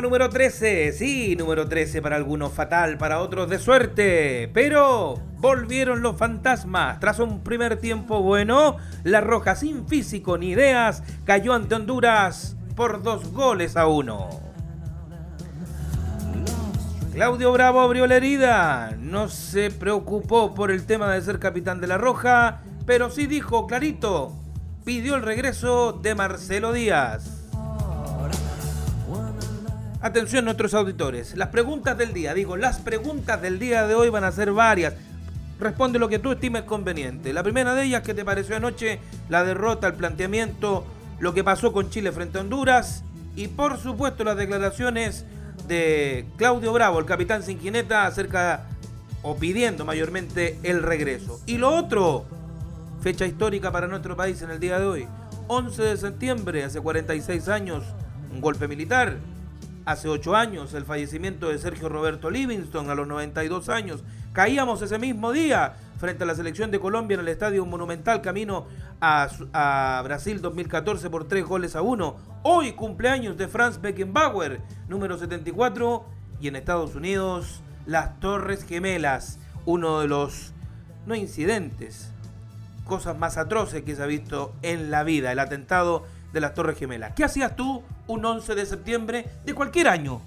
Número 0.00 0.30
13, 0.30 0.92
sí, 0.92 1.36
número 1.36 1.68
13 1.68 2.00
para 2.00 2.16
algunos 2.16 2.52
fatal, 2.52 2.96
para 2.96 3.20
otros 3.20 3.50
de 3.50 3.58
suerte. 3.58 4.50
Pero 4.54 5.20
volvieron 5.38 6.00
los 6.00 6.16
fantasmas. 6.16 6.98
Tras 7.00 7.18
un 7.18 7.42
primer 7.42 7.76
tiempo 7.76 8.22
bueno, 8.22 8.78
la 9.04 9.20
Roja 9.20 9.54
sin 9.56 9.86
físico 9.86 10.38
ni 10.38 10.50
ideas 10.50 11.02
cayó 11.24 11.52
ante 11.52 11.74
Honduras 11.74 12.56
por 12.74 13.02
dos 13.02 13.30
goles 13.32 13.76
a 13.76 13.86
uno. 13.86 14.30
Claudio 17.12 17.52
Bravo 17.52 17.80
abrió 17.80 18.06
la 18.06 18.16
herida. 18.16 18.96
No 18.98 19.28
se 19.28 19.70
preocupó 19.70 20.54
por 20.54 20.70
el 20.70 20.86
tema 20.86 21.12
de 21.12 21.20
ser 21.20 21.38
capitán 21.38 21.80
de 21.80 21.88
la 21.88 21.98
Roja, 21.98 22.62
pero 22.86 23.10
sí 23.10 23.26
dijo 23.26 23.66
clarito, 23.66 24.32
pidió 24.84 25.16
el 25.16 25.22
regreso 25.22 25.92
de 25.92 26.14
Marcelo 26.14 26.72
Díaz. 26.72 27.39
Atención 30.02 30.46
nuestros 30.46 30.72
auditores, 30.72 31.36
las 31.36 31.48
preguntas 31.48 31.98
del 31.98 32.14
día, 32.14 32.32
digo, 32.32 32.56
las 32.56 32.78
preguntas 32.78 33.42
del 33.42 33.58
día 33.58 33.86
de 33.86 33.94
hoy 33.94 34.08
van 34.08 34.24
a 34.24 34.32
ser 34.32 34.50
varias. 34.50 34.94
Responde 35.58 35.98
lo 35.98 36.08
que 36.08 36.18
tú 36.18 36.32
estimes 36.32 36.62
conveniente. 36.62 37.34
La 37.34 37.42
primera 37.42 37.74
de 37.74 37.84
ellas, 37.84 38.02
¿qué 38.02 38.14
te 38.14 38.24
pareció 38.24 38.56
anoche? 38.56 38.98
La 39.28 39.44
derrota, 39.44 39.88
el 39.88 39.92
planteamiento, 39.92 40.86
lo 41.18 41.34
que 41.34 41.44
pasó 41.44 41.74
con 41.74 41.90
Chile 41.90 42.12
frente 42.12 42.38
a 42.38 42.40
Honduras 42.40 43.04
y 43.36 43.48
por 43.48 43.76
supuesto 43.76 44.24
las 44.24 44.38
declaraciones 44.38 45.26
de 45.68 46.24
Claudio 46.38 46.72
Bravo, 46.72 46.98
el 46.98 47.04
capitán 47.04 47.42
sin 47.42 47.60
jineta, 47.60 48.06
acerca 48.06 48.68
o 49.20 49.36
pidiendo 49.36 49.84
mayormente 49.84 50.58
el 50.62 50.82
regreso. 50.82 51.42
Y 51.44 51.58
lo 51.58 51.76
otro, 51.76 52.24
fecha 53.02 53.26
histórica 53.26 53.70
para 53.70 53.86
nuestro 53.86 54.16
país 54.16 54.40
en 54.40 54.50
el 54.50 54.60
día 54.60 54.78
de 54.78 54.86
hoy. 54.86 55.08
11 55.48 55.82
de 55.82 55.96
septiembre, 55.98 56.64
hace 56.64 56.80
46 56.80 57.48
años, 57.48 57.84
un 58.32 58.40
golpe 58.40 58.66
militar 58.66 59.18
hace 59.90 60.08
ocho 60.08 60.36
años, 60.36 60.72
el 60.74 60.84
fallecimiento 60.84 61.48
de 61.48 61.58
Sergio 61.58 61.88
Roberto 61.88 62.30
Livingston 62.30 62.90
a 62.90 62.94
los 62.94 63.08
92 63.08 63.68
años. 63.68 64.04
Caíamos 64.32 64.80
ese 64.82 64.98
mismo 65.00 65.32
día 65.32 65.74
frente 65.98 66.22
a 66.22 66.26
la 66.26 66.36
selección 66.36 66.70
de 66.70 66.78
Colombia 66.78 67.16
en 67.16 67.22
el 67.22 67.28
Estadio 67.28 67.66
Monumental 67.66 68.22
camino 68.22 68.68
a, 69.00 70.00
Brasil 70.04 70.40
2014 70.40 71.10
por 71.10 71.26
tres 71.26 71.44
goles 71.44 71.74
a 71.74 71.82
uno. 71.82 72.16
Hoy 72.44 72.72
cumpleaños 72.72 73.36
de 73.36 73.48
Franz 73.48 73.80
Beckenbauer, 73.80 74.60
número 74.88 75.18
74, 75.18 76.04
y 76.40 76.46
en 76.46 76.56
Estados 76.56 76.94
Unidos 76.94 77.60
las 77.84 78.20
Torres 78.20 78.64
Gemelas, 78.64 79.40
uno 79.66 80.00
de 80.00 80.06
los, 80.06 80.52
no 81.06 81.16
incidentes, 81.16 82.12
cosas 82.84 83.18
más 83.18 83.36
atroces 83.36 83.82
que 83.82 83.96
se 83.96 84.02
ha 84.04 84.06
visto 84.06 84.54
en 84.62 84.92
la 84.92 85.02
vida, 85.02 85.32
el 85.32 85.40
atentado 85.40 86.04
de 86.32 86.40
las 86.40 86.54
Torres 86.54 86.78
Gemelas. 86.78 87.12
¿Qué 87.14 87.24
hacías 87.24 87.56
tú 87.56 87.82
un 88.06 88.24
11 88.24 88.54
de 88.54 88.66
septiembre 88.66 89.26
de 89.44 89.54
cualquier 89.54 89.88
año? 89.88 90.20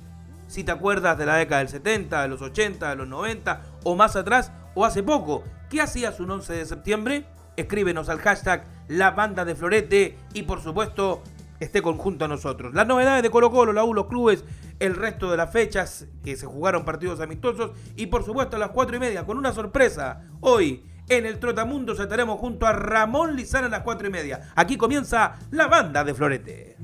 Si 0.48 0.64
te 0.64 0.72
acuerdas 0.72 1.18
de 1.18 1.26
la 1.26 1.36
década 1.36 1.60
del 1.60 1.70
70, 1.70 2.22
de 2.22 2.28
los 2.28 2.42
80, 2.42 2.90
de 2.90 2.96
los 2.96 3.08
90 3.08 3.62
o 3.84 3.96
más 3.96 4.16
atrás 4.16 4.52
o 4.76 4.86
hace 4.86 5.02
poco, 5.04 5.44
¿qué 5.70 5.82
hacías 5.82 6.20
un 6.20 6.32
11 6.32 6.54
de 6.54 6.66
septiembre? 6.66 7.26
Escríbenos 7.56 8.10
al 8.10 8.20
hashtag 8.20 8.66
La 8.88 9.12
Banda 9.12 9.46
de 9.46 9.56
Florete 9.56 10.18
y 10.34 10.44
por 10.44 10.62
supuesto 10.62 11.24
esté 11.60 11.82
conjunto 11.82 12.26
a 12.26 12.28
nosotros. 12.28 12.74
Las 12.74 12.88
novedades 12.88 13.24
de 13.24 13.30
Colo 13.30 13.52
Colo, 13.52 13.74
la 13.74 13.84
U, 13.84 13.94
los 13.94 14.08
clubes, 14.08 14.44
el 14.80 14.96
resto 14.96 15.32
de 15.32 15.38
las 15.38 15.52
fechas 15.52 16.08
que 16.24 16.36
se 16.36 16.46
jugaron 16.46 16.84
partidos 16.84 17.20
amistosos 17.20 17.72
y 17.96 18.08
por 18.08 18.24
supuesto 18.24 18.58
a 18.58 18.60
las 18.60 18.72
4 18.72 18.98
y 18.98 19.00
media 19.00 19.26
con 19.26 19.38
una 19.38 19.54
sorpresa. 19.54 20.24
Hoy 20.42 20.84
en 21.10 21.26
el 21.26 21.40
Trotamundos 21.40 22.00
estaremos 22.00 22.40
junto 22.40 22.66
a 22.66 22.74
Ramón 22.74 23.36
Lizana 23.36 23.68
a 23.68 23.70
las 23.70 23.82
4 23.82 24.08
y 24.08 24.12
media. 24.12 24.52
Aquí 24.56 24.78
comienza 24.78 25.36
la 25.52 25.68
banda 25.68 26.04
de 26.04 26.14
Florete. 26.14 26.78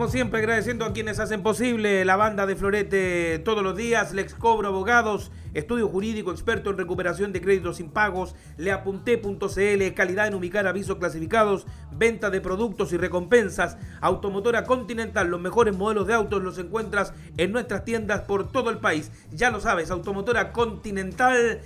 Como 0.00 0.10
siempre, 0.10 0.38
agradeciendo 0.38 0.86
a 0.86 0.94
quienes 0.94 1.18
hacen 1.18 1.42
posible 1.42 2.06
la 2.06 2.16
banda 2.16 2.46
de 2.46 2.56
Florete 2.56 3.38
todos 3.40 3.62
los 3.62 3.76
días, 3.76 4.14
Lex 4.14 4.32
Cobro 4.32 4.66
Abogados, 4.68 5.30
estudio 5.52 5.88
jurídico 5.88 6.30
experto 6.30 6.70
en 6.70 6.78
recuperación 6.78 7.34
de 7.34 7.42
créditos 7.42 7.80
impagos, 7.80 8.34
leapunté.cl, 8.56 9.94
calidad 9.94 10.26
en 10.26 10.34
ubicar 10.34 10.66
avisos 10.66 10.96
clasificados, 10.96 11.66
venta 11.92 12.30
de 12.30 12.40
productos 12.40 12.94
y 12.94 12.96
recompensas, 12.96 13.76
Automotora 14.00 14.64
Continental, 14.64 15.28
los 15.28 15.38
mejores 15.38 15.76
modelos 15.76 16.06
de 16.06 16.14
autos 16.14 16.42
los 16.42 16.56
encuentras 16.56 17.12
en 17.36 17.52
nuestras 17.52 17.84
tiendas 17.84 18.22
por 18.22 18.50
todo 18.50 18.70
el 18.70 18.78
país. 18.78 19.12
Ya 19.32 19.50
lo 19.50 19.60
sabes, 19.60 19.90
Automotora 19.90 20.52
Continental 20.52 21.60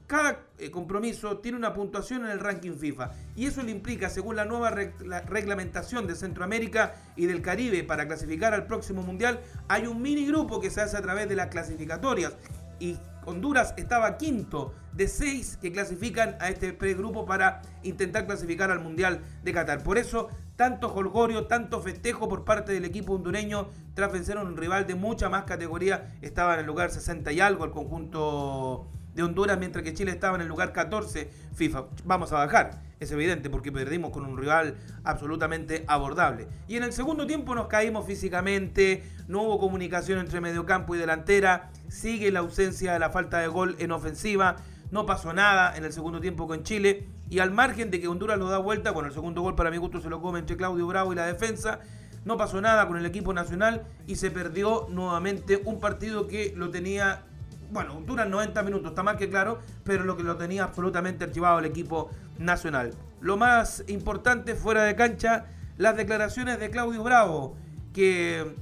cada 0.07 0.47
eh, 0.57 0.71
compromiso 0.71 1.37
tiene 1.37 1.59
una 1.59 1.75
puntuación 1.75 2.25
en 2.25 2.31
el 2.31 2.41
ranking 2.41 2.79
FIFA 2.79 3.11
y 3.37 3.45
eso 3.45 3.63
le 3.63 3.73
implica, 3.73 4.09
según 4.09 4.37
la 4.37 4.47
nueva 4.47 4.71
reglamentación 4.71 6.07
de 6.07 6.15
Centroamérica 6.15 6.95
y 7.15 7.27
del 7.27 7.43
Caribe 7.43 7.85
para 7.85 8.07
clasificar 8.07 8.55
al 8.55 8.67
próximo 8.67 9.03
Mundial, 9.03 9.41
hay 9.69 9.87
un 9.87 10.01
mini 10.01 10.27
grupo 10.27 10.61
que 10.61 10.71
se 10.71 10.81
hace 10.81 10.97
a 10.97 11.03
través 11.03 11.29
de 11.29 11.37
las 11.37 11.49
clasificatorias 11.49 12.39
y 12.81 12.97
Honduras 13.29 13.75
estaba 13.77 14.17
quinto 14.17 14.73
de 14.93 15.07
seis 15.07 15.59
que 15.61 15.71
clasifican 15.71 16.37
a 16.41 16.49
este 16.49 16.73
pregrupo 16.73 17.27
para 17.27 17.61
intentar 17.83 18.27
clasificar 18.27 18.71
al 18.71 18.81
Mundial 18.81 19.21
de 19.45 19.53
Qatar. 19.53 19.83
Por 19.83 19.99
eso, 19.99 20.29
tanto 20.57 20.93
holgorio, 20.93 21.47
tanto 21.47 21.83
festejo 21.83 22.29
por 22.29 22.45
parte 22.45 22.73
del 22.73 22.87
equipo 22.87 23.13
hondureño 23.13 23.69
tras 23.93 24.13
vencer 24.13 24.39
a 24.39 24.43
un 24.43 24.57
rival 24.57 24.87
de 24.87 24.95
mucha 24.95 25.29
más 25.29 25.45
categoría. 25.45 26.17
Estaba 26.23 26.55
en 26.55 26.61
el 26.61 26.67
lugar 26.67 26.91
60 26.91 27.31
y 27.33 27.41
algo 27.41 27.67
el 27.67 27.71
conjunto 27.71 28.89
de 29.19 29.25
Honduras, 29.25 29.59
mientras 29.59 29.83
que 29.83 29.95
Chile 29.95 30.13
estaba 30.13 30.37
en 30.37 30.43
el 30.43 30.49
lugar 30.49 30.73
14 30.73 31.29
FIFA. 31.57 31.87
Vamos 32.05 32.31
a 32.31 32.37
bajar, 32.37 32.81
es 33.01 33.11
evidente, 33.11 33.51
porque 33.51 33.73
perdimos 33.73 34.13
con 34.13 34.25
un 34.25 34.39
rival 34.39 34.77
absolutamente 35.03 35.85
abordable. 35.89 36.47
Y 36.69 36.77
en 36.77 36.85
el 36.85 36.93
segundo 36.93 37.27
tiempo 37.27 37.53
nos 37.57 37.67
caímos 37.67 38.07
físicamente, 38.07 39.03
no 39.27 39.43
hubo 39.43 39.59
comunicación 39.59 40.21
entre 40.21 40.41
mediocampo 40.41 40.95
y 40.95 40.99
delantera, 40.99 41.71
sigue 41.89 42.31
la 42.31 42.39
ausencia 42.39 42.93
de 42.93 43.01
la 43.01 43.11
falta 43.11 43.41
de 43.41 43.49
gol 43.49 43.75
en 43.81 43.91
ofensiva, 43.91 44.55
no 44.93 45.05
pasó 45.05 45.33
nada 45.33 45.77
en 45.77 45.85
el 45.85 45.93
segundo 45.93 46.21
tiempo 46.21 46.47
con 46.47 46.63
Chile. 46.63 47.09
Y 47.29 47.41
al 47.41 47.51
margen 47.51 47.91
de 47.91 48.01
que 48.01 48.07
Honduras 48.07 48.39
lo 48.39 48.49
da 48.49 48.59
vuelta, 48.59 48.95
con 48.95 49.05
el 49.05 49.13
segundo 49.13 49.43
gol 49.43 49.57
para 49.57 49.73
mi 49.73 49.79
gusto 49.79 50.01
se 50.01 50.09
lo 50.09 50.23
come 50.23 50.39
entre 50.39 50.57
Claudio 50.57 50.87
Bravo 50.87 51.13
y 51.13 51.17
la 51.17 51.27
defensa, 51.27 51.81
no 52.25 52.37
pasó 52.37 52.61
nada 52.61 52.87
con 52.87 52.97
el 52.97 53.07
equipo 53.07 53.33
nacional 53.33 53.83
y 54.07 54.15
se 54.15 54.31
perdió 54.31 54.87
nuevamente 54.91 55.61
un 55.65 55.81
partido 55.81 56.29
que 56.29 56.53
lo 56.57 56.71
tenía 56.71 57.25
bueno, 57.71 58.03
duran 58.07 58.31
90 58.31 58.63
minutos, 58.63 58.91
está 58.91 59.03
más 59.03 59.17
que 59.17 59.29
claro, 59.29 59.61
pero 59.85 60.05
lo 60.05 60.17
que 60.17 60.23
lo 60.23 60.37
tenía 60.37 60.65
absolutamente 60.65 61.25
archivado 61.25 61.59
el 61.59 61.67
equipo 61.67 62.11
nacional. 62.39 62.95
Lo 63.21 63.37
más 63.37 63.85
importante 63.89 64.55
fuera 64.55 64.85
de 64.85 64.95
cancha, 64.95 65.47
las 65.77 65.97
declaraciones 65.97 66.59
de 66.61 66.71
Claudio 66.71 67.03
Bravo, 67.03 67.57
que 67.93 68.55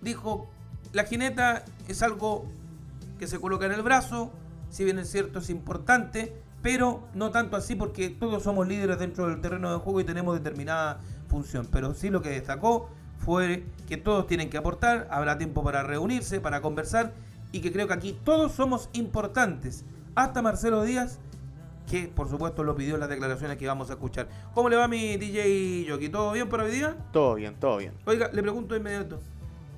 dijo, 0.00 0.48
la 0.92 1.04
jineta 1.04 1.64
es 1.88 2.02
algo 2.02 2.46
que 3.18 3.26
se 3.26 3.40
coloca 3.40 3.66
en 3.66 3.72
el 3.72 3.82
brazo, 3.82 4.30
si 4.70 4.84
bien 4.84 4.98
es 4.98 5.10
cierto 5.10 5.38
es 5.38 5.50
importante, 5.50 6.34
pero 6.62 7.06
no 7.14 7.30
tanto 7.30 7.56
así 7.56 7.74
porque 7.74 8.10
todos 8.10 8.42
somos 8.42 8.66
líderes 8.66 8.98
dentro 8.98 9.28
del 9.28 9.40
terreno 9.40 9.72
de 9.72 9.78
juego 9.78 10.00
y 10.00 10.04
tenemos 10.04 10.34
determinada 10.34 11.00
función. 11.28 11.68
Pero 11.70 11.94
sí 11.94 12.10
lo 12.10 12.22
que 12.22 12.30
destacó 12.30 12.88
fue 13.18 13.64
que 13.88 13.96
todos 13.96 14.26
tienen 14.26 14.50
que 14.50 14.58
aportar, 14.58 15.06
habrá 15.10 15.38
tiempo 15.38 15.62
para 15.62 15.82
reunirse, 15.82 16.40
para 16.40 16.60
conversar 16.60 17.12
y 17.52 17.60
que 17.60 17.72
creo 17.72 17.86
que 17.86 17.94
aquí 17.94 18.18
todos 18.24 18.52
somos 18.52 18.88
importantes. 18.92 19.84
Hasta 20.14 20.42
Marcelo 20.42 20.82
Díaz, 20.82 21.18
que 21.88 22.08
por 22.08 22.28
supuesto 22.28 22.64
lo 22.64 22.74
pidió 22.74 22.94
en 22.94 23.00
las 23.00 23.08
declaraciones 23.08 23.56
que 23.56 23.66
vamos 23.66 23.90
a 23.90 23.94
escuchar. 23.94 24.28
¿Cómo 24.54 24.68
le 24.68 24.76
va 24.76 24.88
mi 24.88 25.16
DJ 25.16 25.86
Jockey? 25.88 26.08
¿Todo 26.08 26.32
bien 26.32 26.48
por 26.48 26.60
hoy 26.60 26.70
día? 26.70 26.96
Todo 27.12 27.34
bien, 27.34 27.54
todo 27.54 27.78
bien. 27.78 27.92
Oiga, 28.04 28.30
le 28.32 28.42
pregunto 28.42 28.74
de 28.74 28.80
inmediato. 28.80 29.20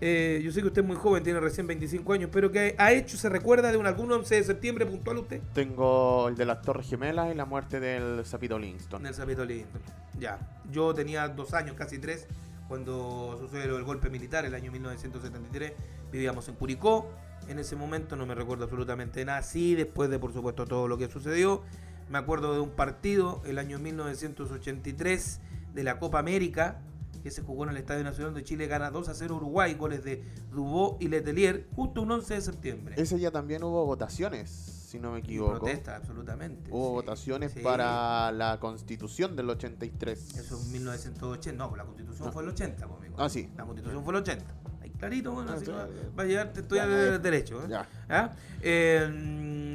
Eh, 0.01 0.41
yo 0.45 0.53
sé 0.53 0.61
que 0.61 0.69
usted 0.69 0.83
es 0.83 0.87
muy 0.87 0.97
joven, 0.97 1.25
tiene 1.25 1.41
recién 1.41 1.67
25 1.67 2.13
años, 2.13 2.31
pero 2.33 2.53
¿qué 2.53 2.77
ha 2.79 2.93
hecho? 2.93 3.17
¿Se 3.17 3.29
recuerda 3.29 3.73
de 3.73 3.79
un 3.79 3.87
algún 3.87 4.13
11 4.13 4.37
de 4.37 4.45
septiembre 4.45 4.87
puntual 4.87 5.19
usted? 5.19 5.41
Tengo 5.55 6.29
el 6.29 6.37
de 6.37 6.45
las 6.45 6.63
Torres 6.63 6.89
Gemelas 6.89 7.33
y 7.33 7.35
la 7.35 7.45
muerte 7.45 7.81
del 7.81 8.25
Zapito 8.25 8.59
Livingston. 8.59 9.03
Del 9.03 9.15
Zapito 9.15 9.45
Livingston. 9.45 9.83
Ya. 10.19 10.39
Yo 10.71 10.95
tenía 10.95 11.27
dos 11.29 11.53
años, 11.53 11.75
casi 11.75 11.99
tres, 11.99 12.29
cuando 12.69 13.37
sucedió 13.41 13.77
el 13.77 13.85
golpe 13.85 14.09
militar, 14.09 14.45
el 14.45 14.55
año 14.55 14.71
1973. 14.71 15.73
Vivíamos 16.13 16.49
en 16.49 16.55
Curicó 16.55 17.11
en 17.49 17.59
ese 17.59 17.77
momento, 17.77 18.17
no 18.17 18.27
me 18.27 18.35
recuerdo 18.35 18.65
absolutamente 18.65 19.25
nada. 19.25 19.43
Sí, 19.43 19.75
después 19.75 20.11
de 20.11 20.19
por 20.19 20.33
supuesto 20.33 20.67
todo 20.67 20.89
lo 20.89 20.99
que 20.99 21.09
sucedió. 21.09 21.63
Me 22.11 22.19
acuerdo 22.19 22.55
de 22.55 22.61
un 22.61 22.71
partido 22.71 23.43
el 23.45 23.59
año 23.59 23.79
1983 23.79 25.41
de 25.75 25.83
la 25.83 25.99
Copa 25.99 26.19
América 26.19 26.81
que 27.23 27.31
se 27.31 27.43
jugó 27.43 27.65
en 27.65 27.71
el 27.71 27.77
Estadio 27.79 28.05
Nacional 28.05 28.33
de 28.33 28.45
Chile, 28.45 28.69
gana 28.69 28.91
2 28.91 29.09
a 29.09 29.15
0 29.15 29.37
Uruguay, 29.37 29.75
goles 29.75 30.05
de 30.05 30.23
Dubó 30.53 30.97
y 31.01 31.09
Letelier, 31.09 31.67
justo 31.75 32.03
un 32.03 32.13
11 32.13 32.35
de 32.35 32.41
septiembre. 32.41 32.95
Ese 32.97 33.17
día 33.17 33.33
también 33.33 33.65
hubo 33.65 33.85
votaciones, 33.85 34.51
si 34.51 35.01
no 35.01 35.13
me 35.13 35.19
equivoco. 35.19 35.59
protesta, 35.59 35.97
absolutamente. 35.97 36.71
Hubo 36.71 36.91
votaciones 36.91 37.53
para 37.55 38.31
la 38.31 38.61
constitución 38.61 39.35
del 39.35 39.51
83. 39.51 40.37
Eso 40.37 40.57
es 40.59 40.67
1980, 40.69 41.59
no, 41.59 41.75
la 41.75 41.85
constitución 41.85 42.33
fue 42.33 42.45
el 42.45 42.51
80, 42.51 42.87
conmigo. 42.87 43.17
Ah, 43.19 43.29
sí. 43.29 43.51
La 43.57 43.65
constitución 43.65 44.05
fue 44.05 44.13
el 44.13 44.21
80 44.21 44.68
clarito, 44.99 45.33
bueno, 45.33 45.53
así 45.53 45.67
va, 45.67 46.23
a 46.23 46.27
llevarte 46.27 46.61
estudiar 46.61 46.89
de 46.89 47.19
derecho. 47.19 47.63
¿eh? 47.65 47.75
¿Ah? 48.09 48.31
¿eh? 48.63 49.09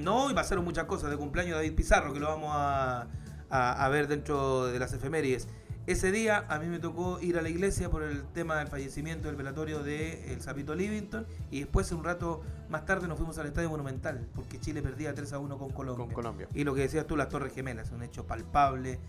no, 0.04 0.30
y 0.30 0.34
pasaron 0.34 0.64
muchas 0.66 0.86
cosas 0.86 1.10
de 1.10 1.18
cumpleaños 1.18 1.58
de 1.58 1.64
David 1.64 1.76
Pizarro, 1.76 2.14
que 2.14 2.20
lo 2.20 2.28
vamos 2.28 2.52
a, 2.54 3.08
a, 3.50 3.90
ver 3.90 4.08
dentro 4.08 4.66
de 4.66 4.80
las 4.80 4.94
efemérides. 4.94 5.48
Ese 5.86 6.14
día 6.14 6.46
a 6.48 6.60
mí 6.60 6.68
me 6.68 6.80
tocó 6.80 7.20
ir 7.20 7.38
a 7.38 7.42
la 7.42 7.50
iglesia 7.50 7.90
por 7.90 8.04
el 8.04 8.24
tema 8.28 8.58
del 8.58 8.68
fallecimiento 8.68 9.28
del 9.28 9.36
velatorio 9.36 9.84
de 9.84 10.32
el 10.32 10.42
Zapito 10.42 10.76
Livington 10.76 11.28
y 11.52 11.60
después 11.60 11.92
un 11.92 12.06
rato 12.06 12.42
más 12.70 12.86
tarde 12.86 13.06
nos 13.10 13.18
fuimos 13.18 13.38
al 13.38 13.48
Estadio 13.48 13.70
Monumental 13.70 14.26
porque 14.34 14.62
Chile 14.62 14.82
perdía 14.82 15.14
3 15.14 15.34
a 15.34 15.40
1 15.40 15.58
con 15.58 15.72
Colombia. 15.72 16.06
Con 16.06 16.14
Colombia. 16.14 16.48
Y 16.54 16.64
lo 16.64 16.74
que 16.74 16.82
decías 16.82 17.06
tú, 17.06 17.18
las 17.18 17.28
Torres 17.28 17.54
Gemelas, 17.54 17.92
un 17.92 18.02
hecho 18.02 18.26
palpable. 18.26 19.00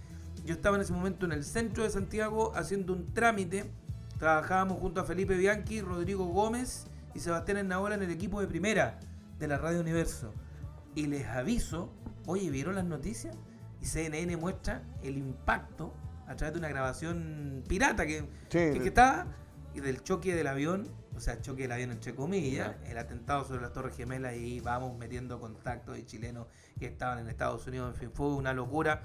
Yo 0.44 0.55
estaba 0.55 0.75
en 0.75 0.82
ese 0.82 0.93
momento 0.93 1.26
en 1.26 1.32
el 1.32 1.44
centro 1.44 1.84
de 1.84 1.90
Santiago 1.90 2.52
haciendo 2.56 2.93
un 2.93 3.14
trámite 3.14 3.70
Trabajábamos 4.25 4.79
junto 4.79 5.03
a 5.03 5.05
Felipe 5.05 5.37
Bianchi, 5.37 5.82
Rodrigo 5.82 6.25
Gómez 6.25 6.87
y 7.15 7.19
Sebastián 7.21 7.59
Ennaola 7.59 7.97
en 7.97 8.05
el 8.05 8.11
equipo 8.11 8.41
de 8.41 8.47
primera 8.47 8.99
de 9.38 9.47
la 9.47 9.59
Radio 9.59 9.81
Universo. 9.81 10.32
Y 10.94 11.09
les 11.09 11.26
aviso, 11.26 11.93
oye, 12.25 12.49
¿vieron 12.49 12.75
las 12.75 12.87
noticias? 12.87 13.37
Y 13.82 13.85
CNN 13.85 14.35
muestra 14.38 14.82
el 15.03 15.19
impacto 15.19 15.93
a 16.26 16.37
través 16.37 16.55
de 16.55 16.59
una 16.59 16.71
grabación 16.71 17.65
pirata 17.69 18.06
que, 18.06 18.26
estaba 18.50 19.26
y 19.75 19.81
del 19.81 20.03
choque 20.03 20.35
del 20.35 20.47
avión, 20.47 20.88
o 21.15 21.21
sea, 21.21 21.43
choque 21.43 21.65
del 21.65 21.73
avión 21.73 21.91
entre 21.91 22.15
comillas, 22.15 22.76
el 22.87 22.97
atentado 22.97 23.44
sobre 23.44 23.61
las 23.61 23.75
Torres 23.75 23.94
Gemelas 23.94 24.37
y 24.37 24.59
vamos 24.61 24.97
metiendo 24.97 25.38
contacto 25.38 25.93
de 25.93 26.06
chilenos 26.06 26.47
que 26.79 26.87
estaban 26.87 27.19
en 27.19 27.29
Estados 27.29 27.67
Unidos. 27.67 27.93
En 27.93 28.00
fin, 28.00 28.11
fue 28.11 28.29
una 28.29 28.55
locura 28.55 29.03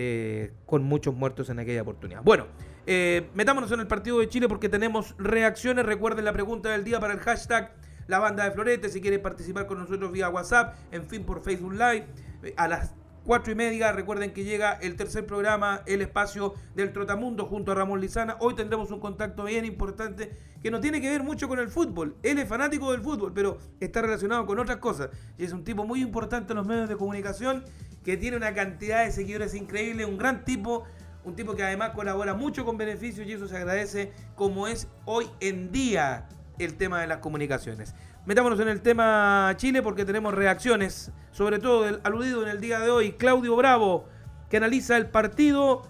eh, 0.00 0.52
con 0.64 0.84
muchos 0.84 1.12
muertos 1.12 1.50
en 1.50 1.58
aquella 1.58 1.82
oportunidad. 1.82 2.22
Bueno, 2.22 2.46
eh, 2.86 3.30
metámonos 3.34 3.72
en 3.72 3.80
el 3.80 3.88
partido 3.88 4.20
de 4.20 4.28
Chile 4.28 4.46
porque 4.46 4.68
tenemos 4.68 5.16
reacciones. 5.18 5.84
Recuerden 5.84 6.24
la 6.24 6.32
pregunta 6.32 6.68
del 6.68 6.84
día 6.84 7.00
para 7.00 7.14
el 7.14 7.18
hashtag 7.18 7.74
La 8.06 8.20
Banda 8.20 8.44
de 8.44 8.52
Florete. 8.52 8.90
Si 8.90 9.00
quieren 9.00 9.20
participar 9.20 9.66
con 9.66 9.78
nosotros 9.78 10.12
vía 10.12 10.28
WhatsApp, 10.28 10.76
en 10.92 11.08
fin, 11.08 11.24
por 11.24 11.42
Facebook 11.42 11.72
Live. 11.72 12.06
Eh, 12.44 12.54
a 12.56 12.68
las 12.68 12.94
cuatro 13.24 13.52
y 13.52 13.56
media, 13.56 13.90
recuerden 13.90 14.32
que 14.32 14.44
llega 14.44 14.74
el 14.74 14.94
tercer 14.94 15.26
programa, 15.26 15.82
El 15.84 16.00
Espacio 16.00 16.54
del 16.76 16.92
Trotamundo, 16.92 17.44
junto 17.44 17.72
a 17.72 17.74
Ramón 17.74 18.00
Lizana. 18.00 18.36
Hoy 18.38 18.54
tendremos 18.54 18.92
un 18.92 19.00
contacto 19.00 19.44
bien 19.46 19.64
importante 19.64 20.30
que 20.62 20.70
no 20.70 20.78
tiene 20.78 21.00
que 21.00 21.10
ver 21.10 21.24
mucho 21.24 21.48
con 21.48 21.58
el 21.58 21.68
fútbol. 21.68 22.16
Él 22.22 22.38
es 22.38 22.48
fanático 22.48 22.92
del 22.92 23.00
fútbol, 23.00 23.32
pero 23.34 23.58
está 23.80 24.00
relacionado 24.00 24.46
con 24.46 24.60
otras 24.60 24.78
cosas. 24.78 25.10
Y 25.36 25.44
es 25.44 25.52
un 25.52 25.64
tipo 25.64 25.84
muy 25.84 26.00
importante 26.00 26.52
en 26.52 26.56
los 26.58 26.66
medios 26.68 26.88
de 26.88 26.96
comunicación 26.96 27.64
que 28.08 28.16
tiene 28.16 28.38
una 28.38 28.54
cantidad 28.54 29.04
de 29.04 29.12
seguidores 29.12 29.52
increíble, 29.52 30.06
un 30.06 30.16
gran 30.16 30.42
tipo 30.42 30.84
un 31.24 31.36
tipo 31.36 31.54
que 31.54 31.62
además 31.62 31.90
colabora 31.90 32.32
mucho 32.32 32.64
con 32.64 32.78
beneficios 32.78 33.26
y 33.26 33.32
eso 33.32 33.46
se 33.46 33.54
agradece 33.58 34.14
como 34.34 34.66
es 34.66 34.88
hoy 35.04 35.26
en 35.40 35.72
día 35.72 36.26
el 36.58 36.78
tema 36.78 37.02
de 37.02 37.06
las 37.06 37.18
comunicaciones. 37.18 37.94
Metámonos 38.24 38.60
en 38.60 38.68
el 38.68 38.80
tema 38.80 39.52
Chile 39.58 39.82
porque 39.82 40.06
tenemos 40.06 40.32
reacciones, 40.32 41.12
sobre 41.32 41.58
todo 41.58 41.82
del 41.82 42.00
aludido 42.02 42.42
en 42.44 42.48
el 42.48 42.62
día 42.62 42.80
de 42.80 42.88
hoy, 42.88 43.12
Claudio 43.12 43.54
Bravo, 43.56 44.06
que 44.48 44.56
analiza 44.56 44.96
el 44.96 45.10
partido 45.10 45.82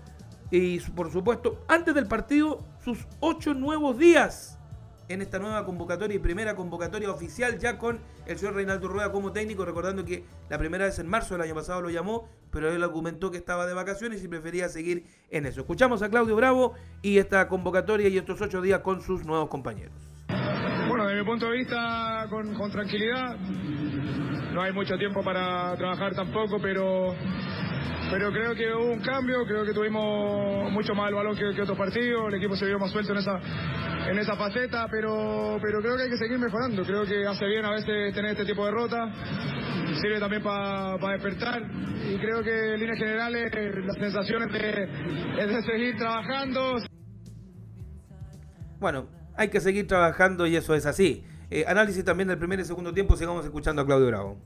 y 0.51 0.81
por 0.81 1.13
supuesto, 1.13 1.65
antes 1.69 1.95
del 1.95 2.09
partido, 2.09 2.65
sus 2.83 3.07
ocho 3.21 3.55
nuevos 3.55 3.97
días 3.97 4.58
en 5.09 5.23
esta 5.23 5.39
nueva 5.39 5.65
convocatoria 5.65 6.17
y 6.17 6.19
primera 6.19 6.55
convocatoria 6.55 7.11
oficial 7.11 7.59
ya 7.59 7.79
con 7.79 8.01
el 8.27 8.39
señor 8.39 8.55
Reinaldo 8.55 8.89
Rueda 8.89 9.11
como 9.11 9.33
técnico, 9.33 9.65
recordando 9.65 10.05
que 10.05 10.25
la 10.49 10.59
primera 10.59 10.85
vez 10.85 10.99
en 10.99 11.09
marzo 11.09 11.35
del 11.35 11.43
año 11.43 11.55
pasado 11.55 11.83
lo 11.83 11.91
llamó, 11.91 12.29
pero 12.51 12.71
él 12.71 12.83
argumentó 12.83 13.31
que 13.31 13.39
estaba 13.39 13.67
de 13.67 13.75
vacaciones 13.75 14.23
y 14.23 14.29
prefería 14.29 14.69
seguir 14.69 15.05
en 15.31 15.47
eso. 15.47 15.61
Escuchamos 15.61 16.03
a 16.03 16.09
Claudio 16.09 16.37
Bravo 16.37 16.75
y 17.03 17.19
esta 17.19 17.49
convocatoria 17.49 18.09
y 18.09 18.19
estos 18.19 18.41
ocho 18.41 18.61
días 18.61 18.81
con 18.81 19.01
sus 19.01 19.25
nuevos 19.25 19.49
compañeros. 19.49 19.95
Bueno, 20.89 21.07
desde 21.07 21.21
mi 21.21 21.27
punto 21.27 21.51
de 21.51 21.59
vista, 21.59 22.27
con, 22.31 22.55
con 22.55 22.71
tranquilidad, 22.71 23.37
no 24.53 24.63
hay 24.63 24.73
mucho 24.73 24.97
tiempo 24.97 25.23
para 25.23 25.77
trabajar 25.77 26.15
tampoco, 26.15 26.59
pero 26.61 27.15
pero 28.11 28.33
creo 28.33 28.55
que 28.55 28.73
hubo 28.73 28.93
un 28.93 29.01
cambio, 29.01 29.45
creo 29.47 29.65
que 29.65 29.73
tuvimos 29.73 30.71
mucho 30.73 30.95
más 30.95 31.09
el 31.09 31.15
balón 31.15 31.37
que, 31.37 31.63
otros 31.63 31.77
partidos, 31.77 32.29
el 32.29 32.35
equipo 32.35 32.57
se 32.57 32.67
vio 32.67 32.79
más 32.79 32.91
suelto 32.91 33.13
en 33.13 33.19
esa, 33.19 33.39
en 34.09 34.19
esa 34.19 34.37
faceta, 34.37 34.87
pero, 34.91 35.59
pero 35.63 35.81
creo 35.81 35.97
que 35.97 36.03
hay 36.05 36.11
que 36.11 36.17
seguir 36.17 36.39
mejorando, 36.39 36.83
creo 36.85 37.05
que 37.05 37.27
hace 37.27 37.47
bien 37.47 37.65
a 37.65 37.71
veces 37.71 38.15
tener 38.15 38.33
este 38.33 38.45
tipo 38.45 38.65
de 38.65 38.71
rota, 38.71 39.13
sirve 40.01 40.21
también 40.21 40.43
para 40.43 40.97
despertar 41.13 41.63
y 42.09 42.19
creo 42.19 42.43
que 42.43 42.75
en 42.75 42.81
líneas 42.81 42.99
generales 42.99 43.53
las 43.85 43.97
sensaciones 43.97 44.53
de, 44.53 44.85
es 45.39 45.49
de 45.49 45.63
seguir 45.63 45.97
trabajando. 45.97 46.77
Bueno, 48.79 49.09
hay 49.37 49.49
que 49.49 49.61
seguir 49.61 49.87
trabajando 49.87 50.47
y 50.47 50.57
eso 50.57 50.75
es 50.75 50.87
así. 50.87 51.25
Eh, 51.51 51.65
análisis 51.67 52.05
también 52.05 52.29
del 52.29 52.39
primer 52.39 52.61
y 52.61 52.65
segundo 52.65 52.93
tiempo, 52.93 53.17
sigamos 53.17 53.45
escuchando 53.45 53.83
a 53.83 53.87
Claudio 53.87 54.07
Bravo. 54.07 54.39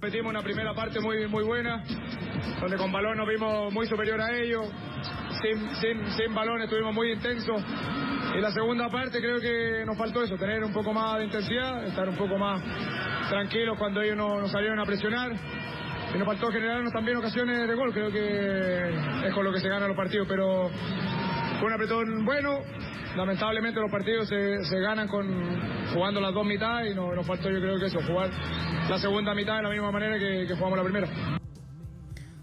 Metimos 0.00 0.30
una 0.30 0.42
primera 0.42 0.72
parte 0.74 1.00
muy, 1.00 1.26
muy 1.26 1.42
buena, 1.42 1.82
donde 2.60 2.76
con 2.76 2.92
balón 2.92 3.18
nos 3.18 3.26
vimos 3.26 3.72
muy 3.72 3.84
superior 3.88 4.20
a 4.20 4.32
ellos. 4.32 4.64
Sin, 5.42 5.74
sin, 5.74 6.06
sin 6.12 6.32
balón 6.32 6.62
estuvimos 6.62 6.94
muy 6.94 7.10
intensos. 7.10 7.60
Y 8.36 8.40
la 8.40 8.52
segunda 8.52 8.88
parte 8.88 9.18
creo 9.18 9.40
que 9.40 9.84
nos 9.84 9.98
faltó 9.98 10.22
eso, 10.22 10.36
tener 10.36 10.62
un 10.62 10.72
poco 10.72 10.92
más 10.92 11.18
de 11.18 11.24
intensidad, 11.24 11.84
estar 11.84 12.08
un 12.08 12.14
poco 12.14 12.38
más 12.38 12.62
tranquilos 13.28 13.76
cuando 13.76 14.00
ellos 14.00 14.16
nos, 14.16 14.40
nos 14.42 14.52
salieron 14.52 14.78
a 14.78 14.84
presionar. 14.84 15.32
Y 16.14 16.18
nos 16.18 16.26
faltó 16.26 16.46
generarnos 16.52 16.92
también 16.92 17.16
ocasiones 17.16 17.66
de 17.66 17.74
gol, 17.74 17.92
creo 17.92 18.12
que 18.12 19.26
es 19.26 19.34
con 19.34 19.44
lo 19.44 19.52
que 19.52 19.58
se 19.58 19.68
ganan 19.68 19.88
los 19.88 19.96
partidos, 19.96 20.28
pero 20.28 20.70
fue 21.58 21.66
un 21.68 21.72
apretón 21.72 22.24
bueno. 22.24 22.60
Lamentablemente 23.16 23.80
los 23.80 23.90
partidos 23.90 24.28
se, 24.28 24.64
se 24.64 24.80
ganan 24.80 25.08
con 25.08 25.26
jugando 25.92 26.20
las 26.20 26.32
dos 26.34 26.46
mitades 26.46 26.92
y 26.92 26.94
no- 26.94 27.12
nos 27.14 27.26
faltó 27.26 27.50
yo 27.50 27.58
creo 27.60 27.78
que 27.78 27.86
eso, 27.86 28.00
jugar 28.06 28.30
la 28.88 28.98
segunda 28.98 29.34
mitad 29.34 29.56
de 29.56 29.62
la 29.62 29.70
misma 29.70 29.90
manera 29.90 30.18
que, 30.18 30.46
jugamos 30.54 30.78
la 30.78 30.84
primera. 30.84 31.08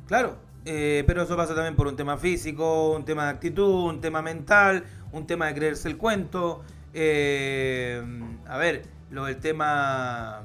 Claro, 0.08 0.38
eh, 0.66 1.04
pero 1.08 1.22
eso 1.24 1.38
pasa 1.38 1.56
también 1.56 1.76
por 1.76 1.88
un 1.88 1.96
tema 1.96 2.18
físico, 2.18 2.92
un 2.92 3.06
tema 3.06 3.26
de 3.26 3.30
actitud, 3.32 3.86
un 3.90 4.02
tema 4.02 4.22
mental, 4.22 4.84
un 5.12 5.26
tema 5.26 5.48
de 5.48 5.54
creerse 5.56 5.88
el 5.88 5.98
cuento. 5.98 6.64
Eh, 6.94 8.02
a 8.48 8.58
ver, 8.58 8.84
lo 9.12 9.26
del 9.26 9.38
tema 9.38 10.42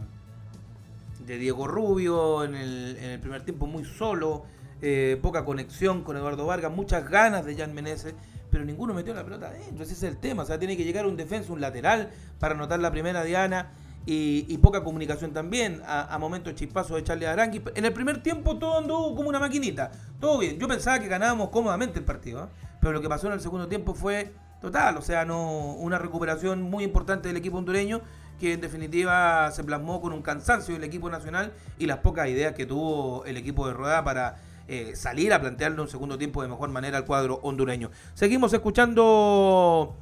de 1.26 1.38
Diego 1.38 1.66
Rubio 1.66 2.44
en 2.44 2.54
el, 2.54 2.96
en 2.98 3.10
el 3.10 3.20
primer 3.20 3.42
tiempo 3.42 3.66
muy 3.66 3.84
solo, 3.84 4.44
eh, 4.82 5.18
poca 5.20 5.44
conexión 5.44 6.02
con 6.04 6.16
Eduardo 6.16 6.46
Vargas, 6.46 6.70
muchas 6.72 7.08
ganas 7.08 7.44
de 7.44 7.56
Jan 7.56 7.74
Menezes, 7.74 8.14
pero 8.50 8.64
ninguno 8.64 8.94
metió 8.94 9.14
la 9.14 9.24
pelota 9.24 9.48
adentro. 9.48 9.84
Ese 9.84 9.94
es 9.94 10.02
el 10.02 10.16
tema. 10.18 10.42
O 10.42 10.46
sea, 10.46 10.58
tiene 10.58 10.76
que 10.76 10.84
llegar 10.84 11.06
un 11.06 11.16
defensa, 11.16 11.52
un 11.52 11.60
lateral 11.60 12.10
para 12.38 12.54
anotar 12.54 12.80
la 12.80 12.90
primera 12.90 13.22
diana. 13.24 13.72
Y, 14.06 14.56
poca 14.58 14.82
comunicación 14.82 15.32
también, 15.32 15.82
a, 15.86 16.16
momentos 16.18 16.54
chispazos 16.54 16.96
de 16.96 17.04
Charlie 17.04 17.26
Arangui. 17.26 17.62
En 17.74 17.84
el 17.84 17.92
primer 17.92 18.22
tiempo 18.22 18.58
todo 18.58 18.78
anduvo 18.78 19.14
como 19.14 19.28
una 19.28 19.38
maquinita, 19.38 19.92
todo 20.18 20.38
bien. 20.38 20.58
Yo 20.58 20.66
pensaba 20.66 20.98
que 20.98 21.06
ganábamos 21.06 21.50
cómodamente 21.50 21.98
el 21.98 22.04
partido, 22.04 22.44
¿eh? 22.44 22.48
pero 22.80 22.92
lo 22.92 23.00
que 23.02 23.08
pasó 23.08 23.28
en 23.28 23.34
el 23.34 23.40
segundo 23.40 23.68
tiempo 23.68 23.94
fue 23.94 24.32
total, 24.60 24.96
o 24.96 25.02
sea, 25.02 25.24
no 25.24 25.74
una 25.74 25.98
recuperación 25.98 26.62
muy 26.62 26.82
importante 26.82 27.28
del 27.28 27.36
equipo 27.36 27.58
hondureño 27.58 28.00
que 28.40 28.54
en 28.54 28.60
definitiva 28.60 29.50
se 29.52 29.62
plasmó 29.62 30.00
con 30.00 30.12
un 30.12 30.22
cansancio 30.22 30.74
del 30.74 30.84
equipo 30.84 31.10
nacional 31.10 31.52
y 31.78 31.86
las 31.86 31.98
pocas 31.98 32.26
ideas 32.28 32.54
que 32.54 32.64
tuvo 32.64 33.24
el 33.26 33.36
equipo 33.36 33.66
de 33.66 33.74
Rueda 33.74 34.02
para 34.02 34.36
eh, 34.72 34.94
salir 34.94 35.32
a 35.32 35.40
plantearle 35.40 35.80
un 35.80 35.88
segundo 35.88 36.16
tiempo 36.16 36.42
de 36.42 36.48
mejor 36.48 36.68
manera 36.68 36.96
al 36.96 37.04
cuadro 37.04 37.40
hondureño. 37.42 37.90
Seguimos 38.14 38.52
escuchando 38.52 39.96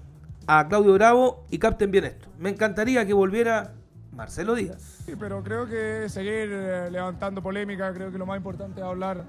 a 0.47 0.69
Claudio 0.69 0.93
Bravo 0.93 1.47
y 1.49 1.57
capten 1.59 1.91
bien 1.91 2.05
esto. 2.05 2.29
Me 2.39 2.51
encantaría 2.51 3.07
que 3.07 3.15
volviera 3.15 3.73
Marcelo 4.13 4.55
Díaz. 4.55 4.99
Sí, 5.07 5.15
pero 5.19 5.43
creo 5.43 5.67
que 5.67 6.11
seguir 6.11 6.51
eh, 6.53 6.91
levantando 6.91 7.43
polémica, 7.43 7.95
creo 7.95 8.13
que 8.13 8.19
lo 8.19 8.27
más 8.27 8.37
importante 8.37 8.81
es 8.83 8.87
hablar, 8.87 9.25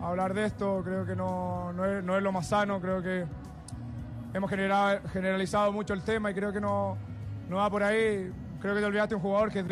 hablar 0.00 0.32
de 0.32 0.44
esto, 0.44 0.80
creo 0.84 1.04
que 1.04 1.16
no, 1.16 1.72
no, 1.72 1.84
es, 1.84 2.04
no 2.04 2.16
es 2.16 2.22
lo 2.22 2.30
más 2.30 2.46
sano, 2.46 2.80
creo 2.80 3.02
que 3.02 3.24
hemos 4.32 4.48
generado, 4.48 5.00
generalizado 5.12 5.72
mucho 5.72 5.92
el 5.92 6.02
tema 6.02 6.30
y 6.30 6.34
creo 6.34 6.52
que 6.52 6.60
no, 6.60 6.96
no 7.48 7.56
va 7.56 7.68
por 7.68 7.82
ahí. 7.82 8.32
Creo 8.60 8.76
que 8.76 8.80
te 8.80 8.86
olvidaste 8.86 9.16
un 9.16 9.22
jugador 9.22 9.50
que 9.50 9.58
es 9.58 9.66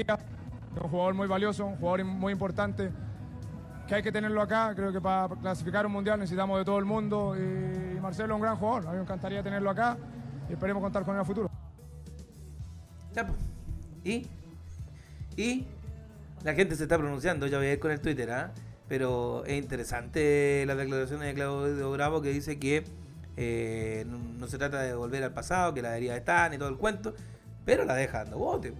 un 0.83 0.91
jugador 0.91 1.15
muy 1.15 1.29
valioso, 1.29 1.65
un 1.65 1.77
jugador 1.77 2.05
muy 2.05 2.33
importante, 2.33 2.91
que 3.87 3.95
hay 3.95 4.03
que 4.03 4.13
tenerlo 4.13 4.43
acá. 4.43 4.73
Creo 4.75 4.93
que 4.93 5.01
para 5.01 5.29
clasificar 5.37 5.87
un 5.87 5.93
mundial 5.93 6.19
necesitamos 6.19 6.59
de 6.59 6.65
todo 6.65 6.79
el 6.79 6.85
mundo 6.85 7.35
y 7.37 8.01
Marcelo 8.01 8.35
es 8.35 8.37
un 8.37 8.43
gran 8.43 8.57
jugador, 8.57 8.87
a 8.87 8.91
mí 8.91 8.97
me 8.97 9.03
encantaría 9.03 9.43
tenerlo 9.43 9.71
acá 9.71 9.97
y 10.49 10.53
esperemos 10.53 10.83
contar 10.83 11.05
con 11.05 11.15
él 11.15 11.17
en 11.17 11.21
el 11.21 11.27
futuro. 11.27 11.51
Pues. 13.13 13.27
¿Y? 14.05 14.27
¿Y? 15.37 15.67
La 16.45 16.55
gente 16.55 16.77
se 16.77 16.85
está 16.85 16.99
pronunciando, 16.99 17.47
ya 17.47 17.65
ir 17.65 17.81
con 17.81 17.91
el 17.91 18.01
Twitter, 18.01 18.31
¿ah? 18.31 18.53
Pero 18.89 19.45
es 19.47 19.61
interesante 19.61 20.65
las 20.67 20.77
declaraciones 20.77 21.27
de 21.27 21.35
Claudio 21.35 21.91
Bravo 21.91 22.23
que 22.23 22.29
dice 22.29 22.59
que 22.59 22.85
eh, 23.37 24.07
no, 24.07 24.47
se 24.47 24.59
trata 24.59 24.81
de 24.83 24.95
volver 24.95 25.25
al 25.25 25.33
pasado, 25.33 25.75
que 25.75 25.83
la 25.83 25.97
herida 25.97 26.17
están 26.17 26.55
y 26.55 26.59
todo 26.59 26.69
el 26.69 26.77
cuento, 26.77 27.15
pero 27.65 27.85
la 27.85 27.95
deja 27.95 28.19
dando 28.19 28.39
bote. 28.39 28.75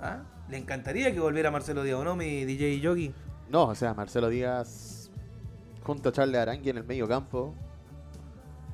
¿Ah? 0.00 0.22
¿Le 0.48 0.58
encantaría 0.58 1.12
que 1.12 1.18
volviera 1.18 1.50
Marcelo 1.50 1.82
Díaz 1.82 2.04
no, 2.04 2.14
mi 2.14 2.44
DJ 2.44 2.80
Yogi? 2.80 3.12
No, 3.52 3.64
o 3.66 3.74
sea, 3.74 3.92
Marcelo 3.92 4.30
Díaz 4.30 5.10
junto 5.82 6.08
a 6.08 6.12
Charles 6.12 6.40
Arangui 6.40 6.70
en 6.70 6.78
el 6.78 6.84
medio 6.84 7.06
campo. 7.06 7.54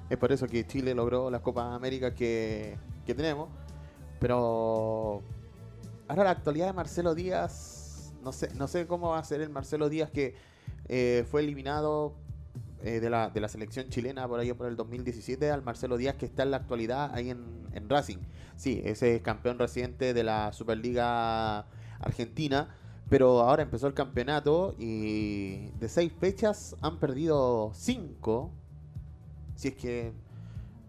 Es 0.08 0.16
por 0.18 0.30
eso 0.30 0.46
que 0.46 0.64
Chile 0.68 0.94
logró 0.94 1.32
las 1.32 1.40
Copas 1.40 1.74
Américas 1.74 2.12
que, 2.12 2.78
que 3.04 3.12
tenemos. 3.12 3.48
Pero 4.20 5.24
ahora 6.06 6.22
la 6.22 6.30
actualidad 6.30 6.66
de 6.66 6.74
Marcelo 6.74 7.16
Díaz, 7.16 8.14
no 8.22 8.30
sé, 8.30 8.54
no 8.54 8.68
sé 8.68 8.86
cómo 8.86 9.08
va 9.08 9.18
a 9.18 9.24
ser 9.24 9.40
el 9.40 9.50
Marcelo 9.50 9.88
Díaz 9.88 10.12
que 10.12 10.36
eh, 10.86 11.26
fue 11.28 11.40
eliminado 11.40 12.14
eh, 12.84 13.00
de, 13.00 13.10
la, 13.10 13.30
de 13.30 13.40
la 13.40 13.48
selección 13.48 13.88
chilena 13.88 14.28
por 14.28 14.38
ahí 14.38 14.52
por 14.52 14.68
el 14.68 14.76
2017 14.76 15.50
al 15.50 15.62
Marcelo 15.62 15.96
Díaz 15.96 16.14
que 16.14 16.26
está 16.26 16.44
en 16.44 16.52
la 16.52 16.58
actualidad 16.58 17.12
ahí 17.14 17.30
en, 17.30 17.66
en 17.72 17.90
Racing. 17.90 18.18
Sí, 18.54 18.80
ese 18.84 19.16
es 19.16 19.22
campeón 19.22 19.58
reciente 19.58 20.14
de 20.14 20.22
la 20.22 20.52
Superliga 20.52 21.66
Argentina. 21.98 22.76
Pero 23.08 23.40
ahora 23.40 23.62
empezó 23.62 23.86
el 23.86 23.94
campeonato 23.94 24.74
y 24.78 25.70
de 25.78 25.88
seis 25.88 26.12
fechas 26.18 26.76
han 26.82 26.98
perdido 26.98 27.70
cinco. 27.74 28.50
Si 29.54 29.68
es 29.68 29.74
que 29.74 30.12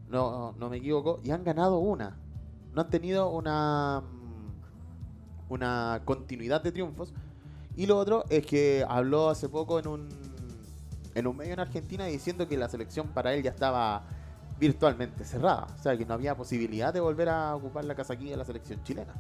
no, 0.09 0.53
no 0.59 0.69
me 0.69 0.77
equivoco. 0.77 1.19
Y 1.23 1.31
han 1.31 1.43
ganado 1.43 1.77
una. 1.77 2.17
No 2.73 2.81
han 2.81 2.89
tenido 2.89 3.29
una, 3.29 4.03
una 5.47 6.01
continuidad 6.03 6.61
de 6.61 6.71
triunfos. 6.71 7.13
Y 7.77 7.85
lo 7.85 7.97
otro 7.97 8.25
es 8.29 8.45
que 8.45 8.85
habló 8.87 9.29
hace 9.29 9.47
poco 9.47 9.79
en 9.79 9.87
un, 9.87 10.09
en 11.15 11.25
un 11.25 11.37
medio 11.37 11.53
en 11.53 11.61
Argentina 11.61 12.05
diciendo 12.05 12.47
que 12.47 12.57
la 12.57 12.67
selección 12.67 13.07
para 13.07 13.33
él 13.33 13.43
ya 13.43 13.51
estaba 13.51 14.03
virtualmente 14.59 15.23
cerrada. 15.23 15.67
O 15.79 15.81
sea, 15.81 15.97
que 15.97 16.05
no 16.05 16.15
había 16.15 16.35
posibilidad 16.35 16.93
de 16.93 16.99
volver 16.99 17.29
a 17.29 17.55
ocupar 17.55 17.85
la 17.85 17.95
casaquilla 17.95 18.31
de 18.31 18.37
la 18.37 18.45
selección 18.45 18.83
chilena. 18.83 19.13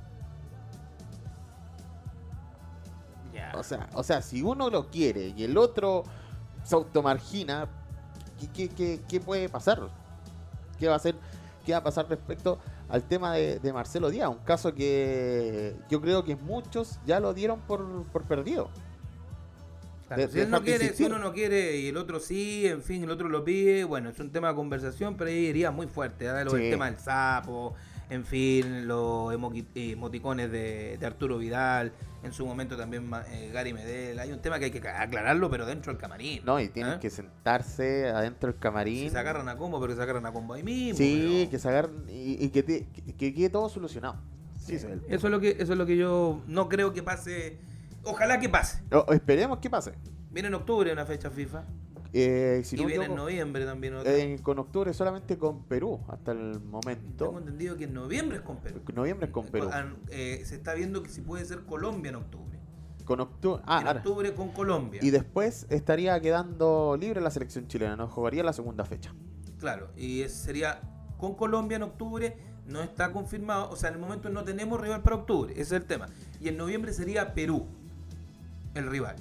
O 3.55 3.63
sea, 3.63 3.89
o 3.93 4.03
sea, 4.03 4.21
si 4.21 4.41
uno 4.41 4.69
lo 4.69 4.87
quiere 4.89 5.33
y 5.35 5.43
el 5.43 5.57
otro 5.57 6.03
se 6.63 6.75
automargina, 6.75 7.67
¿qué, 8.39 8.47
qué, 8.47 8.69
qué- 8.69 9.01
qué 9.07 9.19
puede 9.19 9.49
pasar? 9.49 9.79
¿Qué 10.77 10.87
va 10.87 10.93
a 10.93 10.97
hacer? 10.97 11.15
¿Qué 11.65 11.71
va 11.73 11.79
a 11.79 11.83
pasar 11.83 12.07
respecto 12.09 12.57
al 12.89 13.03
tema 13.03 13.33
de, 13.33 13.59
de 13.59 13.73
Marcelo 13.73 14.09
Díaz? 14.09 14.29
Un 14.29 14.39
caso 14.39 14.73
que 14.73 15.75
yo 15.89 16.01
creo 16.01 16.23
que 16.23 16.35
muchos 16.35 16.99
ya 17.05 17.19
lo 17.19 17.33
dieron 17.33 17.59
por, 17.61 18.03
por 18.05 18.23
perdido. 18.23 18.69
Claro, 20.07 20.23
de- 20.23 20.27
si, 20.29 20.39
él 20.39 20.49
no 20.49 20.59
dejar 20.59 20.61
de 20.61 20.65
quiere, 20.65 20.79
si 20.79 20.85
insistir. 20.85 21.05
uno 21.13 21.19
no 21.19 21.33
quiere 21.33 21.77
y 21.77 21.87
el 21.89 21.97
otro 21.97 22.19
sí, 22.19 22.65
en 22.65 22.81
fin, 22.81 23.03
el 23.03 23.11
otro 23.11 23.29
lo 23.29 23.43
pide, 23.43 23.83
bueno, 23.83 24.09
es 24.09 24.19
un 24.19 24.31
tema 24.31 24.49
de 24.49 24.55
conversación, 24.55 25.15
pero 25.15 25.29
ahí 25.29 25.37
iría 25.47 25.69
muy 25.71 25.85
fuerte. 25.87 26.25
¿eh? 26.25 26.43
Lo 26.45 26.51
Sí. 26.51 26.69
tema 26.71 26.85
del 26.89 26.97
sapo, 26.97 27.75
en 28.09 28.25
fin, 28.25 28.87
los 28.87 29.31
emoticones 29.33 30.51
de, 30.51 30.97
de 30.99 31.05
Arturo 31.05 31.37
Vidal, 31.37 31.91
en 32.23 32.33
su 32.33 32.45
momento 32.45 32.75
también 32.77 33.09
eh, 33.31 33.49
Gary 33.53 33.73
Medel. 33.73 34.19
Hay 34.19 34.31
un 34.31 34.39
tema 34.39 34.59
que 34.59 34.65
hay 34.65 34.71
que 34.71 34.87
aclararlo, 34.87 35.49
pero 35.49 35.65
dentro 35.65 35.91
del 35.91 36.01
camarín. 36.01 36.41
No, 36.45 36.59
y 36.59 36.69
tienen 36.69 36.93
¿eh? 36.93 36.99
que 36.99 37.09
sentarse 37.09 38.09
adentro 38.09 38.51
del 38.51 38.59
camarín. 38.59 39.05
Si 39.05 39.09
se 39.11 39.17
agarran 39.19 39.47
a 39.49 39.55
combo, 39.57 39.79
pero 39.79 39.91
que 39.93 39.97
se 39.97 40.03
agarran 40.03 40.25
a 40.25 40.31
combo 40.33 40.53
ahí 40.53 40.63
mismo. 40.63 40.97
sí, 40.97 41.39
pero- 41.43 41.51
que 41.51 41.59
se 41.59 41.67
agarren 41.69 42.03
y, 42.09 42.43
y 42.45 42.49
que, 42.49 42.63
te- 42.63 42.87
que- 42.87 43.13
que 43.15 43.33
quede 43.33 43.49
todo 43.49 43.69
solucionado. 43.69 44.17
Sí, 44.59 44.75
ese 44.75 44.91
es 44.93 44.99
Eso 45.07 45.27
es 45.27 45.31
lo 45.31 45.39
que 45.39 45.51
eso 45.59 45.71
es 45.73 45.77
lo 45.79 45.85
que 45.85 45.97
yo 45.97 46.41
no 46.47 46.67
creo 46.69 46.93
que 46.93 47.01
pase. 47.03 47.57
Ojalá 48.03 48.39
que 48.39 48.49
pase. 48.49 48.81
No, 48.91 49.05
esperemos 49.11 49.59
que 49.59 49.69
pase. 49.69 49.93
Viene 50.31 50.47
en 50.49 50.53
octubre 50.53 50.91
una 50.93 51.05
fecha 51.05 51.29
FIFA. 51.29 51.63
Eh, 52.11 52.61
si 52.65 52.75
y 52.75 52.81
no 52.81 52.87
viene 52.87 53.05
en 53.05 53.15
noviembre 53.15 53.65
también 53.65 53.93
otra. 53.95 54.11
eh, 54.17 54.39
con 54.41 54.57
octubre 54.57 54.93
solamente 54.93 55.37
con 55.37 55.63
Perú 55.65 55.99
hasta 56.07 56.31
el 56.31 56.53
Tengo 56.53 56.65
momento. 56.71 57.37
entendido 57.37 57.77
que 57.77 57.83
en 57.83 57.93
noviembre 57.93 58.37
es 58.37 58.43
con 58.43 58.57
Perú. 58.57 58.81
Noviembre 58.93 59.27
es 59.27 59.31
con 59.31 59.45
Perú. 59.45 59.69
Ah, 59.71 59.85
eh, 60.09 60.41
se 60.43 60.55
está 60.55 60.73
viendo 60.73 61.03
que 61.03 61.09
si 61.09 61.21
puede 61.21 61.45
ser 61.45 61.59
Colombia 61.65 62.09
en 62.09 62.15
octubre. 62.15 62.57
Con 63.05 63.19
octubre. 63.19 63.61
Ah, 63.65 63.81
en 63.81 63.87
ahora. 63.87 63.99
octubre 63.99 64.33
con 64.33 64.49
Colombia. 64.49 64.99
Y 65.03 65.11
después 65.11 65.67
estaría 65.69 66.19
quedando 66.19 66.97
libre 66.99 67.21
la 67.21 67.29
selección 67.31 67.67
chilena, 67.67 67.95
no 67.95 68.07
jugaría 68.07 68.43
la 68.43 68.53
segunda 68.53 68.85
fecha. 68.85 69.13
Claro, 69.59 69.89
y 69.95 70.23
sería 70.29 70.81
con 71.17 71.35
Colombia 71.35 71.75
en 71.75 71.83
octubre, 71.83 72.37
no 72.65 72.81
está 72.81 73.11
confirmado, 73.11 73.69
o 73.69 73.75
sea, 73.75 73.89
en 73.89 73.95
el 73.95 74.01
momento 74.01 74.29
no 74.29 74.43
tenemos 74.43 74.79
rival 74.79 75.01
para 75.01 75.17
octubre, 75.17 75.51
ese 75.53 75.61
es 75.61 75.71
el 75.73 75.85
tema. 75.85 76.07
Y 76.39 76.47
en 76.47 76.57
noviembre 76.57 76.93
sería 76.93 77.33
Perú 77.33 77.65
el 78.73 78.87
rival. 78.89 79.15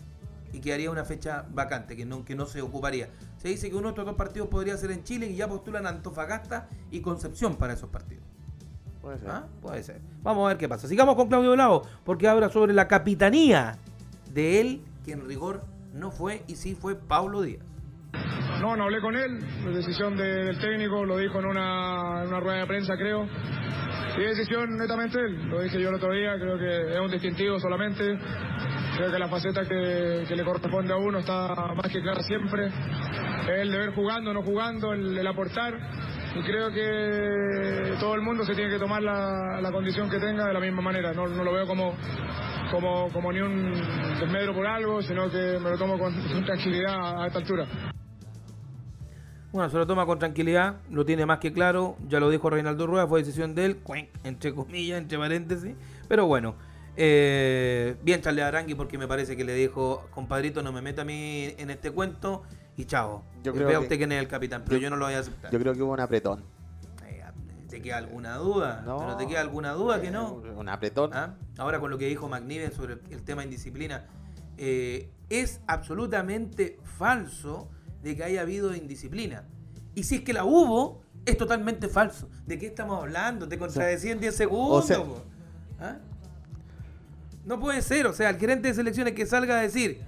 Y 0.52 0.60
quedaría 0.60 0.90
una 0.90 1.04
fecha 1.04 1.46
vacante, 1.50 1.96
que 1.96 2.04
no, 2.04 2.24
que 2.24 2.34
no 2.34 2.46
se 2.46 2.62
ocuparía. 2.62 3.08
Se 3.36 3.48
dice 3.48 3.70
que 3.70 3.76
uno 3.76 3.88
de 3.88 3.90
estos 3.90 4.06
dos 4.06 4.14
partidos 4.16 4.48
podría 4.48 4.76
ser 4.76 4.90
en 4.90 5.04
Chile 5.04 5.26
y 5.26 5.36
ya 5.36 5.48
postulan 5.48 5.86
Antofagasta 5.86 6.68
y 6.90 7.00
Concepción 7.00 7.56
para 7.56 7.74
esos 7.74 7.90
partidos. 7.90 8.24
Puede 9.00 9.18
ser. 9.18 9.30
¿Ah? 9.30 9.46
Puede 9.62 9.82
ser. 9.82 10.00
Vamos 10.22 10.44
a 10.46 10.48
ver 10.48 10.58
qué 10.58 10.68
pasa. 10.68 10.88
Sigamos 10.88 11.14
con 11.16 11.28
Claudio 11.28 11.52
Bravo, 11.52 11.82
porque 12.04 12.28
habla 12.28 12.48
sobre 12.48 12.72
la 12.72 12.88
capitanía 12.88 13.78
de 14.32 14.60
él, 14.60 14.84
que 15.04 15.12
en 15.12 15.26
rigor 15.26 15.62
no 15.94 16.10
fue 16.10 16.42
y 16.46 16.56
sí 16.56 16.74
fue 16.74 16.94
Paulo 16.94 17.42
Díaz. 17.42 17.62
No, 18.60 18.76
no 18.76 18.84
hablé 18.84 19.00
con 19.00 19.14
él, 19.16 19.38
es 19.68 19.74
decisión 19.76 20.16
de- 20.16 20.44
del 20.44 20.58
técnico, 20.58 21.04
lo 21.04 21.16
dijo 21.16 21.38
en 21.38 21.46
una, 21.46 22.22
una 22.24 22.40
rueda 22.40 22.58
de 22.60 22.66
prensa, 22.66 22.96
creo. 22.96 23.26
Y 24.16 24.20
decisión 24.22 24.76
netamente 24.76 25.18
él, 25.20 25.48
lo 25.48 25.60
dije 25.62 25.80
yo 25.80 25.90
el 25.90 25.94
otro 25.94 26.12
día, 26.12 26.34
creo 26.40 26.58
que 26.58 26.94
es 26.94 27.00
un 27.00 27.10
distintivo 27.10 27.60
solamente. 27.60 28.18
Creo 28.96 29.12
que 29.12 29.18
la 29.18 29.28
faceta 29.28 29.62
que, 29.64 30.24
le 30.34 30.44
corresponde 30.44 30.92
a 30.92 30.96
uno 30.96 31.18
está 31.20 31.54
más 31.74 31.86
que 31.92 32.00
clara 32.00 32.20
siempre. 32.22 32.68
El 33.48 33.70
deber 33.70 33.94
jugando, 33.94 34.34
no 34.34 34.42
jugando, 34.42 34.92
el, 34.92 35.16
el 35.16 35.26
aportar. 35.26 35.74
Y 36.34 36.42
creo 36.42 36.70
que 36.72 37.94
todo 38.00 38.14
el 38.16 38.22
mundo 38.22 38.44
se 38.44 38.54
tiene 38.54 38.70
que 38.70 38.78
tomar 38.78 39.02
la, 39.02 39.60
la 39.60 39.70
condición 39.70 40.10
que 40.10 40.18
tenga 40.18 40.46
de 40.46 40.52
la 40.54 40.60
misma 40.60 40.82
manera. 40.82 41.12
No, 41.12 41.28
no 41.28 41.44
lo 41.44 41.52
veo 41.52 41.66
como, 41.66 41.94
como, 42.72 43.08
como 43.12 43.32
ni 43.32 43.40
un 43.40 43.72
desmedro 44.18 44.52
por 44.52 44.66
algo, 44.66 45.00
sino 45.00 45.30
que 45.30 45.58
me 45.62 45.70
lo 45.70 45.78
tomo 45.78 45.96
con, 45.96 46.12
tranquilidad 46.44 47.22
a 47.22 47.26
esta 47.28 47.38
altura. 47.38 47.66
Bueno, 49.52 49.70
se 49.70 49.76
lo 49.78 49.86
toma 49.86 50.04
con 50.04 50.18
tranquilidad, 50.18 50.76
lo 50.90 51.06
tiene 51.06 51.24
más 51.24 51.38
que 51.38 51.52
claro, 51.52 51.96
ya 52.08 52.20
lo 52.20 52.28
dijo 52.28 52.50
Reinaldo 52.50 52.86
Rueda, 52.86 53.06
fue 53.06 53.20
decisión 53.20 53.54
de 53.54 53.64
él, 53.64 53.80
entre 54.24 54.54
comillas, 54.54 54.98
entre 54.98 55.16
paréntesis, 55.16 55.74
pero 56.06 56.26
bueno, 56.26 56.54
eh, 56.96 57.96
bien 58.02 58.20
Charles 58.20 58.44
Arangui 58.44 58.74
porque 58.74 58.98
me 58.98 59.08
parece 59.08 59.36
que 59.38 59.44
le 59.44 59.54
dijo, 59.54 60.06
compadrito, 60.10 60.62
no 60.62 60.70
me 60.70 60.82
meta 60.82 61.02
a 61.02 61.04
mí 61.06 61.54
en 61.56 61.70
este 61.70 61.90
cuento 61.92 62.42
y 62.76 62.84
chao. 62.84 63.24
Yo 63.42 63.54
Vea 63.54 63.66
creo 63.66 63.80
usted 63.80 63.88
que- 63.90 63.98
quién 63.98 64.12
es 64.12 64.20
el 64.20 64.28
capitán, 64.28 64.64
pero 64.66 64.78
yo, 64.78 64.90
no 64.90 64.96
lo 64.96 65.06
voy 65.06 65.14
a 65.14 65.20
aceptar. 65.20 65.50
Yo 65.50 65.58
creo 65.58 65.72
que 65.72 65.82
hubo 65.82 65.92
un 65.94 66.00
apretón. 66.00 66.44
Eh, 67.06 67.22
¿Te 67.70 67.80
queda 67.80 67.96
alguna 67.96 68.36
duda? 68.36 68.82
No. 68.84 68.98
¿Pero 68.98 69.16
te 69.16 69.26
queda 69.26 69.40
alguna 69.40 69.72
duda 69.72 70.00
que 70.02 70.10
no? 70.10 70.42
Eh, 70.44 70.50
Un 70.56 70.68
apretón. 70.68 71.10
¿Ah? 71.14 71.36
Ahora 71.56 71.80
con 71.80 71.90
lo 71.90 71.96
que 71.96 72.06
dijo 72.06 72.28
McNiven 72.28 72.72
sobre 72.72 72.94
el, 72.94 73.00
el 73.10 73.22
tema 73.22 73.44
indisciplina, 73.44 74.04
eh, 74.58 75.08
es 75.30 75.60
absolutamente 75.66 76.78
falso 76.98 77.68
de 78.08 78.16
que 78.16 78.24
haya 78.24 78.40
habido 78.42 78.74
indisciplina. 78.74 79.44
Y 79.94 80.04
si 80.04 80.16
es 80.16 80.20
que 80.22 80.32
la 80.32 80.44
hubo, 80.44 81.02
es 81.26 81.36
totalmente 81.36 81.88
falso. 81.88 82.28
¿De 82.46 82.58
qué 82.58 82.66
estamos 82.66 83.00
hablando? 83.00 83.48
Te 83.48 83.58
contradecí 83.58 84.10
en 84.10 84.20
10 84.20 84.34
segundos. 84.34 84.84
o 84.84 84.86
sea- 84.86 84.98
po. 84.98 85.22
¿Ah? 85.80 85.96
No 87.44 87.58
puede 87.60 87.80
ser, 87.82 88.06
o 88.06 88.12
sea, 88.12 88.30
el 88.30 88.36
gerente 88.38 88.68
de 88.68 88.74
selecciones 88.74 89.14
que 89.14 89.24
salga 89.24 89.58
a 89.58 89.62
decir 89.62 90.00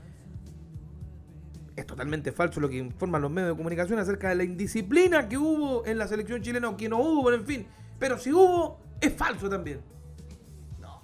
es 1.77 1.87
totalmente 1.87 2.33
falso 2.33 2.61
lo 2.61 2.69
que 2.69 2.77
informan 2.77 3.23
los 3.23 3.31
medios 3.31 3.53
de 3.53 3.57
comunicación 3.57 3.99
acerca 3.99 4.29
de 4.29 4.35
la 4.35 4.45
indisciplina 4.45 5.29
que 5.29 5.39
hubo 5.39 5.87
en 5.87 5.97
la 5.97 6.07
selección 6.07 6.43
chilena 6.43 6.69
o 6.69 6.77
que 6.77 6.89
no 6.89 6.99
hubo, 6.99 7.33
en 7.33 7.47
fin. 7.47 7.67
Pero 7.99 8.19
si 8.19 8.33
hubo, 8.33 8.79
es 9.01 9.15
falso 9.15 9.49
también. 9.49 9.81
No, 10.81 11.01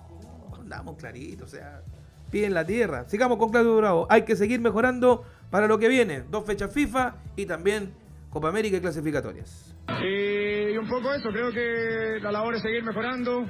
andamos 0.61 0.97
claritos, 0.97 1.49
o 1.53 1.57
sea, 1.57 1.83
piden 2.31 2.53
la 2.53 2.67
tierra. 2.67 3.09
Sigamos 3.09 3.39
con 3.39 3.51
Claudio 3.51 3.77
Bravo. 3.77 4.07
Hay 4.11 4.23
que 4.27 4.37
seguir 4.37 4.61
mejorando 4.61 5.25
para 5.51 5.67
lo 5.67 5.79
que 5.79 5.89
viene. 5.89 6.23
Dos 6.31 6.45
fechas 6.47 6.73
FIFA 6.73 7.15
y 7.37 7.47
también 7.47 7.93
Copa 8.31 8.49
América 8.49 8.77
y 8.77 8.81
clasificatorias. 8.81 9.75
Y, 10.03 10.73
y 10.73 10.77
un 10.79 10.89
poco 10.89 11.13
eso, 11.15 11.29
creo 11.31 11.51
que 11.53 12.19
la 12.21 12.33
labor 12.33 12.55
es 12.57 12.63
seguir 12.63 12.83
mejorando. 12.83 13.45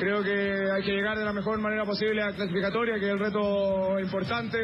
Creo 0.00 0.22
que 0.22 0.70
hay 0.72 0.82
que 0.82 0.90
llegar 0.92 1.16
de 1.18 1.24
la 1.24 1.32
mejor 1.32 1.58
manera 1.60 1.84
posible 1.84 2.22
a 2.22 2.30
la 2.30 2.34
clasificatoria, 2.36 2.94
que 2.98 3.06
es 3.06 3.12
el 3.12 3.18
reto 3.18 3.98
importante. 4.00 4.58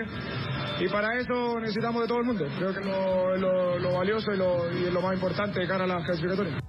Y 0.80 0.88
para 0.88 1.16
eso 1.18 1.58
necesitamos 1.60 2.02
de 2.02 2.08
todo 2.08 2.18
el 2.18 2.24
mundo. 2.24 2.44
Creo 2.58 2.72
que 2.74 2.80
lo, 2.80 3.36
lo- 3.36 3.78
lo 3.78 3.92
valioso 3.92 4.32
y 4.32 4.36
lo, 4.36 4.70
y 4.70 4.90
lo 4.90 5.00
más 5.00 5.14
importante 5.14 5.60
de 5.60 5.66
cara 5.68 5.84
a 5.84 5.86
las 5.86 6.04
clasificatorias. 6.04 6.60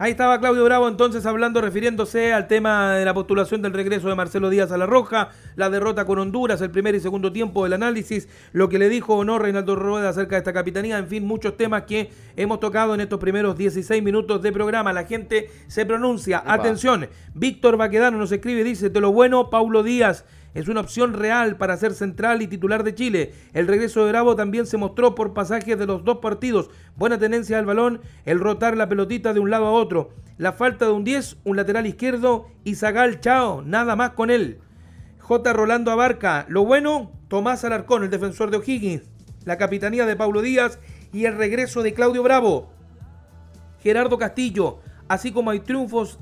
Ahí 0.00 0.12
estaba 0.12 0.38
Claudio 0.38 0.62
Bravo 0.62 0.86
entonces 0.86 1.26
hablando, 1.26 1.60
refiriéndose 1.60 2.32
al 2.32 2.46
tema 2.46 2.94
de 2.94 3.04
la 3.04 3.14
postulación 3.14 3.62
del 3.62 3.72
regreso 3.72 4.08
de 4.08 4.14
Marcelo 4.14 4.48
Díaz 4.48 4.70
a 4.70 4.78
la 4.78 4.86
Roja, 4.86 5.30
la 5.56 5.70
derrota 5.70 6.04
con 6.04 6.20
Honduras, 6.20 6.60
el 6.60 6.70
primer 6.70 6.94
y 6.94 7.00
segundo 7.00 7.32
tiempo 7.32 7.64
del 7.64 7.72
análisis, 7.72 8.28
lo 8.52 8.68
que 8.68 8.78
le 8.78 8.88
dijo 8.88 9.16
o 9.16 9.24
no 9.24 9.40
Reinaldo 9.40 9.74
Rueda 9.74 10.10
acerca 10.10 10.36
de 10.36 10.38
esta 10.38 10.52
capitanía, 10.52 10.98
en 10.98 11.08
fin, 11.08 11.26
muchos 11.26 11.56
temas 11.56 11.82
que 11.82 12.12
hemos 12.36 12.60
tocado 12.60 12.94
en 12.94 13.00
estos 13.00 13.18
primeros 13.18 13.58
16 13.58 14.00
minutos 14.00 14.40
de 14.40 14.52
programa. 14.52 14.92
La 14.92 15.02
gente 15.02 15.50
se 15.66 15.84
pronuncia. 15.84 16.42
Epa. 16.44 16.54
Atención, 16.54 17.08
Víctor 17.34 17.76
Baquedano 17.76 18.18
nos 18.18 18.30
escribe 18.30 18.60
y 18.60 18.64
dice, 18.64 18.90
de 18.90 19.00
lo 19.00 19.10
bueno, 19.10 19.50
Paulo 19.50 19.82
Díaz. 19.82 20.24
Es 20.58 20.66
una 20.66 20.80
opción 20.80 21.12
real 21.12 21.56
para 21.56 21.76
ser 21.76 21.94
central 21.94 22.42
y 22.42 22.48
titular 22.48 22.82
de 22.82 22.92
Chile. 22.92 23.32
El 23.52 23.68
regreso 23.68 24.04
de 24.04 24.10
Bravo 24.10 24.34
también 24.34 24.66
se 24.66 24.76
mostró 24.76 25.14
por 25.14 25.32
pasajes 25.32 25.78
de 25.78 25.86
los 25.86 26.02
dos 26.02 26.18
partidos. 26.18 26.68
Buena 26.96 27.16
tenencia 27.16 27.58
del 27.58 27.66
balón, 27.66 28.00
el 28.24 28.40
rotar 28.40 28.76
la 28.76 28.88
pelotita 28.88 29.32
de 29.32 29.38
un 29.38 29.50
lado 29.50 29.66
a 29.66 29.70
otro. 29.70 30.10
La 30.36 30.52
falta 30.52 30.86
de 30.86 30.90
un 30.90 31.04
10, 31.04 31.36
un 31.44 31.56
lateral 31.56 31.86
izquierdo 31.86 32.48
y 32.64 32.74
Zagal, 32.74 33.20
chao, 33.20 33.62
nada 33.62 33.94
más 33.94 34.10
con 34.10 34.32
él. 34.32 34.58
J. 35.20 35.52
Rolando 35.52 35.92
Abarca, 35.92 36.44
lo 36.48 36.64
bueno, 36.64 37.12
Tomás 37.28 37.62
Alarcón, 37.62 38.02
el 38.02 38.10
defensor 38.10 38.50
de 38.50 38.56
O'Higgins. 38.56 39.04
La 39.44 39.58
capitanía 39.58 40.06
de 40.06 40.16
Paulo 40.16 40.42
Díaz 40.42 40.80
y 41.12 41.26
el 41.26 41.36
regreso 41.36 41.84
de 41.84 41.94
Claudio 41.94 42.24
Bravo. 42.24 42.72
Gerardo 43.78 44.18
Castillo, 44.18 44.80
así 45.06 45.30
como 45.30 45.52
hay 45.52 45.60
triunfos 45.60 46.18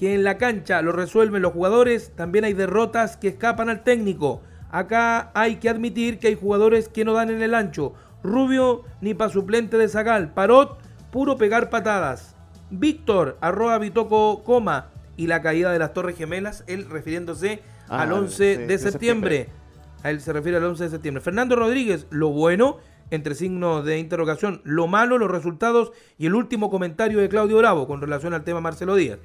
que 0.00 0.14
en 0.14 0.24
la 0.24 0.38
cancha 0.38 0.80
lo 0.80 0.92
resuelven 0.92 1.42
los 1.42 1.52
jugadores, 1.52 2.12
también 2.16 2.46
hay 2.46 2.54
derrotas 2.54 3.18
que 3.18 3.28
escapan 3.28 3.68
al 3.68 3.84
técnico. 3.84 4.40
Acá 4.70 5.30
hay 5.34 5.56
que 5.56 5.68
admitir 5.68 6.18
que 6.18 6.28
hay 6.28 6.34
jugadores 6.40 6.88
que 6.88 7.04
no 7.04 7.12
dan 7.12 7.28
en 7.28 7.42
el 7.42 7.54
ancho. 7.54 7.92
Rubio 8.22 8.82
ni 9.02 9.12
pa' 9.12 9.28
suplente 9.28 9.76
de 9.76 9.88
Zagal. 9.88 10.32
Parot, 10.32 10.78
puro 11.12 11.36
pegar 11.36 11.68
patadas. 11.68 12.34
Víctor, 12.70 13.36
arroba 13.42 13.76
Bitoco, 13.78 14.42
coma. 14.42 14.88
Y 15.18 15.26
la 15.26 15.42
caída 15.42 15.70
de 15.70 15.78
las 15.78 15.92
Torres 15.92 16.16
Gemelas, 16.16 16.64
él 16.66 16.86
refiriéndose 16.88 17.60
Ah, 17.90 18.02
al 18.02 18.12
11 18.14 18.36
sí, 18.36 18.42
de, 18.42 18.66
de 18.68 18.78
septiembre. 18.78 19.36
septiembre. 19.38 19.60
A 20.02 20.10
él 20.10 20.22
se 20.22 20.32
refiere 20.32 20.56
al 20.56 20.64
11 20.64 20.84
de 20.84 20.90
septiembre. 20.90 21.20
Fernando 21.22 21.56
Rodríguez, 21.56 22.06
lo 22.08 22.30
bueno, 22.30 22.78
entre 23.10 23.34
signos 23.34 23.84
de 23.84 23.98
interrogación, 23.98 24.62
lo 24.64 24.86
malo, 24.86 25.18
los 25.18 25.30
resultados 25.30 25.92
y 26.16 26.24
el 26.24 26.34
último 26.34 26.70
comentario 26.70 27.18
de 27.18 27.28
Claudio 27.28 27.58
Bravo 27.58 27.86
con 27.86 28.00
relación 28.00 28.32
al 28.32 28.44
tema 28.44 28.62
Marcelo 28.62 28.94
Díaz. 28.94 29.18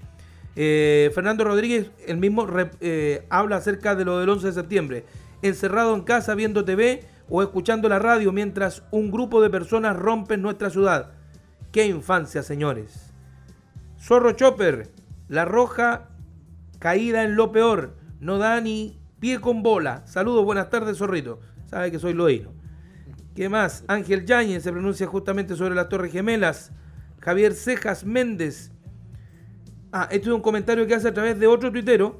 Eh, 0.55 1.11
Fernando 1.13 1.43
Rodríguez, 1.43 1.91
el 2.07 2.17
mismo, 2.17 2.47
eh, 2.79 3.25
habla 3.29 3.57
acerca 3.57 3.95
de 3.95 4.05
lo 4.05 4.19
del 4.19 4.29
11 4.29 4.47
de 4.47 4.53
septiembre. 4.53 5.05
Encerrado 5.41 5.93
en 5.95 6.01
casa 6.01 6.35
viendo 6.35 6.63
TV 6.63 7.03
o 7.29 7.41
escuchando 7.41 7.89
la 7.89 7.99
radio 7.99 8.31
mientras 8.31 8.83
un 8.91 9.11
grupo 9.11 9.41
de 9.41 9.49
personas 9.49 9.95
rompen 9.95 10.41
nuestra 10.41 10.69
ciudad. 10.69 11.11
¡Qué 11.71 11.85
infancia, 11.87 12.41
señores! 12.41 13.13
Zorro 13.99 14.31
Chopper, 14.33 14.89
la 15.27 15.45
roja 15.45 16.09
caída 16.79 17.23
en 17.23 17.35
lo 17.35 17.51
peor. 17.51 17.95
No 18.19 18.37
da 18.37 18.61
ni 18.61 18.99
pie 19.19 19.41
con 19.41 19.63
bola. 19.63 20.05
Saludos, 20.05 20.45
buenas 20.45 20.69
tardes, 20.69 20.97
zorrito. 20.97 21.39
Sabe 21.65 21.91
que 21.91 21.99
soy 21.99 22.13
loíno. 22.13 22.53
¿Qué 23.35 23.49
más? 23.49 23.83
Ángel 23.87 24.25
Yáñez 24.25 24.63
se 24.63 24.71
pronuncia 24.71 25.07
justamente 25.07 25.55
sobre 25.55 25.75
las 25.75 25.89
Torres 25.89 26.11
Gemelas. 26.11 26.71
Javier 27.19 27.53
Cejas 27.53 28.05
Méndez. 28.05 28.71
Ah, 29.97 30.09
esto 30.11 30.29
es 30.29 30.35
un 30.35 30.41
comentario 30.41 30.85
que 30.87 30.93
hace 30.93 31.07
a 31.07 31.13
través 31.13 31.39
de 31.39 31.47
otro 31.47 31.71
tuitero, 31.71 32.19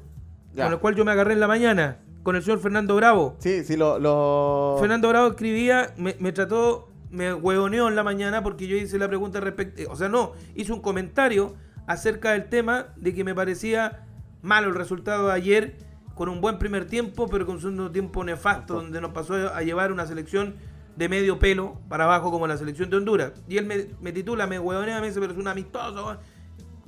Ya. 0.54 0.64
con 0.64 0.72
el 0.72 0.78
cual 0.78 0.94
yo 0.94 1.04
me 1.04 1.12
agarré 1.12 1.34
en 1.34 1.40
la 1.40 1.46
mañana, 1.46 1.98
con 2.22 2.34
el 2.34 2.42
señor 2.42 2.58
Fernando 2.60 2.96
Bravo. 2.96 3.36
Sí, 3.38 3.64
sí, 3.64 3.76
lo. 3.76 3.98
lo- 3.98 4.76
Fernando 4.80 5.10
Bravo 5.10 5.26
escribía, 5.28 5.92
me, 5.98 6.16
me 6.18 6.32
trató, 6.32 6.88
me 7.10 7.34
huevoneó 7.34 7.86
en 7.88 7.94
la 7.94 8.02
mañana 8.02 8.42
porque 8.42 8.66
yo 8.66 8.76
hice 8.78 8.98
la 8.98 9.08
pregunta 9.08 9.40
respecto, 9.40 9.82
o 9.92 9.94
sea, 9.96 10.08
no, 10.08 10.32
hizo 10.54 10.72
un 10.74 10.80
comentario 10.80 11.54
acerca 11.86 12.32
del 12.32 12.48
tema 12.48 12.86
de 12.96 13.12
que 13.14 13.24
me 13.24 13.34
parecía 13.34 14.06
malo 14.40 14.68
el 14.68 14.74
resultado 14.74 15.26
de 15.26 15.34
ayer, 15.34 15.76
con 16.14 16.30
un 16.30 16.40
buen 16.40 16.58
primer 16.58 16.86
tiempo, 16.86 17.28
pero 17.28 17.44
con 17.44 17.56
un 17.56 17.60
segundo 17.60 17.90
tiempo 17.90 18.24
nefasto, 18.24 18.72
donde 18.76 19.02
nos 19.02 19.10
pasó 19.12 19.34
a 19.54 19.60
llevar 19.60 19.92
una 19.92 20.06
selección 20.06 20.54
de 20.96 21.10
medio 21.10 21.38
pelo 21.38 21.76
para 21.90 22.04
abajo 22.04 22.30
como 22.30 22.46
la 22.46 22.56
selección 22.56 22.88
de 22.88 22.96
Honduras. 22.96 23.32
Y 23.50 23.58
él 23.58 23.66
me, 23.66 23.88
me 24.00 24.12
titula, 24.12 24.46
me 24.46 24.58
huevonea, 24.58 24.98
me 25.02 25.08
dice, 25.08 25.20
pero 25.20 25.32
es 25.34 25.38
un 25.38 25.46
amistoso, 25.46 26.16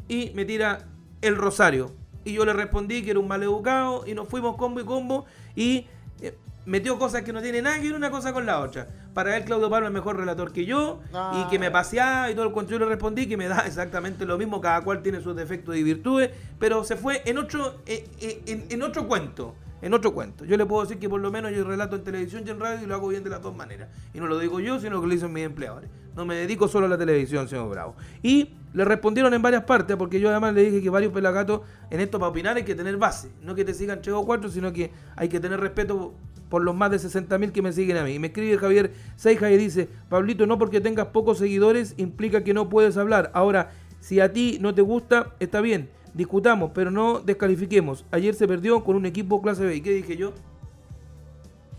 y 0.09 0.33
me 0.35 0.45
tira 0.45 0.87
el 1.23 1.37
Rosario. 1.37 1.93
Y 2.25 2.33
yo 2.35 2.45
le 2.45 2.53
respondí 2.53 3.03
que 3.03 3.11
era 3.13 3.21
un 3.21 3.29
maleducado 3.29 4.05
y 4.07 4.15
nos 4.15 4.29
fuimos 4.29 4.57
combo 4.57 4.81
y 4.81 4.85
combo 4.85 5.25
y 5.55 5.87
eh, 6.21 6.37
metió 6.67 6.99
cosas 6.99 7.23
que 7.23 7.33
no 7.33 7.41
tienen 7.41 7.65
nada 7.65 7.77
que 7.77 7.85
ver 7.85 7.95
una 7.95 8.11
cosa 8.11 8.33
con 8.33 8.45
la 8.47 8.61
otra. 8.61 8.87
Para 9.15 9.37
él 9.37 9.45
Claudio 9.45 9.71
Pablo 9.71 9.87
es 9.87 9.93
mejor 9.93 10.17
relator 10.17 10.53
que 10.53 10.65
yo 10.67 11.01
Ah. 11.15 11.43
y 11.47 11.51
que 11.51 11.59
me 11.59 11.71
paseaba 11.71 12.31
y 12.31 12.35
todo 12.35 12.45
el 12.47 12.53
cuento. 12.53 12.73
Yo 12.73 12.79
le 12.79 12.85
respondí 12.87 13.27
que 13.27 13.37
me 13.37 13.49
da 13.49 13.61
exactamente 13.67 14.27
lo 14.27 14.37
mismo, 14.39 14.61
cada 14.61 14.83
cual 14.83 15.03
tiene 15.03 15.21
sus 15.21 15.35
defectos 15.35 15.77
y 15.77 15.83
virtudes, 15.83 16.31
pero 16.59 16.85
se 16.85 16.97
fue 16.97 17.23
en 17.25 17.39
otro, 17.39 17.77
eh, 17.87 18.07
eh, 18.21 18.43
en, 18.47 18.67
en 18.69 18.83
otro 18.83 19.09
cuento. 19.09 19.55
En 19.81 19.95
otro 19.95 20.13
cuento. 20.13 20.45
Yo 20.45 20.57
le 20.57 20.67
puedo 20.67 20.83
decir 20.83 20.99
que 20.99 21.09
por 21.09 21.21
lo 21.21 21.31
menos 21.31 21.53
yo 21.53 21.65
relato 21.65 21.97
en 21.97 22.03
televisión 22.03 22.43
y 22.47 22.51
en 22.51 22.59
radio 22.59 22.83
y 22.83 22.87
lo 22.87 22.95
hago 22.95 23.09
bien 23.09 23.23
de 23.23 23.31
las 23.31 23.41
dos 23.41 23.55
maneras. 23.55 23.89
Y 24.13 24.19
no 24.19 24.27
lo 24.27 24.39
digo 24.39 24.61
yo, 24.61 24.81
sino 24.81 25.01
que 25.01 25.07
lo 25.07 25.13
dicen 25.13 25.33
mis 25.33 25.45
empleadores. 25.45 25.89
No 26.17 26.25
me 26.25 26.35
dedico 26.35 26.67
solo 26.67 26.87
a 26.87 26.89
la 26.89 26.99
televisión, 26.99 27.49
señor 27.49 27.71
Bravo. 27.71 27.95
Y 28.23 28.51
le 28.73 28.85
respondieron 28.85 29.33
en 29.35 29.43
varias 29.43 29.65
partes, 29.65 29.97
porque 29.97 30.19
yo 30.19 30.31
además 30.31 30.55
le 30.55 30.63
dije 30.65 30.83
que 30.83 30.91
varios 30.91 31.13
pelagatos 31.13 31.61
en 31.91 32.01
esto 32.01 32.19
para 32.19 32.31
opinar 32.31 32.57
hay 32.57 32.65
que 32.65 32.75
tener 32.75 32.97
base. 32.97 33.31
No 33.43 33.55
que 33.55 33.65
te 33.65 33.73
sigan 33.73 34.03
tres 34.03 34.15
o 34.15 34.25
cuatro, 34.25 34.51
sino 34.51 34.73
que 34.73 34.91
hay 35.15 35.29
que 35.29 35.39
tener 35.39 35.61
respeto 35.61 36.15
por 36.49 36.63
los 36.63 36.75
más 36.75 36.91
de 36.91 36.97
60.000 36.97 37.53
que 37.53 37.63
me 37.63 37.73
siguen 37.73 37.99
a 37.99 38.05
mí. 38.05 38.15
Y 38.15 38.19
me 38.19 38.29
escribe 38.29 38.59
Javier 38.59 38.93
Seija 39.17 39.51
y 39.51 39.57
dice, 39.57 39.89
Pablito, 40.09 40.47
no 40.47 40.59
porque 40.59 40.81
tengas 40.81 41.09
pocos 41.09 41.39
seguidores 41.39 41.95
implica 41.99 42.43
que 42.43 42.55
no 42.55 42.69
puedes 42.69 42.97
hablar. 42.97 43.31
Ahora, 43.35 43.71
si 44.01 44.21
a 44.21 44.33
ti 44.33 44.59
no 44.61 44.75
te 44.75 44.83
gusta, 44.83 45.35
está 45.41 45.61
bien, 45.61 45.91
discutamos, 46.19 46.73
pero 46.75 46.91
no 46.91 47.21
descalifiquemos. 47.21 48.05
Ayer 48.11 48.35
se 48.35 48.49
perdió 48.49 48.83
con 48.83 48.97
un 48.97 49.07
equipo 49.07 49.41
clase 49.41 49.65
B. 49.65 49.77
¿Y 49.77 49.81
qué 49.81 49.93
dije 49.93 50.17
yo? 50.17 50.33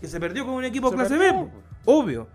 Que 0.00 0.08
se 0.08 0.18
perdió 0.18 0.46
con 0.46 0.54
un 0.54 0.64
equipo 0.64 0.88
Se 0.88 0.96
clase 0.96 1.18
perdió, 1.18 1.44
B. 1.44 1.50
Obvio. 1.84 2.26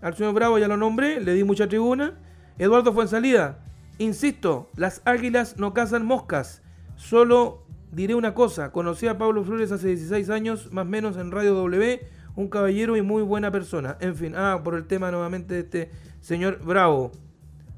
Al 0.00 0.16
señor 0.16 0.32
Bravo 0.32 0.58
ya 0.58 0.66
lo 0.66 0.78
nombré, 0.78 1.20
le 1.20 1.34
di 1.34 1.44
mucha 1.44 1.68
tribuna. 1.68 2.14
Eduardo 2.58 2.94
fue 2.94 3.04
en 3.04 3.10
salida. 3.10 3.58
Insisto, 3.98 4.70
las 4.76 5.02
águilas 5.04 5.58
no 5.58 5.74
cazan 5.74 6.06
moscas. 6.06 6.62
Solo 6.96 7.66
diré 7.92 8.14
una 8.14 8.32
cosa. 8.32 8.72
Conocí 8.72 9.06
a 9.06 9.18
Pablo 9.18 9.44
Flores 9.44 9.72
hace 9.72 9.88
16 9.88 10.30
años, 10.30 10.72
más 10.72 10.86
o 10.86 10.88
menos 10.88 11.18
en 11.18 11.32
Radio 11.32 11.52
W. 11.54 12.00
Un 12.34 12.48
caballero 12.48 12.96
y 12.96 13.02
muy 13.02 13.22
buena 13.22 13.50
persona. 13.50 13.98
En 14.00 14.16
fin, 14.16 14.32
ah, 14.36 14.62
por 14.64 14.74
el 14.74 14.86
tema 14.86 15.10
nuevamente 15.10 15.52
de 15.52 15.60
este 15.60 15.90
señor 16.22 16.64
Bravo. 16.64 17.12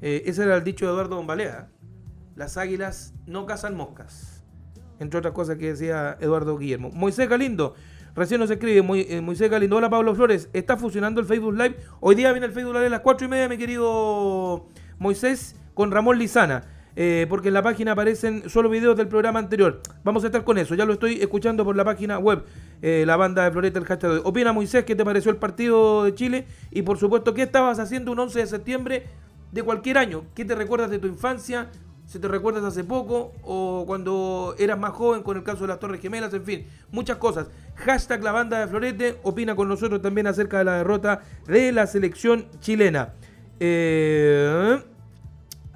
Eh, 0.01 0.23
ese 0.27 0.43
era 0.43 0.55
el 0.55 0.63
dicho 0.63 0.85
de 0.85 0.93
Eduardo 0.93 1.17
Bombalea. 1.17 1.67
Las 2.39 2.55
águilas 2.55 3.13
no 3.25 3.45
cazan 3.45 3.75
moscas. 3.75 4.45
entre 5.01 5.19
otras 5.19 5.33
cosas 5.33 5.57
que 5.57 5.67
decía 5.67 6.17
Eduardo 6.21 6.57
Guillermo. 6.57 6.89
Moisés 6.93 7.27
Galindo, 7.27 7.75
recién 8.15 8.39
nos 8.39 8.49
escribe, 8.49 8.77
eh, 8.77 9.19
Moisés 9.19 9.51
Galindo, 9.51 9.75
hola 9.75 9.89
Pablo 9.89 10.15
Flores, 10.15 10.47
está 10.53 10.77
fusionando 10.77 11.19
el 11.19 11.27
Facebook 11.27 11.53
Live. 11.53 11.75
Hoy 11.99 12.15
día 12.15 12.31
viene 12.31 12.47
el 12.47 12.53
Facebook 12.53 12.75
Live 12.75 12.85
a 12.85 12.89
las 12.89 13.01
4 13.01 13.27
y 13.27 13.29
media, 13.29 13.49
mi 13.49 13.57
querido 13.57 14.67
Moisés, 14.99 15.57
con 15.73 15.91
Ramón 15.91 16.17
Lizana. 16.17 16.63
Eh, 16.95 17.27
porque 17.29 17.49
en 17.49 17.55
la 17.55 17.61
página 17.61 17.91
aparecen 17.91 18.49
solo 18.49 18.69
videos 18.69 18.95
del 18.95 19.09
programa 19.09 19.39
anterior. 19.39 19.81
Vamos 20.05 20.23
a 20.23 20.27
estar 20.27 20.45
con 20.45 20.57
eso, 20.57 20.75
ya 20.75 20.85
lo 20.85 20.93
estoy 20.93 21.19
escuchando 21.19 21.65
por 21.65 21.75
la 21.75 21.83
página 21.83 22.19
web, 22.19 22.45
eh, 22.81 23.03
la 23.05 23.17
banda 23.17 23.43
de 23.43 23.51
Floreta, 23.51 23.79
el 23.79 23.85
hashtag. 23.85 24.25
Opina 24.25 24.53
Moisés, 24.53 24.85
¿qué 24.85 24.95
te 24.95 25.03
pareció 25.03 25.29
el 25.29 25.37
partido 25.37 26.05
de 26.05 26.15
Chile? 26.15 26.47
Y 26.71 26.83
por 26.83 26.97
supuesto, 26.97 27.33
¿qué 27.33 27.41
estabas 27.41 27.79
haciendo 27.79 28.13
un 28.13 28.19
11 28.19 28.39
de 28.39 28.47
septiembre 28.47 29.03
de 29.51 29.61
cualquier 29.61 29.97
año? 29.97 30.23
¿Qué 30.35 30.45
te 30.45 30.55
recuerdas 30.55 30.89
de 30.89 30.99
tu 30.99 31.07
infancia? 31.07 31.67
Si 32.09 32.17
te 32.17 32.27
recuerdas 32.27 32.63
hace 32.63 32.83
poco 32.83 33.33
o 33.43 33.83
cuando 33.85 34.55
eras 34.57 34.79
más 34.79 34.93
joven 34.93 35.21
con 35.21 35.37
el 35.37 35.43
caso 35.43 35.61
de 35.61 35.67
las 35.67 35.79
Torres 35.79 36.01
Gemelas, 36.01 36.33
en 36.33 36.43
fin, 36.43 36.65
muchas 36.91 37.17
cosas. 37.17 37.51
Hashtag 37.75 38.23
la 38.23 38.31
banda 38.31 38.59
de 38.59 38.67
Florete, 38.67 39.19
opina 39.21 39.55
con 39.55 39.67
nosotros 39.67 40.01
también 40.01 40.25
acerca 40.25 40.57
de 40.57 40.63
la 40.63 40.77
derrota 40.77 41.21
de 41.45 41.71
la 41.71 41.85
selección 41.85 42.47
chilena. 42.61 43.13
Eh, 43.59 44.79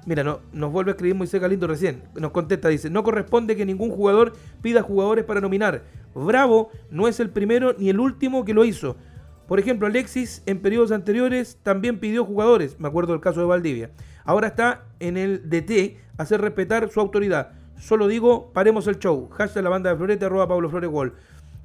Mira, 0.06 0.24
no, 0.24 0.40
nos 0.52 0.72
vuelve 0.72 0.90
a 0.90 0.94
escribir 0.94 1.14
Moisés 1.14 1.40
Galindo 1.40 1.68
recién. 1.68 2.02
Nos 2.16 2.32
contesta, 2.32 2.68
dice, 2.68 2.90
no 2.90 3.04
corresponde 3.04 3.54
que 3.54 3.64
ningún 3.64 3.90
jugador 3.90 4.32
pida 4.60 4.82
jugadores 4.82 5.24
para 5.24 5.40
nominar. 5.40 5.84
Bravo 6.16 6.70
no 6.90 7.06
es 7.06 7.20
el 7.20 7.30
primero 7.30 7.76
ni 7.78 7.90
el 7.90 8.00
último 8.00 8.44
que 8.44 8.54
lo 8.54 8.64
hizo. 8.64 8.96
Por 9.46 9.60
ejemplo, 9.60 9.86
Alexis 9.86 10.42
en 10.46 10.58
periodos 10.60 10.90
anteriores 10.90 11.58
también 11.62 12.00
pidió 12.00 12.24
jugadores. 12.24 12.80
Me 12.80 12.88
acuerdo 12.88 13.12
del 13.12 13.20
caso 13.20 13.38
de 13.38 13.46
Valdivia. 13.46 13.90
Ahora 14.24 14.48
está 14.48 14.84
en 15.00 15.16
el 15.16 15.48
DT 15.48 15.98
hacer 16.18 16.40
respetar 16.40 16.90
su 16.90 17.00
autoridad. 17.00 17.52
Solo 17.78 18.08
digo, 18.08 18.50
paremos 18.52 18.86
el 18.86 18.98
show. 18.98 19.28
Hashtag 19.30 19.64
la 19.64 19.70
banda 19.70 19.90
de 19.90 19.96
Florete, 19.96 20.24
arroba 20.24 20.48
Pablo 20.48 20.70
Flores 20.70 20.90
Gol. 20.90 21.14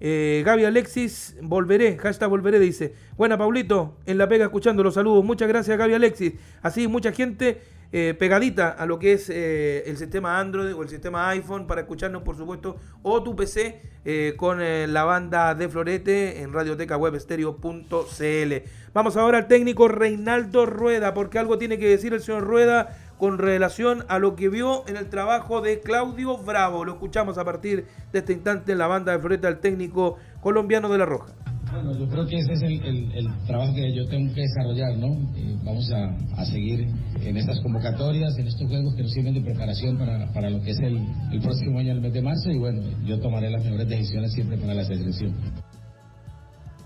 Eh, 0.02 0.43
Gaby 0.45 0.65
Alexis, 0.65 1.38
volveré, 1.41 1.98
hashtag 1.98 2.30
volveré, 2.30 2.60
dice. 2.60 2.93
Buena, 3.17 3.38
Paulito, 3.38 3.95
en 4.06 4.17
la 4.17 4.28
pega 4.28 4.45
escuchando 4.45 4.84
los 4.84 4.93
saludos. 4.93 5.24
Muchas 5.24 5.48
gracias, 5.48 5.78
Gaby 5.78 5.93
Alexis. 5.93 6.34
Así, 6.62 6.88
mucha 6.88 7.12
gente 7.12 7.62
eh, 7.91 8.15
pegadita 8.17 8.69
a 8.69 8.86
lo 8.86 8.99
que 8.99 9.13
es 9.13 9.32
eh, 9.32 9.82
el 9.88 9.97
sistema 9.97 10.39
Android 10.39 10.75
o 10.75 10.84
el 10.84 10.89
sistema 10.89 11.28
iPhone 11.30 11.65
para 11.65 11.82
escucharnos, 11.82 12.21
por 12.21 12.38
supuesto, 12.38 12.75
o 13.02 13.23
tu 13.23 13.36
PC 13.36 13.82
eh, 14.06 14.36
con 14.38 14.60
la 14.60 15.04
banda 15.06 15.56
de 15.56 15.67
Florete 15.67 16.41
en 16.41 16.54
radiotecawebstereo.cl. 16.54 18.54
Vamos 18.93 19.17
ahora 19.17 19.39
al 19.39 19.47
técnico 19.47 19.88
Reinaldo 19.88 20.67
Rueda, 20.67 21.15
porque 21.15 21.39
algo 21.39 21.58
tiene 21.58 21.80
que 21.80 21.88
decir 21.88 22.13
el 22.13 22.21
señor 22.21 22.43
Rueda 22.43 22.95
con 23.17 23.39
relación 23.39 24.06
a 24.08 24.19
lo 24.19 24.36
que 24.36 24.49
vio 24.49 24.88
en 24.88 24.95
el 24.95 25.10
trabajo 25.10 25.62
de 25.62 25.80
Claudio 25.80 26.38
Bravo. 26.38 26.86
Lo 26.86 26.93
escuchamos 26.93 27.39
a 27.39 27.45
partir 27.45 27.88
de 28.13 28.19
este 28.19 28.34
instante 28.34 28.71
en 28.71 28.78
la 28.78 28.88
banda 28.88 29.13
de 29.13 29.19
Florete 29.19 29.47
al 29.47 29.60
técnico 29.60 30.17
colombiano 30.41 30.89
de 30.89 30.97
La 30.99 31.06
Roja. 31.06 31.34
Bueno, 31.72 31.94
yo 31.98 32.08
creo 32.08 32.26
que 32.26 32.38
ese 32.38 32.54
es 32.54 32.62
el, 32.64 33.30
trabajo 33.46 33.74
que 33.76 33.94
yo 33.94 34.08
tengo 34.08 34.34
que 34.34 34.42
desarrollar, 34.42 34.98
¿no? 34.98 35.08
Eh, 35.36 35.56
vamos 35.64 35.92
a, 35.92 36.46
seguir 36.46 36.88
en 37.22 37.38
estas 37.38 37.60
convocatorias, 37.62 38.38
en 38.40 38.48
estos 38.48 38.68
juegos 38.68 38.96
que 38.96 39.04
nos 39.04 39.12
sirven 39.12 39.36
de 39.36 39.42
preparación 39.42 39.98
para, 39.98 40.50
lo 40.50 40.62
que 40.62 40.72
es 40.72 40.80
el, 40.80 41.06
próximo 41.42 41.80
año, 41.80 41.92
el 41.92 42.02
mes 42.02 42.14
de 42.14 42.22
marzo, 42.22 42.50
y 42.50 42.58
bueno, 42.58 42.82
yo 43.06 43.20
tomaré 43.20 43.52
las 43.52 43.64
mejores 43.64 43.88
decisiones 43.88 44.34
siempre 44.34 44.58
para 44.58 44.74
la 44.74 44.84
selección. 44.84 45.36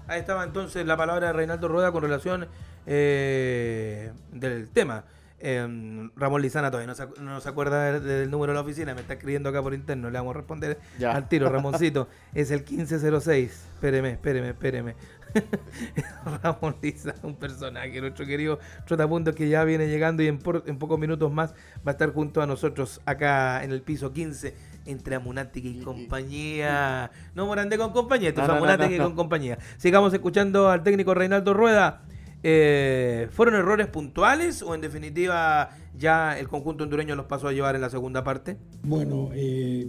Ahí 0.08 0.20
estaba 0.20 0.44
entonces 0.44 0.86
la 0.86 0.98
palabra 0.98 1.28
de 1.28 1.34
Reinaldo 1.34 1.70
Rueda 1.70 1.92
con 1.94 2.02
relación 2.02 2.48
eh, 2.86 4.12
del 4.34 4.70
tema. 4.70 5.06
Em, 5.46 6.10
Ramón 6.16 6.42
Lizana 6.42 6.72
todavía 6.72 6.96
no 7.20 7.42
se, 7.42 7.50
acuerda 7.50 8.00
del, 8.00 8.32
número 8.32 8.54
de 8.54 8.56
la 8.56 8.62
oficina, 8.62 8.96
me 8.96 9.02
está 9.02 9.16
escribiendo 9.16 9.50
acá 9.50 9.62
por 9.62 9.74
interno, 9.74 10.10
le 10.10 10.18
vamos 10.18 10.34
a 10.34 10.38
responder 10.38 10.80
al 11.06 11.28
tiro, 11.28 11.50
Ramoncito, 11.50 12.08
es 12.34 12.50
el 12.50 12.60
1506, 12.60 13.52
espéreme, 13.74 14.12
espéreme, 14.12 14.50
espéreme. 14.52 14.96
Ramón 16.44 16.78
Lizana, 16.82 17.20
un 17.24 17.36
personaje, 17.36 18.00
nuestro 18.00 18.26
querido 18.26 18.58
Trotapunto 18.86 19.36
que 19.36 19.50
ya 19.50 19.66
viene 19.66 19.90
llegando 19.90 20.24
y 20.24 20.28
en, 20.28 20.40
pocos 20.40 20.98
minutos 20.98 21.30
más 21.30 21.52
va 21.86 21.88
a 21.88 21.92
estar 21.92 22.14
junto 22.14 22.42
a 22.42 22.48
nosotros 22.48 23.02
acá 23.06 23.66
en 23.66 23.74
el 23.74 23.82
piso 23.82 24.14
15 24.14 24.56
entre 24.86 25.16
Amunática 25.16 25.68
y 25.68 25.82
compañía. 25.82 27.12
No 27.36 27.48
Morande 27.48 27.78
con 27.78 27.92
compañía, 27.92 28.30
esto 28.30 28.44
es 28.44 29.00
con 29.02 29.16
compañía. 29.16 29.58
Sigamos 29.76 30.14
escuchando 30.14 30.70
al 30.70 30.84
técnico 30.84 31.14
Reinaldo 31.14 31.54
Rueda 31.54 32.04
eh, 32.46 33.30
¿Fueron 33.32 33.56
errores 33.56 33.88
puntuales 33.88 34.62
o 34.62 34.76
en 34.76 34.82
definitiva 34.82 35.70
ya 35.98 36.38
el 36.38 36.50
conjunto 36.50 36.84
hondureño 36.84 37.16
los 37.16 37.26
pasó 37.26 37.48
a 37.48 37.54
llevar 37.54 37.76
en 37.76 37.82
la 37.82 37.90
segunda 37.90 38.26
parte? 38.26 38.58
Bueno, 38.84 39.30
eh, 39.34 39.88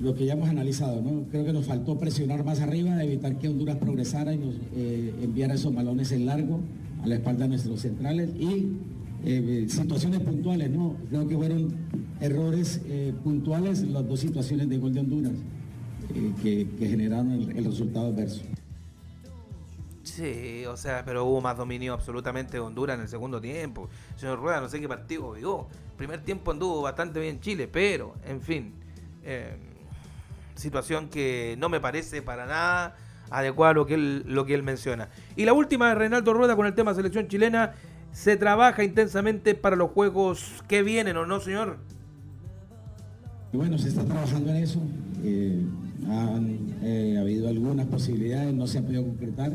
lo 0.00 0.16
que 0.16 0.26
ya 0.26 0.32
hemos 0.32 0.48
analizado, 0.48 1.00
¿no? 1.00 1.26
Creo 1.30 1.44
que 1.44 1.52
nos 1.52 1.66
faltó 1.66 1.96
presionar 1.96 2.44
más 2.44 2.60
arriba, 2.60 3.02
evitar 3.04 3.38
que 3.38 3.48
Honduras 3.48 3.76
progresara 3.76 4.32
y 4.32 4.38
nos 4.38 4.54
eh, 4.76 5.14
enviara 5.22 5.54
esos 5.54 5.72
balones 5.72 6.10
en 6.10 6.26
largo 6.26 6.60
a 7.04 7.06
la 7.06 7.14
espalda 7.14 7.44
de 7.44 7.50
nuestros 7.50 7.80
centrales 7.80 8.30
y 8.38 8.76
situaciones 9.68 10.20
puntuales, 10.20 10.70
¿no? 10.70 10.94
Creo 11.08 11.26
que 11.28 11.36
fueron 11.36 11.74
errores 12.20 12.80
puntuales 13.24 13.82
las 13.82 14.06
dos 14.06 14.20
situaciones 14.20 14.68
de 14.68 14.78
gol 14.78 14.94
de 14.94 15.00
Honduras 15.00 15.32
que, 16.40 16.66
generaron 16.78 17.32
el 17.32 17.64
resultado 17.64 18.06
adverso. 18.06 18.42
Sí, 20.08 20.64
o 20.66 20.76
sea, 20.76 21.04
pero 21.04 21.24
hubo 21.26 21.40
más 21.40 21.56
dominio 21.56 21.92
absolutamente 21.92 22.54
de 22.54 22.60
Honduras 22.60 22.96
en 22.96 23.02
el 23.02 23.08
segundo 23.08 23.40
tiempo. 23.40 23.88
Señor 24.16 24.40
Rueda, 24.40 24.60
no 24.60 24.68
sé 24.68 24.80
qué 24.80 24.88
partido 24.88 25.32
vio. 25.32 25.68
Primer 25.96 26.22
tiempo 26.22 26.50
anduvo 26.50 26.82
bastante 26.82 27.20
bien 27.20 27.40
Chile, 27.40 27.68
pero, 27.68 28.14
en 28.24 28.40
fin, 28.40 28.74
eh, 29.22 29.56
situación 30.54 31.08
que 31.08 31.56
no 31.58 31.68
me 31.68 31.78
parece 31.78 32.22
para 32.22 32.46
nada 32.46 32.96
adecuada 33.30 33.74
lo 33.74 33.86
que, 33.86 33.94
él, 33.94 34.24
lo 34.26 34.46
que 34.46 34.54
él 34.54 34.62
menciona. 34.62 35.10
Y 35.36 35.44
la 35.44 35.52
última 35.52 35.90
de 35.90 35.94
Reinaldo 35.94 36.32
Rueda 36.32 36.56
con 36.56 36.66
el 36.66 36.74
tema 36.74 36.94
selección 36.94 37.28
chilena. 37.28 37.74
¿Se 38.10 38.38
trabaja 38.38 38.82
intensamente 38.82 39.54
para 39.54 39.76
los 39.76 39.90
juegos 39.90 40.64
que 40.66 40.82
vienen 40.82 41.18
o 41.18 41.26
no, 41.26 41.40
señor? 41.40 41.76
Bueno, 43.52 43.76
se 43.78 43.88
está 43.90 44.02
trabajando 44.04 44.50
en 44.50 44.56
eso. 44.56 44.80
Eh, 45.22 45.62
han 46.08 46.74
eh, 46.82 47.18
habido 47.20 47.48
algunas 47.48 47.86
posibilidades, 47.86 48.54
no 48.54 48.66
se 48.66 48.78
han 48.78 48.84
podido 48.84 49.04
concretar 49.04 49.52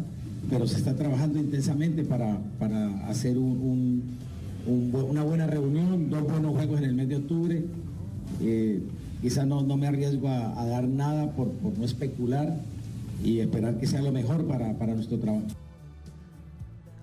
pero 0.50 0.68
se 0.68 0.78
está 0.78 0.96
trabajando 0.96 1.40
intensamente 1.40 2.04
para, 2.04 2.38
hacer 3.08 3.38
una 3.38 5.24
buena 5.24 5.48
reunión, 5.48 6.10
dos 6.10 6.24
buenos 6.24 6.54
juegos 6.54 6.80
en 6.80 6.86
el 6.86 6.94
mes 6.94 7.10
de 7.10 7.16
octubre. 7.18 7.64
Eh, 8.42 8.82
quizá 9.22 9.46
no, 9.46 9.64
me 9.78 9.88
arriesgo 9.88 10.28
a, 10.28 10.66
dar 10.66 10.84
nada 10.84 11.32
por, 11.32 11.48
no 11.78 11.86
especular 11.86 12.56
y 13.24 13.40
esperar 13.40 13.78
que 13.78 13.88
sea 13.88 14.02
lo 14.02 14.12
mejor 14.12 14.46
para, 14.46 14.74
para 14.74 14.94
nuestro 14.94 15.18
trabajo. 15.18 15.46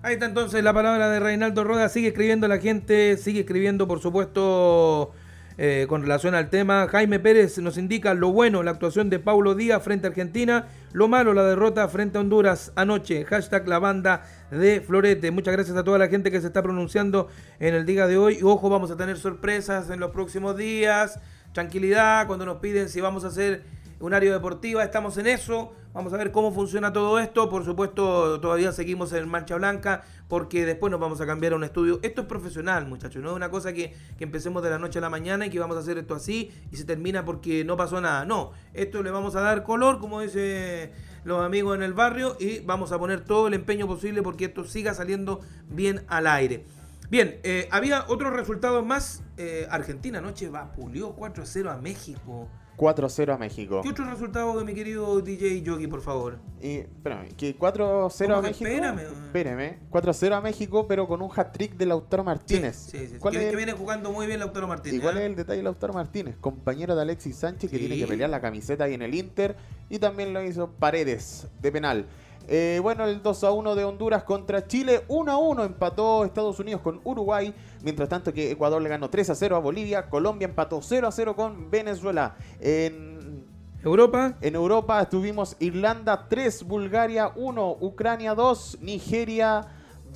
Ahí 0.03 0.13
está 0.13 0.25
entonces 0.25 0.63
la 0.63 0.73
palabra 0.73 1.09
de 1.09 1.19
Reinaldo 1.19 1.63
Roda. 1.63 1.87
Sigue 1.89 2.07
escribiendo 2.07 2.47
la 2.47 2.57
gente, 2.57 3.17
sigue 3.17 3.41
escribiendo, 3.41 3.87
por 3.87 3.99
supuesto, 4.01 5.11
eh, 5.57 5.85
con 5.87 6.01
relación 6.01 6.35
al 6.35 6.49
tema. 6.49 6.87
Jaime 6.87 7.19
Pérez 7.19 7.57
nos 7.59 7.77
indica 7.77 8.13
lo 8.13 8.31
bueno, 8.31 8.63
la 8.63 8.71
actuación 8.71 9.09
de 9.09 9.19
Paulo 9.19 9.55
Díaz 9.55 9.83
frente 9.83 10.07
a 10.07 10.09
Argentina, 10.09 10.67
lo 10.93 11.07
malo, 11.07 11.33
la 11.33 11.43
derrota 11.43 11.87
frente 11.87 12.17
a 12.17 12.21
Honduras 12.21 12.71
anoche. 12.75 13.25
Hashtag 13.25 13.67
la 13.67 13.79
banda 13.79 14.23
de 14.51 14.81
Florete. 14.81 15.31
Muchas 15.31 15.53
gracias 15.53 15.77
a 15.77 15.83
toda 15.83 15.97
la 15.97 16.07
gente 16.07 16.31
que 16.31 16.41
se 16.41 16.47
está 16.47 16.61
pronunciando 16.61 17.27
en 17.59 17.75
el 17.75 17.85
día 17.85 18.07
de 18.07 18.17
hoy. 18.17 18.37
Y 18.39 18.43
ojo, 18.43 18.69
vamos 18.69 18.91
a 18.91 18.97
tener 18.97 19.17
sorpresas 19.17 19.89
en 19.89 19.99
los 19.99 20.11
próximos 20.11 20.57
días. 20.57 21.19
Tranquilidad 21.53 22.27
cuando 22.27 22.45
nos 22.45 22.57
piden 22.57 22.89
si 22.89 23.01
vamos 23.01 23.25
a 23.25 23.27
hacer 23.27 23.63
un 24.01 24.13
área 24.13 24.33
deportiva, 24.33 24.83
estamos 24.83 25.17
en 25.17 25.27
eso. 25.27 25.73
Vamos 25.93 26.11
a 26.13 26.17
ver 26.17 26.31
cómo 26.31 26.51
funciona 26.51 26.91
todo 26.91 27.19
esto. 27.19 27.49
Por 27.49 27.63
supuesto, 27.63 28.39
todavía 28.39 28.71
seguimos 28.71 29.13
en 29.13 29.29
Mancha 29.29 29.55
Blanca 29.55 30.03
porque 30.27 30.65
después 30.65 30.89
nos 30.89 30.99
vamos 30.99 31.21
a 31.21 31.25
cambiar 31.25 31.53
a 31.53 31.55
un 31.55 31.63
estudio. 31.63 31.99
Esto 32.01 32.21
es 32.21 32.27
profesional, 32.27 32.87
muchachos. 32.87 33.21
No 33.21 33.29
es 33.29 33.35
una 33.35 33.49
cosa 33.49 33.73
que, 33.73 33.93
empecemos 34.19 34.63
de 34.63 34.69
la 34.69 34.79
noche 34.79 34.99
a 34.99 35.01
la 35.01 35.09
mañana 35.09 35.45
y 35.45 35.49
que 35.49 35.59
vamos 35.59 35.77
a 35.77 35.81
hacer 35.81 35.97
esto 35.97 36.15
así 36.15 36.51
y 36.71 36.77
se 36.77 36.85
termina 36.85 37.25
porque 37.25 37.63
no 37.63 37.77
pasó 37.77 38.01
nada. 38.01 38.25
No, 38.25 38.51
esto 38.73 39.03
le 39.03 39.11
vamos 39.11 39.35
a 39.35 39.41
dar 39.41 39.63
color, 39.63 39.99
como 39.99 40.21
dice 40.21 40.91
los 41.23 41.43
amigos 41.45 41.75
en 41.75 41.83
el 41.83 41.93
barrio, 41.93 42.35
y 42.39 42.61
vamos 42.61 42.91
a 42.91 42.97
poner 42.97 43.21
todo 43.21 43.47
el 43.47 43.53
empeño 43.53 43.85
posible 43.85 44.23
porque 44.23 44.45
esto 44.45 44.63
siga 44.63 44.93
saliendo 44.95 45.41
bien 45.69 46.03
al 46.07 46.25
aire. 46.25 46.65
Bien, 47.11 47.41
eh, 47.43 47.67
había 47.71 48.05
otros 48.07 48.31
resultados 48.31 48.85
más. 48.85 49.21
Eh, 49.35 49.67
Argentina 49.69 50.19
anoche 50.19 50.49
vapuleó 50.49 51.13
4-0 51.13 51.69
a 51.69 51.77
México. 51.77 52.47
4-0 52.77 53.33
a 53.33 53.37
México. 53.37 53.81
¿Qué 53.83 53.89
otro 53.89 54.09
resultado 54.09 54.57
de 54.57 54.65
mi 54.65 54.73
querido 54.73 55.21
DJ 55.21 55.61
Yogi, 55.61 55.87
por 55.87 56.01
favor? 56.01 56.39
Y, 56.61 56.77
espérame, 56.77 57.29
que 57.35 57.57
4-0 57.57 58.37
a 58.37 58.41
México. 58.41 58.67
Espérame. 58.67 58.99
Espérame. 59.01 59.79
4-0 59.91 60.33
a 60.33 60.41
México, 60.41 60.87
pero 60.87 61.07
con 61.07 61.21
un 61.21 61.29
hat-trick 61.35 61.75
de 61.75 61.85
Lautaro 61.85 62.23
Martínez. 62.23 62.75
Sí, 62.75 63.07
sí, 63.07 63.17
¿Cuál 63.19 63.35
que, 63.35 63.55
viene 63.55 63.73
jugando 63.73 64.11
muy 64.11 64.25
bien 64.27 64.39
Lautaro 64.39 64.67
Martínez. 64.67 64.99
¿Y 64.99 65.01
cuál 65.01 65.17
es 65.17 65.23
el 65.23 65.35
detalle 65.35 65.57
de 65.57 65.63
Lautaro 65.63 65.93
Martínez? 65.93 66.35
Compañero 66.39 66.95
de 66.95 67.01
Alexis 67.01 67.35
Sánchez, 67.35 67.69
que 67.69 67.77
tiene 67.77 67.97
que 67.97 68.07
pelear 68.07 68.29
la 68.29 68.41
camiseta 68.41 68.85
ahí 68.85 68.93
en 68.93 69.01
el 69.01 69.13
Inter. 69.13 69.55
Y 69.89 69.99
también 69.99 70.33
lo 70.33 70.43
hizo 70.43 70.71
Paredes, 70.71 71.47
de 71.61 71.71
penal. 71.71 72.07
Eh, 72.53 72.81
bueno, 72.83 73.05
el 73.05 73.23
2 73.23 73.45
a 73.45 73.51
1 73.53 73.75
de 73.75 73.85
Honduras 73.85 74.23
contra 74.23 74.67
Chile, 74.67 75.05
1 75.07 75.31
a 75.31 75.37
1 75.37 75.63
empató 75.63 76.25
Estados 76.25 76.59
Unidos 76.59 76.81
con 76.81 76.99
Uruguay, 77.05 77.55
mientras 77.81 78.09
tanto 78.09 78.33
que 78.33 78.51
Ecuador 78.51 78.81
le 78.81 78.89
ganó 78.89 79.09
3 79.09 79.29
a 79.29 79.35
0 79.35 79.55
a 79.55 79.59
Bolivia, 79.59 80.09
Colombia 80.09 80.49
empató 80.49 80.81
0 80.81 81.07
a 81.07 81.13
0 81.13 81.33
con 81.33 81.71
Venezuela. 81.71 82.35
En, 82.59 83.45
Europa. 83.81 84.35
en 84.41 84.55
Europa 84.55 85.05
tuvimos 85.05 85.55
Irlanda 85.59 86.27
3, 86.27 86.63
Bulgaria 86.65 87.31
1, 87.37 87.77
Ucrania 87.79 88.35
2, 88.35 88.79
Nigeria 88.81 89.67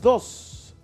2. 0.01 0.75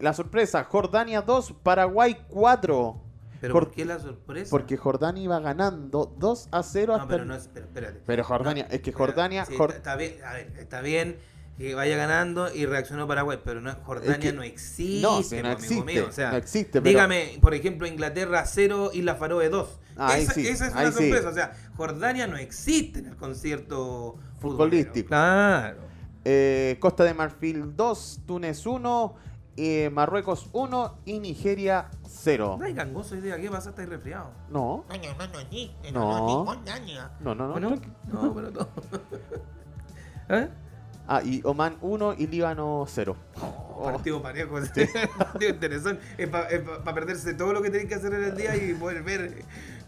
La 0.00 0.12
sorpresa, 0.12 0.64
Jordania 0.64 1.22
2, 1.22 1.54
Paraguay 1.62 2.16
4. 2.28 3.07
¿Pero 3.40 3.54
Jor- 3.54 3.64
por 3.66 3.70
qué 3.74 3.84
la 3.84 3.98
sorpresa? 4.00 4.50
Porque 4.50 4.76
Jordania 4.76 5.22
iba 5.22 5.38
ganando 5.40 6.14
2 6.18 6.48
a 6.50 6.62
0 6.62 6.92
No, 6.96 7.02
hasta 7.02 7.08
pero 7.08 7.22
el- 7.22 7.28
no 7.28 7.34
es. 7.36 7.48
Pero, 7.52 7.66
espérate. 7.66 8.00
Pero 8.06 8.24
Jordania, 8.24 8.66
es 8.70 8.80
que 8.80 8.92
Jordania... 8.92 9.44
Sí, 9.44 9.54
Jor- 9.56 9.74
está, 9.74 9.96
bien, 9.96 10.16
a 10.24 10.32
ver, 10.34 10.52
está 10.58 10.80
bien 10.80 11.18
que 11.56 11.74
vaya 11.74 11.96
ganando 11.96 12.54
y 12.54 12.66
reaccionó 12.66 13.08
Paraguay, 13.08 13.40
pero 13.44 13.60
no, 13.60 13.74
Jordania 13.84 14.12
Es 14.12 14.18
que- 14.18 14.32
no 14.32 14.42
existe. 14.44 15.02
no, 15.02 15.22
sí, 15.24 15.42
no 15.42 15.50
existe, 15.50 15.84
mío, 15.84 16.06
o 16.08 16.12
sea, 16.12 16.30
no 16.30 16.36
existe, 16.36 16.80
pero- 16.80 16.84
Dígame, 16.84 17.38
por 17.40 17.52
ejemplo, 17.54 17.86
Inglaterra 17.88 18.44
0 18.46 18.90
y 18.94 19.02
la 19.02 19.16
Faroe 19.16 19.48
2. 19.48 19.80
Ah, 19.96 20.16
esa, 20.16 20.34
sí, 20.34 20.46
esa 20.46 20.68
es 20.68 20.72
una 20.72 20.92
sí. 20.92 20.98
sorpresa. 21.10 21.28
O 21.28 21.32
sea, 21.34 21.52
Jordania 21.76 22.28
no 22.28 22.36
existe 22.36 23.00
en 23.00 23.06
el 23.06 23.16
concierto 23.16 24.16
Futbolístico. 24.40 25.08
futbolero. 25.08 25.08
Claro. 25.08 25.88
eh, 26.24 26.76
Costa 26.78 27.04
de 27.04 27.14
Marfil 27.14 27.74
2, 27.74 28.20
Túnez 28.26 28.64
1, 28.66 29.16
eh, 29.58 29.90
Marruecos 29.90 30.48
1 30.52 30.98
y 31.04 31.18
Nigeria 31.18 31.90
0. 32.06 32.56
No 32.58 32.64
hay 32.64 32.72
gangoso 32.74 33.14
hoy 33.16 33.20
día, 33.20 33.36
¿qué 33.40 33.50
pasa? 33.50 33.70
¿Estáis 33.70 33.88
resfriado? 33.88 34.30
No, 34.50 34.84
No, 34.88 34.94
no, 35.92 35.92
no, 35.92 36.44
No. 36.44 36.44
no, 36.44 36.62
daño. 36.64 37.10
no, 37.20 37.34
no, 37.34 37.46
no. 37.48 37.54
¿O 37.54 37.60
no? 37.60 37.76
No, 38.06 38.34
pero 38.34 38.52
todo. 38.52 38.68
¿Eh? 40.28 40.48
Ah, 41.06 41.22
y 41.24 41.40
Oman 41.44 41.76
1 41.80 42.14
y 42.18 42.26
Líbano 42.26 42.84
0. 42.86 43.16
Oh, 43.40 43.82
partido 43.84 44.20
parejo, 44.22 44.60
sí. 44.62 44.70
partido 45.18 45.50
interesante. 45.50 46.02
Es 46.18 46.28
para 46.28 46.94
perderse 46.94 47.32
todo 47.34 47.52
lo 47.54 47.62
que 47.62 47.70
tenéis 47.70 47.88
que 47.88 47.94
hacer 47.94 48.12
en 48.12 48.24
el 48.24 48.36
día 48.36 48.54
y 48.56 48.74
poder 48.74 49.02
ver 49.02 49.42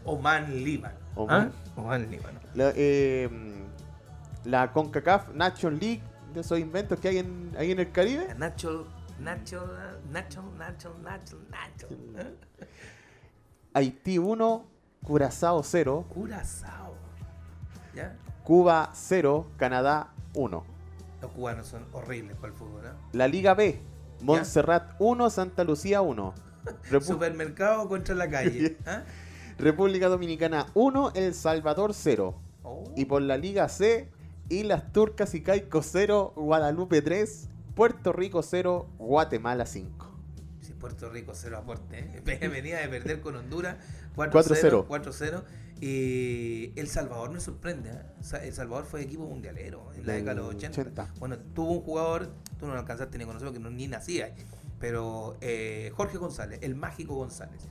Oman 0.04 0.64
Líbano. 0.64 0.96
Oman. 1.14 1.52
¿Ah? 1.54 1.80
Oman 1.80 2.11
Líbano. 2.11 2.40
La, 2.54 2.72
eh, 2.74 3.28
la 4.44 4.72
CONCACAF 4.72 5.35
Nation 5.35 5.78
League, 5.78 6.00
de 6.33 6.40
esos 6.40 6.59
inventos 6.59 6.98
que 6.98 7.09
hay 7.09 7.18
en, 7.18 7.52
ahí 7.59 7.70
en 7.72 7.80
el 7.80 7.92
Caribe. 7.92 8.35
Nacho, 8.38 8.87
Nacho, 9.20 9.66
Nacho, 10.11 10.42
Nacho, 10.56 10.94
Nacho, 11.02 11.38
Nacho. 11.50 11.88
¿eh? 12.18 12.35
Haití 13.74 14.18
1, 14.18 14.64
Curazao 15.04 15.62
0, 15.62 16.06
Curazao. 16.09 16.94
¿Ya? 17.94 18.16
Cuba 18.44 18.90
0, 18.94 19.46
Canadá 19.56 20.12
1. 20.35 20.64
Los 21.22 21.30
cubanos 21.33 21.66
son 21.66 21.85
horribles 21.92 22.37
para 22.37 22.48
el 22.52 22.59
fútbol, 22.59 22.83
¿no? 22.83 22.90
La 23.12 23.28
Liga 23.28 23.54
B, 23.54 23.80
Montserrat 24.22 24.94
1, 24.98 25.30
Santa 25.30 25.64
Lucía 25.64 26.00
1. 26.00 26.35
Repu- 26.90 27.00
Supermercado 27.06 27.88
contra 27.88 28.14
la 28.14 28.28
calle. 28.28 28.78
¿ah? 28.87 29.02
República 29.59 30.09
Dominicana 30.09 30.66
1, 30.74 31.12
El 31.14 31.35
Salvador 31.35 31.92
0. 31.94 32.35
Oh. 32.62 32.85
Y 32.96 33.04
por 33.04 33.22
la 33.22 33.37
Liga 33.37 33.68
C, 33.68 34.09
Islas 34.48 34.92
Turcas 34.92 35.35
y 35.35 35.42
Caico 35.42 35.83
0, 35.83 36.33
Guadalupe 36.37 37.02
3, 37.02 37.48
Puerto 37.74 38.12
Rico 38.12 38.42
0, 38.42 38.88
Guatemala 38.98 39.66
5. 39.66 40.11
Sí, 40.61 40.72
Puerto 40.74 41.09
Rico 41.09 41.33
0 41.35 41.56
aporte. 41.59 41.98
¿eh? 41.98 42.48
Venía 42.48 42.78
de 42.78 42.88
perder 42.88 43.20
con 43.20 43.37
Honduras 43.37 43.76
4-0. 44.16 44.87
4-0. 44.87 44.87
4-0. 44.87 45.42
Y 45.80 46.78
El 46.78 46.88
Salvador 46.88 47.30
me 47.30 47.40
sorprende. 47.40 47.90
¿eh? 47.90 48.40
El 48.42 48.52
Salvador 48.52 48.85
fue 48.85 49.00
equipo 49.02 49.26
mundialero 49.26 49.92
en 49.94 50.06
la 50.06 50.12
década 50.14 50.35
de 50.35 50.40
los 50.40 50.54
80. 50.54 50.80
80. 50.80 51.14
Bueno, 51.18 51.38
tuvo 51.38 51.72
un 51.72 51.80
jugador, 51.80 52.30
tú 52.59 52.66
no 52.66 52.74
lo 52.74 52.80
alcanzaste 52.80 53.16
ni 53.16 53.24
a 53.24 53.26
conocerlo, 53.26 53.52
que 53.52 53.61
no, 53.61 53.70
ni 53.70 53.87
nacía. 53.88 54.35
Pero 54.78 55.37
eh, 55.40 55.90
Jorge 55.94 56.18
González, 56.18 56.59
el 56.62 56.74
mágico 56.74 57.14
González. 57.14 57.68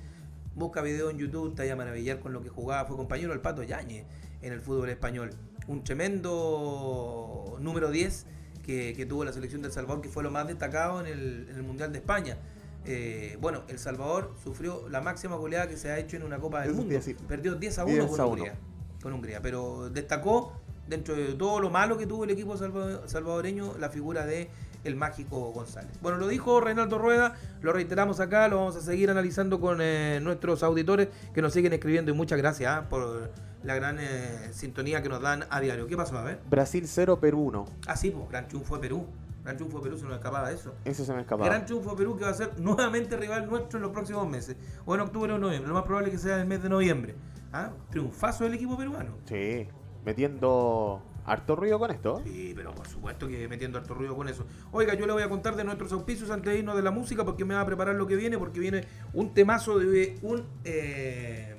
Busca 0.56 0.82
video 0.82 1.10
en 1.10 1.18
YouTube, 1.18 1.56
te 1.56 1.62
vaya 1.62 1.74
a 1.74 1.76
maravillar 1.76 2.20
con 2.20 2.34
lo 2.34 2.42
que 2.42 2.50
jugaba. 2.50 2.88
Fue 2.88 2.98
compañero 2.98 3.30
del 3.30 3.42
Pato 3.42 3.64
Yañez 3.64 4.06
en 4.42 4.54
el 4.54 4.62
fútbol 4.62 4.90
español. 4.90 5.30
Un 5.68 5.84
tremendo 5.84 7.58
número 7.60 7.92
10 7.92 8.26
que, 8.70 8.94
que 8.94 9.06
tuvo 9.08 9.26
la 9.26 9.34
selección 9.34 9.64
de 9.64 9.70
El 9.70 9.74
Salvador, 9.74 10.00
que 10.02 10.10
fue 10.10 10.22
lo 10.22 10.30
más 10.30 10.46
destacado 10.48 11.00
en 11.02 11.08
el, 11.08 11.48
en 11.50 11.56
el 11.56 11.64
Mundial 11.64 11.92
de 11.92 11.98
España. 11.98 12.38
Eh, 12.86 13.36
bueno, 13.42 13.64
El 13.68 13.80
Salvador 13.80 14.36
sufrió 14.44 14.88
la 14.90 15.02
máxima 15.02 15.36
goleada 15.36 15.68
que 15.68 15.76
se 15.76 15.90
ha 15.92 15.98
hecho 15.98 16.18
en 16.18 16.24
una 16.24 16.38
Copa 16.38 16.62
del 16.62 16.74
Mundo. 16.74 16.94
decir. 16.94 17.18
Perdió 17.28 17.56
10 17.56 17.80
a 17.80 17.86
1 17.86 17.94
10 17.94 18.06
con 18.06 18.20
a 18.22 18.26
1. 18.26 18.34
Hungría, 18.34 18.54
con 19.02 19.14
Hungría. 19.14 19.42
Pero 19.42 19.90
destacó, 19.90 20.54
dentro 20.88 21.16
de 21.16 21.34
todo 21.34 21.60
lo 21.60 21.72
malo 21.72 21.98
que 21.98 22.06
tuvo 22.06 22.26
el 22.26 22.30
equipo 22.30 22.56
salva- 22.58 23.08
salvadoreño, 23.08 23.76
la 23.80 23.90
figura 23.90 24.26
de 24.28 24.50
el 24.84 24.96
mágico 24.96 25.52
González. 25.52 25.92
Bueno, 26.02 26.20
lo 26.20 26.28
dijo 26.28 26.62
Reinaldo 26.62 27.00
Rueda, 27.00 27.34
lo 27.62 27.74
reiteramos 27.74 28.20
acá, 28.20 28.48
lo 28.48 28.58
vamos 28.58 28.76
a 28.76 28.82
seguir 28.82 29.10
analizando 29.10 29.60
con 29.60 29.80
eh, 29.82 30.20
nuestros 30.22 30.62
auditores 30.64 31.10
que 31.34 31.42
nos 31.42 31.54
siguen 31.54 31.74
escribiendo 31.74 32.12
y 32.12 32.14
muchas 32.14 32.38
gracias 32.38 32.72
ah, 32.72 32.88
por 32.88 33.30
la 33.64 33.76
gran 33.76 33.98
eh, 34.00 34.50
sintonía 34.52 35.02
que 35.02 35.10
nos 35.10 35.22
dan 35.22 35.46
a 35.50 35.60
diario. 35.60 35.88
¿Qué 35.88 35.98
pasó? 35.98 36.18
A 36.18 36.24
ver. 36.24 36.40
Brasil 36.50 36.86
0, 36.88 37.20
Perú 37.20 37.42
1. 37.42 37.66
Ah, 37.88 37.96
sí, 37.96 38.12
pues, 38.12 38.30
gran 38.30 38.48
triunfo 38.48 38.76
de 38.76 38.82
Perú. 38.82 39.06
Gran 39.44 39.56
triunfo 39.56 39.78
de 39.78 39.84
Perú, 39.84 39.98
se 39.98 40.06
nos 40.06 40.14
escapaba 40.14 40.52
eso. 40.52 40.74
Eso 40.86 41.06
se 41.06 41.14
me 41.14 41.22
escapaba. 41.22 41.46
Gran 41.46 41.66
triunfo 41.66 41.92
de 41.92 41.98
Perú 41.98 42.18
que 42.18 42.26
va 42.26 42.32
a 42.32 42.34
ser 42.34 42.60
nuevamente 42.60 43.18
rival 43.18 43.48
nuestro 43.50 43.78
en 43.78 43.84
los 43.84 43.92
próximos 43.92 44.28
meses. 44.28 44.56
O 44.86 44.96
en 44.96 45.02
octubre 45.02 45.34
o 45.34 45.38
noviembre. 45.38 45.68
Lo 45.68 45.74
más 45.74 45.84
probable 45.84 46.10
es 46.10 46.16
que 46.16 46.22
sea 46.22 46.36
en 46.36 46.42
el 46.42 46.48
mes 46.48 46.62
de 46.64 46.70
noviembre. 46.70 47.16
¿Ah? 47.52 47.72
Triunfazo 47.90 48.44
del 48.44 48.54
equipo 48.54 48.78
peruano. 48.78 49.16
Sí, 49.26 49.68
metiendo 50.06 51.02
harto 51.26 51.56
ruido 51.56 51.80
con 51.80 51.92
esto. 51.92 52.22
Sí, 52.26 52.54
pero 52.56 52.74
por 52.74 52.88
supuesto 52.88 53.28
que 53.28 53.48
metiendo 53.48 53.78
harto 53.78 53.94
ruido 53.94 54.16
con 54.16 54.28
eso. 54.28 54.46
Oiga, 54.72 54.94
yo 54.94 55.06
le 55.06 55.14
voy 55.14 55.24
a 55.24 55.30
contar 55.30 55.56
de 55.56 55.64
nuestros 55.64 55.92
auspicios 55.92 56.30
antes 56.32 56.54
de 56.54 56.60
irnos 56.60 56.76
de 56.76 56.82
la 56.82 56.92
música 56.92 57.24
porque 57.24 57.46
me 57.46 57.54
va 57.56 57.62
a 57.62 57.66
preparar 57.66 57.96
lo 57.96 58.08
que 58.08 58.16
viene, 58.16 58.38
porque 58.38 58.60
viene 58.60 58.86
un 59.14 59.34
temazo 59.34 59.80
de 59.80 60.18
un 60.22 60.46
eh, 60.64 61.56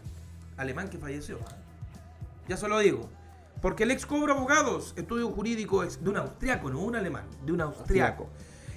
alemán 0.57 0.89
que 0.89 0.99
falleció. 0.99 1.39
Ya 2.51 2.57
se 2.57 2.67
lo 2.67 2.81
digo. 2.81 3.09
Porque 3.63 3.85
el 3.85 3.93
ex 3.93 4.05
Cobra 4.05 4.35
Abogados, 4.35 4.93
estudio 4.97 5.29
jurídico 5.31 5.85
ex- 5.85 6.03
de 6.03 6.11
un 6.11 6.17
austriaco, 6.17 6.69
no 6.69 6.81
un 6.81 6.97
alemán, 6.97 7.27
de 7.47 7.53
un 7.53 7.61
austriaco. 7.61 8.29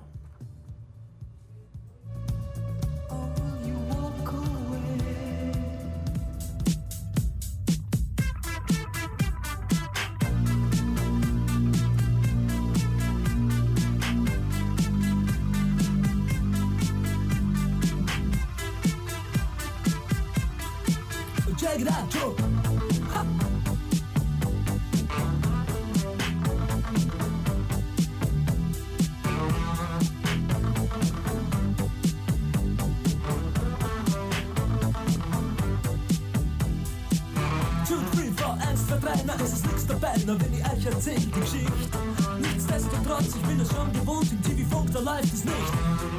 Gratu. 21.77 22.35
Nach 39.25 39.39
ist 39.39 39.53
es 39.53 39.63
nix 39.65 39.87
dabei, 39.87 40.17
nur 40.25 40.39
wenn 40.39 40.53
ich 40.53 40.63
euch 40.63 40.85
erzähl 40.85 41.15
die 41.15 41.31
Geschichte. 41.31 41.71
Nichtsdestotrotz, 42.39 43.35
ich 43.35 43.41
bin 43.41 43.59
es 43.59 43.69
schon 43.69 43.91
gewohnt, 43.91 44.31
im 44.31 44.41
TV-Funk, 44.43 44.91
da 44.93 44.99
läuft 44.99 45.33
es 45.33 45.45
nicht. 45.45 45.55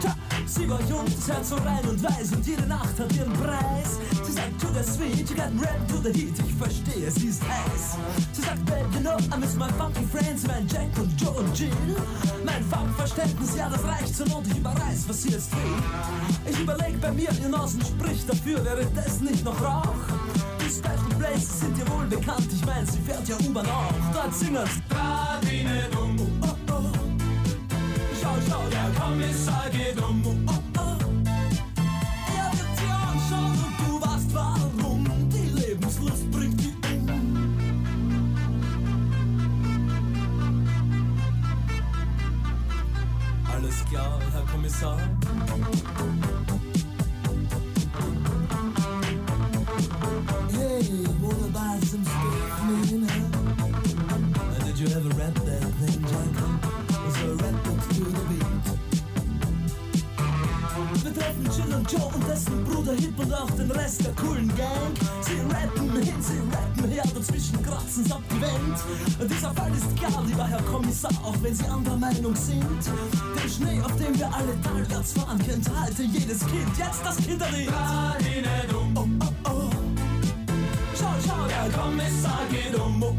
Tja, 0.00 0.15
sie 0.56 0.68
war 0.68 0.80
jung, 0.88 1.04
das 1.04 1.28
Herz 1.28 1.48
so 1.50 1.56
rein 1.56 1.84
und 1.88 2.02
weiß 2.02 2.32
und 2.32 2.46
jede 2.46 2.66
Nacht 2.66 2.98
hat 2.98 3.12
ihren 3.14 3.32
Preis. 3.34 3.98
Sie 4.24 4.32
sagt, 4.32 4.60
to 4.60 4.68
the 4.72 4.82
sweet, 4.82 5.28
you 5.28 5.36
got 5.36 5.52
rap 5.60 5.88
to 5.88 5.96
the 5.98 6.12
heat, 6.12 6.34
ich 6.38 6.54
verstehe, 6.54 7.10
sie 7.10 7.28
ist 7.28 7.42
heiß. 7.42 7.96
Sie 8.32 8.42
sagt, 8.42 8.64
babe, 8.64 8.86
you 8.94 9.00
know, 9.00 9.16
I 9.34 9.38
miss 9.38 9.54
my 9.54 9.68
funky 9.78 10.04
friends, 10.06 10.46
mein 10.46 10.66
Jack 10.68 10.88
und 10.98 11.20
Joe 11.20 11.32
und 11.32 11.58
Jill. 11.58 11.70
Mein 12.44 12.64
Funkverständnis, 12.64 13.56
ja, 13.56 13.68
das 13.68 13.84
reicht 13.84 14.16
zur 14.16 14.26
Not, 14.28 14.46
ich 14.46 14.56
überreiß, 14.56 15.08
was 15.08 15.22
sie 15.22 15.30
jetzt 15.30 15.52
will. 15.52 16.50
Ich 16.50 16.58
überleg 16.58 17.00
bei 17.00 17.12
mir, 17.12 17.30
ihr 17.42 17.48
Nasen 17.48 17.82
spricht 17.82 18.28
dafür, 18.28 18.64
wäre 18.64 18.86
das 18.94 19.20
nicht 19.20 19.44
noch 19.44 19.60
Rauch? 19.60 19.94
Die 20.60 20.70
Special 20.70 21.18
Places 21.18 21.60
sind 21.60 21.76
dir 21.76 21.88
wohl 21.90 22.06
bekannt, 22.06 22.48
ich 22.52 22.64
mein, 22.64 22.86
sie 22.86 23.00
fährt 23.00 23.28
ja 23.28 23.36
U-Bahn 23.46 23.66
auch. 23.66 23.92
Dort 24.12 24.34
singen's. 24.34 24.70
Radine 24.90 25.82
dumm, 25.92 26.16
oh, 26.42 26.72
oh. 26.72 26.82
Schau, 28.20 28.34
schau, 28.48 28.62
der 28.70 29.00
Kommissar 29.00 29.70
geht 29.70 30.02
um, 30.02 30.45
Kommissar. 44.76 44.98
Hey, 50.52 50.82
what 51.20 51.40
about 51.48 51.82
some 51.84 52.04
stuff, 52.04 52.62
man? 52.62 53.08
Uh, 54.36 54.64
did 54.64 54.78
you 54.78 54.88
ever 54.88 55.08
rap 55.16 55.34
that 55.34 55.62
thing, 55.80 56.02
Jack? 56.04 56.32
Was 57.04 57.16
a 57.22 57.26
rap 57.36 57.56
to 57.64 58.04
the 58.04 58.22
beat? 58.28 58.44
Wir 61.02 61.14
treffen 61.14 61.44
Jill 61.56 61.74
und 61.74 61.90
Joe 61.90 62.10
und 62.14 62.28
dessen 62.28 62.64
Bruder 62.64 62.92
Hip 62.92 63.18
und 63.18 63.32
auch 63.32 63.50
den 63.52 63.70
Rest 63.70 64.04
der 64.04 64.12
coolen 64.12 64.48
Gang. 64.56 64.94
Sie 65.22 65.40
rappen 65.54 65.90
hin, 66.02 66.20
sie 66.20 66.38
rappen 66.54 66.90
her, 66.90 67.04
dazwischen 67.14 67.62
kratzen's 67.62 68.12
ab 68.12 68.22
die 68.30 68.42
Wand. 68.42 68.78
Dieser 69.30 69.54
Fall 69.54 69.72
ist 69.72 69.96
klar, 69.96 70.22
lieber 70.26 70.46
Herr 70.46 70.62
Kommissar, 70.62 71.12
auch 71.24 71.36
wenn 71.40 71.54
Sie 71.54 71.64
anderer 71.64 71.96
Meinung 71.96 72.34
sind. 72.36 72.90
Den 73.46 73.52
Schnee, 73.52 73.80
auf 73.80 73.94
dem 73.96 74.18
wir 74.18 74.26
alle 74.34 74.60
talwärts 74.60 75.12
fahren, 75.12 75.38
kennt 75.38 75.70
halte 75.78 76.02
jedes 76.02 76.40
Kind. 76.40 76.66
Jetzt 76.76 77.00
das 77.04 77.16
Kinderlied. 77.18 77.68
Oh, 77.70 78.88
oh, 78.96 79.06
oh. 79.44 79.70
Schau, 80.98 81.14
schau, 81.24 81.46
der 81.46 81.70
Kommissar 81.72 82.40
geht 82.50 82.74
um. 82.74 83.00
Oh, 83.00 83.15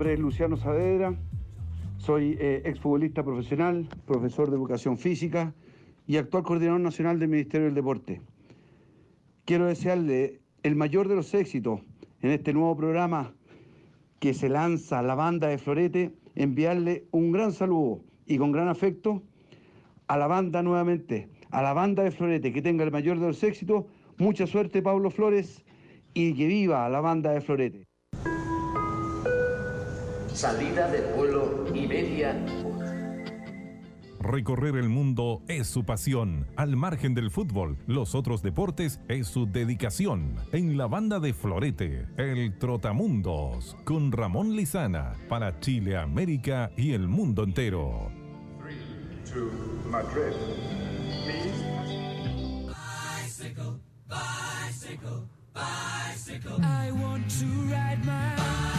nombre 0.00 0.14
es 0.14 0.20
Luciano 0.20 0.56
Saavedra, 0.56 1.14
soy 1.98 2.34
eh, 2.40 2.62
exfutbolista 2.64 3.22
profesional, 3.22 3.86
profesor 4.06 4.48
de 4.48 4.56
educación 4.56 4.96
física 4.96 5.52
y 6.06 6.16
actual 6.16 6.42
coordinador 6.42 6.80
nacional 6.80 7.18
del 7.18 7.28
Ministerio 7.28 7.66
del 7.66 7.74
Deporte. 7.74 8.22
Quiero 9.44 9.66
desearle 9.66 10.40
el 10.62 10.74
mayor 10.74 11.06
de 11.06 11.16
los 11.16 11.34
éxitos 11.34 11.82
en 12.22 12.30
este 12.30 12.54
nuevo 12.54 12.74
programa 12.78 13.34
que 14.20 14.32
se 14.32 14.48
lanza 14.48 15.02
la 15.02 15.14
banda 15.14 15.48
de 15.48 15.58
Florete, 15.58 16.14
enviarle 16.34 17.04
un 17.10 17.30
gran 17.30 17.52
saludo 17.52 18.00
y 18.24 18.38
con 18.38 18.52
gran 18.52 18.68
afecto 18.68 19.22
a 20.06 20.16
la 20.16 20.28
banda 20.28 20.62
nuevamente, 20.62 21.28
a 21.50 21.60
la 21.60 21.74
banda 21.74 22.04
de 22.04 22.10
Florete, 22.10 22.54
que 22.54 22.62
tenga 22.62 22.84
el 22.84 22.90
mayor 22.90 23.20
de 23.20 23.26
los 23.26 23.44
éxitos, 23.44 23.84
mucha 24.16 24.46
suerte 24.46 24.80
Pablo 24.80 25.10
Flores 25.10 25.62
y 26.14 26.32
que 26.32 26.46
viva 26.46 26.88
la 26.88 27.02
banda 27.02 27.32
de 27.32 27.42
Florete. 27.42 27.89
Salida 30.34 30.88
del 30.90 31.14
vuelo 31.14 31.66
Iberia. 31.74 32.36
Recorrer 34.20 34.76
el 34.76 34.88
mundo 34.88 35.42
es 35.48 35.66
su 35.66 35.84
pasión. 35.84 36.46
Al 36.56 36.76
margen 36.76 37.14
del 37.14 37.30
fútbol, 37.30 37.78
los 37.86 38.14
otros 38.14 38.42
deportes 38.42 39.00
es 39.08 39.26
su 39.26 39.46
dedicación. 39.46 40.36
En 40.52 40.76
la 40.76 40.86
banda 40.86 41.20
de 41.20 41.32
Florete, 41.32 42.06
el 42.16 42.56
Trotamundos, 42.58 43.76
con 43.84 44.12
Ramón 44.12 44.54
Lizana, 44.54 45.14
para 45.28 45.58
Chile, 45.60 45.96
América 45.96 46.70
y 46.76 46.92
el 46.92 47.08
mundo 47.08 47.44
entero. 47.44 48.10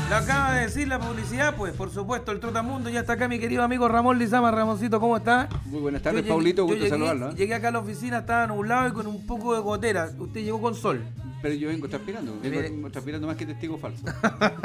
Lo 0.09 0.17
acaba 0.17 0.53
de 0.55 0.61
decir 0.65 0.87
la 0.89 0.99
publicidad, 0.99 1.55
pues 1.55 1.73
por 1.73 1.89
supuesto 1.89 2.33
el 2.33 2.39
Trotamundo 2.41 2.89
ya 2.89 2.99
está 2.99 3.13
acá 3.13 3.29
mi 3.29 3.39
querido 3.39 3.63
amigo 3.63 3.87
Ramón 3.87 4.19
Lizama. 4.19 4.51
Ramoncito, 4.51 4.99
¿cómo 4.99 5.15
está? 5.15 5.47
Muy 5.65 5.79
buenas 5.79 6.01
tardes, 6.01 6.23
llegué- 6.23 6.29
Paulito, 6.29 6.63
gusto 6.63 6.77
llegué, 6.77 6.89
saludarlo. 6.89 7.29
¿eh? 7.29 7.33
Llegué 7.37 7.53
acá 7.55 7.69
a 7.69 7.71
la 7.71 7.79
oficina, 7.79 8.17
estaba 8.19 8.45
nublado 8.47 8.89
y 8.89 8.91
con 8.91 9.07
un 9.07 9.25
poco 9.25 9.53
de 9.55 9.61
gotera. 9.61 10.09
Usted 10.19 10.41
llegó 10.43 10.59
con 10.61 10.75
sol. 10.75 11.01
Pero 11.41 11.55
yo 11.55 11.69
vengo 11.69 11.87
transpirando, 11.87 12.37
vengo 12.43 12.91
transpirando 12.91 13.25
más 13.25 13.35
que 13.37 13.45
testigo 13.47 13.77
falso. 13.77 14.03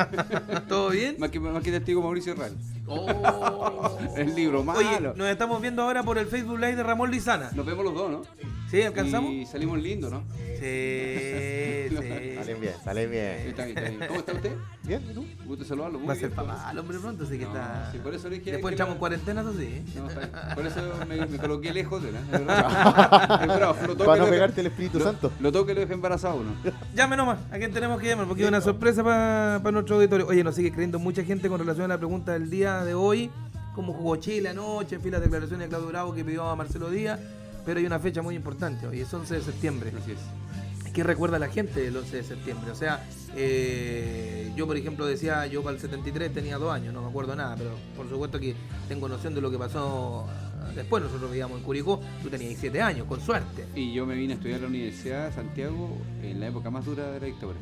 ¿Todo 0.68 0.90
bien? 0.90 1.16
más, 1.18 1.30
que, 1.30 1.40
más 1.40 1.62
que 1.62 1.70
testigo 1.70 2.02
Mauricio 2.02 2.34
Real. 2.34 2.52
Oh. 2.86 3.96
El 4.16 4.34
libro 4.34 4.62
malo. 4.64 4.80
Oye, 4.80 5.00
nos 5.00 5.28
estamos 5.28 5.62
viendo 5.62 5.82
ahora 5.82 6.02
por 6.02 6.18
el 6.18 6.26
Facebook 6.26 6.58
Live 6.58 6.76
de 6.76 6.82
Ramón 6.82 7.10
Lizana. 7.10 7.50
Nos 7.54 7.64
vemos 7.64 7.84
los 7.84 7.94
dos, 7.94 8.10
¿no? 8.10 8.22
¿Sí? 8.70 8.82
¿Alcanzamos? 8.82 9.30
Y 9.32 9.46
salimos 9.46 9.78
lindos, 9.80 10.10
¿no? 10.10 10.22
Sí, 10.36 10.44
sí. 11.88 12.34
Salen 12.36 12.60
bien, 12.60 12.74
salen 12.84 13.10
bien. 13.10 13.24
Está 13.46 13.64
bien, 13.64 13.78
está 13.78 13.90
bien. 13.90 14.04
¿Cómo 14.08 14.20
está 14.20 14.32
usted? 14.32 14.52
Bien, 14.82 15.02
¿y 15.10 15.14
tú? 15.14 15.24
Gusto 15.46 15.64
saludarlo. 15.64 15.98
Muy 15.98 16.08
Va 16.08 16.14
a 16.14 16.16
ser 16.16 16.30
bien. 16.30 16.36
papá 16.36 16.68
el 16.72 16.78
hombre 16.78 16.98
pronto, 16.98 17.24
así 17.24 17.38
que 17.38 17.44
No, 17.44 17.50
está. 17.50 17.90
sí, 17.92 17.98
por 17.98 18.14
eso 18.14 18.28
le 18.28 18.38
dije 18.38 18.52
Después 18.52 18.72
entramos 18.72 18.90
no- 18.90 18.94
en 18.94 18.98
cuarentena, 18.98 19.40
eso 19.42 19.52
sí. 19.56 19.82
No, 19.96 20.08
está 20.08 20.20
bien. 20.20 20.30
Por 20.54 20.66
eso 20.66 20.80
me, 21.08 21.26
me 21.26 21.38
coloqué 21.38 21.72
lejos 21.72 22.02
de 22.02 22.12
la. 22.12 22.20
Para 24.04 24.24
no 24.24 24.26
pegarte 24.30 24.60
el 24.62 24.66
Espíritu 24.68 24.98
lo- 24.98 25.04
Santo. 25.04 25.32
Lo 25.40 25.52
toque 25.52 25.72
lo 25.74 25.80
deje 25.80 25.92
embarazado 25.94 26.36
uno. 26.36 26.52
Llame 26.94 27.16
nomás, 27.16 27.38
a 27.52 27.58
quién 27.58 27.72
tenemos 27.72 28.00
que 28.00 28.08
llamar, 28.08 28.26
porque 28.26 28.42
es 28.42 28.48
una 28.48 28.60
sorpresa 28.60 29.02
para 29.04 29.70
nuestro 29.72 29.96
auditorio. 29.96 30.26
Oye, 30.26 30.42
nos 30.42 30.54
sigue 30.56 30.72
creyendo 30.72 30.98
mucha 30.98 31.22
gente 31.24 31.48
con 31.48 31.58
relación 31.60 31.84
a 31.84 31.94
la 31.94 31.98
pregunta 31.98 32.32
del 32.32 32.50
día 32.50 32.84
de 32.84 32.94
hoy. 32.94 33.30
¿Cómo 33.74 33.92
jugó 33.92 34.16
Chile 34.16 34.48
anoche? 34.48 34.96
En 34.96 35.02
fin, 35.02 35.12
las 35.12 35.20
declaraciones 35.20 35.66
de 35.66 35.68
Claudio 35.68 35.88
Bravo 35.88 36.14
que 36.14 36.24
pidió 36.24 36.48
a 36.48 36.56
Marcelo 36.56 36.88
Díaz. 36.90 37.20
Pero 37.66 37.80
hay 37.80 37.86
una 37.86 37.98
fecha 37.98 38.22
muy 38.22 38.34
importante 38.36 38.86
hoy, 38.86 39.00
es 39.00 39.12
11 39.12 39.34
de 39.34 39.42
septiembre. 39.42 39.92
Así 40.00 40.12
es. 40.12 40.92
¿Qué 40.92 41.02
recuerda 41.02 41.38
la 41.38 41.48
gente 41.48 41.80
del 41.82 41.94
11 41.96 42.16
de 42.16 42.22
septiembre? 42.22 42.70
O 42.70 42.74
sea, 42.74 43.04
eh, 43.34 44.50
yo 44.56 44.66
por 44.66 44.76
ejemplo 44.78 45.04
decía, 45.04 45.46
yo 45.46 45.62
para 45.62 45.74
el 45.74 45.80
73 45.82 46.32
tenía 46.32 46.56
dos 46.56 46.72
años, 46.72 46.94
no 46.94 47.02
me 47.02 47.08
acuerdo 47.08 47.36
nada, 47.36 47.54
pero 47.56 47.72
por 47.96 48.08
supuesto 48.08 48.40
que 48.40 48.54
tengo 48.88 49.06
noción 49.08 49.34
de 49.34 49.42
lo 49.42 49.50
que 49.50 49.58
pasó 49.58 50.26
ah, 50.26 50.70
después. 50.74 51.02
Nosotros 51.02 51.28
vivíamos 51.30 51.58
en 51.58 51.64
Curicó, 51.64 52.00
tú 52.22 52.30
tenías 52.30 52.58
7 52.58 52.80
años, 52.80 53.06
con 53.06 53.20
suerte. 53.20 53.66
Y 53.74 53.92
yo 53.92 54.06
me 54.06 54.14
vine 54.14 54.34
a 54.34 54.36
estudiar 54.36 54.60
a 54.60 54.62
la 54.62 54.68
Universidad 54.68 55.28
de 55.28 55.34
Santiago 55.34 55.98
en 56.22 56.40
la 56.40 56.46
época 56.46 56.70
más 56.70 56.84
dura 56.86 57.10
de 57.10 57.20
la 57.20 57.26
dictadura. 57.26 57.58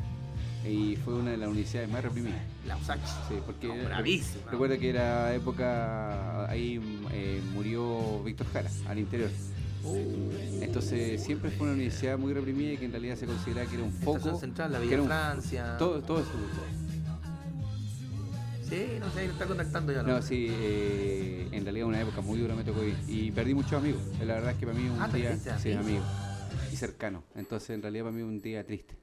Y 0.65 0.95
fue 0.95 1.15
una 1.15 1.31
de 1.31 1.37
las 1.37 1.49
universidades 1.49 1.89
más 1.89 2.03
reprimidas. 2.03 2.39
La 2.65 2.77
USACH. 2.77 3.05
Sí, 3.27 3.35
porque 3.45 3.67
No, 3.67 3.75
bravísima. 3.83 4.49
recuerda 4.49 4.77
que 4.77 4.89
era 4.89 5.35
época, 5.35 6.49
ahí 6.49 6.79
eh, 7.11 7.41
murió 7.53 8.23
Víctor 8.23 8.47
Jara, 8.53 8.69
al 8.87 8.97
interior. 8.97 9.29
Entonces 10.61 11.21
siempre 11.23 11.51
fue 11.51 11.65
una 11.67 11.73
universidad 11.75 12.17
muy 12.17 12.33
reprimida 12.33 12.73
y 12.73 12.77
que 12.77 12.85
en 12.85 12.91
realidad 12.91 13.15
se 13.17 13.25
consideraba 13.25 13.67
que 13.69 13.75
era 13.75 13.83
un 13.83 13.91
foco. 13.93 14.39
Central, 14.39 14.71
la 14.71 14.79
Villa 14.79 15.03
Francia. 15.03 15.77
Todo, 15.77 16.01
todo 16.01 16.19
eso. 16.19 16.31
Sí, 18.67 18.87
no 18.99 19.11
sé, 19.11 19.25
está 19.25 19.45
contactando 19.45 19.93
ya. 19.93 20.01
No, 20.01 20.21
sí, 20.23 20.47
eh, 20.49 21.47
en 21.51 21.63
realidad 21.63 21.87
una 21.87 22.01
época 22.01 22.21
muy 22.21 22.39
dura 22.39 22.55
me 22.55 22.63
tocó 22.63 22.83
ir. 22.83 22.95
Y 23.07 23.31
perdí 23.31 23.53
muchos 23.53 23.73
amigos. 23.73 24.01
La 24.19 24.35
verdad 24.35 24.51
es 24.51 24.57
que 24.57 24.65
para 24.65 24.77
mí 24.77 24.89
un 24.89 24.99
Ah, 25.01 25.07
día. 25.07 25.37
Sí, 25.61 25.71
amigos. 25.73 26.03
Y 26.73 26.75
cercano. 26.75 27.23
Entonces 27.35 27.69
en 27.71 27.81
realidad 27.83 28.05
para 28.05 28.15
mí 28.15 28.23
un 28.23 28.41
día 28.41 28.65
triste. 28.65 28.95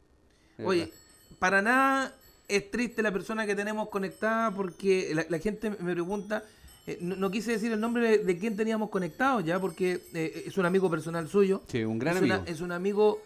Oye, 0.64 0.93
para 1.39 1.62
nada 1.62 2.12
es 2.49 2.70
triste 2.70 3.03
la 3.03 3.12
persona 3.12 3.47
que 3.47 3.55
tenemos 3.55 3.89
conectada 3.89 4.51
porque 4.53 5.12
la, 5.14 5.24
la 5.28 5.39
gente 5.39 5.70
me 5.70 5.93
pregunta, 5.93 6.43
eh, 6.87 6.99
no, 7.01 7.16
no 7.16 7.30
quise 7.30 7.53
decir 7.53 7.70
el 7.72 7.80
nombre 7.80 8.18
de, 8.18 8.18
de 8.24 8.39
quién 8.39 8.57
teníamos 8.57 8.91
conectado 8.91 9.41
ya, 9.41 9.61
porque 9.61 10.01
eh, 10.14 10.45
es 10.47 10.59
un 10.59 10.66
amigo 10.66 10.91
personal 10.91 11.28
suyo. 11.28 11.62
Sí, 11.68 11.85
un 11.85 11.99
gran 11.99 12.16
es 12.16 12.22
una- 12.22 12.35
amigo. 12.37 12.51
es 12.53 12.61
un 12.61 12.72
amigo 12.72 13.22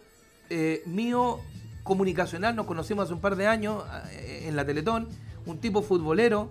eh, 0.49 0.81
mío 0.85 1.39
comunicacional, 1.83 2.55
nos 2.55 2.65
conocimos 2.65 3.05
hace 3.05 3.13
un 3.13 3.21
par 3.21 3.35
de 3.35 3.47
años 3.47 3.83
eh, 4.11 4.45
en 4.47 4.55
la 4.55 4.65
Teletón, 4.65 5.07
un 5.45 5.57
tipo 5.59 5.81
futbolero, 5.81 6.49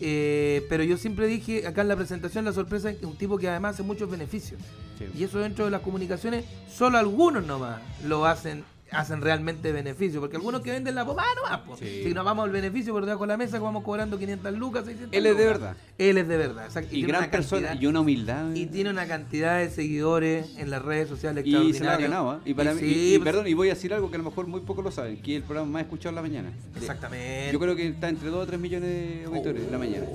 eh, 0.00 0.66
pero 0.68 0.82
yo 0.84 0.96
siempre 0.98 1.26
dije 1.26 1.66
acá 1.66 1.80
en 1.82 1.88
la 1.88 1.96
presentación 1.96 2.44
la 2.44 2.52
sorpresa 2.52 2.90
es 2.90 2.98
que 2.98 3.06
un 3.06 3.16
tipo 3.16 3.38
que 3.38 3.48
además 3.48 3.74
hace 3.74 3.82
muchos 3.82 4.10
beneficios. 4.10 4.60
Sí. 4.98 5.06
Y 5.16 5.24
eso 5.24 5.38
dentro 5.38 5.64
de 5.64 5.70
las 5.70 5.80
comunicaciones, 5.80 6.44
solo 6.70 6.98
algunos 6.98 7.44
nomás 7.46 7.80
lo 8.04 8.26
hacen 8.26 8.64
hacen 8.94 9.20
realmente 9.20 9.72
beneficio, 9.72 10.20
porque 10.20 10.36
algunos 10.36 10.60
que 10.62 10.70
venden 10.70 10.94
la 10.94 11.04
pomada 11.04 11.28
nomás, 11.34 11.60
pues. 11.66 11.80
Sí. 11.80 12.02
si 12.04 12.14
nos 12.14 12.24
vamos 12.24 12.44
al 12.44 12.50
beneficio 12.50 12.92
por 12.92 13.04
debajo 13.04 13.24
de 13.24 13.28
la 13.28 13.36
mesa, 13.36 13.58
vamos 13.58 13.82
cobrando 13.82 14.18
500 14.18 14.52
lucas, 14.54 14.84
600 14.86 15.16
Él 15.16 15.26
es 15.26 15.36
de 15.36 15.44
lucas. 15.44 15.60
verdad. 15.60 15.76
Él 15.98 16.18
es 16.18 16.28
de 16.28 16.36
verdad. 16.36 16.68
Y 16.90 17.02
gran 17.02 17.30
persona 17.30 17.62
cantidad- 17.68 17.82
y 17.82 17.86
una 17.86 18.00
humildad. 18.00 18.54
y 18.54 18.66
tiene 18.66 18.90
una 18.90 19.06
cantidad 19.06 19.58
de 19.58 19.70
seguidores 19.70 20.56
en 20.58 20.70
las 20.70 20.82
redes 20.82 21.08
sociales 21.08 21.44
Y 21.46 21.72
se 21.74 21.84
lo 21.84 21.90
ha 21.90 21.96
ganado, 21.96 22.30
¿ah? 22.30 22.40
Y, 22.44 22.54
para 22.54 22.72
Y 22.72 22.74
mí, 22.76 22.80
sí, 22.80 22.86
y- 22.86 23.14
y 23.14 23.18
pues, 23.18 23.24
perdón, 23.32 23.46
y 23.48 23.54
voy 23.54 23.68
a 23.70 23.74
decir 23.74 23.92
algo 23.94 24.08
que 24.10 24.16
a 24.16 24.18
lo 24.18 24.24
mejor 24.24 24.46
muy 24.46 24.60
pocos 24.60 24.84
lo 24.84 24.90
saben, 24.90 25.20
que 25.20 25.32
es 25.36 25.36
el 25.38 25.42
programa 25.44 25.70
más 25.72 25.82
escuchado 25.82 26.10
en 26.10 26.14
la 26.16 26.22
mañana. 26.22 26.52
Exactamente. 26.76 27.50
Yo 27.52 27.58
creo 27.58 27.76
que 27.76 27.88
está 27.88 28.08
entre 28.08 28.28
2 28.30 28.42
o 28.42 28.46
3 28.46 28.60
millones 28.60 28.88
de 28.90 29.24
auditores 29.26 29.62
en 29.64 29.72
la 29.72 29.78
mañana. 29.78 30.06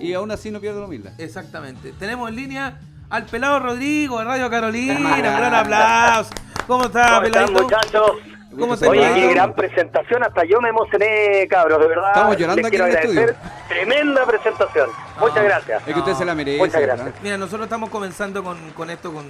Y 0.00 0.12
aún 0.12 0.30
así 0.30 0.50
no 0.50 0.60
pierde 0.60 0.78
la 0.80 0.86
humildad. 0.86 1.12
Exactamente. 1.18 1.92
Tenemos 1.98 2.28
en 2.28 2.36
línea 2.36 2.80
al 3.08 3.24
pelado 3.26 3.60
Rodrigo 3.60 4.18
de 4.18 4.24
Radio 4.24 4.50
Carolina. 4.50 4.96
Un 4.98 5.18
gran 5.18 5.54
aplauso. 5.54 6.30
¿Cómo 6.66 6.84
está, 6.86 7.02
¿Cómo 7.16 7.22
están, 7.26 7.46
peladito? 7.46 7.62
muchachos? 7.62 8.12
¿Cómo 8.58 8.74
está, 8.74 8.88
Oye, 8.88 9.12
qué 9.14 9.30
gran 9.34 9.54
presentación. 9.54 10.22
Hasta 10.24 10.44
yo 10.44 10.60
me 10.60 10.70
emocioné, 10.70 11.46
cabros, 11.48 11.78
de 11.78 11.88
verdad. 11.88 12.08
Estamos 12.08 12.36
llorando 12.38 12.56
Les 12.56 12.66
aquí 12.66 12.76
quiero 12.76 12.86
en 12.86 12.90
el 12.92 12.96
agradecer. 13.18 13.36
Tremenda 13.68 14.26
presentación. 14.26 14.88
Muchas 15.20 15.44
gracias. 15.44 15.82
Es 15.86 15.92
que 15.94 16.00
usted 16.00 16.14
se 16.14 16.24
la 16.24 16.34
merece. 16.34 16.58
Muchas 16.58 16.80
gracias. 16.80 17.04
¿verdad? 17.06 17.20
Mira, 17.22 17.38
nosotros 17.38 17.64
estamos 17.66 17.90
comenzando 17.90 18.42
con, 18.42 18.56
con 18.72 18.88
esto, 18.90 19.12
con, 19.12 19.26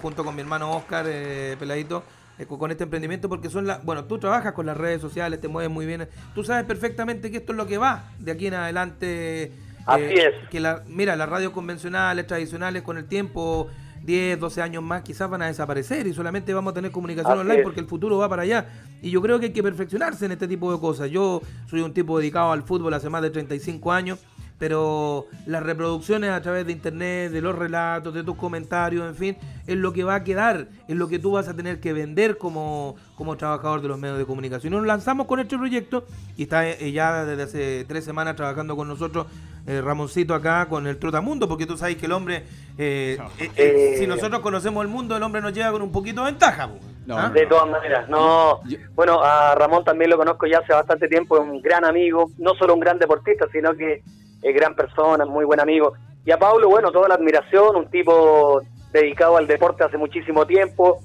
junto 0.00 0.24
con 0.24 0.34
mi 0.34 0.40
hermano 0.40 0.72
Oscar, 0.72 1.04
eh, 1.08 1.56
peladito, 1.58 2.04
eh, 2.38 2.46
con, 2.46 2.58
con 2.58 2.70
este 2.70 2.84
emprendimiento, 2.84 3.28
porque 3.28 3.50
son 3.50 3.66
las. 3.66 3.84
Bueno, 3.84 4.04
tú 4.06 4.18
trabajas 4.18 4.54
con 4.54 4.64
las 4.64 4.76
redes 4.78 5.02
sociales, 5.02 5.40
te 5.42 5.48
mueves 5.48 5.70
muy 5.70 5.84
bien. 5.84 6.08
Tú 6.34 6.42
sabes 6.42 6.64
perfectamente 6.64 7.30
que 7.30 7.36
esto 7.38 7.52
es 7.52 7.58
lo 7.58 7.66
que 7.66 7.76
va 7.76 8.04
de 8.18 8.32
aquí 8.32 8.46
en 8.46 8.54
adelante. 8.54 9.42
eh, 9.42 9.52
Así 9.84 10.14
es. 10.14 10.34
Que 10.50 10.58
la, 10.58 10.82
mira, 10.86 11.16
las 11.16 11.28
radios 11.28 11.52
convencionales, 11.52 12.26
tradicionales, 12.26 12.82
con 12.82 12.96
el 12.96 13.06
tiempo. 13.06 13.68
10, 14.04 14.40
12 14.40 14.62
años 14.62 14.82
más 14.82 15.02
quizás 15.02 15.28
van 15.28 15.42
a 15.42 15.46
desaparecer 15.46 16.06
y 16.06 16.14
solamente 16.14 16.52
vamos 16.54 16.70
a 16.72 16.74
tener 16.74 16.90
comunicación 16.90 17.32
Así 17.32 17.40
online 17.40 17.58
es. 17.60 17.64
porque 17.64 17.80
el 17.80 17.86
futuro 17.86 18.18
va 18.18 18.28
para 18.28 18.42
allá. 18.42 18.68
Y 19.02 19.10
yo 19.10 19.20
creo 19.22 19.38
que 19.38 19.46
hay 19.46 19.52
que 19.52 19.62
perfeccionarse 19.62 20.26
en 20.26 20.32
este 20.32 20.48
tipo 20.48 20.72
de 20.72 20.78
cosas. 20.80 21.10
Yo 21.10 21.42
soy 21.68 21.80
un 21.80 21.92
tipo 21.92 22.18
dedicado 22.18 22.52
al 22.52 22.62
fútbol 22.62 22.94
hace 22.94 23.08
más 23.10 23.22
de 23.22 23.30
35 23.30 23.92
años, 23.92 24.18
pero 24.60 25.26
las 25.46 25.62
reproducciones 25.62 26.30
a 26.30 26.42
través 26.42 26.66
de 26.66 26.72
internet, 26.72 27.32
de 27.32 27.40
los 27.40 27.56
relatos, 27.56 28.12
de 28.12 28.22
tus 28.22 28.36
comentarios, 28.36 29.08
en 29.08 29.16
fin, 29.16 29.36
es 29.66 29.76
lo 29.76 29.94
que 29.94 30.04
va 30.04 30.16
a 30.16 30.22
quedar, 30.22 30.68
es 30.86 30.96
lo 30.96 31.08
que 31.08 31.18
tú 31.18 31.32
vas 31.32 31.48
a 31.48 31.56
tener 31.56 31.80
que 31.80 31.94
vender 31.94 32.36
como, 32.36 32.94
como 33.16 33.38
trabajador 33.38 33.80
de 33.80 33.88
los 33.88 33.98
medios 33.98 34.18
de 34.18 34.26
comunicación. 34.26 34.74
Nos 34.74 34.84
lanzamos 34.84 35.26
con 35.26 35.40
este 35.40 35.56
proyecto 35.56 36.04
y 36.36 36.42
está 36.42 36.68
eh, 36.68 36.92
ya 36.92 37.24
desde 37.24 37.42
hace 37.42 37.84
tres 37.88 38.04
semanas 38.04 38.36
trabajando 38.36 38.76
con 38.76 38.86
nosotros 38.86 39.26
eh, 39.66 39.80
Ramoncito 39.80 40.34
acá 40.34 40.66
con 40.68 40.86
el 40.86 40.98
Trotamundo, 40.98 41.48
porque 41.48 41.66
tú 41.66 41.76
sabes 41.76 41.96
que 41.96 42.06
el 42.06 42.12
hombre, 42.12 42.44
eh, 42.76 43.18
eh, 43.38 43.50
eh, 43.56 43.94
si 43.98 44.06
nosotros 44.06 44.40
conocemos 44.40 44.82
el 44.82 44.88
mundo, 44.88 45.16
el 45.16 45.22
hombre 45.22 45.40
nos 45.40 45.52
lleva 45.52 45.72
con 45.72 45.82
un 45.82 45.92
poquito 45.92 46.22
de 46.24 46.32
ventaja. 46.32 46.68
No, 47.06 47.18
¿Ah? 47.18 47.28
no, 47.28 47.34
De 47.34 47.46
todas 47.46 47.68
maneras, 47.68 48.08
no. 48.08 48.60
Bueno, 48.94 49.22
a 49.22 49.54
Ramón 49.54 49.84
también 49.84 50.10
lo 50.10 50.18
conozco 50.18 50.46
ya 50.46 50.58
hace 50.58 50.72
bastante 50.72 51.08
tiempo, 51.08 51.36
es 51.36 51.42
un 51.42 51.62
gran 51.62 51.84
amigo, 51.84 52.30
no 52.38 52.54
solo 52.54 52.74
un 52.74 52.80
gran 52.80 52.98
deportista, 52.98 53.46
sino 53.52 53.74
que 53.74 54.02
gran 54.42 54.74
persona, 54.74 55.24
muy 55.24 55.44
buen 55.44 55.60
amigo. 55.60 55.94
Y 56.24 56.30
a 56.32 56.38
Pablo, 56.38 56.68
bueno, 56.68 56.90
toda 56.90 57.08
la 57.08 57.14
admiración, 57.14 57.76
un 57.76 57.90
tipo 57.90 58.62
dedicado 58.92 59.36
al 59.36 59.46
deporte 59.46 59.84
hace 59.84 59.96
muchísimo 59.96 60.46
tiempo 60.46 61.00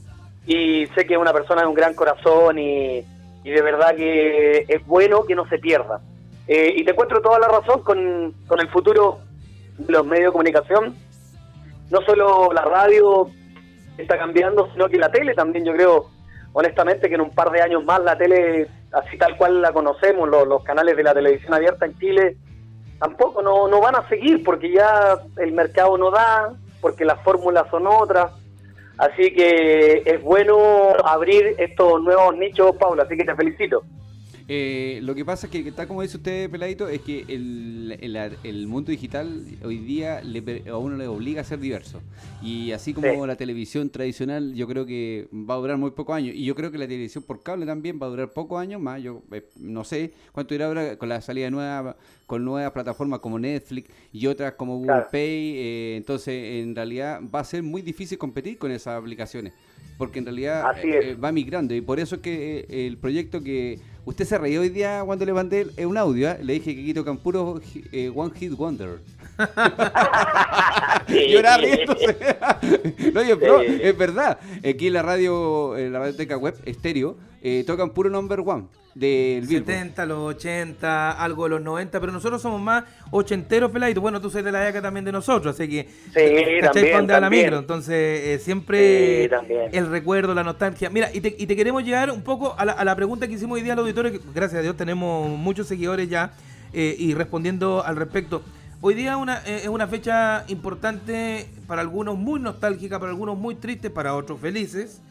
y 0.46 0.88
sé 0.88 1.06
que 1.06 1.14
es 1.14 1.20
una 1.20 1.34
persona 1.34 1.62
de 1.62 1.68
un 1.68 1.74
gran 1.74 1.94
corazón 1.94 2.60
y, 2.60 3.04
de 3.44 3.62
verdad 3.62 3.96
que 3.96 4.66
es 4.68 4.86
bueno 4.86 5.24
que 5.26 5.36
no 5.36 5.48
se 5.48 5.60
pierda. 5.60 6.02
Eh, 6.48 6.74
y 6.78 6.84
te 6.84 6.92
encuentro 6.92 7.22
toda 7.22 7.40
la 7.40 7.48
razón 7.48 7.82
con, 7.82 8.34
con 8.48 8.60
el 8.60 8.70
futuro 8.70 9.20
de 9.78 9.94
los 9.94 10.06
medios 10.06 10.28
de 10.28 10.32
comunicación. 10.32 10.96
No 11.90 12.02
solo 12.02 12.52
la 12.54 12.64
radio 12.64 13.30
está 13.98 14.18
cambiando, 14.18 14.72
sino 14.72 14.90
que 14.90 14.98
la 14.98 15.12
tele 15.12 15.34
también, 15.34 15.66
yo 15.66 15.74
creo, 15.74 16.10
honestamente, 16.54 17.08
que 17.08 17.16
en 17.16 17.22
un 17.22 17.32
par 17.32 17.52
de 17.52 17.62
años 17.62 17.84
más 17.84 18.02
la 18.04 18.18
tele, 18.18 18.68
así 18.92 19.18
tal 19.18 19.38
cual 19.38 19.62
la 19.62 19.72
conocemos, 19.72 20.28
los 20.30 20.64
canales 20.64 20.98
de 20.98 21.04
la 21.04 21.14
televisión 21.14 21.54
abierta 21.54 21.86
en 21.86 21.98
Chile, 22.00 22.38
tampoco 23.00 23.42
no, 23.42 23.68
no 23.68 23.82
van 23.82 23.96
a 23.96 24.08
seguir 24.10 24.44
porque 24.44 24.72
ya 24.72 25.18
el 25.38 25.52
mercado 25.52 25.98
no 25.98 26.12
da, 26.12 26.54
porque 26.82 27.06
las 27.06 27.22
fórmulas 27.24 27.66
son 27.70 27.88
otras. 27.88 28.32
Así 28.98 29.34
que 29.34 30.04
es 30.06 30.22
bueno 30.24 30.58
abrir 31.04 31.56
estos 31.58 32.02
nuevos 32.02 32.38
nichos, 32.38 32.76
Paula, 32.78 33.04
así 33.04 33.18
que 33.18 33.26
te 33.26 33.36
felicito. 33.36 33.84
Eh, 34.48 35.00
lo 35.02 35.16
que 35.16 35.26
pasa 35.26 35.48
es 35.48 35.52
que, 35.52 35.64
que 35.64 35.72
tal 35.72 35.88
como 35.88 36.04
dice 36.04 36.18
usted, 36.18 36.52
Peladito, 36.52 36.88
es 36.88 37.02
que 37.02 37.26
el, 37.28 37.98
el- 38.00 38.38
el 38.44 38.68
mundo 38.68 38.92
digital 38.92 39.42
hoy 39.66 39.80
día 39.80 40.22
le 40.24 40.70
a 40.70 40.78
uno 40.78 40.98
le 40.98 41.08
obliga 41.08 41.42
a 41.42 41.44
ser 41.44 41.58
diverso. 41.60 42.00
Y 42.44 42.72
así 42.72 42.94
como 42.94 43.08
Sí. 43.12 43.28
la 43.28 43.36
televisión 43.38 43.90
tradicional, 43.90 44.54
yo 44.54 44.68
creo 44.68 44.86
que 44.86 45.28
va 45.34 45.56
a 45.56 45.58
durar 45.58 45.78
muy 45.78 45.92
pocos 45.92 46.16
años. 46.16 46.36
Y 46.36 46.46
yo 46.46 46.54
creo 46.54 46.72
que 46.72 46.78
la 46.78 46.86
televisión 46.88 47.24
por 47.24 47.42
cable 47.42 47.66
también 47.66 48.00
va 48.00 48.06
a 48.06 48.10
durar 48.12 48.30
pocos 48.30 48.62
años 48.62 48.80
más. 48.80 49.02
Yo 49.02 49.24
eh, 49.32 49.48
no 49.60 49.84
sé 49.84 50.14
cuánto 50.32 50.54
irá 50.54 50.68
ahora 50.68 50.96
con 51.00 51.10
la 51.10 51.22
salida 51.22 51.50
nueva, 51.50 51.96
con 52.26 52.44
nuevas 52.44 52.72
plataformas 52.72 53.20
como 53.20 53.38
Netflix 53.40 53.90
y 54.12 54.26
otras 54.28 54.54
como 54.54 54.78
Google 54.78 54.88
Claro. 54.94 55.08
Pay. 55.12 55.54
eh, 55.58 55.94
entonces, 55.98 56.64
en 56.64 56.76
realidad 56.76 57.22
va 57.34 57.40
a 57.42 57.44
ser 57.44 57.62
muy 57.64 57.82
difícil 57.82 58.18
competir 58.18 58.58
con 58.58 58.72
esas 58.72 58.98
aplicaciones. 59.00 59.54
Porque 59.98 60.20
en 60.20 60.26
realidad 60.26 60.78
eh, 60.84 61.12
eh, 61.12 61.16
va 61.16 61.32
migrando. 61.32 61.74
Y 61.74 61.80
por 61.80 62.00
eso 62.02 62.16
es 62.16 62.22
que 62.22 62.66
eh, 62.70 62.88
el 62.88 62.98
proyecto 62.98 63.42
que 63.42 63.80
usted 64.04 64.26
se 64.26 64.38
reía 64.38 64.60
hoy 64.60 64.68
día 64.68 65.02
cuando 65.06 65.24
le 65.26 65.32
mandé 65.32 65.68
un 65.86 65.98
audio, 65.98 66.32
¿eh? 66.32 66.38
le 66.44 66.54
dije 66.54 66.76
que 66.76 66.84
Quito 66.84 67.06
Campuro 67.06 67.62
eh, 67.94 68.12
One 68.14 68.34
Hit 68.38 68.52
Wonder. 68.58 69.00
Llorar 71.08 71.62
riéndose. 71.62 72.18
no, 73.14 73.20
oye, 73.22 73.34
bro, 73.36 73.62
Sí. 73.62 73.80
es 73.82 73.98
verdad. 73.98 74.38
Aquí 74.68 74.88
en 74.88 74.94
la 74.94 75.02
radio, 75.02 75.78
en 75.78 75.94
la 75.94 76.00
radioteca 76.00 76.38
web, 76.38 76.56
estéreo, 76.66 77.18
eh, 77.42 77.64
tocan 77.66 77.92
puro 77.92 78.10
number 78.10 78.42
one 78.42 78.66
del 78.96 79.46
Billboard. 79.46 79.66
70, 79.68 80.06
los 80.06 80.20
80, 80.36 81.12
algo 81.12 81.44
de 81.44 81.50
los 81.52 81.62
90, 81.62 82.00
pero 82.00 82.12
nosotros 82.14 82.42
somos 82.42 82.62
más 82.62 82.86
ochenteros 83.12 83.70
peladitos. 83.70 84.02
Bueno, 84.02 84.22
tú 84.22 84.30
sois 84.30 84.44
de 84.44 84.52
la 84.52 84.66
época 84.68 84.82
también 84.82 85.04
de 85.06 85.12
nosotros, 85.12 85.54
así 85.54 85.70
que 85.70 85.88
¿cachai 86.14 86.62
también, 86.62 86.96
va 86.98 87.02
la 87.14 87.20
también. 87.22 87.44
micro? 87.46 87.60
Entonces, 87.60 87.94
eh, 87.94 88.40
siempre 88.42 89.24
Sí, 89.24 89.30
también. 89.30 89.70
el 89.74 89.88
recuerdo, 89.90 90.34
la 90.34 90.44
nostalgia. 90.44 90.90
Mira, 90.90 91.10
y 91.14 91.20
te, 91.22 91.36
y 91.38 91.46
te 91.46 91.56
queremos 91.56 91.84
llegar 91.84 92.10
un 92.10 92.22
poco 92.22 92.56
a 92.58 92.64
la, 92.66 92.72
a 92.72 92.86
la 92.86 92.96
pregunta 92.96 93.28
que 93.28 93.34
hicimos 93.34 93.58
hoy 93.58 93.64
día 93.64 93.74
al 93.74 93.80
auditorio, 93.80 94.12
que 94.14 94.22
gracias 94.34 94.60
a 94.60 94.64
Dios 94.64 94.78
tenemos 94.78 95.30
muchos 95.38 95.68
seguidores 95.68 96.10
ya, 96.10 96.32
eh, 96.74 96.96
y 96.98 97.14
respondiendo 97.14 97.84
al 97.86 97.98
respecto. 97.98 98.42
Hoy 98.82 98.94
día 98.94 99.18
una, 99.18 99.38
eh, 99.46 99.62
es 99.64 99.68
una 99.68 99.88
fecha 99.88 100.46
importante 100.48 101.48
para 101.68 101.82
algunos 101.82 102.18
muy 102.18 102.40
nostálgica, 102.40 102.98
para 103.00 103.12
algunos 103.12 103.38
muy 103.38 103.56
triste, 103.56 103.90
para 103.90 104.16
otros 104.16 104.40
felices, 104.40 105.02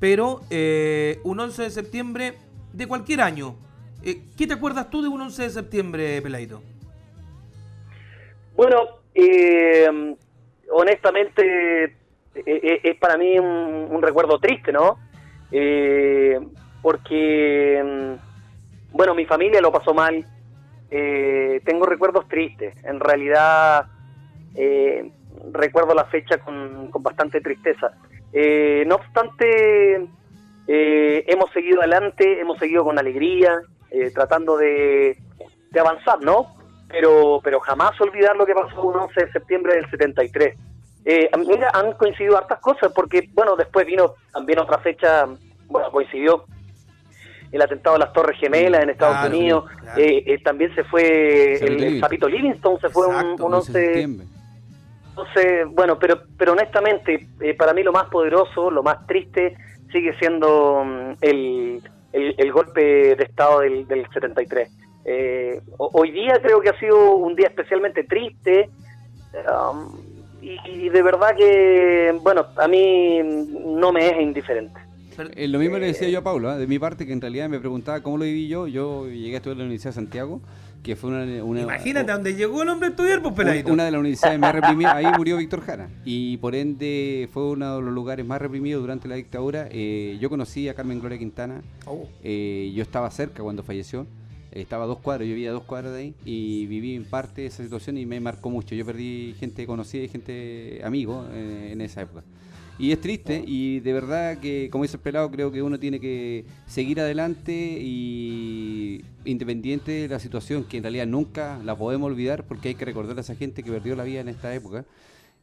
pero 0.00 0.40
eh, 0.50 1.18
un 1.24 1.40
11 1.40 1.62
de 1.62 1.70
septiembre 1.70 2.34
de 2.74 2.86
cualquier 2.86 3.20
año. 3.20 3.56
Eh, 4.02 4.20
¿Qué 4.36 4.46
te 4.46 4.54
acuerdas 4.54 4.90
tú 4.90 5.00
de 5.02 5.08
un 5.08 5.20
11 5.20 5.42
de 5.42 5.50
septiembre, 5.50 6.20
Peladito? 6.20 6.62
Bueno, 8.56 9.00
eh, 9.14 9.88
honestamente, 10.70 11.84
eh, 11.84 11.94
eh, 12.34 12.80
es 12.82 12.96
para 12.98 13.16
mí 13.16 13.38
un, 13.38 14.02
recuerdo 14.02 14.38
triste, 14.38 14.72
¿no? 14.72 14.98
Eh, 15.50 16.38
porque, 16.82 17.82
mm, 17.82 18.96
bueno, 18.96 19.14
mi 19.14 19.24
familia 19.24 19.60
lo 19.60 19.72
pasó 19.72 19.94
mal, 19.94 20.24
tengo 21.64 21.86
recuerdos 21.86 22.28
tristes, 22.28 22.72
en 22.84 23.00
realidad 23.00 23.86
recuerdo 25.50 25.92
la 25.92 26.04
fecha 26.04 26.38
con, 26.38 26.88
con 26.92 27.02
bastante 27.02 27.40
tristeza. 27.40 27.90
No 28.86 28.94
obstante, 28.94 30.06
eh, 30.66 31.24
hemos 31.28 31.50
seguido 31.52 31.80
adelante, 31.80 32.40
hemos 32.40 32.58
seguido 32.58 32.84
con 32.84 32.98
alegría, 32.98 33.60
eh, 33.90 34.10
tratando 34.14 34.56
de, 34.56 35.16
de 35.70 35.80
avanzar, 35.80 36.20
¿no? 36.22 36.54
Pero, 36.88 37.40
pero 37.42 37.60
jamás 37.60 38.00
olvidar 38.00 38.36
lo 38.36 38.46
que 38.46 38.54
pasó 38.54 38.82
un 38.82 38.96
11 38.96 39.24
de 39.26 39.32
septiembre 39.32 39.74
del 39.74 39.90
73. 39.90 40.56
Eh, 41.06 41.30
mira, 41.46 41.70
han 41.74 41.92
coincidido 41.94 42.36
hartas 42.38 42.60
cosas, 42.60 42.92
porque, 42.94 43.28
bueno, 43.34 43.56
después 43.56 43.86
vino 43.86 44.14
también 44.32 44.58
otra 44.60 44.78
fecha, 44.78 45.26
bueno, 45.66 45.90
coincidió 45.90 46.44
el 47.52 47.62
atentado 47.62 47.96
a 47.96 47.98
las 48.00 48.12
Torres 48.12 48.38
Gemelas 48.40 48.82
en 48.82 48.90
Estados 48.90 49.16
Claro, 49.18 49.36
Unidos, 49.36 49.64
claro. 49.80 50.00
eh, 50.00 50.24
eh, 50.26 50.38
también 50.42 50.74
se 50.74 50.82
fue 50.84 51.54
el, 51.56 51.62
el 51.62 51.76
Livingston. 51.76 52.00
Sapito 52.00 52.28
Livingston, 52.28 52.80
se 52.80 52.88
fue 52.88 53.06
un, 53.06 53.14
Exacto, 53.14 53.46
un 53.46 53.54
11 53.54 53.72
de 53.72 53.78
11 53.78 53.84
septiembre. 53.94 54.26
entonces, 55.10 55.66
bueno, 55.70 55.98
pero, 55.98 56.22
pero 56.36 56.52
honestamente, 56.52 57.28
eh, 57.40 57.54
para 57.54 57.72
mí 57.72 57.82
lo 57.82 57.92
más 57.92 58.06
poderoso, 58.06 58.70
lo 58.70 58.82
más 58.82 59.06
triste, 59.06 59.56
sigue 59.94 60.12
siendo 60.18 60.82
mm, 60.84 61.10
el, 61.22 61.80
el, 62.12 62.34
el 62.36 62.52
golpe 62.52 62.82
de 63.16 63.24
Estado 63.24 63.60
del, 63.60 63.86
del 63.88 64.04
73. 64.12 64.68
Eh, 65.06 65.60
ho- 65.78 65.90
hoy 65.94 66.10
día 66.10 66.38
creo 66.42 66.60
que 66.60 66.68
ha 66.70 66.78
sido 66.78 67.14
un 67.16 67.34
día 67.36 67.46
especialmente 67.48 68.04
triste 68.04 68.68
um, 69.48 69.96
y, 70.42 70.58
y 70.66 70.88
de 70.90 71.02
verdad 71.02 71.34
que, 71.36 72.14
bueno, 72.22 72.46
a 72.56 72.68
mí 72.68 73.20
no 73.22 73.92
me 73.92 74.08
es 74.10 74.20
indiferente. 74.20 74.78
Eh, 75.36 75.46
lo 75.48 75.58
mismo 75.60 75.78
le 75.78 75.86
decía 75.86 76.08
yo 76.08 76.18
a 76.18 76.22
Pablo, 76.22 76.50
¿ah? 76.50 76.56
de 76.58 76.66
mi 76.66 76.78
parte, 76.78 77.06
que 77.06 77.12
en 77.12 77.20
realidad 77.20 77.48
me 77.48 77.60
preguntaba 77.60 78.02
cómo 78.02 78.18
lo 78.18 78.24
viví 78.24 78.48
yo. 78.48 78.66
Yo 78.66 79.06
llegué 79.08 79.34
a 79.34 79.36
estudiar 79.36 79.54
en 79.54 79.58
la 79.60 79.64
Universidad 79.66 79.90
de 79.90 79.94
Santiago, 79.94 80.40
que 80.84 80.94
fue 80.94 81.10
una... 81.10 81.42
una 81.42 81.62
Imagínate 81.62 82.12
a 82.12 82.14
dónde 82.14 82.34
llegó 82.36 82.62
el 82.62 82.68
hombre 82.68 82.88
a 82.88 82.90
estudiar, 82.90 83.20
pues 83.22 83.34
peladito. 83.34 83.72
una 83.72 83.84
de 83.84 83.90
las 83.90 83.98
universidades 83.98 84.38
más 84.38 84.54
reprimidas, 84.60 84.94
ahí 84.94 85.06
murió 85.16 85.36
Víctor 85.38 85.62
Jara 85.62 85.88
y 86.04 86.36
por 86.36 86.54
ende 86.54 87.28
fue 87.32 87.50
uno 87.50 87.76
de 87.76 87.82
los 87.82 87.92
lugares 87.92 88.24
más 88.24 88.40
reprimidos 88.40 88.80
durante 88.82 89.08
la 89.08 89.16
dictadura. 89.16 89.66
Eh, 89.72 90.16
yo 90.20 90.28
conocí 90.30 90.68
a 90.68 90.74
Carmen 90.74 91.00
Gloria 91.00 91.18
Quintana, 91.18 91.62
Oh. 91.86 92.06
eh, 92.22 92.70
yo 92.74 92.82
estaba 92.82 93.10
cerca 93.10 93.42
cuando 93.42 93.62
falleció, 93.64 94.06
estaba 94.52 94.84
a 94.84 94.86
dos 94.86 94.98
cuadras, 95.00 95.26
yo 95.26 95.34
vivía 95.34 95.50
a 95.50 95.52
dos 95.54 95.64
cuadras 95.64 95.92
de 95.94 95.98
ahí 96.00 96.14
y 96.24 96.66
viví 96.66 96.94
en 96.94 97.04
parte 97.06 97.44
esa 97.46 97.62
situación 97.64 97.98
y 97.98 98.06
me 98.06 98.20
marcó 98.20 98.50
mucho. 98.50 98.74
Yo 98.76 98.84
perdí 98.86 99.34
gente 99.40 99.66
conocida 99.66 100.04
y 100.04 100.08
gente 100.08 100.80
amigo 100.84 101.26
eh, 101.32 101.70
en 101.72 101.80
esa 101.80 102.02
época. 102.02 102.22
Y 102.78 102.90
es 102.90 103.00
triste 103.00 103.42
y 103.46 103.78
de 103.80 103.92
verdad 103.92 104.38
que, 104.38 104.68
como 104.70 104.82
dice 104.82 104.96
el 104.96 105.02
pelado, 105.02 105.30
creo 105.30 105.52
que 105.52 105.62
uno 105.62 105.78
tiene 105.78 106.00
que 106.00 106.44
seguir 106.66 107.00
adelante 107.00 107.52
y 107.80 109.04
independiente 109.24 109.92
de 109.92 110.08
la 110.08 110.18
situación, 110.18 110.64
que 110.64 110.78
en 110.78 110.82
realidad 110.82 111.06
nunca 111.06 111.60
la 111.64 111.76
podemos 111.76 112.10
olvidar 112.10 112.44
porque 112.46 112.70
hay 112.70 112.74
que 112.74 112.84
recordar 112.84 113.16
a 113.16 113.20
esa 113.20 113.36
gente 113.36 113.62
que 113.62 113.70
perdió 113.70 113.94
la 113.94 114.04
vida 114.04 114.20
en 114.20 114.28
esta 114.28 114.52
época 114.54 114.84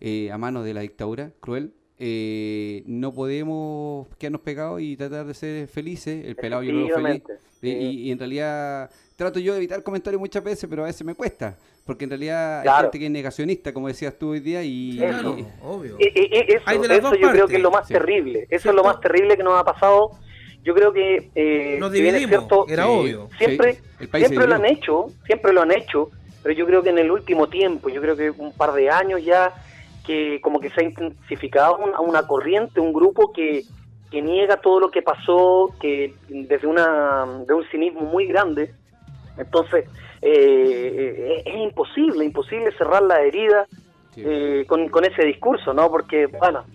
eh, 0.01 0.29
a 0.31 0.37
manos 0.37 0.65
de 0.65 0.73
la 0.73 0.81
dictadura 0.81 1.31
cruel. 1.39 1.71
Eh, 1.99 2.83
no 2.87 3.13
podemos 3.13 4.07
quedarnos 4.17 4.41
pegados 4.41 4.81
y 4.81 4.97
tratar 4.97 5.25
de 5.25 5.33
ser 5.33 5.67
felices. 5.67 6.25
El 6.25 6.35
pelado 6.35 6.63
yo 6.63 6.73
lo 6.73 6.85
veo 6.87 6.95
feliz. 6.95 7.23
Y, 7.61 7.69
y- 7.69 8.01
y 8.07 8.11
en 8.11 8.17
realidad 8.19 8.89
trato 9.21 9.39
yo 9.39 9.51
de 9.53 9.59
evitar 9.59 9.83
comentarios 9.83 10.19
muchas 10.19 10.43
veces, 10.43 10.67
pero 10.67 10.81
a 10.83 10.87
veces 10.87 11.05
me 11.05 11.13
cuesta. 11.13 11.55
Porque 11.85 12.05
en 12.05 12.09
realidad 12.09 12.59
hay 12.59 12.63
Claro. 12.63 12.81
gente 12.85 12.99
que 12.99 13.05
es 13.05 13.11
negacionista, 13.11 13.71
como 13.73 13.87
decías 13.87 14.15
tú 14.17 14.29
hoy 14.31 14.39
día, 14.39 14.63
y, 14.63 14.97
Claro, 14.97 15.37
y- 15.37 15.45
obvio. 15.63 15.97
Eso 15.99 16.63
Hay 16.65 16.77
de 16.79 16.87
las 16.87 16.97
eso 16.99 17.09
dos 17.09 17.19
yo 17.19 17.29
creo 17.29 17.47
que 17.47 17.55
es 17.57 17.61
lo 17.61 17.69
más 17.71 17.87
Sí. 17.87 17.93
terrible. 17.93 18.47
Eso 18.49 18.69
es 18.69 18.75
lo 18.75 18.83
más 18.83 18.99
terrible 18.99 19.37
que 19.37 19.43
nos 19.43 19.53
ha 19.59 19.63
pasado. 19.63 20.11
Yo 20.63 20.73
creo 20.73 20.91
que, 20.91 21.29
eh, 21.35 21.77
Nos 21.79 21.91
dividimos, 21.91 22.29
cierto, 22.29 22.65
era 22.67 22.85
Sí. 22.85 22.89
obvio. 22.91 23.29
siempre, 23.37 23.73
Sí, 23.75 23.79
el 23.99 24.07
país 24.09 24.27
siempre 24.27 24.47
lo 24.47 24.55
han 24.55 24.65
hecho, 24.65 25.05
siempre 25.25 25.53
lo 25.53 25.61
han 25.61 25.71
hecho, 25.71 26.09
pero 26.41 26.55
yo 26.55 26.65
creo 26.65 26.81
que 26.81 26.89
en 26.89 26.97
el 26.99 27.11
último 27.11 27.47
tiempo, 27.47 27.89
yo 27.89 28.01
creo 28.01 28.15
que 28.15 28.31
un 28.31 28.51
par 28.53 28.73
de 28.73 28.89
años 28.89 29.23
ya, 29.23 29.53
que 30.05 30.39
como 30.41 30.59
que 30.59 30.69
se 30.71 30.81
ha 30.81 30.83
intensificado 30.83 31.77
una, 31.77 31.99
una 31.99 32.27
corriente, 32.27 32.79
un 32.79 32.91
grupo 32.93 33.31
que, 33.31 33.63
que 34.09 34.21
niega 34.21 34.57
todo 34.57 34.79
lo 34.79 34.91
que 34.91 35.01
pasó, 35.01 35.73
que 35.79 36.13
desde 36.27 36.67
una 36.67 37.25
de 37.47 37.53
un 37.53 37.63
cinismo 37.71 38.01
muy 38.01 38.25
grande, 38.27 38.71
entonces 39.37 39.85
eh, 40.21 41.43
es, 41.45 41.55
imposible, 41.55 42.25
imposible 42.25 42.71
cerrar 42.77 43.03
la 43.03 43.21
herida 43.21 43.67
eh, 44.15 44.65
con, 44.67 44.89
con 44.89 45.05
ese 45.05 45.23
discurso, 45.23 45.73
¿no? 45.73 45.89
Porque, 45.89 46.27
bueno, 46.27 46.65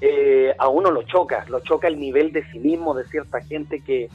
eh, 0.00 0.54
a 0.58 0.68
uno 0.68 0.90
lo 0.90 1.02
choca, 1.02 1.44
lo 1.48 1.60
choca 1.60 1.88
el 1.88 1.98
nivel 1.98 2.32
de 2.32 2.44
cinismo 2.50 2.94
de 2.94 3.06
cierta 3.06 3.40
gente 3.42 3.80
que, 3.80 4.08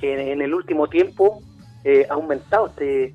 que 0.00 0.32
en 0.32 0.42
el 0.42 0.54
último 0.54 0.88
tiempo 0.88 1.40
eh, 1.84 2.06
ha 2.10 2.14
aumentado 2.14 2.68
este, 2.68 3.14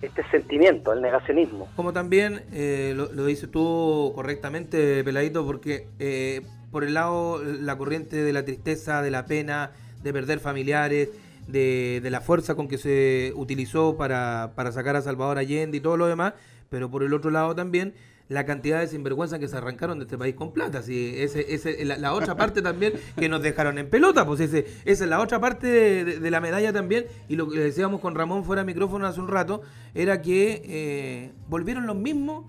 este 0.00 0.22
sentimiento, 0.30 0.92
el 0.92 1.02
negacionismo. 1.02 1.68
Como 1.76 1.92
también 1.92 2.42
eh, 2.52 2.92
lo, 2.96 3.12
lo 3.12 3.26
dices 3.26 3.50
tú 3.50 4.12
correctamente, 4.14 5.04
Peladito, 5.04 5.44
porque 5.44 5.86
eh, 5.98 6.42
por 6.70 6.84
el 6.84 6.94
lado, 6.94 7.42
la 7.42 7.76
corriente 7.76 8.16
de 8.16 8.32
la 8.32 8.44
tristeza, 8.44 9.02
de 9.02 9.10
la 9.10 9.26
pena, 9.26 9.72
de 10.02 10.12
perder 10.12 10.38
familiares, 10.38 11.10
de, 11.50 12.08
la 12.10 12.20
fuerza 12.20 12.54
con 12.54 12.68
que 12.68 12.78
se 12.78 13.32
utilizó 13.36 13.96
para, 13.96 14.52
para 14.54 14.72
sacar 14.72 14.96
a 14.96 15.02
Salvador 15.02 15.38
Allende 15.38 15.76
y 15.76 15.80
todo 15.80 15.96
lo 15.96 16.06
demás, 16.06 16.34
pero 16.68 16.90
por 16.90 17.02
el 17.02 17.12
otro 17.12 17.30
lado 17.30 17.54
también 17.54 17.94
la 18.30 18.46
cantidad 18.46 18.78
de 18.78 18.86
sinvergüenzas 18.86 19.40
que 19.40 19.48
se 19.48 19.56
arrancaron 19.56 19.98
de 19.98 20.04
este 20.04 20.16
país 20.16 20.36
con 20.36 20.52
plata. 20.52 20.82
Sí, 20.82 21.14
ese, 21.16 21.52
ese, 21.52 21.84
la, 21.84 21.98
la 21.98 22.12
otra 22.12 22.36
parte 22.36 22.62
también 22.62 22.92
que 23.16 23.28
nos 23.28 23.42
dejaron 23.42 23.76
en 23.76 23.90
pelota, 23.90 24.24
pues 24.24 24.38
ese, 24.38 24.66
esa 24.84 25.04
es 25.04 25.10
la 25.10 25.20
otra 25.20 25.40
parte 25.40 25.66
de 25.66 26.30
la 26.30 26.40
medalla 26.40 26.72
también. 26.72 27.06
Y 27.28 27.34
lo 27.34 27.50
que 27.50 27.58
decíamos 27.58 28.00
con 28.00 28.14
Ramón 28.14 28.44
fuera 28.44 28.62
de 28.62 28.66
micrófono 28.66 29.04
hace 29.08 29.20
un 29.20 29.26
rato, 29.26 29.62
era 29.94 30.22
que 30.22 30.62
eh, 30.64 31.32
volvieron 31.48 31.88
los 31.88 31.96
mismos 31.96 32.44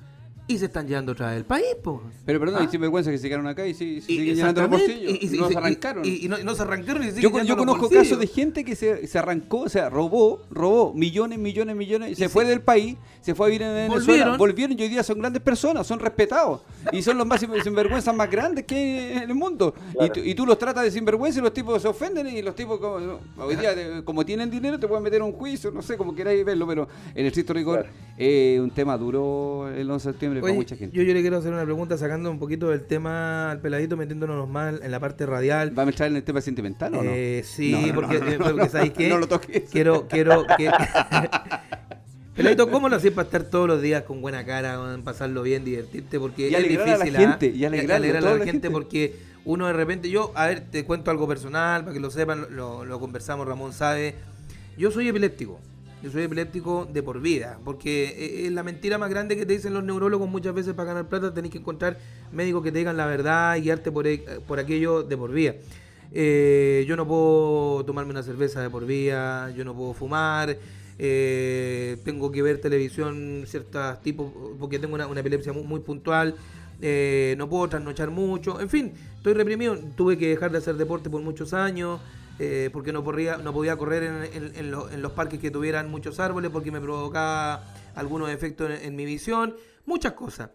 y 0.52 0.58
se 0.58 0.66
están 0.66 0.88
llevando 0.88 1.12
otra 1.14 1.28
vez 1.30 1.38
el 1.38 1.46
país, 1.46 1.66
pues. 1.84 1.98
Pero 2.26 2.40
perdón, 2.40 2.58
¿Ah? 2.60 2.64
hay 2.64 2.68
sinvergüenza 2.70 3.12
que 3.12 3.18
se 3.18 3.28
quedaron 3.28 3.48
acá 3.48 3.66
y, 3.68 3.74
sí- 3.74 4.02
se 4.02 4.12
Y- 4.12 4.18
siguen 4.18 4.36
llenando 4.36 4.62
los 4.62 4.70
bolsillos. 4.72 5.12
y- 5.22 5.26
y- 5.26 5.38
no 5.40 5.50
y- 5.50 5.52
se 5.52 5.58
arrancaron. 5.58 6.06
Y, 6.06 6.26
y 6.26 6.28
no, 6.28 6.38
no 6.40 6.56
se 6.56 6.62
arrancaron 6.62 7.04
y 7.04 7.12
se 7.12 7.22
yo, 7.22 7.30
yo 7.44 7.58
conozco 7.58 7.82
bolsillos. 7.82 8.04
casos 8.04 8.20
de 8.20 8.28
gente 8.28 8.64
que 8.66 8.76
se, 8.76 9.08
se 9.08 9.18
arrancó, 9.20 9.62
o 9.62 9.70
sea, 9.70 9.90
robó, 9.90 10.42
robó 10.52 10.94
millones, 10.94 11.40
millones, 11.40 11.76
millones, 11.76 12.12
y 12.12 12.16
se 12.16 12.30
fue 12.30 12.46
del 12.46 12.62
país, 12.62 12.98
se 13.22 13.36
fue 13.36 13.48
a 13.48 13.50
vivir 13.50 13.62
en 13.64 13.74
Venezuela, 13.74 14.06
Volvieron. 14.06 14.38
volvieron 14.38 14.80
y 14.80 14.82
hoy 14.84 14.90
día 14.90 15.04
son 15.04 15.20
grandes 15.20 15.42
personas, 15.42 15.86
son 15.88 16.00
respetados 16.00 16.62
y 16.92 17.02
son 17.02 17.18
los 17.18 17.26
más 17.28 17.40
sin- 17.40 17.52
sinvergüenzas 17.64 18.16
más 18.16 18.30
grandes 18.30 18.66
que 18.66 18.76
hay 18.76 19.18
en 19.24 19.30
el 19.30 19.36
mundo. 19.36 19.74
Y, 19.92 19.94
Claro. 19.98 20.14
tú, 20.14 20.20
y 20.22 20.36
tú 20.36 20.46
los 20.46 20.58
tratas 20.58 20.84
de 20.84 20.92
sinvergüenza 20.92 21.40
y 21.40 21.42
los 21.44 21.54
tipos 21.54 21.82
se 21.82 21.88
ofenden 21.88 22.28
y 22.28 22.42
los 22.42 22.56
tipos, 22.56 22.80
como, 22.80 23.00
no, 23.00 23.20
hoy 23.38 23.56
día, 23.56 23.74
te- 23.76 24.04
como 24.04 24.26
tienen 24.26 24.50
dinero, 24.50 24.80
te 24.80 24.88
pueden 24.88 25.04
meter 25.04 25.22
a 25.22 25.26
un 25.26 25.34
juicio, 25.34 25.72
no 25.72 25.82
sé, 25.82 25.98
como 25.98 26.16
queráis 26.16 26.44
verlo, 26.44 26.66
pero 26.68 26.88
en 27.14 27.22
el 27.22 27.28
estricto 27.28 27.54
rigor, 27.54 27.82
Claro. 27.82 27.94
eh, 28.18 28.60
un 28.62 28.72
tema 28.72 28.98
duro 28.98 29.70
el 29.70 29.90
11 29.90 30.10
de 30.10 30.14
septiembre 30.14 30.41
para 30.42 30.52
Oye, 30.52 30.58
mucha 30.60 30.76
gente. 30.76 30.96
Yo, 30.98 31.04
yo 31.04 31.14
le 31.14 31.22
quiero 31.22 31.38
hacer 31.38 31.54
una 31.54 31.64
pregunta 31.64 31.98
sacando 31.98 32.30
un 32.30 32.40
poquito 32.40 32.70
del 32.70 32.82
tema 32.84 33.52
al 33.52 33.60
peladito, 33.62 33.96
metiéndonos 33.96 34.50
más 34.50 34.82
en 34.82 34.92
la 34.92 35.00
parte 35.00 35.26
radial. 35.26 35.78
¿Va 35.78 35.84
a 35.84 35.86
entrar 35.88 36.10
en 36.10 36.18
el 36.18 36.24
tema 36.24 36.42
sentimental 36.42 36.94
o 36.96 37.04
no? 37.04 37.12
Eh, 37.12 37.44
sí, 37.46 37.72
No, 37.72 37.88
no, 37.88 37.94
porque, 37.96 38.20
no. 38.20 38.28
eh, 38.28 38.38
porque 38.40 38.70
¿sabéis 38.70 38.94
qué? 38.94 39.10
No 39.10 39.18
lo 39.20 39.28
toques. 39.28 39.70
Quiero, 39.72 40.08
quiero 40.08 40.46
que... 40.58 40.70
Peladito, 42.36 42.70
¿cómo 42.72 42.88
lo 42.88 42.96
hacías 42.96 43.14
para 43.14 43.26
estar 43.26 43.44
todos 43.44 43.68
los 43.68 43.82
días 43.82 44.04
con 44.04 44.22
buena 44.22 44.46
cara, 44.46 44.80
pasarlo 45.04 45.44
bien, 45.44 45.66
divertirte? 45.66 46.20
Porque 46.20 46.50
Y 46.50 46.56
es 46.56 46.56
alegrar 46.56 46.88
a 46.90 46.98
la 46.98 47.04
difícil, 47.04 47.20
gente, 47.28 47.48
y 47.48 47.66
alegrar 47.66 47.98
a 47.98 48.00
la, 48.00 48.22
la 48.22 48.30
gente, 48.38 48.52
gente. 48.52 48.70
porque 48.72 49.16
uno 49.44 49.68
de 49.68 49.74
repente, 49.74 50.10
yo, 50.10 50.32
a 50.36 50.48
ver, 50.48 50.62
te 50.62 50.86
cuento 50.86 51.12
algo 51.12 51.28
personal, 51.28 51.82
para 51.82 51.94
que 51.94 52.00
lo 52.00 52.10
sepan, 52.10 52.48
lo, 52.52 52.86
lo 52.86 53.00
conversamos, 53.00 53.46
Ramón 53.48 53.74
sabe. 53.74 54.16
Yo 54.78 54.92
soy 54.92 55.10
epiléptico. 55.10 55.60
Yo 56.02 56.10
soy 56.10 56.24
epiléptico 56.24 56.88
de 56.92 57.04
por 57.04 57.22
vida, 57.22 57.60
porque 57.64 58.06
eh, 58.06 58.48
es 58.48 58.52
la 58.52 58.64
mentira 58.64 58.98
más 58.98 59.10
grande 59.12 59.38
que 59.38 59.46
te 59.46 59.54
dicen 59.54 59.74
los 59.74 59.84
neurólogos 59.84 60.28
muchas 60.28 60.54
veces 60.56 60.74
para 60.74 60.88
ganar 60.88 61.08
plata, 61.10 61.32
tenés 61.32 61.52
que 61.52 61.60
encontrar 61.60 61.98
médicos 62.32 62.64
que 62.64 62.72
te 62.72 62.80
digan 62.80 62.98
la 62.98 63.06
verdad 63.06 63.56
y 63.58 63.62
guiarte 63.62 63.92
por, 63.92 64.08
e- 64.08 64.24
por 64.48 64.58
aquello 64.58 65.04
de 65.04 65.16
por 65.16 65.32
vida. 65.32 65.54
Eh, 66.12 66.86
yo 66.88 66.96
no 66.98 67.08
puedo 67.08 67.86
tomarme 67.86 68.12
una 68.12 68.24
cerveza 68.24 68.62
de 68.62 68.70
por 68.70 68.86
vida, 68.86 69.52
yo 69.52 69.64
no 69.64 69.76
puedo 69.76 69.94
fumar, 69.94 70.58
eh, 70.98 71.98
tengo 72.04 72.32
que 72.32 72.42
ver 72.42 72.60
televisión 72.60 73.44
ciertos 73.46 74.02
tipos, 74.02 74.32
porque 74.60 74.80
tengo 74.80 74.96
una, 74.96 75.20
epilepsia 75.20 75.54
muy, 75.54 75.80
puntual, 75.82 76.36
eh, 76.82 77.36
no 77.38 77.48
puedo 77.48 77.70
trasnochar 77.70 78.10
mucho, 78.10 78.60
en 78.60 78.70
fin, 78.70 78.92
estoy 79.18 79.34
reprimido, 79.34 79.78
tuve 79.96 80.18
que 80.18 80.30
dejar 80.30 80.52
de 80.52 80.58
hacer 80.58 80.76
deporte 80.76 81.10
por 81.10 81.22
muchos 81.22 81.54
años, 81.54 82.02
eh, 82.40 82.70
porque 82.74 82.92
no 82.94 83.04
podía, 83.04 83.38
no 83.38 83.54
podía 83.54 83.76
correr 83.78 84.04
en, 84.04 84.24
en- 84.44 84.56
en 84.56 84.72
lo- 84.72 84.90
en 84.90 85.02
los 85.02 85.12
parques 85.12 85.40
que 85.40 85.52
tuvieran 85.52 85.90
muchos 85.92 86.20
árboles, 86.20 86.50
porque 86.52 86.72
me 86.72 86.82
provocaba 86.82 87.64
algunos 87.96 88.30
efectos 88.30 88.72
en, 88.72 88.96
mi 88.96 89.06
visión, 89.06 89.56
muchas 89.86 90.14
cosas. 90.14 90.50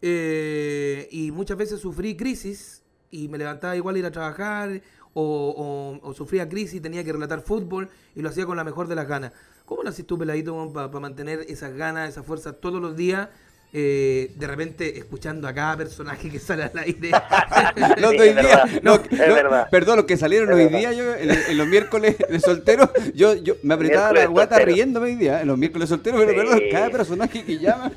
Eh, 0.00 1.08
y 1.10 1.30
muchas 1.30 1.56
veces 1.56 1.80
sufrí 1.80 2.16
crisis 2.16 2.82
y 3.10 3.28
me 3.28 3.38
levantaba 3.38 3.76
igual 3.76 3.94
a 3.96 3.98
ir 4.00 4.06
a 4.06 4.10
trabajar 4.10 4.82
o 5.14 6.12
sufría 6.16 6.48
crisis 6.48 6.74
y 6.74 6.80
tenía 6.80 7.04
que 7.04 7.12
relatar 7.12 7.42
fútbol 7.42 7.88
y 8.14 8.22
lo 8.22 8.30
hacía 8.30 8.46
con 8.46 8.56
la 8.56 8.64
mejor 8.64 8.88
de 8.88 8.94
las 8.94 9.06
ganas. 9.06 9.32
¿Cómo 9.66 9.82
lo 9.82 9.90
haces 9.90 10.06
tú, 10.06 10.18
peladito, 10.18 10.72
para 10.72 10.88
mantener 11.00 11.40
esas 11.48 11.74
ganas, 11.74 12.08
esa 12.08 12.22
fuerza 12.22 12.52
todos 12.54 12.80
los 12.80 12.96
días 12.96 13.28
eh, 13.74 14.30
de 14.36 14.46
repente 14.46 14.98
escuchando 14.98 15.48
a 15.48 15.54
cada 15.54 15.78
personaje 15.78 16.28
que 16.28 16.38
sale 16.38 16.64
al 16.64 16.78
aire. 16.78 17.10
Los 17.96 18.10
Sí, 18.10 18.16
es 18.18 18.22
día, 18.22 18.34
verdad, 18.34 18.68
los- 18.82 18.98
es 19.10 19.18
los- 19.18 19.34
verdad. 19.34 19.68
perdón, 19.70 19.96
los 19.96 20.04
que 20.04 20.16
salieron 20.18 20.50
Es 20.50 20.56
hoy 20.56 20.64
verdad. 20.64 20.78
día, 20.78 20.92
yo, 20.92 21.14
en, 21.14 21.30
en 21.30 21.56
los 21.58 21.66
miércoles 21.66 22.16
de 22.28 22.38
soltero, 22.40 22.90
yo, 23.14 23.34
yo 23.34 23.54
me 23.62 23.72
apretaba 23.74 24.12
la 24.12 24.26
guata 24.26 24.56
soltero. 24.56 24.74
riéndome 24.74 25.06
hoy 25.06 25.16
día, 25.16 25.40
en 25.40 25.48
los 25.48 25.56
miércoles 25.56 25.88
solteros, 25.88 26.20
pero 26.20 26.32
Sí. 26.32 26.36
perdón, 26.38 26.60
cada 26.70 26.90
personaje 26.90 27.44
que 27.44 27.58
llama. 27.58 27.90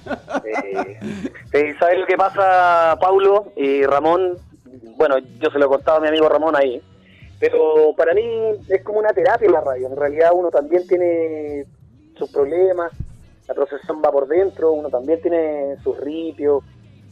Sí, 1.52 1.74
¿Sabes 1.80 2.00
lo 2.00 2.06
que 2.06 2.18
pasa, 2.18 2.98
Paulo 3.02 3.52
y 3.56 3.84
Ramón? 3.84 4.38
Bueno, 4.98 5.18
yo 5.40 5.50
se 5.52 5.60
lo 5.60 5.66
he 5.66 5.70
contado 5.70 5.98
a 5.98 6.02
mi 6.02 6.08
amigo 6.08 6.30
Ramón 6.30 6.56
ahí, 6.56 6.82
pero 7.40 7.94
para 7.98 8.14
mí 8.14 8.24
es 8.70 8.82
como 8.84 9.00
una 9.00 9.10
terapia 9.14 9.50
la 9.50 9.62
radio. 9.62 9.88
En 9.88 9.96
realidad 9.98 10.32
uno 10.34 10.50
también 10.52 10.88
tiene 10.88 11.66
sus 12.18 12.30
problemas, 12.32 12.92
la 13.48 13.54
procesión 13.54 14.02
va 14.04 14.12
por 14.12 14.28
dentro, 14.28 14.72
uno 14.72 14.90
también 14.90 15.22
tiene 15.22 15.78
sus 15.84 15.98
ripios, 16.00 16.64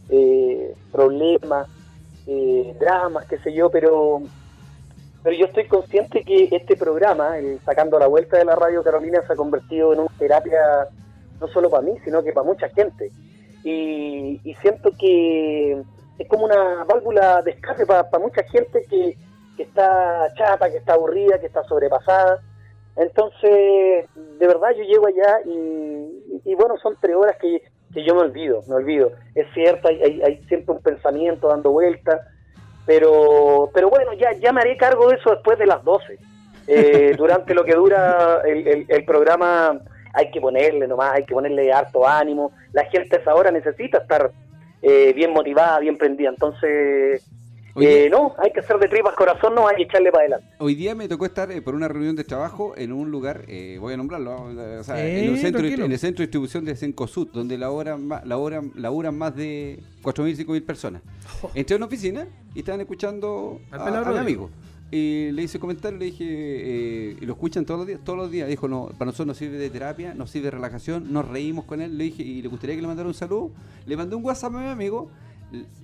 eh, 0.10 0.76
problemas, 0.92 1.68
eh, 2.28 2.76
dramas, 2.80 3.26
qué 3.26 3.38
sé 3.40 3.54
yo, 3.54 3.70
pero 3.70 4.22
pero 5.24 5.38
yo 5.38 5.46
estoy 5.46 5.66
consciente 5.68 6.24
que 6.24 6.50
este 6.52 6.76
programa, 6.76 7.38
el 7.38 7.60
Sacando 7.62 7.98
la 7.98 8.08
Vuelta 8.08 8.38
de 8.38 8.44
la 8.44 8.56
Radio 8.56 8.84
Carolina, 8.84 9.22
se 9.26 9.32
ha 9.32 9.38
convertido 9.38 9.94
en 9.94 10.00
una 10.00 10.12
terapia 10.20 10.60
no 11.40 11.48
solo 11.48 11.70
para 11.70 11.84
mí, 11.84 11.94
sino 12.04 12.22
que 12.22 12.34
para 12.34 12.46
mucha 12.46 12.68
gente. 12.70 13.10
Y, 13.64 14.42
y 14.44 14.54
siento 14.56 14.92
que 15.00 15.82
es 16.20 16.28
como 16.28 16.44
una 16.44 16.84
válvula 16.84 17.42
de 17.42 17.52
escape 17.52 17.86
para, 17.86 18.06
mucha 18.20 18.44
gente 18.44 18.86
que, 18.90 19.18
que 19.56 19.64
está 19.64 20.28
chata, 20.38 20.70
que 20.70 20.78
está 20.78 20.94
aburrida, 20.94 21.40
que 21.40 21.48
está 21.48 21.64
sobrepasada. 21.64 22.42
Entonces, 22.96 24.06
de 24.16 24.48
verdad 24.48 24.70
yo 24.78 24.84
llego 24.84 25.08
allá 25.08 25.40
y, 25.46 25.50
y- 25.52 26.42
y 26.46 26.56
bueno, 26.56 26.78
son 26.78 26.96
tres 27.02 27.16
horas 27.16 27.38
que, 27.42 27.62
que 27.94 28.04
yo 28.04 28.14
me 28.16 28.22
olvido, 28.22 28.62
me 28.68 28.76
olvido. 28.76 29.12
Es 29.36 29.48
cierto, 29.54 29.88
hay, 29.88 30.02
hay, 30.02 30.22
hay 30.22 30.44
siempre 30.48 30.76
un 30.76 30.82
pensamiento 30.82 31.48
dando 31.48 31.72
vueltas, 31.72 32.22
pero 32.86 33.70
pero 33.74 33.90
bueno, 33.90 34.14
ya, 34.14 34.32
ya 34.34 34.52
me 34.52 34.62
haré 34.62 34.78
cargo 34.78 35.10
de 35.10 35.16
eso 35.16 35.32
después 35.32 35.58
de 35.58 35.66
las 35.66 35.84
12. 35.84 36.18
Eh, 36.68 37.14
durante 37.18 37.54
lo 37.54 37.64
que 37.64 37.74
dura 37.74 38.42
el, 38.46 38.68
el- 38.68 38.86
el 38.88 39.06
programa 39.06 39.80
hay 40.14 40.30
que 40.30 40.40
ponerle 40.40 40.88
nomás, 40.88 41.14
hay 41.14 41.26
que 41.26 41.34
ponerle 41.34 41.72
harto 41.74 42.08
ánimo. 42.08 42.52
La 42.74 42.86
gente 42.86 43.16
a 43.18 43.20
esa 43.20 43.34
hora 43.34 43.50
necesita 43.52 43.98
estar 44.00 44.30
eh, 44.82 45.14
bien 45.14 45.32
motivada, 45.32 45.80
bien 45.80 45.98
prendida. 45.98 46.30
Entonces. 46.30 47.28
Eh, 47.76 48.08
no, 48.10 48.34
hay 48.38 48.52
que 48.52 48.60
hacer 48.60 48.78
de 48.78 48.88
tripas 48.88 49.16
corazón, 49.16 49.56
no 49.56 49.68
hay 49.68 49.76
que 49.78 49.84
echarle 49.84 50.12
para 50.12 50.22
adelante. 50.24 50.48
Hoy 50.60 50.76
día 50.76 50.94
me 50.96 51.08
tocó 51.08 51.26
estar 51.26 51.52
eh, 51.52 51.62
por 51.62 51.74
una 51.76 51.88
reunión 51.88 52.16
de 52.16 52.24
trabajo 52.24 52.74
en 52.78 52.92
un 52.94 53.10
lugar, 53.10 53.46
eh, 53.48 53.78
voy 53.80 53.94
a 53.94 53.98
nombrarlo, 53.98 54.52
eh, 54.52 54.78
o 54.80 54.84
sea, 54.84 55.04
en, 55.06 55.30
el 55.30 55.38
centro, 55.40 55.66
en 55.66 55.92
el 55.92 56.00
centro 56.00 56.22
de 56.22 56.28
distribución 56.28 56.66
de 56.66 56.76
Cencosud, 56.76 57.30
donde 57.34 57.58
laboran, 57.58 58.06
ma- 58.08 58.22
laboran, 58.26 58.72
laboran 58.76 59.18
más 59.18 59.36
de 59.36 59.80
4.000, 60.04 60.46
5.000 60.46 60.66
personas. 60.66 61.02
Entré 61.54 61.74
a 61.74 61.78
una 61.78 61.88
oficina 61.88 62.28
y 62.54 62.60
estaban 62.60 62.82
escuchando 62.82 63.60
Al 63.72 63.80
a, 63.82 64.00
a 64.00 64.20
amigo. 64.20 64.50
Y 64.96 65.32
le 65.32 65.42
hice 65.42 65.58
comentario, 65.60 65.98
le 65.98 66.06
dije, 66.06 66.24
eh, 66.28 67.18
y 67.20 67.26
lo 67.26 67.34
escuchan 67.34 67.66
todos 67.66 67.80
los 67.80 67.88
días, 67.88 68.00
todos 68.04 68.20
los 68.20 68.30
días. 68.30 68.48
Dijo, 68.48 68.68
no, 68.68 68.90
para 68.96 69.06
nosotros 69.06 69.26
nos 69.26 69.38
sirve 69.38 69.58
de 69.58 69.72
terapia, 69.72 70.14
nos 70.14 70.30
sirve 70.30 70.46
de 70.46 70.52
relajación, 70.52 71.12
nos 71.12 71.28
reímos 71.28 71.66
con 71.66 71.82
él. 71.82 71.98
Le 71.98 72.04
dije, 72.04 72.22
y 72.22 72.44
le 72.44 72.48
gustaría 72.48 72.76
que 72.76 72.82
le 72.84 72.88
mandara 72.88 73.08
un 73.10 73.16
saludo. 73.16 73.50
Le 73.88 73.98
mandé 73.98 74.16
un 74.16 74.24
WhatsApp 74.24 74.54
a 74.54 74.60
mi 74.60 74.68
amigo. 74.70 75.10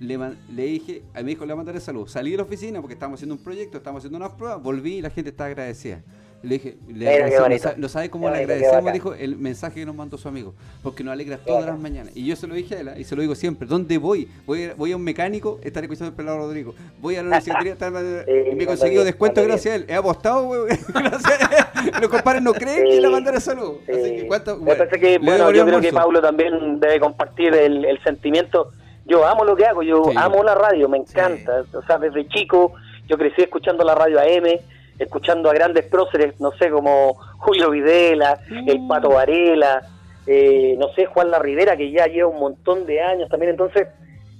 Le, 0.00 0.18
le 0.52 0.62
dije, 0.64 1.02
a 1.14 1.22
mi 1.22 1.32
hijo 1.32 1.42
le 1.46 1.52
voy 1.52 1.52
a 1.52 1.56
mandar 1.56 1.76
el 1.76 1.80
saludo. 1.80 2.08
Salí 2.08 2.32
de 2.32 2.38
la 2.38 2.42
oficina 2.42 2.80
porque 2.80 2.94
estábamos 2.94 3.18
haciendo 3.18 3.36
un 3.36 3.42
proyecto, 3.42 3.78
estábamos 3.78 4.00
haciendo 4.00 4.16
unas 4.18 4.36
pruebas, 4.36 4.60
volví 4.60 4.96
y 4.96 5.00
la 5.00 5.10
gente 5.10 5.30
estaba 5.30 5.48
agradecida. 5.48 6.02
Le 6.42 6.54
dije, 6.54 6.78
le 6.88 7.06
agradecí, 7.06 7.66
no, 7.66 7.72
no 7.76 7.88
sabe 7.90 8.08
cómo 8.08 8.28
le 8.30 8.32
bonito, 8.32 8.48
qué 8.48 8.54
agradecemos, 8.54 8.92
dijo 8.94 9.14
el 9.14 9.36
mensaje 9.36 9.80
que 9.80 9.86
nos 9.86 9.94
mandó 9.94 10.16
su 10.16 10.26
amigo, 10.26 10.54
porque 10.82 11.04
nos 11.04 11.12
alegra 11.12 11.36
todas 11.36 11.66
las 11.66 11.78
mañanas. 11.78 12.16
Y 12.16 12.26
yo 12.26 12.34
se 12.34 12.46
lo 12.46 12.54
dije 12.54 12.76
a 12.76 12.80
él, 12.80 12.90
y 12.96 13.04
se 13.04 13.14
lo 13.14 13.20
digo 13.20 13.34
siempre, 13.34 13.68
¿dónde 13.68 13.98
voy? 13.98 14.26
Voy 14.46 14.64
a, 14.64 14.74
voy 14.74 14.92
a 14.92 14.96
un 14.96 15.04
mecánico, 15.04 15.60
estaré 15.62 15.84
escuchando 15.84 16.08
el 16.08 16.14
pelado 16.16 16.38
Rodrigo. 16.38 16.74
Voy 16.98 17.16
a 17.16 17.22
la 17.22 17.28
universidad, 17.42 18.26
y 18.26 18.54
me 18.54 18.64
he 18.64 18.66
conseguido 18.66 19.04
descuento 19.04 19.42
gracias 19.44 19.72
a 19.72 19.76
él. 19.76 19.84
He 19.86 19.94
apostado, 19.94 20.46
güey, 20.46 20.62
gracias 20.94 21.42
a 21.42 21.80
él. 21.82 21.92
Los 22.00 22.08
compadres 22.08 22.42
no 22.42 22.54
creen 22.54 22.86
que 22.86 22.92
Sí. 22.94 23.00
le 23.00 23.08
mandaré 23.10 23.38
salud. 23.38 23.74
Así 23.86 24.02
Sí. 24.02 24.16
que 24.16 24.26
cuánto, 24.26 24.58
bueno, 24.58 24.88
que, 24.88 25.18
le 25.18 25.56
yo 25.56 25.66
creo 25.66 25.80
que. 25.82 25.92
Pablo 25.92 26.22
también 26.22 26.80
debe 26.80 26.98
compartir 27.00 27.54
el, 27.54 27.84
el 27.84 28.02
sentimiento. 28.02 28.72
Yo 29.10 29.26
amo 29.26 29.44
lo 29.44 29.56
que 29.56 29.66
hago, 29.66 29.82
yo 29.82 30.04
Sí. 30.04 30.14
amo 30.16 30.42
la 30.44 30.54
radio, 30.54 30.88
me 30.88 30.98
encanta. 30.98 31.64
O 31.74 31.82
sea, 31.82 31.98
desde 31.98 32.28
chico 32.28 32.72
yo 33.08 33.18
crecí 33.18 33.42
escuchando 33.42 33.82
la 33.82 33.94
radio 33.96 34.20
AM, 34.20 34.60
escuchando 35.00 35.50
a 35.50 35.52
grandes 35.54 35.84
próceres, 35.86 36.38
no 36.40 36.52
sé, 36.52 36.70
como 36.70 37.14
Julio 37.38 37.70
Videla, 37.70 38.38
el 38.66 38.86
Pato 38.86 39.08
Varela, 39.10 39.82
eh, 40.26 40.76
no 40.78 40.88
sé, 40.94 41.06
Juan 41.06 41.30
La 41.30 41.40
Rivera, 41.40 41.76
que 41.76 41.90
ya 41.90 42.06
lleva 42.06 42.28
un 42.28 42.38
montón 42.38 42.86
de 42.86 43.00
años 43.00 43.28
también. 43.28 43.50
Entonces, 43.50 43.88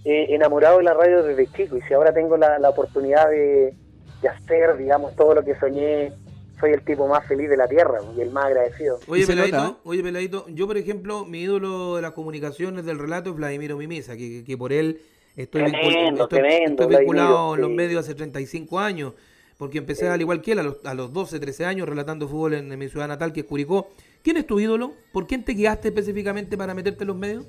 eh, 0.04 0.26
enamorado 0.30 0.78
de 0.78 0.84
la 0.84 0.94
radio 0.94 1.22
desde 1.24 1.46
chico. 1.48 1.76
Y 1.76 1.82
si 1.82 1.92
ahora 1.94 2.12
tengo 2.12 2.36
la, 2.36 2.58
la 2.60 2.68
oportunidad 2.68 3.28
de, 3.28 3.74
de 4.22 4.28
hacer, 4.28 4.76
digamos, 4.76 5.16
todo 5.16 5.34
lo 5.34 5.42
que 5.44 5.56
soñé, 5.58 6.12
soy 6.60 6.72
el 6.72 6.82
tipo 6.84 7.08
más 7.08 7.26
feliz 7.26 7.48
de 7.48 7.56
la 7.56 7.66
tierra 7.66 7.98
y 8.16 8.20
el 8.20 8.30
más 8.30 8.46
agradecido. 8.46 8.98
Oye, 9.08 9.26
peladito, 9.26 9.66
¿eh? 9.66 9.74
oye, 9.84 10.02
peladito, 10.02 10.46
yo 10.48 10.66
por 10.66 10.76
ejemplo, 10.76 11.24
mi 11.24 11.40
ídolo 11.42 11.96
de 11.96 12.02
las 12.02 12.12
comunicaciones 12.12 12.84
del 12.84 12.98
relato 12.98 13.30
es 13.30 13.36
Vladimiro 13.36 13.76
Mimisa, 13.76 14.16
que, 14.16 14.44
que 14.44 14.56
por 14.58 14.72
él 14.72 15.00
estoy, 15.36 15.62
Tremendo, 15.62 15.88
vincul- 15.88 16.12
estoy- 16.22 16.28
tremendo, 16.40 16.82
estoy 16.82 16.96
vinculado 16.98 17.54
en 17.54 17.60
los 17.62 17.70
sí. 17.70 17.76
medios 17.76 18.04
hace 18.04 18.14
35 18.14 18.78
años, 18.78 19.14
porque 19.56 19.78
empecé 19.78 20.08
al 20.08 20.20
igual 20.20 20.40
que 20.42 20.52
él 20.52 20.58
a 20.58 20.62
los, 20.62 20.84
a 20.84 20.94
los 20.94 21.12
12, 21.12 21.38
13 21.40 21.64
años 21.66 21.88
relatando 21.88 22.28
fútbol 22.28 22.54
en, 22.54 22.70
en 22.72 22.78
mi 22.78 22.88
ciudad 22.88 23.08
natal, 23.08 23.32
que 23.32 23.40
es 23.40 23.46
Curicó. 23.46 23.88
¿Quién 24.22 24.36
es 24.36 24.46
tu 24.46 24.60
ídolo? 24.60 24.92
¿Por 25.12 25.26
quién 25.26 25.44
te 25.44 25.52
guiaste 25.52 25.88
específicamente 25.88 26.56
para 26.58 26.74
meterte 26.74 27.04
en 27.04 27.08
los 27.08 27.16
medios? 27.16 27.44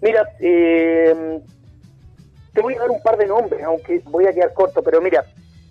Mira, 0.00 0.28
eh, 0.40 1.40
te 2.52 2.60
voy 2.60 2.74
a 2.74 2.78
dar 2.80 2.90
un 2.90 3.02
par 3.02 3.16
de 3.16 3.26
nombres, 3.26 3.62
aunque 3.64 4.00
voy 4.04 4.26
a 4.26 4.32
quedar 4.32 4.52
corto, 4.52 4.82
pero 4.82 5.00
mira, 5.00 5.24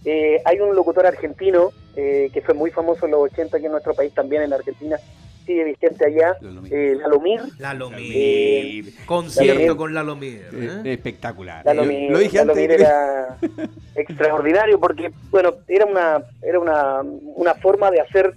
eh, 0.06 0.42
hay 0.46 0.60
un 0.60 0.76
locutor 0.76 1.06
argentino 1.06 1.72
eh, 1.96 2.30
que 2.34 2.42
fue 2.42 2.54
muy 2.54 2.72
famoso 2.72 3.06
en 3.06 3.12
los 3.12 3.22
80 3.32 3.58
aquí 3.58 3.66
en 3.66 3.72
nuestro 3.72 3.94
país, 3.94 4.14
también 4.14 4.42
en 4.44 4.54
Argentina, 4.54 4.98
sigue 5.46 5.64
vigente 5.66 6.06
allá, 6.06 6.38
Lalomir. 6.42 6.74
eh, 6.74 6.96
Lalomir. 6.96 7.42
Lalo 7.60 7.92
Eh, 7.98 8.84
Concierto 9.06 9.54
Lalomir. 9.54 9.78
con 9.78 9.94
Lalo 9.94 10.16
Mir. 10.16 10.42
Eh, 10.54 10.82
¿eh? 10.86 10.94
espectacular. 10.94 11.66
Lalomir, 11.66 12.12
Lo 12.12 12.20
dije 12.20 12.38
Lalomir 12.38 12.72
antes. 12.72 12.80
era 12.88 13.38
extraordinario 13.96 14.80
porque, 14.80 15.12
bueno, 15.32 15.54
era 15.68 15.86
una, 15.86 16.24
era 16.42 16.60
una, 16.60 17.02
una 17.36 17.54
forma 17.56 17.92
de 17.92 18.00
hacer 18.02 18.34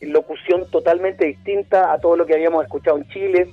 locución 0.00 0.70
totalmente 0.70 1.24
distinta 1.24 1.92
a 1.92 1.98
todo 1.98 2.16
lo 2.16 2.26
que 2.26 2.34
habíamos 2.34 2.62
escuchado 2.62 2.98
en 2.98 3.08
Chile, 3.08 3.48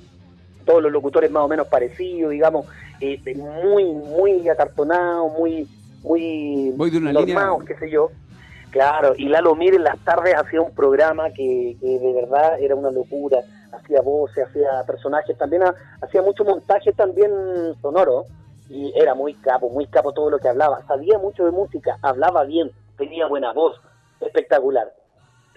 todos 0.66 0.82
los 0.82 0.92
locutores 0.92 1.30
más 1.30 1.42
o 1.44 1.48
menos 1.48 1.66
parecidos, 1.68 2.30
digamos, 2.30 2.66
eh, 3.00 3.18
muy, 3.34 3.84
muy 3.84 4.48
acartonados, 4.48 5.32
muy, 5.32 5.66
muy 6.02 6.72
Voy 6.76 6.90
de 6.90 6.98
una 6.98 7.12
normados, 7.12 7.60
línea- 7.60 7.74
qué 7.78 7.86
sé 7.86 7.90
yo. 7.90 8.10
Claro, 8.72 9.14
y 9.16 9.28
Lalo 9.28 9.54
Mir 9.54 9.74
en 9.74 9.84
las 9.84 9.98
tardes 10.00 10.34
hacía 10.34 10.60
un 10.60 10.74
programa 10.74 11.30
que, 11.30 11.76
que 11.80 11.98
de 11.98 12.12
verdad 12.14 12.58
era 12.58 12.74
una 12.74 12.90
locura. 12.90 13.38
Hacía 13.70 14.00
voces, 14.00 14.46
hacía 14.48 14.82
personajes, 14.86 15.36
también 15.38 15.62
ha- 15.62 15.74
hacía 16.00 16.22
mucho 16.22 16.44
montaje 16.44 16.92
también 16.92 17.30
sonoro. 17.80 18.24
Y 18.70 18.92
era 18.98 19.14
muy 19.14 19.34
capo, 19.34 19.68
muy 19.68 19.86
capo 19.86 20.12
todo 20.12 20.30
lo 20.30 20.38
que 20.38 20.48
hablaba. 20.48 20.80
Sabía 20.86 21.18
mucho 21.18 21.44
de 21.44 21.50
música, 21.50 21.98
hablaba 22.00 22.44
bien, 22.44 22.70
tenía 22.96 23.26
buena 23.26 23.52
voz, 23.52 23.78
espectacular. 24.20 24.90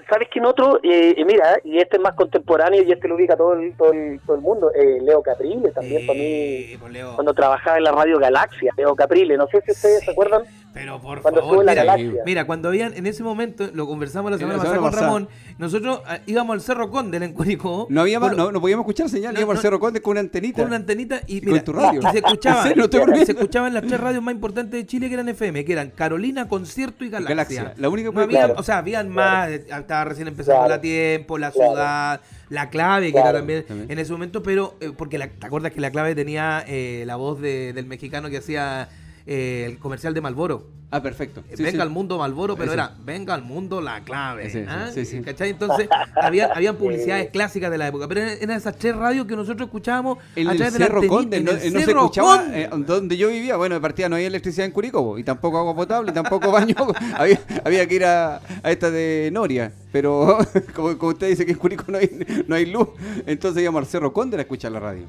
¿Sabes 0.09 0.28
quién 0.30 0.45
otro? 0.45 0.78
Eh, 0.84 1.16
eh, 1.18 1.26
mira, 1.26 1.57
y 1.63 1.78
este 1.80 1.95
es 1.97 2.03
más 2.03 2.13
contemporáneo 2.13 2.84
y 2.84 2.91
este 2.91 3.07
lo 3.07 3.16
ubica 3.16 3.36
todo 3.38 3.53
el, 3.53 3.76
todo 3.78 3.91
el, 3.93 4.20
todo 4.26 4.36
el 4.36 4.41
mundo. 4.41 4.72
eh, 4.76 4.99
Leo 5.01 5.22
Caprile 5.24 5.72
también 5.72 6.05
para 6.05 6.20
mí, 6.20 6.76
pues, 6.80 6.91
Leo. 6.91 7.16
cuando 7.16 7.34
trabajaba 7.34 7.78
en 7.78 7.86
la 7.86 7.91
radio 7.91 8.20
Galaxia. 8.20 8.72
Leo 8.78 8.93
Caprile, 8.95 9.38
no 9.38 9.47
sé 9.47 9.61
si 9.61 9.72
ustedes 9.72 9.99
Sí. 10.01 10.05
se 10.05 10.11
acuerdan. 10.11 10.43
Pero 10.76 10.99
por 10.99 11.21
Cuando 11.21 11.39
favor, 11.39 11.63
la 11.63 11.95
mira, 11.95 12.21
mira, 12.26 12.45
cuando 12.45 12.67
habían, 12.67 12.93
en 12.95 13.07
ese 13.07 13.23
momento, 13.23 13.69
lo 13.73 13.88
conversamos 13.88 14.30
la 14.30 14.38
semana 14.38 14.57
la 14.57 14.59
pasada 14.63 14.78
con 14.82 14.89
pasada. 14.91 15.05
Ramón, 15.07 15.30
nosotros 15.57 16.01
ah, 16.05 16.19
íbamos 16.28 16.53
al 16.53 16.61
Cerro 16.61 16.91
Condel 16.91 17.23
en 17.23 17.32
Curicó. 17.32 17.88
No, 17.89 18.01
había 18.01 18.19
más, 18.19 18.32
con- 18.32 18.38
no, 18.38 18.51
no 18.51 18.59
podíamos 18.59 18.84
escuchar 18.84 19.09
señal, 19.09 19.34
No, 19.34 19.39
íbamos 19.39 19.55
al. 19.55 19.61
Cerro 19.61 19.80
Conde 19.80 20.01
con 20.01 20.11
una 20.11 20.19
antenita. 20.19 20.57
con 20.57 20.67
una 20.67 20.76
antenita 20.76 21.21
y, 21.28 21.38
Y 21.38 21.41
mira, 21.41 21.51
con 21.63 21.63
tu 21.63 21.71
radio. 21.73 22.01
y 22.01 22.11
se 22.11 22.17
escuchaba, 22.17 22.57
¿En 22.63 22.67
serio? 22.67 22.76
No 22.91 22.99
estoy 23.13 23.26
se 23.26 23.32
escuchaban 23.32 23.73
las 23.73 23.84
tres 23.88 23.99
radios 24.01 24.21
más 24.21 24.36
importantes 24.36 24.78
de 24.78 24.86
Chile 24.86 25.07
que 25.07 25.13
eran 25.13 25.30
FM, 25.30 25.63
que 25.63 25.71
eran 25.71 25.91
Carolina, 25.91 26.49
Concierto 26.49 27.05
y 27.05 27.09
Galaxia. 27.09 27.36
Galaxia, 27.63 27.73
la 27.82 27.88
única 27.89 28.11
que 28.11 28.19
habían- 28.19 28.41
Claro. 28.47 28.55
O 28.59 28.63
sea, 28.63 28.80
habían 28.80 29.07
más, 29.07 29.49
eh, 29.49 29.65
estaba 29.69 30.03
recién 30.03 30.28
empezando 30.28 30.59
Claro. 30.59 30.76
la 30.76 30.82
tiempo, 30.82 31.38
la 31.38 31.51
Claro. 31.51 31.71
ciudad, 31.71 32.21
la 32.49 32.69
clave, 32.69 33.05
que 33.07 33.11
Claro. 33.13 33.30
era 33.30 33.38
también, 33.39 33.63
También. 33.65 33.89
en 33.91 33.97
ese 33.99 34.11
momento, 34.11 34.43
pero 34.43 34.76
eh, 34.82 34.91
porque 34.95 35.17
la- 35.17 35.30
te 35.30 35.47
acuerdas 35.47 35.71
que 35.71 35.80
la 35.80 35.89
clave 35.91 36.15
tenía 36.15 36.65
eh, 36.67 37.05
la 37.07 37.15
voz 37.15 37.39
de- 37.39 37.71
del 37.71 37.86
mexicano 37.86 38.30
que 38.30 38.39
hacía 38.39 38.89
eh, 39.26 39.65
el 39.67 39.78
comercial 39.80 40.13
de 40.13 40.21
Malboro. 40.21 40.76
Ah, 40.91 41.01
perfecto. 41.01 41.43
Sí, 41.49 41.61
venga 41.61 41.71
sí. 41.71 41.82
al 41.82 41.89
mundo 41.89 42.17
Malboro, 42.17 42.55
pero 42.55 42.71
era 42.71 42.95
venga 43.03 43.34
al 43.34 43.41
mundo 43.41 43.82
la 43.82 44.03
clave. 44.03 44.49
Sí, 44.49 44.63
¿ah? 44.67 44.89
¿Cachai? 45.26 45.49
Entonces, 45.49 45.89
había, 46.15 46.45
habían 46.53 46.78
publicidades 46.78 47.32
clásicas 47.32 47.69
de 47.71 47.78
la 47.78 47.88
época, 47.88 48.07
pero 48.07 48.21
eran 48.21 48.51
esas 48.55 48.78
tres 48.78 48.95
radios 48.95 49.26
que 49.26 49.36
nosotros 49.36 49.67
escuchábamos 49.67 50.19
el 50.36 50.47
de 50.47 50.53
la 50.53 50.71
Cerro 50.71 51.05
Conde, 51.07 51.41
no, 51.41 51.51
el 51.51 51.57
eh, 51.57 51.71
no 51.71 51.80
se 51.82 51.91
escuchaba 51.91 52.43
Conde. 52.43 52.61
eh, 52.63 52.69
donde 52.71 53.17
yo 53.17 53.30
vivía. 53.30 53.57
Bueno, 53.57 53.76
de 53.76 53.82
partida 53.82 54.07
no 54.07 54.15
había 54.15 54.28
electricidad 54.28 54.67
en 54.67 54.71
Curicó, 54.71 55.17
y 55.17 55.23
tampoco 55.23 55.57
agua 55.57 55.76
potable, 55.76 56.11
y 56.11 56.13
tampoco 56.13 56.51
baño. 56.51 56.76
había, 57.17 57.41
había 57.65 57.88
que 57.88 57.95
ir 57.95 58.05
a, 58.05 58.38
a 58.63 58.71
esta 58.71 58.89
de 58.91 59.30
Noria. 59.34 59.73
Pero 59.91 60.38
como, 60.76 60.97
como 60.97 61.11
usted 61.11 61.28
dice 61.30 61.45
que 61.45 61.53
en 61.53 61.57
Curicó 61.57 61.91
no 61.91 61.97
hay, 61.97 62.45
no 62.47 62.55
hay 62.55 62.67
luz, 62.67 62.89
entonces 63.26 63.61
íbamos 63.61 63.80
al 63.80 63.88
Cerro 63.88 64.13
Conde 64.13 64.38
a 64.38 64.41
escuchar 64.41 64.71
la 64.71 64.80
radio. 64.80 65.07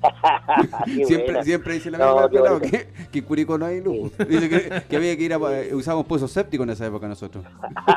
Siempre, 0.86 1.24
buena. 1.24 1.42
siempre 1.42 1.74
dice 1.74 1.90
la 1.90 1.98
misma 1.98 2.28
pelado 2.28 2.60
que, 2.60 2.88
que 3.10 3.18
en 3.18 3.24
Curicó 3.24 3.58
no 3.58 3.66
hay 3.66 3.80
luz. 3.80 4.12
Dice 4.28 4.48
que, 4.48 4.82
que 4.88 4.96
había 4.96 5.16
que 5.16 5.22
ir 5.24 5.32
a. 5.32 5.38
Usábamos 5.72 6.06
pozos 6.06 6.30
sépticos 6.30 6.64
en 6.66 6.70
esa 6.70 6.86
época 6.86 7.08
nosotros. 7.08 7.44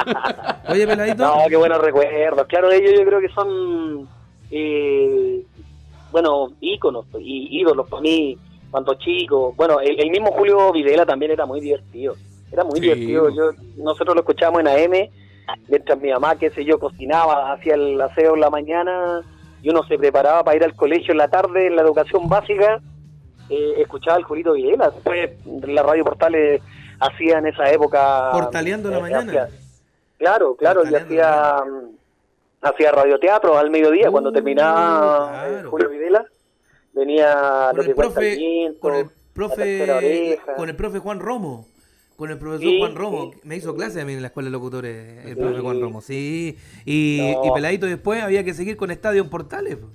Oye, 0.70 0.88
peladito. 0.88 1.24
No, 1.24 1.43
qué 1.47 1.56
buenos 1.56 1.80
recuerdos. 1.80 2.47
Claro, 2.47 2.72
ellos 2.72 2.91
yo 2.97 3.06
creo 3.06 3.20
que 3.22 3.30
son, 3.30 4.08
eh, 4.49 5.43
bueno, 6.12 6.52
íconos 6.60 7.06
y 7.20 7.60
ídolos 7.62 7.88
para 7.88 8.02
mí 8.02 8.38
cuando 8.72 8.93
chico. 8.95 9.54
Bueno, 9.56 9.80
el, 9.80 9.99
el 9.99 10.10
mismo 10.10 10.32
Julio 10.32 10.72
Videla 10.72 11.06
también 11.06 11.32
era 11.32 11.45
muy 11.45 11.62
divertido. 11.62 12.16
Era 12.52 12.64
muy 12.64 12.76
Sí, 12.80 12.82
divertido. 12.82 13.30
Yo, 13.30 13.52
nosotros 13.78 14.16
lo 14.16 14.22
escuchábamos 14.22 14.62
en 14.62 14.68
AM, 14.68 15.10
mientras 15.68 15.99
mi 16.02 16.10
mamá, 16.12 16.36
qué 16.38 16.49
sé 16.49 16.66
yo, 16.66 16.80
cocinaba, 16.80 17.54
hacía 17.54 17.76
el 17.76 17.99
aseo 18.02 18.34
en 18.36 18.41
la 18.41 18.49
mañana 18.49 19.22
y 19.62 19.70
uno 19.70 19.84
se 19.84 19.97
preparaba 19.97 20.43
para 20.43 20.57
ir 20.57 20.64
al 20.64 20.76
colegio 20.76 21.12
en 21.12 21.18
la 21.18 21.28
tarde, 21.28 21.68
en 21.68 21.76
la 21.76 21.82
educación 21.84 22.28
básica, 22.28 22.80
eh, 23.49 23.74
escuchaba 23.78 24.18
al 24.18 24.24
Julito 24.24 24.53
Videla. 24.53 24.89
Después 24.89 25.32
la 25.68 25.84
radio 25.84 26.03
Portales 26.03 26.62
hacía 26.99 27.38
en 27.39 27.47
esa 27.47 27.70
época... 27.72 28.30
Portaleando 28.32 28.89
la 28.89 28.97
eh, 28.97 29.01
mañana. 29.01 29.43
hacía- 29.43 29.49
Claro, 30.18 30.55
claro, 30.55 30.84
y 30.88 30.93
hacía, 30.93 31.57
hacía 32.62 32.91
radioteatro 32.91 33.57
al 33.57 33.72
mediodía, 33.72 34.12
cuando 34.12 34.30
Uh, 34.30 34.34
terminaba 34.34 35.45
claro. 35.47 35.70
Julio 35.72 35.89
Videla, 35.89 36.26
venía 36.93 37.68
Con 37.70 37.76
lo 37.78 37.82
el 37.82 37.88
que 37.88 37.95
profe, 37.95 38.76
con 38.80 38.93
el 38.95 39.03
la 39.05 39.09
profe, 39.34 40.39
con 40.55 40.70
el 40.70 40.76
profe 40.76 40.99
Juan 40.99 41.20
Romo. 41.20 41.66
Con 42.22 42.30
el 42.30 42.38
profesor 42.38 42.67
Sí, 42.67 42.78
Juan 42.78 42.93
Romo. 42.95 43.32
sí. 43.34 43.39
Me 43.45 43.55
hizo 43.55 43.74
clase 43.74 43.99
a 43.99 44.05
mí 44.05 44.13
en 44.13 44.22
la 44.22 44.28
escuela 44.28 44.45
de 44.45 44.51
locutores 44.51 45.26
el 45.26 45.30
Sí. 45.34 45.36
profe 45.41 45.59
Juan 45.59 45.82
Romo. 45.82 46.01
Sí. 46.01 46.55
Y, 46.86 47.34
No. 47.34 47.45
y 47.45 47.51
peladito 47.51 47.88
después 47.88 48.22
había 48.22 48.43
que 48.43 48.53
seguir 48.53 48.78
con 48.78 48.91
Estadio 48.91 49.24
en 49.24 49.30
Portales. 49.32 49.78
po. 49.78 49.88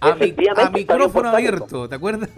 A, 0.00 0.14
mi- 0.14 0.34
a 0.56 0.70
micrófono 0.70 1.28
abierto, 1.28 1.90
¿te 1.90 1.94
acuerdas? 1.94 2.30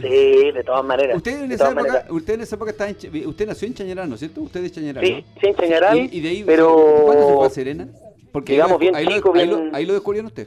Sí, 0.00 0.52
de 0.52 0.62
todas 0.64 0.84
maneras. 0.84 1.16
Usted 1.16 1.42
en 1.42 1.50
esa 1.50 1.64
época, 1.72 1.82
maneras. 1.82 2.04
usted 2.10 2.34
en 2.34 2.40
esa 2.42 2.54
época 2.54 2.70
estaba 2.70 2.90
en 2.90 3.26
usted 3.28 3.46
nació 3.48 3.66
en 3.66 3.74
Chañaral, 3.74 4.08
¿no 4.08 4.14
es 4.14 4.20
cierto? 4.20 4.40
Usted 4.42 4.62
es 4.62 4.70
Chañaral, 4.70 5.04
Sí, 5.04 5.12
¿no? 5.12 5.40
sí, 5.40 5.46
en 5.48 5.54
Chañaral, 5.56 5.98
Y, 5.98 6.08
y 6.12 6.20
de 6.20 6.28
ahí, 6.28 6.44
pero- 6.44 6.76
¿cuándo 7.06 7.26
se 7.28 7.34
fue 7.34 7.46
a 7.46 7.50
Serena? 7.50 7.88
Porque 8.30 8.52
ahí 8.52 8.56
Digamos, 8.58 8.72
lo- 8.74 8.78
bien 8.78 8.94
ahí, 8.94 9.04
lo- 9.04 9.10
chico, 9.16 9.32
ahí 9.34 9.48
bien- 9.48 9.70
lo, 9.70 9.76
ahí 9.76 9.84
lo 9.84 9.94
descubrieron 9.94 10.26
usted. 10.26 10.46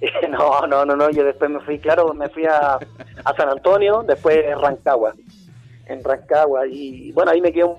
No, 0.30 0.66
no, 0.66 0.86
no, 0.86 0.96
no, 0.96 1.10
yo 1.10 1.24
después 1.24 1.50
me 1.50 1.60
fui, 1.60 1.78
claro, 1.78 2.14
me 2.14 2.30
fui 2.30 2.46
a, 2.46 2.76
a 2.76 3.36
San 3.36 3.50
Antonio, 3.50 4.02
después 4.06 4.36
en 4.46 4.58
Rancagua, 4.58 5.14
en 5.86 6.02
Rancagua, 6.02 6.66
y 6.66 7.12
bueno, 7.12 7.30
ahí 7.30 7.40
me 7.40 7.52
quedé 7.52 7.64
un 7.64 7.76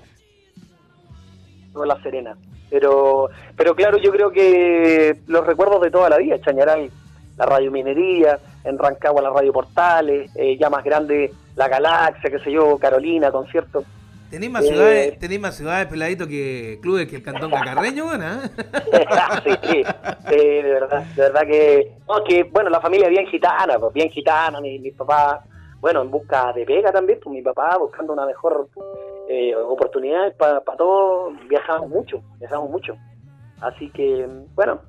en 1.75 1.87
La 1.87 2.01
Serena. 2.01 2.35
Pero, 2.69 3.29
pero 3.55 3.75
claro, 3.75 3.97
yo 3.97 4.11
creo 4.11 4.31
que 4.31 5.17
los 5.27 5.45
recuerdos 5.45 5.81
de 5.81 5.91
toda 5.91 6.09
la 6.09 6.17
vida, 6.17 6.39
Chañaral, 6.41 6.89
la 7.37 7.45
radio 7.45 7.71
Minería, 7.71 8.39
en 8.63 8.77
Rancagua 8.77 9.21
la 9.21 9.29
radio 9.29 9.53
Portales, 9.53 10.31
eh, 10.35 10.57
ya 10.57 10.69
más 10.69 10.83
grande 10.83 11.31
la 11.55 11.67
Galaxia, 11.67 12.29
qué 12.29 12.39
sé 12.39 12.51
yo, 12.51 12.77
Carolina, 12.77 13.31
concierto. 13.31 13.83
Tenéis 14.31 14.51
más 14.51 14.63
Eh, 14.63 14.67
ciudades, 14.69 15.19
tenéis 15.19 15.41
más 15.41 15.55
ciudades, 15.55 15.85
peladito, 15.87 16.27
que 16.27 16.79
clubes 16.81 17.07
que 17.07 17.17
el 17.17 17.23
Cantón 17.23 17.51
Cacarreño, 17.51 18.05
bueno, 18.05 18.25
¿eh? 18.25 18.49
sí, 19.43 19.51
sí, 19.61 19.83
sí, 20.29 20.35
de 20.35 20.63
verdad, 20.63 21.03
de 21.03 21.21
verdad 21.21 21.41
que, 21.41 21.91
no, 22.07 22.23
que 22.23 22.43
bueno, 22.45 22.71
la 22.71 22.81
familia 22.81 23.07
bien 23.09 23.27
gitana, 23.27 23.77
pues 23.77 23.93
bien 23.93 24.09
gitana, 24.09 24.59
mi, 24.59 24.79
mi 24.79 24.89
papá, 24.89 25.43
bueno, 25.83 26.01
en 26.01 26.09
busca 26.09 26.53
de 26.53 26.65
pega 26.65 26.93
también, 26.93 27.19
pues 27.21 27.33
mi 27.35 27.41
papá 27.41 27.77
buscando 27.77 28.13
una 28.13 28.25
mejor 28.25 28.69
eh, 29.27 29.53
oportunidad 29.53 30.33
para 30.37 30.61
todos, 30.77 31.33
viajamos 31.49 31.89
mucho, 31.89 32.21
viajamos 32.39 32.69
mucho, 32.69 32.95
así 33.59 33.89
que, 33.89 34.25
bueno, 34.55 34.79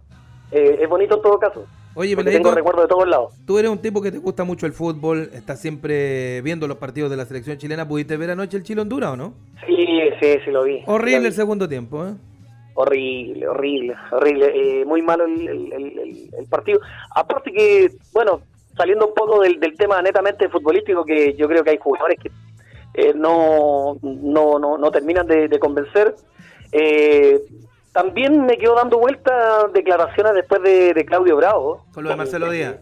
eh, 0.53 0.79
es 0.81 0.89
bonito 0.89 1.17
en 1.17 1.23
todo 1.23 1.37
caso, 1.41 1.67
Oye, 1.97 2.15
porque 2.15 2.31
tengo 2.31 2.53
recuerdos 2.53 2.85
de 2.85 2.89
todos 2.89 3.09
lados. 3.09 3.35
tú 3.45 3.59
eres 3.59 3.73
un 3.73 3.79
tipo 3.79 4.01
que 4.01 4.13
te 4.13 4.19
gusta 4.19 4.45
mucho 4.45 4.67
el 4.67 4.73
fútbol, 4.73 5.31
estás 5.33 5.61
siempre 5.61 6.41
viendo 6.43 6.69
los 6.69 6.77
partidos 6.77 7.11
de 7.11 7.17
la 7.17 7.25
selección 7.25 7.59
chilena. 7.59 7.87
¿Pudiste 7.89 8.17
ver 8.17 8.31
anoche 8.31 8.57
el 8.57 8.63
Chile-Honduras 8.63 9.11
o 9.11 9.17
no? 9.17 9.35
Sí, 9.67 9.77
sí, 10.21 10.39
sí 10.45 10.51
lo 10.53 10.63
vi. 10.63 10.83
Horrible 10.87 11.21
Lo 11.23 11.27
el 11.27 11.33
segundo 11.33 11.69
tiempo, 11.69 12.05
¿eh? 12.07 12.15
Horrible, 12.77 13.47
horrible, 13.49 13.95
horrible. 14.13 14.81
Eh, 14.81 14.85
muy 14.85 15.03
malo 15.03 15.25
el, 15.25 15.47
el- 15.49 15.73
el- 15.73 15.99
el- 15.99 16.31
el 16.37 16.47
partido. 16.49 16.81
Aparte 17.15 17.53
que, 17.53 17.89
bueno, 18.13 18.41
saliendo 18.77 19.07
un 19.07 19.15
poco 19.15 19.41
del, 19.41 19.59
del 19.61 19.77
tema 19.77 20.01
netamente 20.03 20.49
futbolístico, 20.49 21.05
que 21.05 21.35
yo 21.35 21.49
creo 21.49 21.63
que 21.63 21.71
hay 21.71 21.79
jugadores 21.79 22.19
que 22.21 22.31
eh, 22.95 23.13
no, 23.15 23.99
no, 24.03 24.59
no, 24.59 24.79
no 24.79 24.91
terminan 24.91 25.27
de, 25.27 25.49
de 25.49 25.59
convencer. 25.59 26.15
Eh, 26.73 27.41
también 27.93 28.45
me 28.45 28.57
quedo 28.57 28.75
dando 28.75 28.99
vueltas 28.99 29.73
declaraciones 29.73 30.35
después 30.35 30.63
de, 30.63 30.93
de 30.95 31.05
Claudio 31.05 31.37
Bravo. 31.37 31.85
Con 31.95 32.05
lo 32.05 32.11
de 32.11 32.17
Marcelo 32.17 32.51
Díaz. 32.51 32.77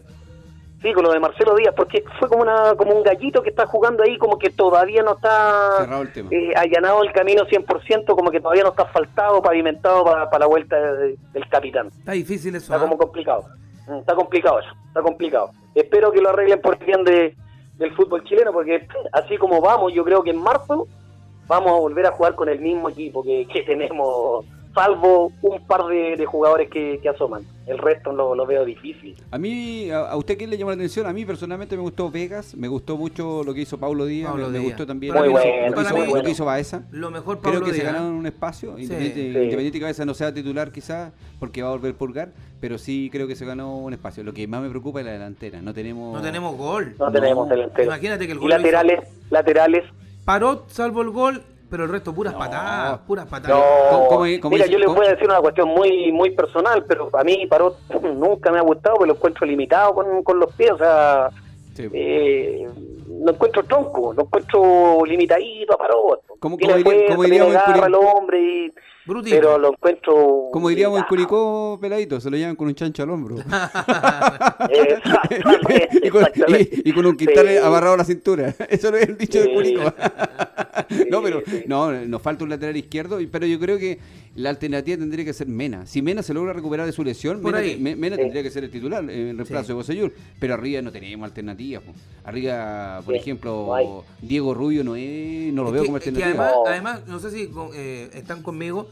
Sí, 0.83 0.91
con 0.93 1.03
lo 1.05 1.11
de 1.13 1.19
Marcelo 1.21 1.55
Díaz, 1.55 1.73
porque 1.75 2.03
fue 2.19 2.27
como 2.29 2.41
una 2.43 2.75
como 2.75 2.93
un 2.93 3.03
gallito 3.03 3.41
que 3.41 3.49
está 3.51 3.65
jugando 3.65 4.03
ahí, 4.03 4.17
como 4.17 4.37
que 4.37 4.49
todavía 4.49 5.01
no 5.01 5.13
está 5.15 5.77
el 5.81 6.27
eh, 6.29 6.53
allanado 6.57 7.01
el 7.03 7.11
camino 7.13 7.43
100%, 7.45 8.05
como 8.15 8.29
que 8.29 8.41
todavía 8.41 8.63
no 8.63 8.69
está 8.71 8.83
asfaltado, 8.83 9.41
pavimentado 9.41 10.03
para, 10.03 10.29
para 10.29 10.39
la 10.41 10.47
vuelta 10.47 10.75
de- 10.77 11.15
del 11.31 11.47
capitán. 11.49 11.87
Está 11.87 12.11
difícil 12.11 12.53
eso. 12.55 12.65
Está 12.65 12.75
¿ah? 12.75 12.79
como 12.81 12.97
complicado. 12.97 13.45
Mm, 13.87 13.95
Está 13.99 14.13
complicado 14.13 14.59
eso, 14.59 14.69
está 14.87 15.01
complicado. 15.01 15.51
Espero 15.73 16.11
que 16.11 16.21
lo 16.21 16.29
arreglen 16.29 16.59
por 16.61 16.77
el 16.77 16.85
bien 16.85 17.03
de, 17.05 17.33
del 17.77 17.95
fútbol 17.95 18.23
chileno, 18.25 18.51
porque 18.51 18.85
así 19.13 19.37
como 19.37 19.61
vamos, 19.61 19.93
yo 19.93 20.03
creo 20.03 20.21
que 20.21 20.31
en 20.31 20.37
marzo 20.37 20.85
vamos 21.47 21.71
a 21.71 21.75
volver 21.79 22.05
a 22.07 22.11
jugar 22.11 22.35
con 22.35 22.49
el 22.49 22.59
mismo 22.59 22.89
equipo 22.89 23.23
que, 23.23 23.47
que 23.47 23.61
tenemos, 23.63 24.43
salvo 24.73 25.31
un 25.41 25.65
par 25.67 25.85
de, 25.85 26.15
de 26.17 26.25
jugadores 26.25 26.69
que, 26.69 26.99
que 27.01 27.09
asoman. 27.09 27.43
El 27.65 27.77
resto 27.77 28.11
lo, 28.11 28.35
lo 28.35 28.45
veo 28.45 28.65
difícil. 28.65 29.15
A 29.31 29.37
mí, 29.37 29.89
a, 29.89 30.09
a 30.09 30.17
usted 30.17 30.37
qué 30.37 30.47
le 30.47 30.57
llamó 30.57 30.71
la 30.71 30.75
atención? 30.75 31.05
A 31.07 31.13
mí 31.13 31.25
personalmente 31.25 31.75
me 31.77 31.81
gustó 31.81 32.11
Vegas, 32.11 32.55
me 32.55 32.67
gustó 32.67 32.97
mucho 32.97 33.43
lo 33.43 33.53
que 33.53 33.61
hizo 33.61 33.77
Paulo 33.77 34.05
Díaz, 34.05 34.31
Pablo 34.31 34.49
me, 34.49 34.59
gustó 34.59 34.85
también 34.85 35.13
Muy 35.13 35.29
lo, 35.29 35.35
que 35.35 35.41
hizo- 35.41 35.75
lo 35.75 35.81
hizo, 36.03 36.15
lo 36.17 36.23
que 36.23 36.31
hizo 36.31 36.45
Baeza. 36.45 36.83
Lo 36.91 37.09
mejor 37.11 37.39
Pablo 37.39 37.61
Creo 37.61 37.71
que 37.71 37.77
se 37.79 37.85
ganaron 37.85 38.07
un 38.13 38.25
espacio, 38.25 38.75
Sí. 38.75 38.83
independiente, 38.83 39.21
Sí. 39.21 39.27
independiente 39.27 39.79
que 39.79 39.85
Baeza 39.85 40.05
no 40.05 40.13
sea 40.13 40.33
titular 40.33 40.71
quizás, 40.71 41.13
porque 41.39 41.61
va 41.61 41.69
a 41.69 41.71
volver 41.71 41.93
a 41.93 41.97
purgar, 41.97 42.29
pero 42.59 42.77
sí 42.77 43.09
creo 43.11 43.27
que 43.27 43.35
se 43.35 43.45
ganó 43.45 43.77
un 43.77 43.93
espacio. 43.93 44.23
Lo 44.23 44.33
que 44.33 44.47
más 44.47 44.61
me 44.61 44.69
preocupa 44.69 44.99
es 44.99 45.05
la 45.05 45.11
delantera, 45.13 45.61
no 45.61 45.73
tenemos... 45.73 46.13
No 46.15 46.21
tenemos 46.21 46.57
gol. 46.57 46.95
No, 46.99 47.11
tenemos 47.11 47.47
delantero. 47.47 47.83
Imagínate 47.85 48.25
que 48.25 48.31
el 48.33 48.37
Y 48.39 48.41
gol 48.41 48.49
hizo 48.49 48.57
laterales, 48.57 48.99
laterales, 49.29 49.83
Parot 50.25 50.69
salvo 50.69 51.01
el 51.01 51.09
gol, 51.11 51.43
pero 51.73 51.85
el 51.85 51.89
resto 51.89 52.13
puras 52.13 52.33
No. 52.33 52.39
patadas, 52.39 52.99
puras 52.99 53.25
patadas. 53.25 53.57
No, 53.57 53.63
¿Cómo- 53.89 54.07
cómo- 54.09 54.25
cómo 54.41 54.49
mira, 54.53 54.65
dice- 54.65 54.73
yo 54.73 54.77
les 54.77 54.93
voy 54.95 55.07
a 55.07 55.09
decir 55.09 55.25
una 55.27 55.39
cuestión 55.41 55.69
muy 55.69 56.11
muy 56.11 56.29
personal, 56.29 56.85
pero 56.87 57.09
a 57.17 57.23
mí 57.23 57.47
Parot 57.47 57.75
nunca 58.13 58.51
me 58.51 58.59
ha 58.59 58.61
gustado 58.61 58.97
porque 58.97 59.07
lo 59.07 59.15
encuentro 59.15 59.47
limitado 59.47 59.95
con, 59.95 60.21
con 60.23 60.39
los 60.39 60.53
pies, 60.53 60.69
o 60.69 60.77
sea, 60.77 61.29
Sí. 61.73 61.89
eh, 61.91 62.67
lo 63.25 63.31
encuentro 63.31 63.63
tronco, 63.63 64.13
lo 64.13 64.21
encuentro 64.21 65.03
limitadito 65.03 65.73
a 65.73 65.77
Parot. 65.79 66.21
¿Cómo- 66.39 66.57
diría- 66.57 66.77
fuerza, 66.77 67.01
cómo 67.07 67.23
tiene 67.23 67.45
diríamos 67.45 67.87
el 67.87 67.95
hombre, 67.95 68.39
y- 68.39 68.71
Brutito. 69.05 69.35
pero 69.35 69.57
lo 69.57 69.69
encuentro... 69.71 70.47
Como 70.51 70.69
diríamos 70.69 70.99
en. 70.99 71.05
Curicó, 71.05 71.77
peladito, 71.81 72.21
se 72.21 72.29
lo 72.29 72.37
llevan 72.37 72.55
con 72.55 72.67
un 72.67 72.75
chancho 72.75 73.03
al 73.03 73.09
hombro. 73.09 73.35
Y, 76.03 76.09
con, 76.09 76.23
y- 76.47 76.89
y 76.89 76.93
con 76.93 77.05
un 77.05 77.17
quintal 77.17 77.47
Sí. 77.47 77.57
amarrado 77.57 77.95
a 77.95 77.97
la 77.97 78.03
cintura. 78.05 78.53
Eso 78.69 78.91
lo 78.91 78.97
es 78.97 79.09
el 79.09 79.17
dicho 79.17 79.39
de 79.39 79.45
Sí. 79.45 79.53
Curicó. 79.53 79.93
no, 81.09 81.21
pero 81.21 81.41
no, 81.67 81.91
nos 82.05 82.21
falta 82.21 82.43
un 82.43 82.49
lateral 82.49 82.75
izquierdo, 82.77 83.19
pero 83.31 83.45
yo 83.45 83.59
creo 83.59 83.77
que 83.77 83.99
la 84.35 84.49
alternativa 84.49 84.97
tendría 84.97 85.23
que 85.25 85.33
ser 85.33 85.47
Mena. 85.47 85.85
Si 85.85 86.01
Mena 86.01 86.23
se 86.23 86.33
logra 86.33 86.53
recuperar 86.53 86.85
de 86.85 86.91
su 86.91 87.03
lesión, 87.03 87.41
Mena, 87.43 88.15
tendría 88.17 88.41
que 88.43 88.49
ser 88.49 88.63
el 88.63 88.71
titular 88.71 89.03
eh, 89.09 89.29
en 89.29 89.37
reemplazo 89.37 89.63
Sí. 89.65 89.67
de 89.69 89.73
Bosellur. 89.73 90.13
Pero 90.39 90.53
arriba 90.55 90.81
no 90.81 90.91
tenemos 90.91 91.25
alternativas. 91.25 91.83
po. 91.83 91.93
Arriba, 92.23 93.01
por 93.05 93.13
Sí, 93.13 93.19
ejemplo. 93.19 94.03
Diego 94.21 94.53
Rubio 94.53 94.83
no 94.83 94.95
es, 94.95 95.53
no 95.53 95.63
lo 95.63 95.69
Es 95.69 95.73
veo 95.73 95.81
que- 95.83 95.87
como 95.87 95.97
es 95.97 96.03
que 96.03 96.09
alternativa. 96.09 96.45
además, 96.47 96.61
No. 96.65 96.71
además, 96.71 97.07
no 97.07 97.19
sé 97.19 97.31
si 97.31 97.47
con- 97.47 97.69
eh, 97.75 98.09
están 98.13 98.41
conmigo, 98.41 98.89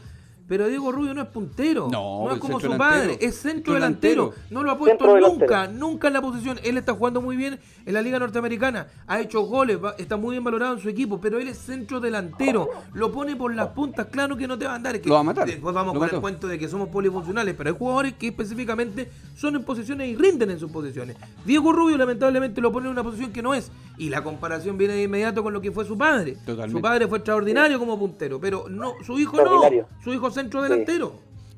pero 0.52 0.68
Diego 0.68 0.92
Rubio 0.92 1.14
no 1.14 1.22
es 1.22 1.28
puntero. 1.28 1.88
No, 1.90 2.30
es 2.30 2.38
como 2.38 2.60
su 2.60 2.76
padre, 2.76 3.16
es 3.22 3.36
centro 3.36 3.72
delantero. 3.72 4.24
delantero. 4.26 4.46
No 4.50 4.62
lo 4.62 4.70
ha 4.72 4.76
puesto 4.76 5.06
Centro 5.06 5.18
nunca, 5.18 5.46
delantero. 5.62 5.78
nunca 5.88 6.08
en 6.08 6.12
la 6.12 6.20
posición. 6.20 6.58
Él 6.62 6.76
está 6.76 6.92
jugando 6.92 7.22
muy 7.22 7.36
bien 7.38 7.58
en 7.86 7.94
la 7.94 8.02
Liga 8.02 8.18
Norteamericana, 8.18 8.86
ha 9.06 9.18
hecho 9.18 9.40
goles, 9.46 9.82
va- 9.82 9.94
está 9.96 10.18
muy 10.18 10.32
bien 10.32 10.44
valorado 10.44 10.74
en 10.74 10.80
su 10.80 10.90
equipo, 10.90 11.18
pero 11.22 11.38
él 11.38 11.48
es 11.48 11.56
centro 11.56 12.00
delantero. 12.00 12.68
Lo 12.92 13.10
pone 13.10 13.34
por 13.34 13.54
las 13.54 13.68
puntas, 13.68 14.08
claro 14.10 14.36
que 14.36 14.46
no 14.46 14.58
te 14.58 14.66
va 14.66 14.72
a 14.72 14.74
andar. 14.74 14.94
es 14.96 15.00
que 15.00 15.08
Lo 15.08 15.14
va 15.14 15.20
a 15.22 15.24
matar. 15.24 15.46
Después 15.46 15.74
vamos 15.74 15.94
Lo 15.94 16.00
con 16.00 16.06
mató. 16.06 16.16
el 16.16 16.20
cuento 16.20 16.48
de 16.48 16.58
que 16.58 16.68
somos 16.68 16.90
polifuncionales, 16.90 17.54
pero 17.56 17.70
hay 17.70 17.76
jugadores 17.78 18.12
que 18.18 18.28
específicamente 18.28 19.10
son 19.34 19.56
en 19.56 19.64
posiciones 19.64 20.06
y 20.10 20.16
rinden 20.16 20.50
en 20.50 20.58
sus 20.60 20.70
posiciones. 20.70 21.16
Diego 21.46 21.72
Rubio 21.72 21.96
lamentablemente 21.96 22.60
lo 22.60 22.70
pone 22.70 22.88
en 22.88 22.92
una 22.92 23.02
posición 23.02 23.32
que 23.32 23.40
no 23.40 23.54
es. 23.54 23.72
Y 23.96 24.10
la 24.10 24.22
comparación 24.22 24.76
viene 24.76 24.94
de 24.94 25.02
inmediato 25.04 25.42
con 25.42 25.52
lo 25.54 25.60
que 25.62 25.70
fue 25.72 25.84
su 25.86 25.96
padre. 25.96 26.32
Totalmente. 26.44 26.72
Su 26.72 26.82
padre 26.82 27.06
fue 27.08 27.18
extraordinario 27.18 27.78
como 27.78 27.98
puntero, 27.98 28.38
pero 28.40 28.66
no, 28.68 28.94
su 29.06 29.18
hijo 29.18 29.38
no. 29.42 29.62
Su 30.04 30.12
hijo 30.12 30.30
centro 30.42 30.62
delantero. 30.62 31.12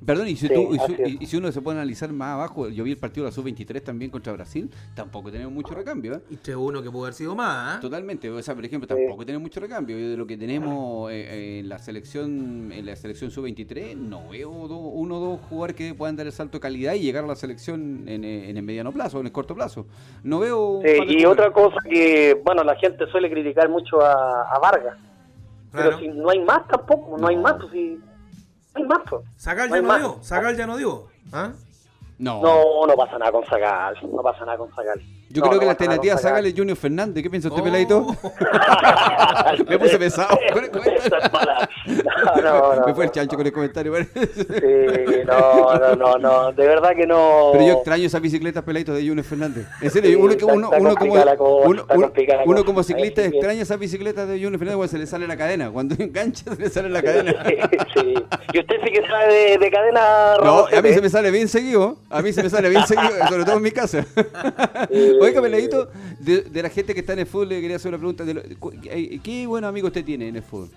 Perdón, 0.04 0.28
y 0.28 0.36
si, 0.36 0.48
Sí, 0.48 0.52
tú- 0.54 0.74
y, 0.74 0.78
su- 0.80 0.92
y- 1.02 1.16
y 1.20 1.26
si 1.26 1.38
uno 1.38 1.50
se 1.50 1.62
puede 1.62 1.78
analizar 1.78 2.12
más 2.12 2.34
abajo, 2.34 2.68
yo 2.68 2.84
vi 2.84 2.90
el 2.90 2.98
partido 2.98 3.24
de 3.24 3.30
la 3.30 3.34
sub-23 3.34 3.80
también 3.82 4.10
contra 4.10 4.34
Brasil, 4.34 4.70
tampoco 4.94 5.30
tenemos 5.32 5.50
mucho 5.54 5.72
recambio. 5.74 6.16
¿eh? 6.16 6.20
Y 6.30 6.34
este 6.34 6.54
uno 6.54 6.82
que 6.82 6.90
pudo 6.90 7.04
haber 7.04 7.14
sido 7.14 7.34
más. 7.34 7.78
¿eh? 7.78 7.80
Totalmente, 7.80 8.28
o 8.28 8.42
sea, 8.42 8.54
por 8.54 8.66
ejemplo, 8.66 8.86
tampoco 8.86 9.24
tenemos 9.24 9.44
mucho 9.44 9.60
recambio. 9.60 9.96
De 9.96 10.14
lo 10.14 10.26
que 10.26 10.36
tenemos 10.36 11.10
eh, 11.10 11.14
eh, 11.14 11.58
en 11.60 11.70
la 11.70 11.78
selección 11.78 12.70
en 12.70 12.84
la 12.84 12.94
selección 12.96 13.30
sub-23, 13.30 13.96
no 13.96 14.28
veo 14.28 14.68
do- 14.68 14.76
uno 14.76 15.16
o 15.16 15.20
dos 15.20 15.40
jugadores 15.48 15.74
que 15.74 15.94
puedan 15.94 16.16
dar 16.16 16.26
el 16.26 16.32
salto 16.32 16.58
de 16.58 16.60
calidad 16.60 16.92
y 16.92 17.00
llegar 17.00 17.24
a 17.24 17.28
la 17.28 17.36
selección 17.36 18.04
en, 18.06 18.24
en 18.24 18.54
el 18.58 18.62
mediano 18.62 18.92
plazo, 18.92 19.20
en 19.20 19.26
el 19.26 19.32
corto 19.32 19.54
plazo. 19.54 19.86
No 20.22 20.40
veo. 20.40 20.80
Sí, 20.84 20.90
y 20.90 20.96
jugadores. 21.22 21.26
otra 21.28 21.50
cosa 21.50 21.76
que, 21.88 22.38
bueno, 22.44 22.62
la 22.62 22.76
gente 22.76 23.06
suele 23.06 23.30
criticar 23.30 23.70
mucho 23.70 24.02
a, 24.02 24.42
a 24.54 24.58
Vargas, 24.58 24.98
Claro. 25.72 25.96
pero 25.98 25.98
si 26.00 26.08
no 26.08 26.28
hay 26.28 26.40
más 26.44 26.68
tampoco, 26.68 27.16
no, 27.16 27.26
hay 27.26 27.36
más, 27.36 27.54
pues 27.54 27.72
si 27.72 27.98
hay 28.74 28.84
más. 28.84 29.00
pues. 29.08 29.22
Zagal 29.38 29.68
ya 29.70 29.80
no 29.82 29.96
dio. 29.98 30.18
Zagal 30.22 30.56
ya 30.56 30.66
no 30.66 30.76
dio. 30.76 31.06
¿Ah? 31.32 31.52
No. 32.18 32.40
No, 32.42 32.86
no 32.86 32.94
pasa 32.94 33.18
nada 33.18 33.32
con 33.32 33.44
Zagal, 33.46 33.96
no 34.12 34.22
pasa 34.22 34.44
nada 34.44 34.58
con 34.58 34.70
Zagal. 34.74 35.00
Yo 35.34 35.42
No, 35.42 35.48
creo 35.48 35.58
que 35.58 35.66
la 35.66 35.72
alternativa 35.72 36.14
es 36.14 36.54
Junior 36.56 36.76
Fernández. 36.76 37.20
¿Qué 37.20 37.28
piensa 37.28 37.48
usted, 37.48 37.60
Oh. 37.60 37.64
peladito? 37.64 38.06
Me 39.68 39.78
puse 39.80 39.98
pesado 39.98 40.38
con 40.52 40.62
el 40.62 40.70
comentario. 40.70 41.10
Me 42.86 42.94
fue 42.94 43.04
el 43.04 43.08
no, 43.08 43.12
chancho 43.12 43.36
con 43.36 43.44
el 43.46 43.52
comentario. 43.52 43.94
Sí, 44.04 44.44
no, 45.26 45.74
no, 45.74 45.96
no, 45.96 46.18
no, 46.18 46.52
de 46.52 46.66
verdad 46.68 46.90
que 46.94 47.04
no. 47.04 47.50
Pero 47.52 47.66
yo 47.66 47.72
extraño 47.74 48.06
esas 48.06 48.20
bicicletas 48.20 48.62
peladitos 48.62 48.94
de 48.96 49.00
Junior 49.08 49.24
Fernández. 49.24 49.66
En 49.80 49.90
serio, 49.90 50.10
Sí, 50.10 50.16
uno, 50.16 50.34
uno, 50.52 50.70
uno 50.78 50.94
como, 50.94 51.14
uno, 52.44 52.64
como 52.64 52.82
ciclista 52.84 53.24
extraña 53.24 53.62
esas 53.62 53.78
bicicletas 53.80 54.28
de 54.28 54.34
Junior 54.34 54.52
Fernández 54.58 54.76
cuando 54.76 54.90
se 54.92 54.98
le 54.98 55.06
sale 55.08 55.26
la 55.26 55.36
cadena. 55.36 55.70
Cuando 55.72 55.96
engancha 55.98 56.54
se 56.54 56.62
le 56.62 56.70
sale 56.70 56.90
la 56.90 57.02
cadena. 57.02 57.34
sí. 57.92 58.14
¿Y 58.52 58.58
usted 58.60 58.76
sí 58.84 58.90
que 58.92 59.02
sabe 59.08 59.34
de, 59.34 59.58
de 59.58 59.70
cadena, 59.70 60.36
No, 60.44 60.66
a 60.66 60.80
mí 60.80 60.92
se 60.92 61.00
me 61.00 61.10
sale 61.10 61.32
bien 61.32 61.48
seguido. 61.48 61.96
A 62.08 62.22
mí 62.22 62.32
se 62.32 62.40
me 62.40 62.50
sale 62.50 62.68
bien 62.68 62.86
seguido, 62.86 63.10
sobre 63.28 63.44
todo 63.44 63.56
en 63.56 63.62
mi 63.62 63.72
casa. 63.72 64.04
Oiga, 65.24 65.42
peladito, 65.42 65.88
de, 66.20 66.42
de 66.42 66.62
la 66.62 66.68
gente 66.68 66.94
que 66.94 67.00
está 67.00 67.12
en 67.14 67.20
el 67.20 67.26
fútbol, 67.26 67.48
le 67.50 67.60
quería 67.60 67.76
hacer 67.76 67.88
una 67.90 67.98
pregunta. 67.98 68.24
De 68.24 68.34
lo- 68.34 68.42
cu- 68.58 68.72
¿Qué 68.80 69.44
buenos 69.46 69.68
amigos 69.68 69.88
usted 69.88 70.04
tiene 70.04 70.28
en 70.28 70.36
el 70.36 70.42
fútbol? 70.42 70.68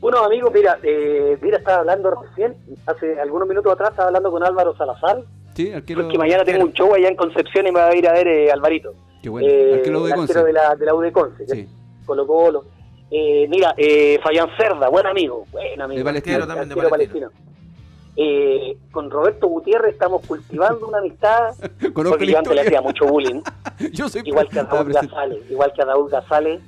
Bueno, 0.00 0.18
amigo, 0.24 0.50
mira, 0.50 0.78
eh, 0.82 1.36
mira, 1.42 1.58
estaba 1.58 1.78
hablando 1.80 2.10
recién, 2.22 2.56
hace 2.86 3.20
algunos 3.20 3.46
minutos 3.46 3.70
atrás, 3.72 3.90
estaba 3.90 4.08
hablando 4.08 4.30
con 4.30 4.42
Álvaro 4.42 4.74
Salazar, 4.76 5.22
Sí, 5.54 5.72
arquero. 5.72 6.02
porque 6.02 6.16
mañana 6.16 6.42
tengo 6.44 6.64
un 6.64 6.72
show 6.72 6.94
allá 6.94 7.08
en 7.08 7.16
Concepción 7.16 7.66
y 7.66 7.72
me 7.72 7.80
va 7.80 7.88
a 7.88 7.94
ir 7.96 8.08
a 8.08 8.12
ver 8.14 8.26
eh, 8.26 8.50
Alvarito. 8.50 8.94
Qué 9.22 9.28
bueno, 9.28 9.46
Eh, 9.46 9.74
arquero 9.74 10.04
de 10.04 10.12
arquero 10.14 10.44
de 10.44 10.52
la, 10.54 10.74
de 10.74 10.86
la 10.86 10.94
U 10.94 11.00
de 11.02 11.12
Conce, 11.12 11.44
que 11.44 11.54
Sí. 11.54 11.68
Colo 12.06 12.26
Colo. 12.26 12.64
Eh, 13.10 13.46
mira, 13.50 13.74
eh, 13.76 14.18
Fabián 14.22 14.48
Cerda, 14.56 14.88
buen 14.88 15.06
amigo, 15.06 15.44
buen 15.52 15.78
amigo. 15.82 15.98
De 15.98 16.04
Palestino. 16.04 16.46
también 16.46 16.68
de 16.70 16.74
Palestino. 16.76 16.90
palestino. 16.90 17.30
Eh, 18.22 18.76
con 18.90 19.10
Roberto 19.10 19.46
Gutiérrez 19.48 19.92
estamos 19.94 20.26
cultivando 20.26 20.86
una 20.88 20.98
amistad, 20.98 21.54
Conozco 21.94 22.18
porque 22.18 22.26
yo 22.26 22.36
antes 22.38 22.54
le 22.54 22.60
hacía 22.60 22.82
mucho 22.82 23.06
bullying. 23.06 23.40
Yo 23.94 24.10
soy 24.10 24.20
igual 24.26 24.46
que 24.48 24.60
a 24.60 24.68
presente. 24.68 25.06
Gazales, 25.06 25.50
igual 25.50 25.72
que 25.72 25.80
a 25.80 25.84
Ataúd 25.84 26.10
Gazales, 26.10 26.60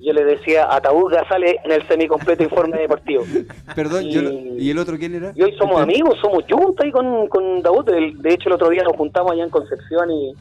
yo 0.00 0.12
le 0.12 0.24
decía 0.24 0.72
Ataúd 0.72 1.10
Gazales 1.12 1.56
en 1.64 1.72
el 1.72 1.88
semicompleto 1.88 2.44
informe 2.44 2.78
deportivo. 2.78 3.24
Perdón, 3.74 4.04
yo 4.10 4.20
Y- 4.22 4.56
¿y 4.60 4.70
el 4.70 4.78
otro 4.78 4.96
quién 4.96 5.14
era? 5.16 5.32
Y 5.34 5.42
hoy 5.42 5.52
somos 5.58 5.80
Usted. 5.80 5.82
amigos, 5.92 6.18
somos 6.22 6.44
juntos 6.48 6.84
ahí 6.84 6.92
con, 6.92 7.26
con 7.26 7.62
Daud. 7.62 7.84
De 7.84 8.32
hecho, 8.32 8.48
el 8.48 8.52
otro 8.54 8.68
día 8.68 8.84
nos 8.84 8.94
juntamos 8.96 9.32
allá 9.32 9.42
en 9.42 9.50
Concepción 9.50 10.08
y 10.10 10.32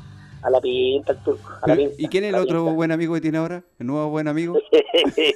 a 0.44 0.50
la 0.52 0.62
pinta, 0.62 1.14
el 1.14 1.18
turco. 1.24 1.50
A 1.64 1.68
la 1.70 1.76
pinta, 1.76 1.96
¿Y 1.98 2.08
quién 2.08 2.24
es 2.26 2.30
el 2.30 2.36
a 2.36 2.42
otro 2.42 2.60
pinta. 2.60 2.74
buen 2.76 2.92
amigo 2.92 3.14
que 3.16 3.22
tiene 3.22 3.38
ahora? 3.40 3.64
¿El 3.80 3.88
nuevo 3.88 4.10
buen 4.10 4.28
amigo? 4.28 4.58
Eh, 4.72 5.34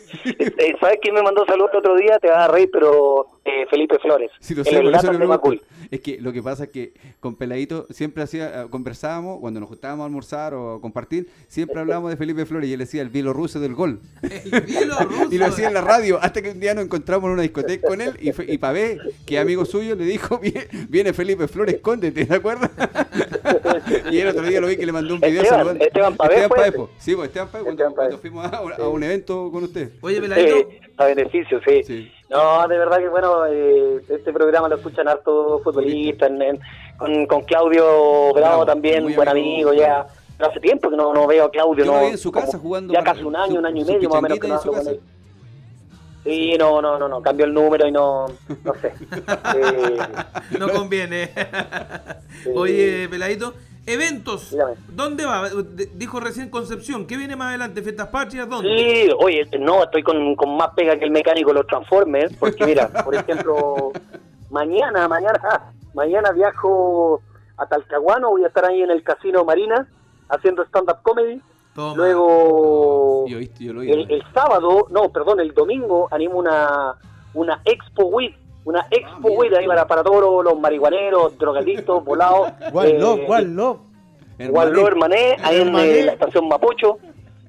¿Sabes 0.79 0.99
quién 1.01 1.15
me 1.15 1.23
mandó 1.23 1.45
saludos 1.47 1.71
el 1.73 1.79
otro 1.79 1.95
día? 1.95 2.19
Te 2.19 2.29
vas 2.29 2.47
a 2.47 2.51
reír, 2.51 2.69
pero 2.71 3.25
eh, 3.45 3.65
Felipe 3.69 3.97
Flores. 3.99 4.31
Sí, 4.39 4.53
lo 4.55 4.61
el 4.61 4.67
sé, 4.67 4.81
por 4.81 4.93
eso 4.95 5.11
de. 5.11 5.27
Macul. 5.27 5.61
Es 5.91 6.01
que 6.01 6.19
lo 6.19 6.33
que 6.33 6.41
pasa 6.41 6.63
es 6.65 6.69
que 6.71 6.93
con 7.19 7.35
Peladito 7.35 7.85
siempre 7.91 8.23
hacía, 8.23 8.63
eh, 8.63 8.65
conversábamos, 8.71 9.39
cuando 9.39 9.59
nos 9.59 9.69
juntábamos 9.69 10.03
a 10.03 10.05
almorzar 10.07 10.53
o 10.55 10.75
a 10.75 10.81
compartir, 10.81 11.29
siempre 11.47 11.79
hablábamos 11.79 12.09
de 12.09 12.17
Felipe 12.17 12.45
Flores 12.45 12.67
y 12.69 12.73
él 12.73 12.79
decía 12.79 13.01
el 13.03 13.09
bielorruso 13.09 13.59
del 13.59 13.75
gol. 13.75 13.99
El 14.51 14.61
bielorruso. 14.61 15.27
Y 15.31 15.37
lo 15.37 15.45
hacía 15.45 15.67
en 15.67 15.73
la 15.75 15.81
radio, 15.81 16.17
hasta 16.21 16.41
que 16.41 16.49
un 16.51 16.59
día 16.59 16.73
nos 16.73 16.85
encontramos 16.85 17.27
en 17.27 17.33
una 17.33 17.41
discoteca 17.43 17.87
con 17.87 18.01
él 18.01 18.13
y, 18.19 18.31
fue- 18.31 18.45
y 18.51 18.57
Pavé, 18.57 18.97
que 19.25 19.35
es 19.35 19.41
amigo 19.41 19.63
suyo, 19.65 19.95
le 19.95 20.05
dijo, 20.05 20.39
viene, 20.89 21.13
Felipe 21.13 21.47
Flores, 21.47 21.75
escóndete, 21.75 22.25
¿te 22.25 22.33
acuerdas? 22.33 22.71
y 24.11 24.17
el 24.19 24.27
otro 24.29 24.43
día 24.43 24.59
lo 24.61 24.67
vi 24.67 24.77
que 24.77 24.85
le 24.85 24.91
mandó 24.91 25.13
un 25.15 25.19
video 25.21 25.41
Esteban, 25.43 25.59
saludando. 25.59 25.85
Esteban 25.85 26.15
Pavé 26.15 26.47
fue 26.47 26.61
ese. 26.61 26.71
po. 26.71 26.89
Sí, 26.97 27.15
pues 27.15 27.27
Esteban 27.27 27.49
Pavé, 27.49 27.63
cuando, 27.63 27.83
Esteban 27.83 27.93
Pavé. 27.95 28.07
cuando 28.09 28.21
fuimos 28.21 28.45
a, 28.53 28.61
un- 28.61 28.73
a 28.73 28.87
un 28.89 29.03
evento 29.03 29.51
con 29.51 29.63
usted. 29.63 29.91
Oye, 30.01 30.19
peladito. 30.21 30.57
Sí, 30.69 30.77
a 30.97 31.05
beneficio, 31.05 31.59
sí. 31.67 31.83
Sí. 31.83 32.11
No, 32.35 32.67
de 32.67 32.77
verdad 32.77 32.97
que 32.99 33.07
bueno, 33.09 33.45
eh, 33.47 34.01
este 34.09 34.33
programa 34.33 34.67
lo 34.69 34.75
escuchan 34.75 35.07
harto 35.07 35.59
futbolistas, 35.63 36.29
en- 36.29 36.41
en- 36.41 36.59
con, 36.97 37.25
con 37.27 37.41
Claudio 37.43 37.83
Bravo 37.85 38.33
Bravo, 38.33 38.65
también, 38.65 39.03
buen 39.15 39.27
amigo. 39.29 39.69
amigo, 39.69 39.73
ya. 39.73 40.05
Pero 40.37 40.49
hace 40.49 40.59
tiempo 40.59 40.89
que 40.89 40.97
no, 40.97 41.13
no 41.13 41.27
veo 41.27 41.45
a 41.45 41.51
Claudio. 41.51 41.85
Yo 41.85 41.91
no, 41.93 42.01
en 42.01 42.17
su 42.17 42.31
casa 42.31 42.47
como 42.53 42.63
jugando 42.63 42.93
Ya 42.93 43.03
casi 43.03 43.23
un 43.23 43.35
año, 43.35 43.53
su- 43.53 43.59
un 43.59 43.65
año 43.65 43.81
y 43.81 43.85
medio 43.85 44.09
más 44.09 44.19
o 44.19 44.21
menos 44.21 44.39
que 44.39 44.47
no 44.47 44.55
hablo 44.55 44.71
con 44.73 44.87
él. 44.87 44.99
Sí, 46.25 46.55
no, 46.57 46.81
no, 46.81 46.97
no, 46.97 47.07
no, 47.07 47.21
cambió 47.21 47.45
el 47.45 47.53
número 47.53 47.87
y 47.87 47.91
no, 47.91 48.25
no 48.63 48.73
sé. 48.81 48.91
Eh, 49.55 49.97
No 50.59 50.69
conviene. 50.69 51.29
Oye, 52.55 53.07
peladito. 53.09 53.53
Eventos. 53.85 54.51
Dígame. 54.51 54.73
¿Dónde 54.89 55.25
va? 55.25 55.49
Dijo 55.93 56.19
recién 56.19 56.49
Concepción. 56.49 57.05
¿Qué 57.05 57.17
viene 57.17 57.35
más 57.35 57.49
adelante? 57.49 57.81
¿Fiestas 57.81 58.07
patrias? 58.07 58.49
¿Dónde? 58.49 58.69
Sí, 58.69 59.09
oye, 59.19 59.47
no, 59.59 59.83
estoy 59.83 60.01
con, 60.03 60.35
con 60.35 60.57
más 60.57 60.69
pega 60.75 60.97
que 60.97 61.05
el 61.05 61.11
mecánico 61.11 61.49
de 61.49 61.55
los 61.55 61.67
Transformers, 61.67 62.35
porque 62.37 62.65
mira, 62.65 62.87
por 63.03 63.13
ejemplo, 63.15 63.91
mañana, 64.49 65.07
mañana, 65.07 65.71
mañana 65.93 66.31
viajo 66.31 67.21
a 67.57 67.65
Talcahuano, 67.67 68.29
voy 68.31 68.43
a 68.43 68.47
estar 68.47 68.65
ahí 68.65 68.81
en 68.81 68.91
el 68.91 69.03
Casino 69.03 69.45
Marina 69.45 69.87
haciendo 70.29 70.63
stand-up 70.65 70.97
comedy. 71.03 71.41
Toma. 71.75 71.95
Luego, 71.95 73.25
Yo, 73.27 73.37
viste, 73.37 73.65
yo 73.65 73.73
lo 73.73 73.81
vi. 73.81 73.91
el, 73.91 74.09
el 74.09 74.23
sábado, 74.33 74.87
no, 74.91 75.09
perdón, 75.11 75.41
el 75.41 75.53
domingo 75.53 76.07
animo 76.09 76.39
una, 76.39 76.95
una 77.33 77.61
Expo 77.65 78.05
Week, 78.05 78.33
una 78.65 78.85
Expo 78.91 79.29
Week 79.29 79.53
ahí 79.53 79.65
para, 79.65 79.87
para 79.87 80.03
todos 80.03 80.43
los, 80.43 80.59
marihuaneros, 80.59 81.37
drogadictos, 81.37 82.03
volados. 82.03 82.51
Love. 82.99 83.25
Juan 84.49 84.73
López 84.73 84.87
Hermané, 84.87 85.37
ahí 85.41 85.61
en 85.61 85.75
eh, 85.75 86.03
la 86.03 86.11
estación 86.11 86.47
Mapocho. 86.49 86.97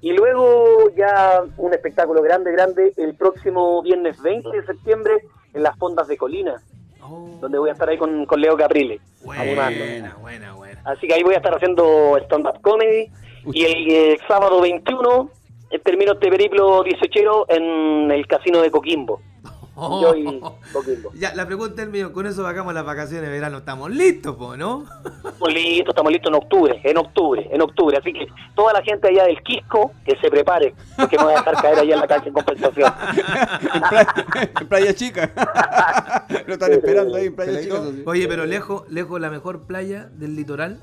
Y 0.00 0.12
luego 0.12 0.90
ya 0.96 1.42
un 1.56 1.74
espectáculo 1.74 2.22
grande, 2.22 2.52
grande, 2.52 2.92
el 2.96 3.14
próximo 3.16 3.82
viernes 3.82 4.22
20 4.22 4.50
de 4.50 4.64
septiembre 4.64 5.14
en 5.52 5.62
las 5.64 5.76
fondas 5.78 6.06
de 6.06 6.16
Colina, 6.16 6.62
Oh, 7.08 7.38
donde 7.40 7.58
voy 7.58 7.68
a 7.68 7.72
estar 7.72 7.88
ahí 7.88 7.98
con, 7.98 8.26
con 8.26 8.40
Leo 8.40 8.56
Caprile, 8.56 9.00
animando. 9.28 9.78
buena, 9.78 10.16
buena, 10.20 10.54
buena. 10.54 10.80
Así 10.84 11.06
que 11.06 11.14
ahí 11.14 11.22
voy 11.22 11.34
a 11.34 11.36
estar 11.36 11.54
haciendo 11.54 12.16
stand-up 12.24 12.60
comedy. 12.62 13.10
Y 13.52 13.64
el, 13.64 13.90
eh, 13.90 14.18
sábado 14.26 14.60
21 14.60 15.30
eh, 15.70 15.78
termino 15.78 16.12
este 16.12 16.28
periplo 16.28 16.82
18 16.82 17.46
en 17.50 18.10
el 18.10 18.26
casino 18.26 18.60
de 18.60 18.72
Coquimbo. 18.72 19.20
Yo 19.76 20.14
y 20.14 20.40
Coquimbo. 20.72 21.12
Ya, 21.14 21.34
la 21.34 21.46
pregunta 21.46 21.82
es 21.82 21.88
mío, 21.88 22.12
con 22.12 22.26
eso 22.26 22.42
vacamos 22.42 22.72
las 22.72 22.84
vacaciones 22.84 23.28
de 23.28 23.30
verano. 23.30 23.58
¿Estamos 23.58 23.90
listos, 23.90 24.34
po, 24.36 24.56
no? 24.56 24.84
Estamos 25.04 25.52
listos, 25.52 25.88
estamos 25.90 26.12
listos 26.12 26.30
en 26.30 26.34
octubre, 26.34 26.80
en 26.82 26.96
octubre, 26.96 27.48
en 27.52 27.60
octubre. 27.60 27.96
Así 27.98 28.12
que 28.12 28.26
toda 28.54 28.72
la 28.72 28.82
gente 28.82 29.08
allá 29.08 29.24
del 29.24 29.42
Quisco, 29.42 29.92
que 30.04 30.16
se 30.16 30.30
prepare, 30.30 30.74
porque 30.96 31.18
me 31.18 31.24
voy 31.24 31.34
a 31.34 31.38
dejar 31.38 31.54
caer 31.62 31.78
allá 31.78 31.94
en 31.94 32.00
la 32.00 32.06
cancha 32.06 32.28
en 32.28 32.32
compensación. 32.32 32.92
en, 33.74 33.80
playa, 33.80 34.14
en 34.60 34.68
Playa 34.68 34.94
Chica. 34.94 35.32
lo 36.46 36.54
están 36.54 36.72
esperando 36.72 37.16
ahí 37.16 37.26
en 37.26 37.36
Playa. 37.36 37.62
Chica. 37.62 37.82
Oye, 38.06 38.28
pero 38.28 38.46
lejos, 38.46 38.90
lejos 38.90 39.20
la 39.20 39.30
mejor 39.30 39.66
playa 39.66 40.08
del 40.12 40.36
litoral, 40.36 40.80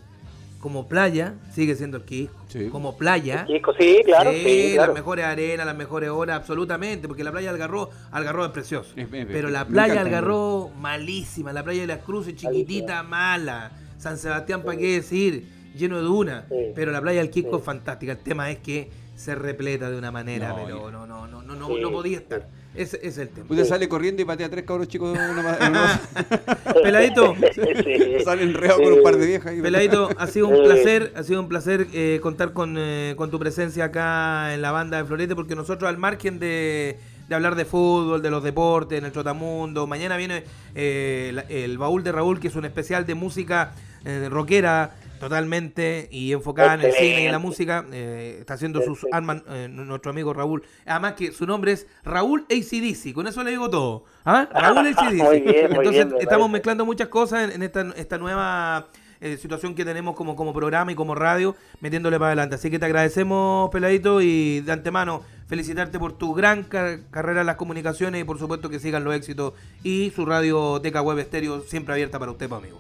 como 0.64 0.88
playa, 0.88 1.34
sigue 1.51 1.76
siendo 1.76 1.97
el 1.97 2.03
Quisco. 2.05 2.38
Sí. 2.47 2.70
Como 2.70 2.97
playa. 2.97 3.43
Quisco, 3.45 3.74
sí, 3.78 3.99
claro, 4.05 4.32
Sí, 4.32 4.38
sí, 4.45 4.72
claro. 4.76 4.93
las 4.93 4.95
mejores 4.95 5.26
arenas, 5.26 5.66
las 5.66 5.76
mejores 5.76 6.09
horas, 6.09 6.38
absolutamente, 6.38 7.09
porque 7.09 7.22
la 7.26 7.34
playa 7.34 7.49
de 7.49 7.55
Algarrobo, 7.55 7.89
Algarrobo 8.11 8.45
es 8.45 8.51
precioso. 8.53 8.93
Es- 8.95 9.11
es- 9.11 9.26
pero 9.26 9.49
la 9.49 9.66
playa 9.68 9.95
de 9.95 9.99
Algarrobo, 9.99 10.70
malísima. 10.80 11.51
La 11.51 11.66
playa 11.66 11.82
de 11.82 11.88
las 11.88 11.97
Cruces, 11.99 12.38
chiquitita, 12.38 13.03
mala. 13.03 13.74
San 13.97 14.18
Sebastián, 14.18 14.64
¿para 14.64 14.78
qué 14.78 14.93
decir? 14.93 15.49
Lleno 15.76 15.97
de 15.97 16.03
dunas. 16.03 16.45
Sí. 16.47 16.55
Pero 16.74 16.93
la 16.93 17.01
playa 17.01 17.20
del 17.20 17.30
Quisco 17.30 17.55
Sí. 17.55 17.57
es 17.57 17.64
fantástica. 17.66 18.14
El 18.14 18.20
tema 18.20 18.49
es 18.49 18.59
que 18.59 18.89
se 19.18 19.36
repleta 19.36 19.89
de 19.91 19.97
una 19.97 20.11
manera, 20.11 20.47
No, 20.49 20.55
pero 20.64 20.91
no, 20.91 21.05
no, 21.05 21.28
no, 21.28 21.41
no, 21.41 21.55
no, 21.55 21.68
Sí, 21.68 21.82
no 21.82 21.91
podía 21.91 22.18
estar. 22.20 22.47
Ese, 22.76 22.99
es 23.03 23.17
el 23.19 23.30
tema. 23.30 23.45
Usted 23.49 23.65
sale 23.65 23.88
corriendo 23.88 24.21
y 24.21 24.26
patea 24.26 24.47
a 24.47 24.49
tres 24.49 24.65
cabros 24.65 24.88
chicos 24.88 25.15
en 25.15 25.21
una, 25.21 25.57
en 25.57 25.71
una- 25.71 26.01
Peladito. 26.84 27.36
Sí. 27.53 27.61
sale 28.26 28.43
enredado 28.43 28.82
con 28.82 28.93
un 28.93 29.03
par 29.03 29.17
de 29.17 29.26
viejas. 29.28 29.51
ahí. 29.53 29.61
Peladito, 29.61 30.09
ha 30.17 30.28
sido 30.28 30.47
un 30.47 30.63
placer, 30.63 31.13
ha 31.15 31.24
sido 31.24 31.39
un 31.39 31.47
placer 31.49 31.88
eh, 31.93 32.19
contar 32.21 32.53
con, 32.53 32.76
eh, 32.78 33.13
con 33.15 33.30
tu 33.30 33.38
presencia 33.39 33.86
acá 33.86 34.53
en 34.53 34.61
la 34.61 34.71
banda 34.71 34.97
de 34.97 35.05
Florete, 35.05 35.36
porque 35.36 35.55
nosotros 35.55 35.88
al 35.88 35.97
margen 35.99 36.39
de, 36.39 36.97
de 37.30 37.36
hablar 37.36 37.55
de 37.55 37.65
fútbol, 37.65 38.21
de 38.24 38.32
los 38.32 38.43
deportes, 38.43 38.97
en 38.97 39.05
el 39.05 39.11
Trotamundo, 39.11 39.86
mañana 39.86 40.17
viene 40.17 40.43
eh, 40.74 41.32
la- 41.34 41.41
el 41.43 41.78
baúl 41.78 42.03
de 42.03 42.11
Raúl, 42.11 42.39
que 42.39 42.47
es 42.47 42.55
un 42.55 42.65
especial 42.65 43.05
de 43.05 43.13
música 43.13 43.74
eh, 44.05 44.28
rockera 44.30 44.95
totalmente 45.24 46.07
y 46.11 46.32
enfocada 46.34 46.76
en 46.76 46.82
el 46.82 46.91
cine 46.93 47.21
y 47.24 47.26
en 47.26 47.32
la 47.32 47.39
música. 47.39 47.86
eh, 47.91 48.38
está 48.39 48.53
haciendo 48.55 48.82
sus 48.82 49.05
armas 49.11 49.41
eh, 49.49 49.67
nuestro 49.69 50.11
amigo 50.11 50.34
Raúl. 50.34 50.63
Además 50.86 51.13
que 51.13 51.32
su 51.32 51.45
nombre 51.45 51.71
es 51.74 51.88
Raúl 52.03 52.45
ACDC, 52.49 53.13
con 53.13 53.28
eso 53.28 53.43
le 53.43 53.51
digo 53.51 53.69
todo. 53.69 54.05
¿Ah? 54.26 54.47
Raúl 54.53 54.88
ACDC. 54.88 55.13
Muy 55.24 55.39
bien, 55.41 55.69
muy 55.69 55.78
Entonces 55.78 55.91
bien, 55.91 56.09
me 56.09 56.17
estamos 56.19 56.28
parece. 56.47 56.49
mezclando 56.53 56.86
muchas 56.86 57.07
cosas 57.07 57.43
en, 57.45 57.51
en 57.51 57.63
esta, 57.63 57.82
esta 57.95 58.17
nueva 58.17 58.88
eh, 59.21 59.38
situación 59.38 59.74
que 59.76 59.86
tenemos 59.86 60.15
como, 60.15 60.36
como 60.36 60.53
programa 60.53 60.91
y 60.91 60.95
como 60.95 61.15
radio, 61.15 61.55
metiéndole 61.80 62.17
para 62.17 62.28
adelante. 62.28 62.55
Así 62.55 62.69
que 62.69 62.78
te 62.80 62.86
agradecemos, 62.86 63.69
Peladito, 63.71 64.21
y 64.21 64.59
de 64.61 64.71
antemano 64.71 65.21
felicitarte 65.47 65.99
por 65.99 66.17
tu 66.17 66.34
gran 66.34 66.63
ca- 66.63 66.99
carrera 67.11 67.41
en 67.41 67.47
las 67.47 67.57
comunicaciones 67.57 68.21
y 68.21 68.24
por 68.24 68.39
supuesto 68.39 68.69
que 68.69 68.80
sigan 68.80 69.03
los 69.03 69.13
éxitos 69.15 69.53
y 69.84 70.11
su 70.15 70.26
radio 70.26 70.82
Teca 70.82 71.01
Web 71.01 71.19
Estéreo 71.19 71.61
siempre 71.61 71.93
abierta 71.93 72.17
para 72.19 72.32
usted, 72.32 72.49
pues, 72.49 72.61
amigo. 72.61 72.80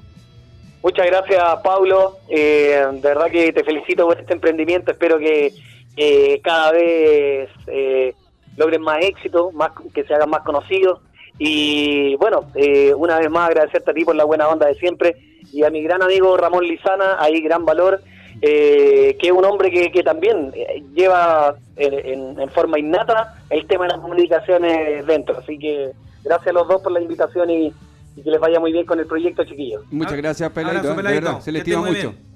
Muchas 0.83 1.05
gracias, 1.07 1.41
Pablo. 1.63 2.17
Eh, 2.29 2.85
de 2.91 2.99
verdad 3.01 3.31
que 3.31 3.53
te 3.53 3.63
felicito 3.63 4.05
por 4.05 4.19
este 4.19 4.33
emprendimiento. 4.33 4.91
Espero 4.91 5.17
que 5.17 5.53
eh, 5.95 6.41
cada 6.43 6.71
vez 6.73 7.49
eh, 7.67 8.13
logren 8.57 8.81
más 8.81 8.99
éxito, 9.01 9.51
más 9.53 9.71
que 9.93 10.03
se 10.03 10.13
hagan 10.13 10.29
más 10.29 10.41
conocidos. 10.43 10.99
Y 11.39 12.15
bueno, 12.17 12.51
eh, 12.55 12.93
una 12.93 13.17
vez 13.17 13.29
más 13.29 13.47
agradecerte 13.49 13.91
a 13.91 13.93
ti 13.93 14.03
por 14.03 14.15
la 14.15 14.25
buena 14.25 14.47
onda 14.49 14.67
de 14.67 14.75
siempre 14.75 15.15
y 15.51 15.63
a 15.63 15.69
mi 15.69 15.81
gran 15.81 16.03
amigo 16.03 16.35
Ramón 16.37 16.65
Lizana, 16.65 17.15
ahí 17.19 17.41
gran 17.41 17.65
valor, 17.65 18.01
eh, 18.41 19.15
que 19.19 19.27
es 19.27 19.33
un 19.33 19.45
hombre 19.45 19.71
que, 19.71 19.91
que 19.91 20.03
también 20.03 20.51
eh, 20.53 20.83
lleva 20.93 21.55
en, 21.77 22.39
en- 22.39 22.49
forma 22.49 22.77
innata 22.77 23.35
el 23.49 23.65
tema 23.67 23.85
de 23.85 23.91
las 23.93 23.99
comunicaciones 24.01 25.05
dentro. 25.07 25.37
Así 25.37 25.57
que 25.57 25.91
gracias 26.23 26.49
a 26.49 26.53
los 26.53 26.67
dos 26.67 26.81
por 26.81 26.91
la 26.91 27.01
invitación 27.01 27.49
y, 27.49 27.73
y 28.15 28.21
que 28.23 28.29
les 28.31 28.39
vaya 28.39 28.59
muy 28.59 28.71
bien 28.71 28.85
con 28.85 28.99
el 28.99 29.05
proyecto, 29.07 29.43
chiquillos. 29.43 29.83
Muchas 29.91 30.17
gracias, 30.17 30.49
Peladito. 30.51 30.79
Abrazo, 30.79 30.87
¿eh? 30.87 30.95
De 30.95 31.03
Peladito. 31.03 31.25
verdad, 31.25 31.41
se 31.41 31.51
le 31.51 31.59
Que 31.63 31.71
esté 31.71 31.71
estima 31.71 31.87
mucho. 31.87 32.11
bien. 32.11 32.33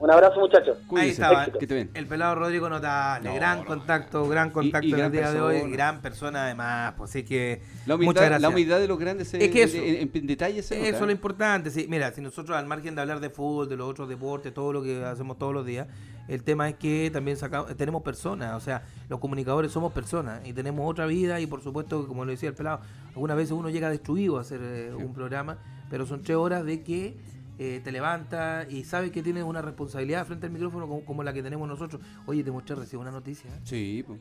Un 0.00 0.10
abrazo, 0.10 0.40
muchachos. 0.40 0.78
Ahí 0.96 1.10
estaba. 1.10 1.44
Que 1.44 1.58
esté 1.66 1.74
bien. 1.74 1.90
El 1.92 2.06
pelado 2.06 2.34
Rodrigo 2.34 2.70
Notable, 2.70 3.28
No, 3.28 3.34
gran 3.34 3.58
no. 3.58 3.64
contacto, 3.66 4.26
gran 4.30 4.48
contacto 4.50 4.86
y 4.86 4.92
en 4.92 4.96
gran 4.96 5.06
el 5.08 5.12
día 5.12 5.30
de 5.30 5.40
hoy, 5.42 5.52
persona. 5.56 5.76
gran 5.76 6.00
persona 6.00 6.44
además, 6.44 6.94
pues 6.96 7.10
así 7.10 7.22
que 7.22 7.60
La 7.84 7.96
muchas 7.96 8.06
humildad, 8.06 8.20
gracias. 8.22 8.40
la 8.40 8.48
humildad 8.48 8.80
de 8.80 8.88
los 8.88 8.98
grandes 8.98 9.28
se- 9.28 9.44
Es 9.44 9.50
que 9.50 9.62
eso- 9.64 9.76
en, 9.76 9.96
en- 9.96 10.10
en 10.14 10.26
detalles 10.26 10.64
se 10.64 10.80
Eso 10.88 10.94
es 10.96 11.00
lo 11.02 11.08
¿eh? 11.10 11.12
importante, 11.12 11.68
sí. 11.70 11.84
Mira, 11.86 12.10
si 12.12 12.22
nosotros 12.22 12.56
al 12.56 12.64
margen 12.66 12.94
de 12.94 13.02
hablar 13.02 13.20
de 13.20 13.28
fútbol, 13.28 13.68
de 13.68 13.76
los 13.76 13.90
otros 13.90 14.08
deportes, 14.08 14.54
todo 14.54 14.72
lo 14.72 14.82
que 14.82 15.04
hacemos 15.04 15.36
todos 15.36 15.52
los 15.52 15.66
días, 15.66 15.86
el 16.30 16.44
tema 16.44 16.68
es 16.68 16.76
que 16.76 17.10
también 17.12 17.36
sacamos, 17.36 17.76
tenemos 17.76 18.02
personas, 18.02 18.54
o 18.54 18.60
sea, 18.60 18.84
los 19.08 19.18
comunicadores 19.18 19.72
somos 19.72 19.92
personas 19.92 20.46
y 20.46 20.52
tenemos 20.52 20.88
otra 20.88 21.06
vida 21.06 21.40
y 21.40 21.46
por 21.46 21.60
supuesto, 21.60 22.06
como 22.06 22.24
lo 22.24 22.30
decía 22.30 22.48
el 22.50 22.54
pelado, 22.54 22.80
algunas 23.08 23.36
veces 23.36 23.50
uno 23.50 23.68
llega 23.68 23.90
destruido 23.90 24.38
a 24.38 24.42
hacer 24.42 24.60
eh, 24.62 24.94
un 24.94 25.12
programa, 25.12 25.58
pero 25.90 26.06
son 26.06 26.22
tres 26.22 26.36
horas 26.36 26.64
de 26.64 26.82
que 26.84 27.16
eh, 27.58 27.80
te 27.82 27.90
levanta 27.90 28.64
y 28.70 28.84
sabes 28.84 29.10
que 29.10 29.24
tienes 29.24 29.42
una 29.42 29.60
responsabilidad 29.60 30.24
frente 30.24 30.46
al 30.46 30.52
micrófono 30.52 30.86
como, 30.86 31.04
como 31.04 31.24
la 31.24 31.32
que 31.32 31.42
tenemos 31.42 31.68
nosotros. 31.68 32.00
Oye, 32.26 32.44
te 32.44 32.52
mostré 32.52 32.76
recién 32.76 33.02
una 33.02 33.10
noticia. 33.10 33.50
¿eh? 33.50 33.60
Sí, 33.64 34.04
pues. 34.06 34.20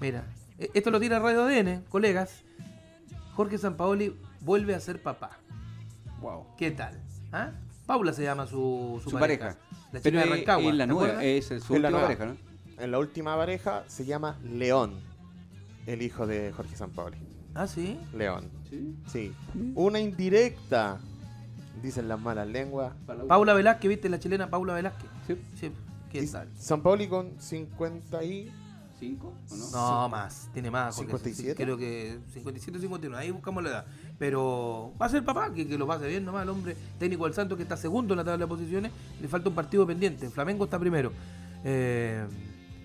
Mira, 0.00 0.24
eh, 0.56 0.70
esto 0.72 0.92
lo 0.92 1.00
tira 1.00 1.18
Radio 1.18 1.42
ADN, 1.42 1.82
colegas. 1.88 2.44
Jorge 3.34 3.58
Sampaoli 3.58 4.16
vuelve 4.40 4.76
a 4.76 4.80
ser 4.80 5.02
papá. 5.02 5.30
Wow. 6.20 6.46
¿Qué 6.56 6.70
tal? 6.70 7.00
¿Ah? 7.32 7.50
Paula 7.86 8.12
se 8.12 8.22
llama 8.22 8.46
su, 8.46 9.00
su, 9.02 9.10
Su 9.10 9.18
pareja. 9.18 9.56
pareja. 9.56 9.60
La 9.92 10.00
Pero 10.00 10.20
chica 10.20 10.24
de 10.24 10.36
Rancagua. 10.36 10.70
es 10.70 10.74
la 10.76 10.84
¿te 10.86 10.92
nueva, 10.92 11.24
es 11.24 11.46
su 11.46 11.54
Es 11.54 11.60
la 11.60 11.74
última 11.74 11.90
nueva. 11.90 12.02
pareja, 12.06 12.26
¿no? 12.26 12.36
En 12.84 12.90
la 12.90 12.98
última 12.98 13.36
pareja 13.36 13.84
se 13.88 14.04
llama 14.04 14.38
León, 14.44 15.00
el 15.86 16.02
hijo 16.02 16.26
de 16.26 16.52
Jorge 16.52 16.76
Sampaoli. 16.76 17.18
Ah, 17.54 17.66
sí. 17.66 17.98
León. 18.14 18.48
Sí. 18.70 18.94
Sí. 19.06 19.32
Una 19.74 19.98
indirecta, 20.00 21.00
dicen 21.82 22.08
las 22.08 22.20
malas 22.20 22.46
lenguas. 22.46 22.92
Paula 23.28 23.52
Velázquez, 23.54 23.88
¿viste? 23.88 24.08
La 24.08 24.18
chilena 24.20 24.48
Paula 24.48 24.74
Velázquez. 24.74 25.10
Sí. 25.26 25.36
Sí. 25.56 25.72
¿Qué 26.10 26.22
Y 26.22 26.26
tal? 26.28 26.48
Sampaoli 26.56 27.08
con 27.08 27.40
50 27.40 28.22
y... 28.24 28.52
¿Cinco 29.00 29.32
o 29.50 29.56
no? 29.56 29.70
No, 29.70 30.08
más. 30.10 30.48
Tiene 30.52 30.70
más. 30.70 30.94
Jorge. 30.94 31.10
57? 31.10 31.64
Creo 31.64 31.76
que 31.76 32.18
57 32.34 32.78
o 32.78 32.80
51. 32.80 33.16
Ahí 33.16 33.30
buscamos 33.30 33.64
la 33.64 33.70
edad. 33.70 33.86
Pero 34.18 34.92
va 35.00 35.06
a 35.06 35.08
ser 35.08 35.24
papá, 35.24 35.52
que, 35.52 35.66
que 35.66 35.78
lo 35.78 35.86
pase 35.86 36.06
bien 36.06 36.24
nomás 36.24 36.42
el 36.42 36.50
hombre 36.50 36.76
técnico 36.98 37.24
del 37.24 37.32
Santos 37.34 37.56
que 37.56 37.62
está 37.62 37.76
segundo 37.76 38.12
en 38.12 38.18
la 38.18 38.24
tabla 38.24 38.44
de 38.44 38.48
posiciones. 38.48 38.92
Le 39.20 39.26
falta 39.26 39.48
un 39.48 39.54
partido 39.54 39.86
pendiente. 39.86 40.28
Flamengo 40.28 40.64
está 40.64 40.78
primero. 40.78 41.12
Eh, 41.64 42.26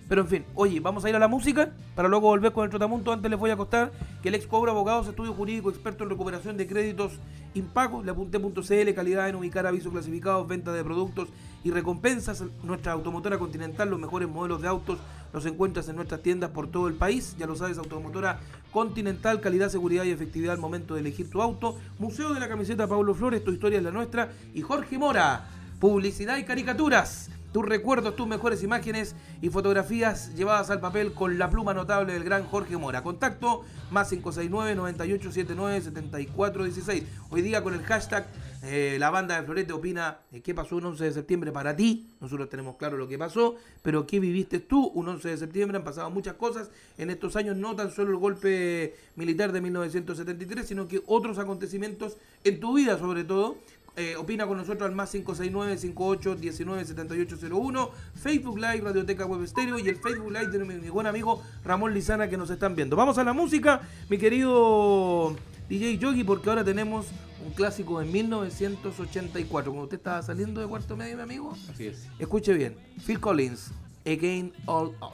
pero 0.07 0.21
en 0.21 0.27
fin, 0.27 0.45
oye, 0.53 0.79
vamos 0.79 1.03
a 1.03 1.09
ir 1.09 1.15
a 1.15 1.19
la 1.19 1.27
música 1.27 1.71
para 1.95 2.07
luego 2.07 2.27
volver 2.27 2.51
con 2.51 2.63
el 2.63 2.69
trotamunto. 2.69 3.11
Antes 3.11 3.29
les 3.29 3.39
voy 3.39 3.49
a 3.49 3.57
contar 3.57 3.91
que 4.21 4.29
el 4.29 4.35
ex 4.35 4.45
Cobra 4.45 4.71
Abogados, 4.71 5.07
estudio 5.07 5.33
jurídico, 5.33 5.69
experto 5.69 6.03
en 6.03 6.11
recuperación 6.11 6.57
de 6.57 6.67
créditos 6.67 7.13
impagos, 7.55 8.05
leapunte.cl, 8.05 8.93
calidad 8.93 9.29
en 9.29 9.35
ubicar 9.35 9.65
avisos 9.65 9.91
clasificados, 9.91 10.47
venta 10.47 10.71
de 10.73 10.83
productos 10.83 11.29
y 11.63 11.71
recompensas. 11.71 12.43
Nuestra 12.61 12.91
automotora 12.91 13.39
continental, 13.39 13.89
los 13.89 13.99
mejores 13.99 14.29
modelos 14.29 14.61
de 14.61 14.67
autos 14.67 14.99
los 15.35 15.45
encuentras 15.45 15.87
en 15.89 15.97
nuestras 15.97 16.21
tiendas 16.21 16.51
por 16.51 16.71
todo 16.71 16.87
el 16.87 16.93
país. 16.93 17.35
Ya 17.37 17.45
lo 17.45 17.57
sabes, 17.57 17.77
automotora 17.77 18.39
continental, 18.71 19.41
calidad, 19.41 19.67
seguridad 19.69 20.05
y 20.05 20.11
efectividad 20.11 20.53
al 20.53 20.61
momento 20.61 20.93
de 20.93 21.01
elegir 21.01 21.29
tu 21.29 21.41
auto. 21.41 21.77
Museo 21.99 22.33
de 22.33 22.39
la 22.39 22.47
camiseta 22.47 22.87
Pablo 22.87 23.13
Flores, 23.13 23.43
tu 23.43 23.51
historia 23.51 23.79
es 23.79 23.83
la 23.83 23.91
nuestra. 23.91 24.31
Y 24.53 24.61
Jorge 24.61 24.97
Mora, 24.97 25.49
publicidad 25.79 26.37
y 26.37 26.45
caricaturas. 26.45 27.29
Tus 27.51 27.65
recuerdos, 27.65 28.15
tus 28.15 28.27
mejores 28.27 28.63
imágenes 28.63 29.13
y 29.41 29.49
fotografías 29.49 30.33
llevadas 30.35 30.69
al 30.69 30.79
papel 30.79 31.11
con 31.13 31.37
la 31.37 31.49
pluma 31.49 31.73
notable 31.73 32.13
del 32.13 32.23
gran 32.23 32.45
Jorge 32.45 32.77
Mora. 32.77 33.03
Contacto 33.03 33.65
más 33.91 34.13
569-9879-7416. 34.13 37.03
Hoy 37.29 37.41
día 37.41 37.61
con 37.61 37.73
el 37.73 37.83
hashtag 37.83 38.25
eh, 38.67 38.97
la 38.99 39.11
banda 39.11 39.39
de 39.39 39.45
Florete 39.45 39.73
opina 39.73 40.21
qué 40.43 40.55
pasó 40.55 40.77
un 40.77 40.85
11 40.85 41.03
de 41.03 41.11
septiembre 41.11 41.51
para 41.51 41.75
ti. 41.75 42.09
Nosotros 42.19 42.49
tenemos 42.49 42.77
claro 42.77 42.97
lo 42.97 43.07
que 43.07 43.15
pasó, 43.15 43.57
pero 43.83 44.07
qué 44.07 44.19
viviste 44.19 44.59
tú 44.59 44.87
un 44.87 45.07
11 45.07 45.29
de 45.29 45.37
septiembre. 45.37 45.77
Han 45.77 45.83
pasado 45.83 46.09
muchas 46.09 46.33
cosas 46.33 46.71
en 46.97 47.11
estos 47.11 47.35
años, 47.35 47.55
no 47.55 47.75
tan 47.75 47.91
solo 47.91 48.09
el 48.09 48.17
golpe 48.17 48.95
militar 49.15 49.51
de 49.51 49.61
1973, 49.61 50.67
sino 50.67 50.87
que 50.87 51.03
otros 51.05 51.37
acontecimientos 51.37 52.17
en 52.43 52.59
tu 52.59 52.73
vida 52.73 52.97
sobre 52.97 53.23
todo. 53.23 53.57
Eh, 53.97 54.15
opina 54.17 54.47
con 54.47 54.57
nosotros 54.57 54.89
al 54.89 54.95
más 54.95 55.13
569-58-197801, 55.13 57.91
Facebook 58.15 58.57
Live, 58.57 58.81
Radioteca 58.81 59.25
Web 59.25 59.43
Estéreo 59.43 59.79
y 59.79 59.87
el 59.87 59.95
Facebook 59.97 60.33
Live 60.33 60.47
de 60.47 60.59
mi, 60.65 60.73
mi 60.73 60.89
buen 60.89 61.07
amigo 61.07 61.41
Ramón 61.63 61.93
Lizana 61.93 62.27
que 62.27 62.35
nos 62.35 62.49
están 62.49 62.75
viendo. 62.75 62.97
Vamos 62.97 63.17
a 63.19 63.23
la 63.23 63.31
música, 63.31 63.87
mi 64.09 64.17
querido 64.17 65.33
DJ 65.69 65.97
Yogi, 65.97 66.23
porque 66.23 66.49
ahora 66.49 66.63
tenemos 66.63 67.07
un 67.45 67.51
clásico 67.53 67.99
de 67.99 68.05
1984. 68.05 69.71
Como 69.71 69.83
usted 69.83 69.97
estaba 69.97 70.21
saliendo 70.21 70.61
de 70.61 70.67
cuarto 70.67 70.95
medio, 70.95 71.15
mi 71.17 71.23
amigo, 71.23 71.53
Así 71.71 71.87
es. 71.87 72.07
escuche 72.19 72.53
bien. 72.53 72.75
Phil 73.05 73.19
Collins, 73.19 73.71
Again 74.05 74.53
All 74.65 74.95
Out. 75.01 75.13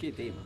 Qué 0.00 0.12
tema. 0.12 0.36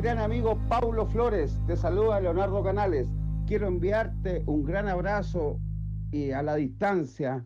Gran 0.00 0.18
amigo 0.18 0.58
Paulo 0.70 1.04
Flores. 1.04 1.60
Te 1.66 1.76
saluda 1.76 2.20
Leonardo 2.20 2.62
Canales. 2.62 3.06
Quiero 3.46 3.66
enviarte 3.66 4.42
un 4.46 4.64
gran 4.64 4.88
abrazo 4.88 5.58
y 6.10 6.30
a 6.30 6.42
la 6.42 6.54
distancia. 6.56 7.44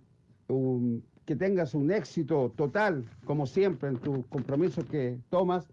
que 1.25 1.35
tengas 1.35 1.75
un 1.75 1.91
éxito 1.91 2.53
total, 2.55 3.05
como 3.25 3.47
siempre, 3.47 3.89
en 3.89 3.97
tus 3.97 4.25
compromisos 4.27 4.85
que 4.85 5.19
tomas 5.31 5.67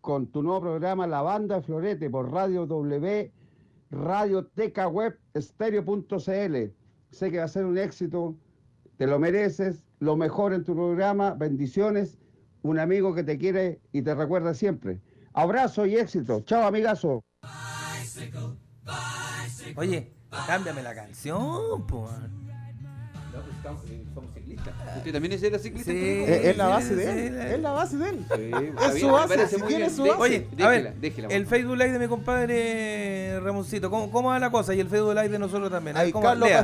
con 0.00 0.26
tu 0.26 0.42
nuevo 0.42 0.62
programa 0.62 1.06
La 1.06 1.22
Banda 1.22 1.60
Florete 1.60 2.10
por 2.10 2.32
Radio 2.32 2.66
W, 2.66 3.30
Radio 3.92 4.46
Teca 4.46 4.88
Web, 4.88 5.16
Stereo.cl. 5.36 6.72
Sé 7.10 7.30
que 7.30 7.38
va 7.38 7.44
a 7.44 7.48
ser 7.48 7.64
un 7.64 7.78
éxito, 7.78 8.34
te 8.96 9.06
lo 9.06 9.20
mereces, 9.20 9.84
lo 10.00 10.16
mejor 10.16 10.52
en 10.52 10.64
tu 10.64 10.74
programa, 10.74 11.34
bendiciones, 11.34 12.18
un 12.62 12.80
amigo 12.80 13.14
que 13.14 13.22
te 13.22 13.38
quiere 13.38 13.78
y 13.92 14.02
te 14.02 14.16
recuerda 14.16 14.52
siempre. 14.52 15.00
Abrazo 15.42 15.86
y 15.86 15.94
éxito. 15.96 16.40
Chao, 16.40 16.64
amigazo. 16.66 17.22
Oye, 19.76 20.12
cámbiame 20.48 20.82
la 20.82 20.92
canción, 20.96 21.86
po. 21.86 22.10
somos 23.62 24.34
ciclistas. 24.34 24.74
¿Usted 24.96 25.12
también 25.12 25.32
es 25.34 25.42
era 25.44 25.60
ciclista? 25.60 25.92
Sí. 25.92 25.96
Antonio? 25.96 26.26
Es, 26.34 26.44
es 26.44 26.56
la 26.56 26.66
base 26.66 26.96
de 26.96 27.04
sí, 27.04 27.10
él. 27.10 27.38
sí. 27.40 27.54
Es 27.54 27.60
la 27.60 27.70
base 27.70 27.96
de 27.98 28.08
él. 28.08 28.26
Sí, 28.34 28.50
Es 28.84 29.00
su 29.00 29.08
base. 29.08 29.46
Si 29.46 29.62
tiene 29.62 29.90
su 29.90 30.02
base. 30.02 30.18
Oye, 30.18 30.36
a 30.50 30.56
déjela, 30.56 30.68
ver, 30.70 30.94
déjela, 30.96 31.28
el 31.28 31.42
por 31.44 31.50
Facebook 31.50 31.76
Live 31.76 31.92
de 31.92 31.98
mi 32.00 32.08
compadre 32.08 33.40
Ramoncito, 33.40 33.90
¿cómo, 33.90 34.10
cómo 34.10 34.30
va 34.30 34.40
la 34.40 34.50
cosa? 34.50 34.74
Y 34.74 34.80
el 34.80 34.88
Facebook 34.88 35.14
Live 35.14 35.28
de 35.28 35.38
nosotros 35.38 35.70
también. 35.70 35.96
A 35.96 36.00
ver, 36.00 36.06
Ahí 36.06 36.12
¿cómo- 36.12 36.24
Carlos 36.24 36.48
lea. 36.48 36.58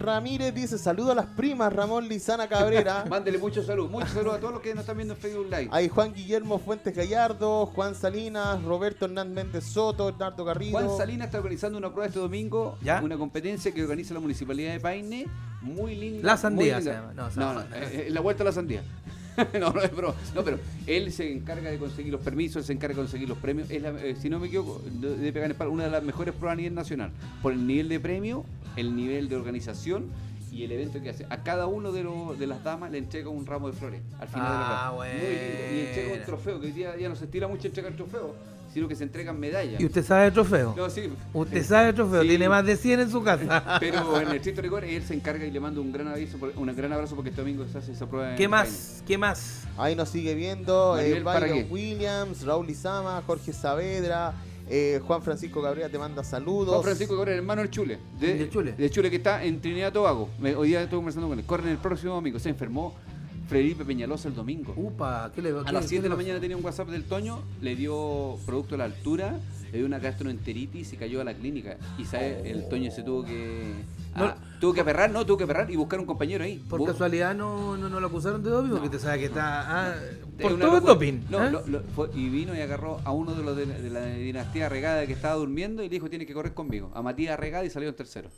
Ramírez 0.00 0.54
dice: 0.54 0.78
Saludo 0.78 1.12
a 1.12 1.14
las 1.14 1.26
primas 1.26 1.72
Ramón 1.72 2.08
Lizana 2.08 2.48
Cabrera. 2.48 3.04
Mándele 3.08 3.38
mucho 3.38 3.62
salud, 3.62 3.88
mucho 3.90 4.06
salud 4.08 4.30
a 4.32 4.38
todos 4.40 4.52
los 4.54 4.62
que 4.62 4.74
nos 4.74 4.80
están 4.82 4.96
viendo 4.96 5.14
en 5.14 5.20
Facebook 5.20 5.46
Live. 5.46 5.68
Hay 5.70 5.88
Juan 5.88 6.12
Guillermo 6.12 6.58
Fuentes 6.58 6.94
Gallardo, 6.96 7.66
Juan 7.66 7.94
Salinas, 7.94 8.62
Roberto 8.64 9.04
Hernández 9.04 9.34
Méndez 9.34 9.64
Soto, 9.64 10.08
Hernando 10.08 10.44
Garrido. 10.44 10.78
Juan 10.78 10.96
Salinas 10.96 11.26
está 11.26 11.38
organizando 11.38 11.78
una 11.78 11.90
prueba 11.90 12.06
este 12.08 12.18
domingo, 12.18 12.76
¿Ya? 12.82 13.00
una 13.02 13.16
competencia 13.16 13.72
que 13.72 13.82
organiza 13.82 14.14
la 14.14 14.20
Municipalidad 14.20 14.72
de 14.72 14.80
Paine, 14.80 15.26
muy 15.60 15.94
linda. 15.94 16.26
La 16.26 16.36
Sandía 16.36 16.76
muy 16.76 16.84
linda. 16.84 16.92
se 16.92 16.98
llama, 16.98 17.12
no, 17.14 17.30
se 17.30 17.38
No, 17.40 17.46
llama- 17.52 17.64
no, 17.70 18.10
la 18.14 18.20
vuelta 18.20 18.42
a 18.42 18.46
la 18.46 18.52
sandía. 18.52 18.82
no, 19.60 19.72
no 19.72 19.80
es 19.82 19.94
broma. 19.94 20.14
No, 20.34 20.42
pero 20.44 20.58
él 20.86 21.12
se 21.12 21.32
encarga 21.32 21.70
de 21.70 21.78
conseguir 21.78 22.12
los 22.12 22.20
permisos, 22.20 22.56
él 22.56 22.64
se 22.64 22.72
encarga 22.72 22.96
de 22.96 23.02
conseguir 23.02 23.28
los 23.28 23.38
premios. 23.38 23.70
Es 23.70 23.82
la- 23.82 23.90
eh, 23.90 24.16
si 24.20 24.28
no 24.28 24.38
me 24.38 24.46
equivoco, 24.48 24.82
de, 24.84 25.32
pegar 25.32 25.50
en 25.58 25.68
una 25.68 25.84
de 25.84 25.90
las 25.90 26.02
mejores 26.02 26.34
pruebas 26.34 26.54
a 26.54 26.56
nivel 26.56 26.74
nacional. 26.74 27.10
Por 27.42 27.52
el 27.52 27.66
nivel 27.66 27.88
de 27.88 28.00
premio, 28.00 28.44
el 28.76 28.94
nivel 28.96 29.28
de 29.28 29.36
organización 29.36 30.06
y 30.52 30.64
el 30.64 30.72
evento 30.72 31.00
que 31.00 31.10
hace. 31.10 31.26
A 31.30 31.42
cada 31.44 31.66
uno 31.66 31.92
de, 31.92 32.02
los 32.02 32.38
de 32.38 32.46
las 32.46 32.64
damas 32.64 32.90
le 32.90 32.98
entrega 32.98 33.28
un 33.28 33.46
ramo 33.46 33.68
de 33.70 33.72
flores 33.76 34.00
al 34.18 34.28
final 34.28 34.46
de 34.46 34.52
la 34.58 34.88
Ah. 34.88 34.92
Muy 34.96 35.06
lindo. 35.08 35.74
Y 35.74 35.86
entrega 35.86 36.12
un 36.20 36.24
trofeo, 36.26 36.60
que 36.60 36.66
hoy 36.66 36.72
día 36.72 36.96
ya 36.98 37.08
no 37.08 37.14
se 37.16 37.26
estila 37.26 37.46
mucho 37.48 37.68
entregar 37.68 37.92
trofeos, 37.92 38.32
sino 38.72 38.86
que 38.88 38.94
se 38.96 39.04
entregan 39.04 39.38
medallas. 39.38 39.80
¿Y 39.80 39.84
usted 39.86 40.04
sabe 40.04 40.26
el 40.28 40.32
trofeo? 40.32 40.74
No, 40.76 40.88
sí. 40.90 41.10
Usted 41.32 41.56
Eh, 41.56 41.64
sabe 41.64 41.88
el 41.90 41.94
trofeo, 41.94 42.22
sí. 42.22 42.28
tiene 42.28 42.48
más 42.48 42.64
de 42.64 42.76
100 42.76 43.00
en 43.00 43.10
su 43.10 43.22
casa. 43.22 43.76
Pero 43.80 44.20
en 44.20 44.28
el 44.28 44.36
estricto 44.36 44.62
rigor 44.62 44.84
él 44.84 45.02
se 45.02 45.14
encarga 45.14 45.44
y 45.44 45.50
le 45.50 45.60
mando 45.60 45.80
un 45.82 45.92
gran 45.92 46.08
aviso, 46.08 46.38
un 46.56 46.74
gran 46.76 46.92
abrazo 46.92 47.14
porque 47.16 47.30
este 47.30 47.42
domingo 47.42 47.66
se 47.70 47.78
hace 47.78 47.92
esa 47.92 48.06
prueba. 48.08 48.34
¿Qué 48.36 48.48
más? 48.48 49.02
¿Qué 49.06 49.18
más? 49.18 49.64
Ahí 49.76 49.94
nos 49.96 50.08
sigue 50.08 50.34
viendo 50.34 50.98
eh, 50.98 51.10
Byron 51.10 51.24
Paragué. 51.24 51.66
Williams, 51.70 52.44
Raúl 52.44 52.70
Izama, 52.70 53.22
Jorge 53.26 53.52
Saavedra, 53.52 54.34
eh, 54.68 55.00
Juan 55.04 55.20
Francisco 55.22 55.60
Cabrera 55.60 55.88
te 55.88 55.98
manda 55.98 56.22
saludos. 56.22 56.68
Juan 56.74 56.82
Francisco 56.84 57.16
Cabrera, 57.16 57.38
hermano 57.38 57.62
del 57.62 57.70
Chule. 57.70 57.98
De, 58.20 58.34
¿Del 58.34 58.50
Chule? 58.50 58.72
De 58.72 58.88
Chule 58.90 59.10
que 59.10 59.16
está 59.16 59.42
en 59.42 59.60
Trinidad 59.60 59.88
y 59.88 59.92
Tobago. 59.92 60.28
Me- 60.38 60.54
hoy 60.54 60.68
día 60.68 60.80
estuve 60.82 60.98
conversando 60.98 61.28
con 61.28 61.38
él. 61.40 61.44
Corren 61.44 61.68
el 61.70 61.78
próximo 61.78 62.14
domingo. 62.14 62.38
Se 62.38 62.50
enfermó 62.50 62.94
Felipe 63.50 63.84
Peñalosa 63.84 64.28
el 64.28 64.34
domingo. 64.34 64.72
Upa, 64.76 65.30
¿qué 65.34 65.42
le 65.42 65.50
A 65.50 65.72
las 65.72 65.86
7 65.86 66.04
de 66.04 66.08
la 66.08 66.14
mañana 66.16 66.38
tenía 66.40 66.56
un 66.56 66.64
WhatsApp 66.64 66.88
del 66.88 67.02
Toño, 67.04 67.40
le 67.60 67.74
dio 67.74 68.38
producto 68.46 68.76
a 68.76 68.78
la 68.78 68.84
altura, 68.84 69.38
le 69.72 69.78
dio 69.78 69.86
una 69.86 69.98
gastroenteritis 69.98 70.92
y 70.92 70.96
cayó 70.96 71.20
a 71.20 71.24
la 71.24 71.34
clínica. 71.34 71.76
Y 71.98 72.04
sabe, 72.04 72.48
el 72.48 72.68
Toño 72.68 72.90
se 72.92 73.02
tuvo 73.02 73.24
que. 73.24 73.72
ah, 74.14 74.36
tuvo 74.60 74.72
que 74.72 74.80
aperrar, 74.82 75.10
no, 75.10 75.26
tuvo 75.26 75.36
que 75.38 75.44
aperrar 75.44 75.68
y 75.70 75.74
buscar 75.74 75.98
un 75.98 76.06
compañero 76.06 76.44
ahí. 76.44 76.58
Por 76.68 76.84
casualidad 76.86 77.34
no, 77.34 77.76
no, 77.76 77.88
no 77.88 77.98
lo 77.98 78.06
acusaron 78.06 78.40
de 78.42 78.50
doping, 78.50 78.70
porque 78.70 78.88
te 78.88 78.98
sabe 79.00 79.18
que 79.18 79.24
está. 79.26 79.90
ah, 79.90 79.94
por 80.40 80.56
todo 80.58 80.74
locura. 80.74 80.92
doping. 80.94 81.20
No, 81.28 81.44
¿eh? 81.44 81.50
lo- 81.50 81.66
lo- 81.66 81.82
fue- 81.94 82.08
y 82.14 82.28
vino 82.28 82.54
y 82.54 82.60
agarró 82.60 83.00
a 83.04 83.10
uno 83.10 83.34
de 83.34 83.42
los 83.42 83.56
de, 83.56 83.66
la- 83.66 83.74
de 83.78 83.90
la 83.90 84.06
dinastía 84.06 84.68
Regada 84.68 85.04
que 85.06 85.12
estaba 85.12 85.34
durmiendo 85.34 85.82
y 85.82 85.86
le 85.88 85.94
dijo 85.94 86.08
tiene 86.08 86.24
que 86.24 86.34
correr 86.34 86.54
conmigo. 86.54 86.92
A 86.94 87.02
Matías 87.02 87.38
Regada 87.38 87.64
y 87.64 87.70
salió 87.70 87.88
en 87.88 87.96
tercero. 87.96 88.30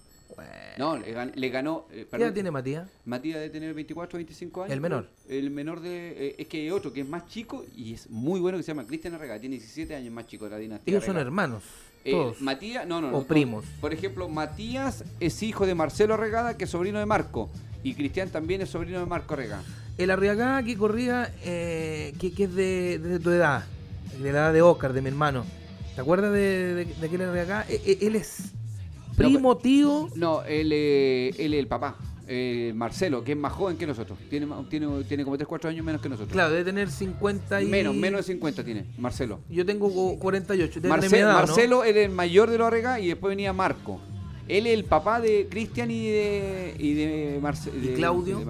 No, 0.78 0.96
le, 0.96 1.14
gan- 1.14 1.32
le 1.34 1.48
ganó. 1.48 1.86
eh, 1.92 2.06
¿Qué 2.10 2.16
edad 2.16 2.32
tiene 2.32 2.50
Matías? 2.50 2.88
Matías 3.04 3.38
debe 3.40 3.50
tener 3.50 3.74
24 3.74 4.16
o 4.16 4.18
25 4.18 4.62
años. 4.62 4.72
El 4.72 4.80
menor. 4.80 5.08
El 5.28 5.50
menor 5.50 5.80
de. 5.80 6.28
eh, 6.28 6.34
es 6.38 6.46
que 6.48 6.58
hay 6.60 6.70
otro 6.70 6.92
que 6.92 7.00
es 7.02 7.08
más 7.08 7.26
chico 7.26 7.64
y 7.76 7.94
es 7.94 8.08
muy 8.10 8.40
bueno 8.40 8.56
que 8.58 8.64
se 8.64 8.68
llama 8.68 8.86
Cristian 8.86 9.18
Regada. 9.18 9.38
Tiene 9.40 9.56
17 9.56 9.94
años 9.94 10.12
más 10.12 10.26
chico 10.26 10.44
de 10.46 10.50
la 10.52 10.58
dinastía. 10.58 10.92
Ellos 10.92 11.04
son 11.04 11.16
hermanos. 11.18 11.62
Eh, 12.04 12.10
Todos. 12.12 12.40
Matías, 12.40 12.86
no, 12.86 13.00
no, 13.00 13.10
no. 13.10 13.18
O 13.18 13.24
primos. 13.26 13.64
Por 13.80 13.92
ejemplo, 13.92 14.28
Matías 14.28 15.04
es 15.20 15.42
hijo 15.42 15.66
de 15.66 15.74
Marcelo 15.74 16.16
Regada, 16.16 16.56
que 16.56 16.64
es 16.64 16.70
sobrino 16.70 16.98
de 16.98 17.06
Marco. 17.06 17.48
Y 17.84 17.94
Cristian 17.94 18.28
también 18.30 18.60
es 18.60 18.70
sobrino 18.70 18.98
de 19.00 19.06
Marco 19.06 19.36
Regada. 19.36 19.62
El 19.98 20.10
Arriagá 20.10 20.62
que 20.62 20.76
corría, 20.76 21.32
eh, 21.44 22.12
que, 22.18 22.32
que 22.32 22.44
es 22.44 22.54
de, 22.54 22.98
de 22.98 23.18
tu 23.20 23.30
edad, 23.30 23.64
de 24.18 24.32
la 24.32 24.38
edad 24.38 24.52
de 24.52 24.62
Oscar, 24.62 24.92
de 24.92 25.02
mi 25.02 25.08
hermano. 25.08 25.44
¿Te 25.94 26.00
acuerdas 26.00 26.32
de, 26.32 26.74
de, 26.74 26.84
de 26.86 27.06
aquel 27.06 27.20
Arriagá? 27.22 27.66
Eh, 27.68 27.80
eh, 27.84 27.98
él 28.00 28.16
es 28.16 28.52
primo, 29.16 29.56
tío. 29.56 30.08
No, 30.16 30.42
él, 30.44 30.70
eh, 30.72 31.30
él 31.38 31.54
es 31.54 31.60
el 31.60 31.66
papá. 31.68 31.96
eh, 32.28 32.72
Marcelo, 32.74 33.22
que 33.24 33.32
es 33.32 33.38
más 33.38 33.52
joven 33.52 33.76
que 33.76 33.86
nosotros. 33.86 34.18
Tiene, 34.30 34.46
tiene, 34.70 34.86
tiene 35.04 35.24
como 35.24 35.36
3, 35.36 35.46
4 35.46 35.68
años 35.70 35.84
menos 35.84 36.00
que 36.00 36.08
nosotros. 36.08 36.32
Claro, 36.32 36.50
debe 36.50 36.64
tener 36.64 36.88
50 36.90 37.60
y... 37.62 37.66
Menos, 37.66 37.94
menos 37.94 38.24
de 38.26 38.32
50 38.32 38.64
tiene, 38.64 38.86
Marcelo. 38.96 39.40
Yo 39.50 39.66
tengo 39.66 39.92
co- 39.92 40.18
48. 40.18 40.80
debe 40.80 40.94
tener 40.94 41.10
Marce- 41.10 41.18
edad, 41.18 41.28
¿o 41.30 41.32
no? 41.40 41.46
Marcelo 41.46 41.84
era 41.84 42.00
el 42.00 42.10
mayor 42.10 42.48
de 42.50 42.56
los 42.58 42.66
Arrega 42.68 43.00
y 43.00 43.08
después 43.08 43.30
venía 43.32 43.52
Marco. 43.52 44.00
Él 44.48 44.66
es 44.66 44.72
el 44.74 44.84
papá 44.84 45.20
de 45.20 45.46
Cristian 45.50 45.90
y 45.90 46.06
de, 46.06 46.74
y 46.78 46.94
de, 46.94 47.38
Marce- 47.42 47.70
¿Y 47.74 47.88
Claudio? 47.96 48.38
de 48.38 48.46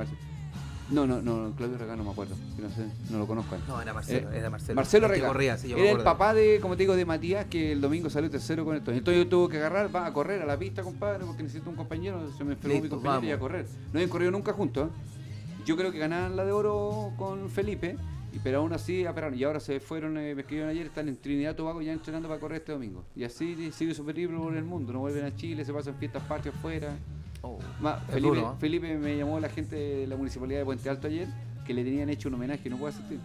No, 0.92 1.06
no, 1.06 1.22
no, 1.22 1.52
Claudio 1.56 1.78
Regá 1.78 1.96
no 1.96 2.04
me 2.04 2.10
acuerdo. 2.10 2.34
No, 2.58 2.68
sé, 2.68 2.86
no 3.10 3.18
lo 3.18 3.26
conozco. 3.26 3.54
a 3.54 3.58
él. 3.58 3.64
No, 3.66 3.80
era 3.80 3.94
Marcelo, 3.94 4.30
era 4.30 4.50
Marcelo. 4.50 4.76
Marcelo 4.76 5.06
El 5.06 5.12
que 5.12 5.16
Regá. 5.16 5.28
corría, 5.28 5.56
sí, 5.56 5.68
yo 5.68 5.76
me 5.76 5.82
Era 5.82 5.98
el 5.98 6.04
papá 6.04 6.34
de, 6.34 6.58
como 6.60 6.76
te 6.76 6.82
digo, 6.82 6.94
de 6.94 7.04
Matías, 7.06 7.46
que 7.46 7.72
el 7.72 7.80
domingo 7.80 8.10
salió 8.10 8.30
tercero 8.30 8.64
con 8.64 8.76
esto. 8.76 8.92
Entonces 8.92 9.24
yo 9.24 9.28
tuve 9.28 9.52
que 9.52 9.56
agarrar, 9.58 9.94
va 9.94 10.06
a 10.06 10.12
correr 10.12 10.42
a 10.42 10.46
la 10.46 10.58
pista, 10.58 10.82
compadre, 10.82 11.24
porque 11.24 11.42
necesito 11.42 11.70
un 11.70 11.76
compañero. 11.76 12.20
Se 12.36 12.44
me 12.44 12.52
enfermó 12.52 12.80
mi 12.82 12.88
compañero 12.88 13.26
y 13.26 13.30
a 13.30 13.38
correr. 13.38 13.66
No 13.86 13.98
habían 13.98 14.10
corrido 14.10 14.30
nunca 14.30 14.52
juntos. 14.52 14.88
¿eh? 14.88 15.62
Yo 15.64 15.76
creo 15.76 15.92
que 15.92 15.98
ganaban 15.98 16.36
la 16.36 16.44
de 16.44 16.52
oro 16.52 17.12
con 17.16 17.48
Felipe, 17.48 17.96
pero 18.42 18.58
aún 18.58 18.72
así 18.72 19.06
aperaron. 19.06 19.38
Y 19.38 19.44
ahora 19.44 19.60
se 19.60 19.80
fueron, 19.80 20.18
eh, 20.18 20.34
me 20.34 20.42
escribieron 20.42 20.70
ayer, 20.70 20.86
están 20.86 21.08
en 21.08 21.16
Trinidad 21.16 21.54
Tobago 21.56 21.80
ya 21.80 21.92
entrenando 21.92 22.28
para 22.28 22.40
correr 22.40 22.58
este 22.58 22.72
domingo. 22.72 23.04
Y 23.14 23.24
así 23.24 23.70
sigue 23.72 23.94
su 23.94 24.04
periplo 24.04 24.42
por 24.42 24.56
el 24.56 24.64
mundo. 24.64 24.92
No 24.92 24.98
vuelven 24.98 25.24
a 25.24 25.34
Chile, 25.34 25.64
se 25.64 25.72
pasan 25.72 25.94
fiestas 25.94 26.22
patrias 26.24 26.54
afuera. 26.54 26.96
Ma- 27.80 27.98
es 28.08 28.14
Felipe, 28.14 28.28
duro, 28.36 28.52
¿eh? 28.52 28.56
Felipe 28.60 28.96
me 28.98 29.16
llamó 29.16 29.40
la 29.40 29.48
gente 29.48 29.76
de 29.76 30.06
la 30.06 30.16
municipalidad 30.16 30.60
de 30.60 30.64
Puente 30.64 30.88
Alto 30.88 31.06
ayer 31.08 31.26
que 31.66 31.74
le 31.74 31.84
tenían 31.84 32.08
hecho 32.08 32.28
un 32.28 32.34
homenaje, 32.34 32.68
no 32.70 32.76
puedo 32.76 32.92
asistir. 32.92 33.18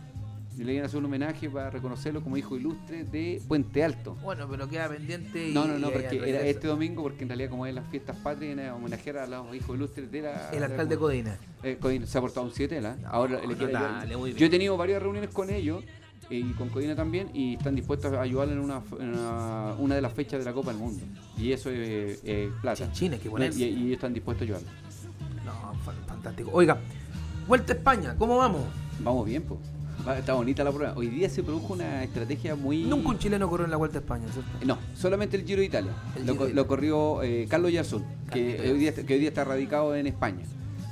Y 0.58 0.64
le 0.64 0.74
iban 0.74 0.86
a 0.86 0.88
hacer 0.88 0.98
un 0.98 1.06
homenaje 1.06 1.48
para 1.52 1.70
reconocerlo 1.70 2.24
como 2.24 2.36
hijo 2.36 2.58
ilustre 2.58 3.04
de 3.04 3.40
Puente 3.48 3.84
Alto. 3.84 4.16
Bueno, 4.24 4.48
pero 4.50 4.68
queda 4.68 4.90
pendiente 4.90 5.50
y... 5.50 5.54
No, 5.54 5.68
no, 5.68 5.78
no, 5.78 5.90
y 5.90 5.92
porque 5.92 6.16
era 6.30 6.42
este 6.42 6.68
domingo, 6.68 7.04
porque 7.04 7.22
en 7.24 7.30
realidad 7.30 7.52
como 7.52 7.68
es 7.68 7.76
las 7.76 7.86
fiestas 7.90 8.16
patrias, 8.18 8.54
iban 8.56 8.66
a 8.68 8.76
homenajear 8.76 9.18
a 9.18 9.28
los 9.28 9.56
hijos 9.56 9.76
ilustres 9.76 10.12
de 10.12 10.22
la... 10.24 10.50
El 10.52 10.60
de 10.60 10.66
alcalde 10.66 10.96
la- 10.96 11.00
Codina. 11.02 11.38
Eh, 11.62 11.78
Codina 11.80 12.08
se 12.08 12.18
ha 12.18 12.22
portado 12.22 12.44
un 12.48 12.52
7, 12.54 12.82
¿la? 12.82 12.98
Ahora 13.06 13.36
le 13.40 13.56
quiere 13.56 13.66
ayudar. 13.66 13.92
notable, 13.92 14.18
muy 14.18 14.30
bien. 14.32 14.40
Yo 14.40 14.46
he 14.48 14.50
tenido 14.50 14.76
varias 14.78 15.02
reuniones 15.04 15.30
con 15.30 15.50
ellos 15.52 15.84
eh, 15.84 15.88
y 16.30 16.44
con 16.54 16.70
Codina 16.70 16.96
también 16.96 17.30
y 17.34 17.56
están 17.56 17.76
dispuestos 17.76 18.12
a 18.14 18.22
ayudarle 18.22 18.54
en 18.54 18.60
una, 18.60 18.82
en 19.00 19.10
una, 19.10 19.74
una 19.78 19.96
de 19.96 20.02
las 20.02 20.14
fechas 20.14 20.40
de 20.40 20.46
la 20.46 20.54
Copa 20.54 20.72
del 20.72 20.80
Mundo. 20.80 21.04
Y 21.38 21.52
eso 21.52 21.70
es 21.70 22.20
eh, 22.24 22.52
plata. 22.62 22.78
Ponerse. 23.30 23.60
Y, 23.60 23.64
y 23.74 23.82
ellos 23.84 23.94
están 23.94 24.14
dispuestos 24.14 24.42
a 24.42 24.46
ayudarle. 24.46 24.68
No, 25.46 25.74
fa- 25.84 25.94
fantástico. 26.08 26.50
Oiga, 26.54 26.78
Vuelta 27.48 27.72
a 27.72 27.76
España, 27.78 28.16
¿cómo 28.18 28.36
vamos? 28.38 28.62
Vamos 29.00 29.26
bien, 29.26 29.42
pues. 29.44 29.60
Está 30.18 30.34
bonita 30.34 30.64
la 30.64 30.72
prueba. 30.72 30.94
Hoy 30.96 31.08
día 31.08 31.30
se 31.30 31.44
produjo 31.44 31.74
una 31.74 32.04
estrategia 32.04 32.56
muy... 32.56 32.84
Nunca 32.84 33.10
un 33.10 33.20
chileno 33.20 33.50
corrió 33.50 33.66
en 33.66 33.72
la 33.72 33.78
Vuelta 33.78 33.98
a 33.98 34.02
España, 34.02 34.26
¿cierto? 34.32 34.50
No, 34.66 34.78
solamente 34.96 35.36
el 35.38 35.46
Giro 35.46 35.60
de 35.62 35.66
Italia. 35.68 35.92
Lo, 36.18 36.22
Giro 36.24 36.38
co- 36.38 36.46
de 36.48 36.54
lo 36.54 36.68
corrió 36.68 37.24
eh, 37.24 37.46
Carlos 37.50 37.72
Yarzún, 37.72 38.04
que 38.32 38.56
que 39.06 39.14
hoy 39.14 39.20
día 39.20 39.30
está 39.30 39.44
radicado 39.44 39.96
en 39.96 40.08
España. 40.08 40.44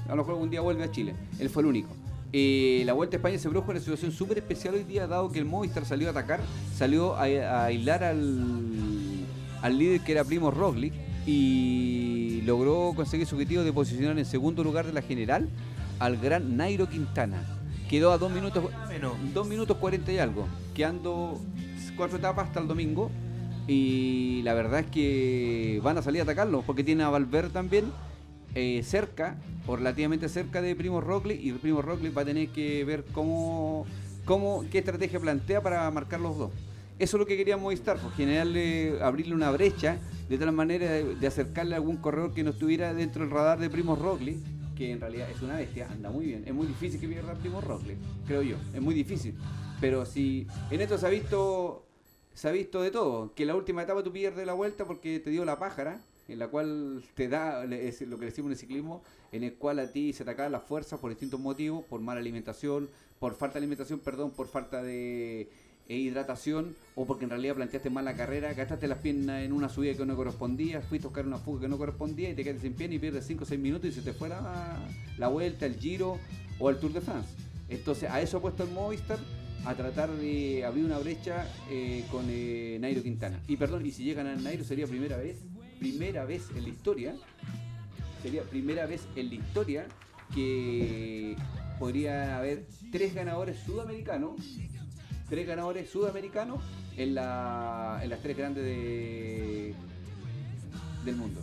A 0.07 0.09
lo 0.11 0.17
mejor 0.17 0.35
un 0.35 0.49
día 0.49 0.61
vuelve 0.61 0.83
a 0.83 0.91
Chile. 0.91 1.13
Él 1.39 1.49
fue 1.49 1.61
el 1.63 1.67
único. 1.67 1.89
Eh, 2.37 2.83
la 2.85 2.91
Vuelta 2.91 3.15
a 3.15 3.19
España 3.19 3.37
se 3.37 3.47
produjo 3.47 3.71
en 3.71 3.77
una 3.77 3.79
situación 3.79 4.11
súper 4.11 4.39
especial 4.39 4.73
hoy 4.73 4.83
día, 4.83 5.07
dado 5.07 5.31
que 5.31 5.39
el 5.39 5.45
Movistar 5.45 5.85
salió 5.85 6.09
a 6.09 6.11
atacar, 6.11 6.41
salió 6.75 7.15
a, 7.15 7.21
a 7.21 7.65
aislar 7.67 8.03
al, 8.03 9.25
al 9.61 9.77
líder 9.77 10.01
que 10.01 10.11
era 10.11 10.25
Primo 10.25 10.51
Roglic 10.51 10.93
y 11.25 12.41
logró 12.43 12.91
conseguir 12.93 13.25
su 13.25 13.35
objetivo 13.35 13.63
de 13.63 13.71
posicionar 13.71 14.19
en 14.19 14.25
segundo 14.25 14.65
lugar 14.65 14.85
de 14.85 14.91
la 14.91 15.01
general 15.01 15.47
al 15.99 16.17
gran 16.17 16.57
Nairo 16.57 16.89
Quintana. 16.89 17.41
Quedó 17.89 18.11
a 18.11 18.17
2 18.17 18.29
minutos, 18.29 18.65
dos 19.33 19.47
minutos 19.47 19.77
40 19.77 20.11
y 20.11 20.17
algo, 20.17 20.45
quedando 20.73 21.39
cuatro 21.95 22.17
etapas 22.17 22.47
hasta 22.47 22.59
el 22.59 22.67
domingo. 22.67 23.11
Y 23.65 24.41
la 24.43 24.53
verdad 24.53 24.81
es 24.81 24.87
que 24.87 25.79
van 25.81 25.97
a 25.97 26.01
salir 26.01 26.19
a 26.19 26.23
atacarlo, 26.23 26.63
porque 26.63 26.83
tiene 26.83 27.03
a 27.03 27.09
Valverde 27.09 27.51
también 27.51 27.85
eh, 28.55 28.81
cerca, 28.83 29.37
o 29.67 29.75
relativamente 29.75 30.29
cerca 30.29 30.61
de 30.61 30.75
Primo 30.75 31.01
Roglic, 31.01 31.39
y 31.43 31.51
Primo 31.53 31.81
Roglic 31.81 32.17
va 32.17 32.21
a 32.23 32.25
tener 32.25 32.49
que 32.49 32.83
ver 32.85 33.03
cómo, 33.11 33.85
cómo 34.25 34.65
qué 34.71 34.79
estrategia 34.79 35.19
plantea 35.19 35.61
para 35.61 35.89
marcar 35.91 36.21
los 36.21 36.37
dos. 36.37 36.51
Eso 36.97 37.17
es 37.17 37.19
lo 37.19 37.25
que 37.25 37.35
quería 37.35 37.57
Movistar, 37.57 37.97
pues, 37.99 38.13
generarle, 38.15 38.97
abrirle 39.01 39.35
una 39.35 39.51
brecha 39.51 39.97
de 40.29 40.37
tal 40.37 40.53
manera 40.53 40.89
de, 40.89 41.27
acercarle 41.27 41.75
a 41.75 41.77
algún 41.77 41.97
corredor 41.97 42.33
que 42.33 42.43
no 42.43 42.51
estuviera 42.51 42.93
dentro 42.93 43.23
del 43.23 43.31
radar 43.31 43.59
de 43.59 43.69
Primo 43.69 43.95
Roglic, 43.95 44.37
que 44.75 44.91
en 44.91 45.01
realidad 45.01 45.29
es 45.29 45.41
una 45.41 45.57
bestia, 45.57 45.89
anda 45.91 46.09
muy 46.09 46.25
bien. 46.25 46.43
Es 46.45 46.53
muy 46.53 46.67
difícil 46.67 46.99
que 46.99 47.07
pierda 47.07 47.33
Primo 47.33 47.61
Roglic, 47.61 47.97
creo 48.25 48.41
yo. 48.41 48.55
Es 48.73 48.81
muy 48.81 48.95
difícil. 48.95 49.35
Pero 49.81 50.05
si 50.05 50.47
en 50.71 50.81
esto 50.81 50.97
se 50.97 51.05
ha 51.05 51.09
visto 51.09 51.85
se 52.33 52.49
ha 52.49 52.51
visto 52.51 52.81
de 52.81 52.91
todo, 52.91 53.33
que 53.33 53.43
en 53.43 53.47
la 53.47 53.55
última 53.55 53.83
etapa 53.83 54.03
tú 54.03 54.11
pierdes 54.11 54.45
la 54.45 54.53
vuelta 54.53 54.85
porque 54.85 55.19
te 55.19 55.29
dio 55.29 55.45
la 55.45 55.57
pájara, 55.57 56.01
en 56.27 56.39
la 56.39 56.47
cual 56.47 57.03
te 57.13 57.27
da 57.27 57.63
es 57.65 58.01
lo 58.01 58.17
que 58.17 58.25
decimos 58.25 58.47
en 58.47 58.53
el 58.53 58.57
ciclismo, 58.57 59.03
en 59.31 59.43
el 59.43 59.53
cual 59.55 59.79
a 59.79 59.91
ti 59.91 60.13
se 60.13 60.23
te 60.23 60.31
acaban 60.31 60.51
las 60.51 60.63
fuerzas 60.63 60.99
por 60.99 61.09
distintos 61.09 61.39
motivos, 61.39 61.83
por 61.85 62.01
mala 62.01 62.19
alimentación, 62.19 62.89
por 63.19 63.35
falta 63.35 63.55
de 63.55 63.59
alimentación, 63.59 63.99
perdón, 63.99 64.31
por 64.31 64.47
falta 64.47 64.81
de 64.81 65.49
eh, 65.87 65.97
hidratación 65.97 66.75
o 66.95 67.05
porque 67.05 67.25
en 67.25 67.29
realidad 67.29 67.55
planteaste 67.55 67.89
mal 67.89 68.05
la 68.05 68.15
carrera, 68.15 68.53
gastaste 68.53 68.87
las 68.87 68.99
piernas 68.99 69.43
en 69.43 69.53
una 69.53 69.69
subida 69.69 69.93
que 69.93 70.05
no 70.05 70.15
correspondía, 70.15 70.81
fuiste 70.81 71.05
a 71.05 71.09
buscar 71.09 71.27
una 71.27 71.37
fuga 71.37 71.61
que 71.61 71.67
no 71.67 71.77
correspondía 71.77 72.29
y 72.29 72.33
te 72.33 72.43
quedaste 72.43 72.67
sin 72.67 72.73
pierna 72.73 72.95
y 72.95 72.99
pierdes 72.99 73.25
5 73.27 73.43
o 73.43 73.47
6 73.47 73.59
minutos 73.59 73.89
y 73.89 73.93
se 73.93 74.01
te 74.01 74.13
fue 74.13 74.29
la, 74.29 74.79
la 75.17 75.27
vuelta, 75.27 75.65
el 75.65 75.75
giro 75.75 76.17
o 76.59 76.69
el 76.69 76.77
Tour 76.77 76.93
de 76.93 77.01
France. 77.01 77.29
Entonces 77.69 78.09
a 78.09 78.21
eso 78.21 78.37
ha 78.37 78.41
puesto 78.41 78.63
el 78.63 78.71
Movistar 78.71 79.19
a 79.65 79.73
tratar 79.73 80.11
de 80.11 80.63
abrir 80.63 80.85
una 80.85 80.99
brecha 80.99 81.47
eh, 81.69 82.05
con 82.11 82.25
eh, 82.29 82.77
Nairo 82.79 83.01
Quintana. 83.01 83.39
Y 83.47 83.57
perdón, 83.57 83.85
y 83.85 83.91
si 83.91 84.03
llegan 84.03 84.27
a 84.27 84.35
Nairo 84.35 84.63
sería 84.63 84.85
primera 84.85 85.17
vez, 85.17 85.37
primera 85.91 86.25
vez 86.25 86.49
en 86.55 86.63
la 86.63 86.69
historia, 86.69 87.15
sería 88.23 88.41
primera 88.43 88.87
vez 88.87 89.07
en 89.15 89.29
la 89.29 89.35
historia 89.35 89.85
que 90.33 91.35
podría 91.77 92.37
haber 92.37 92.65
tres 92.91 93.13
ganadores 93.13 93.59
sudamericanos, 93.59 94.41
tres 95.29 95.47
ganadores 95.47 95.89
sudamericanos 95.89 96.63
en, 96.97 97.13
la, 97.13 97.99
en 98.01 98.09
las 98.09 98.19
tres 98.21 98.35
grandes 98.35 98.63
de, 98.63 99.75
del 101.05 101.15
mundo. 101.15 101.41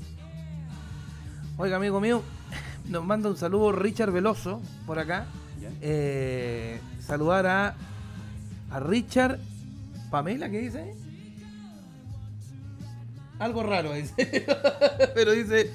Oiga, 1.57 1.77
amigo 1.77 2.01
mío, 2.01 2.23
nos 2.89 3.05
manda 3.05 3.29
un 3.31 3.37
saludo 3.37 3.71
Richard 3.71 4.11
Veloso 4.11 4.61
por 4.87 4.99
acá. 4.99 5.27
Eh, 5.81 6.81
saludar 6.99 7.47
a, 7.47 7.75
a 8.71 8.81
Richard 8.81 9.39
Pamela, 10.11 10.51
¿qué 10.51 10.59
dice? 10.59 11.02
Algo 13.43 13.65
raro 13.65 13.93
dice. 13.93 14.15
Pero 15.15 15.33
dice, 15.33 15.69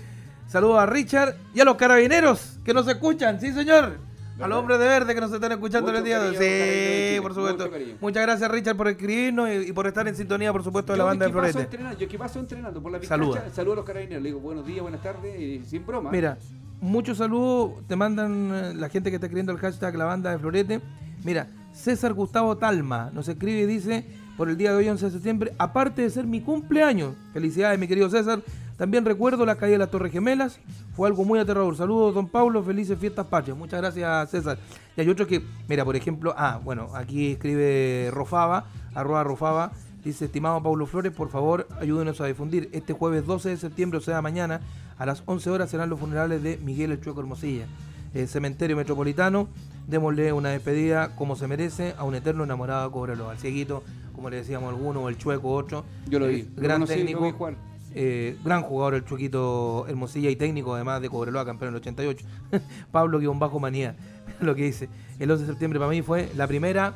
saludos 0.48 0.80
a 0.80 0.86
Richard 0.86 1.36
y 1.54 1.60
a 1.60 1.66
los 1.66 1.76
carabineros 1.76 2.60
que 2.64 2.74
nos 2.74 2.88
escuchan, 2.88 3.42
sí 3.42 3.52
señor. 3.52 3.98
A 4.40 4.48
los 4.48 4.60
hombres 4.60 4.80
de 4.80 4.86
verde 4.86 5.14
que 5.14 5.20
nos 5.20 5.34
están 5.34 5.52
escuchando 5.52 5.88
Mucho 5.88 5.98
el 5.98 6.06
día 6.06 6.22
de 6.22 6.30
hoy. 6.30 7.16
Sí, 7.16 7.22
por 7.22 7.34
supuesto. 7.34 7.70
Muchas 8.00 8.24
gracias 8.24 8.50
Richard 8.50 8.78
por 8.78 8.88
escribirnos 8.88 9.50
y, 9.50 9.70
y 9.70 9.72
por 9.74 9.86
estar 9.86 10.08
en 10.08 10.16
sintonía, 10.16 10.54
por 10.54 10.64
supuesto, 10.64 10.94
de 10.94 10.98
la 11.00 11.04
banda 11.04 11.26
de 11.26 11.32
Florete. 11.32 11.60
entrenando, 11.60 12.00
Yo 12.00 12.08
que 12.08 12.18
paso 12.18 12.40
entrenando 12.40 12.82
por 12.82 12.90
la 12.92 13.00
picacha, 13.00 13.50
saludo 13.52 13.74
a 13.74 13.76
los 13.78 13.86
carabineros, 13.86 14.24
le 14.24 14.30
digo 14.30 14.40
buenos 14.40 14.66
días, 14.66 14.82
buenas 14.84 15.02
tardes, 15.02 15.38
y 15.38 15.66
sin 15.66 15.86
broma. 15.86 16.10
Mira, 16.10 16.38
muchos 16.80 17.18
saludos 17.18 17.86
te 17.88 17.98
mandan 17.98 18.52
eh, 18.54 18.74
la 18.76 18.88
gente 18.88 19.10
que 19.10 19.16
está 19.16 19.26
escribiendo 19.26 19.52
el 19.52 19.58
hashtag 19.58 19.94
la 19.98 20.06
banda 20.06 20.32
de 20.32 20.40
Florete. 20.40 20.82
Mira, 21.26 21.48
César 21.74 22.14
Gustavo 22.14 22.56
Talma 22.58 23.10
nos 23.12 23.28
escribe 23.28 23.62
y 23.62 23.66
dice 23.66 24.06
por 24.38 24.50
el 24.50 24.56
día 24.56 24.72
de 24.72 24.78
hoy 24.78 24.88
11 24.88 25.06
de 25.06 25.12
septiembre, 25.12 25.54
aparte 25.58 26.04
de 26.04 26.10
ser 26.12 26.28
mi 26.28 26.42
cumpleaños, 26.42 27.16
felicidades 27.34 27.80
mi 27.80 27.88
querido 27.88 28.10
César, 28.10 28.42
también 28.78 29.04
recuerdo 29.04 29.44
la 29.46 29.56
caída 29.56 29.74
de 29.74 29.80
las 29.80 29.90
Torres 29.90 30.12
Gemelas, 30.12 30.60
fue 30.96 31.08
algo 31.08 31.26
muy 31.26 31.40
aterrador. 31.40 31.76
Saludos, 31.76 32.14
don 32.14 32.28
Pablo, 32.28 32.62
felices 32.62 32.98
fiestas 33.00 33.26
patrias. 33.26 33.58
Muchas 33.58 33.82
gracias, 33.82 34.30
César. 34.30 34.60
Y 34.96 35.02
hay 35.02 35.10
otros 35.10 35.28
que, 35.28 35.44
mira, 35.68 35.84
por 35.84 35.96
ejemplo, 35.96 36.36
ah, 36.38 36.62
bueno, 36.64 36.90
aquí 36.94 37.32
escribe 37.32 38.12
Rofaba, 38.14 38.66
arroba 38.94 39.24
Rofaba, 39.24 39.72
dice, 40.04 40.26
estimado 40.26 40.62
Pablo 40.62 40.86
Flores, 40.86 41.12
por 41.12 41.30
favor, 41.30 41.68
ayúdenos 41.82 42.22
a 42.22 42.28
difundir. 42.28 42.70
Este 42.72 42.94
jueves 42.94 43.26
12 43.26 43.50
de 43.50 43.58
septiembre, 43.58 43.98
o 43.98 44.02
sea, 44.02 44.22
mañana, 44.22 44.62
a 45.00 45.08
las 45.08 45.24
11 45.26 45.50
horas 45.50 45.72
serán 45.72 45.90
los 45.90 46.00
funerales 46.00 46.44
de 46.44 46.58
Miguel 46.58 46.92
El 46.92 47.02
Chueco 47.02 47.22
Hermosilla. 47.22 47.66
El 48.14 48.28
cementerio 48.28 48.78
metropolitano, 48.78 49.48
démosle 49.88 50.34
una 50.34 50.50
despedida 50.50 51.16
como 51.16 51.36
se 51.36 51.48
merece 51.48 51.96
a 51.98 52.04
un 52.04 52.16
eterno 52.16 52.44
enamorado 52.44 52.88
de 52.88 52.94
Cobreloa. 52.94 53.32
Al 53.32 53.40
cieguito, 53.40 53.84
como 54.18 54.32
le 54.32 54.38
decíamos 54.38 54.70
algunos, 54.70 55.04
o 55.04 55.10
el 55.10 55.18
Chueco 55.18 55.54
otro. 55.54 55.86
Yo 56.10 56.18
lo 56.18 56.26
vi, 56.28 56.50
gran 56.58 56.84
técnico. 56.86 57.22
vi 57.22 57.32
jugar. 57.32 57.54
Eh, 57.94 58.36
gran 58.44 58.64
jugador 58.64 58.96
el 58.96 59.06
Chuequito 59.06 59.86
Hermosilla 59.88 60.30
y 60.32 60.36
técnico 60.36 60.74
además 60.74 61.02
de 61.02 61.10
Cobreloa, 61.10 61.46
campeón 61.46 61.70
en 61.70 61.76
el 61.76 61.82
88. 61.82 62.26
Pablo 62.92 63.20
guion 63.20 63.38
bajo 63.38 63.60
manía. 63.60 63.96
Lo 64.42 64.56
que 64.56 64.64
dice. 64.64 64.90
El 65.20 65.30
11 65.32 65.44
de 65.46 65.50
septiembre 65.52 65.80
para 65.80 65.92
mí 65.92 66.02
fue 66.02 66.30
la 66.36 66.48
primera. 66.48 66.94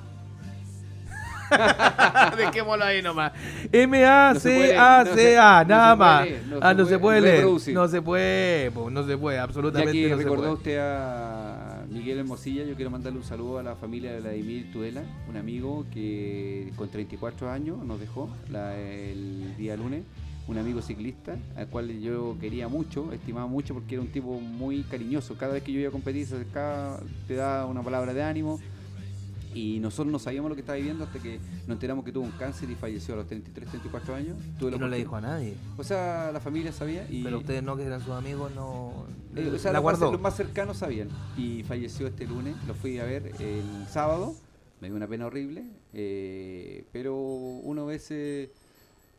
Dejémoslo 2.38 2.84
ahí 2.85 3.03
nomás. 3.03 3.34
M-A-C-A-C-A, 3.72 5.64
No 5.64 5.69
nada 5.69 5.91
no 5.91 5.98
más. 5.98 6.27
no 6.48 6.57
ah, 6.61 6.69
se 6.69 6.76
no 6.76 6.85
se 6.85 6.98
puede 6.99 7.22
leer. 7.22 7.35
reproducir. 7.38 7.73
No 7.76 7.88
se 7.88 8.02
puede, 8.02 8.72
po, 8.72 8.89
no 8.89 9.06
se 9.06 9.15
puede, 9.18 9.38
Ya 9.38 9.43
absolutamente 9.43 9.91
que 9.91 10.10
no 10.10 10.18
se 10.18 10.23
recordó 10.23 10.41
puede. 10.43 10.53
usted 10.56 10.77
a 10.80 11.61
Miguel 11.92 12.20
Hermosilla, 12.20 12.64
yo 12.64 12.76
quiero 12.76 12.90
mandarle 12.90 13.20
un 13.20 13.26
saludo 13.26 13.60
a 13.60 13.64
la 13.64 13.76
familia 13.76 14.14
de 14.14 14.22
Vladimir 14.22 14.72
Tudela, 14.72 15.04
un 15.28 15.36
amigo 15.36 15.86
que 15.94 16.72
con 16.78 16.90
34 16.90 17.52
años 17.52 17.84
nos 17.84 18.00
dejó 18.00 18.30
la- 18.50 18.78
el 18.80 19.56
día 19.58 19.76
lunes, 19.76 20.04
un 20.48 20.58
amigo 20.58 20.82
ciclista 20.82 21.38
al 21.56 21.68
cual 21.68 22.00
yo 22.00 22.38
quería 22.40 22.70
mucho, 22.70 23.12
estimaba 23.12 23.48
mucho 23.48 23.74
porque 23.74 23.96
era 23.96 24.02
un 24.02 24.08
tipo 24.12 24.40
muy 24.40 24.84
cariñoso. 24.84 25.36
Cada 25.38 25.54
vez 25.54 25.64
que 25.64 25.74
yo 25.74 25.80
iba 25.82 25.90
a 25.90 25.92
competir 25.92 26.26
se 26.26 26.36
acercaba, 26.36 27.02
te 27.28 27.36
daba 27.36 27.66
una 27.66 27.84
palabra 27.84 28.14
de 28.14 28.24
ánimo. 28.24 28.60
Y 29.53 29.80
nosotros 29.80 30.11
no 30.11 30.19
sabíamos 30.19 30.49
lo 30.49 30.56
que 30.56 30.61
estaba 30.61 30.78
viviendo 30.78 31.03
hasta 31.03 31.19
que 31.19 31.40
nos 31.68 31.76
enteramos 31.76 32.06
que 32.06 32.11
tuvo 32.11 32.23
un 32.23 32.32
cáncer 32.32 32.69
y 32.69 32.76
falleció 32.76 33.14
a 33.15 33.18
los 33.18 33.28
33, 33.28 33.69
34 33.69 34.15
años. 34.15 34.38
Tuve 34.60 34.76
Y 34.76 34.80
no 34.80 34.88
le 34.88 34.98
dijo 34.98 35.15
a 35.15 35.22
nadie. 35.22 35.56
O 35.78 35.84
sea, 35.84 36.32
la 36.32 36.40
familia 36.40 36.72
sabía 36.72 37.06
y... 37.10 37.23
Pero 37.23 37.40
ustedes 37.40 37.61
no, 37.64 37.76
que 37.76 37.84
eran 37.84 37.99
sus 38.02 38.11
amigos, 38.14 38.52
no. 38.56 39.06
Eh, 39.36 39.52
o 39.53 39.60
sea, 39.60 39.72
la 39.73 39.80
los, 39.80 39.84
más, 39.86 39.99
guardó. 39.99 40.11
los 40.14 40.22
más 40.22 40.36
cercanos 40.36 40.78
sabían. 40.78 41.10
Y 41.38 41.64
falleció 41.64 42.07
este 42.07 42.26
lunes. 42.26 42.56
Lo 42.68 42.73
fui 42.73 42.98
a 42.99 43.03
ver 43.06 43.34
el 43.40 43.88
sábado. 43.90 44.36
Me 44.80 44.88
dio 44.88 44.95
una 44.95 45.07
pena 45.07 45.26
horrible. 45.28 45.64
eh, 45.94 46.86
pero 46.91 47.15
uno 47.15 47.84
a 47.84 47.86
veces. 47.86 48.49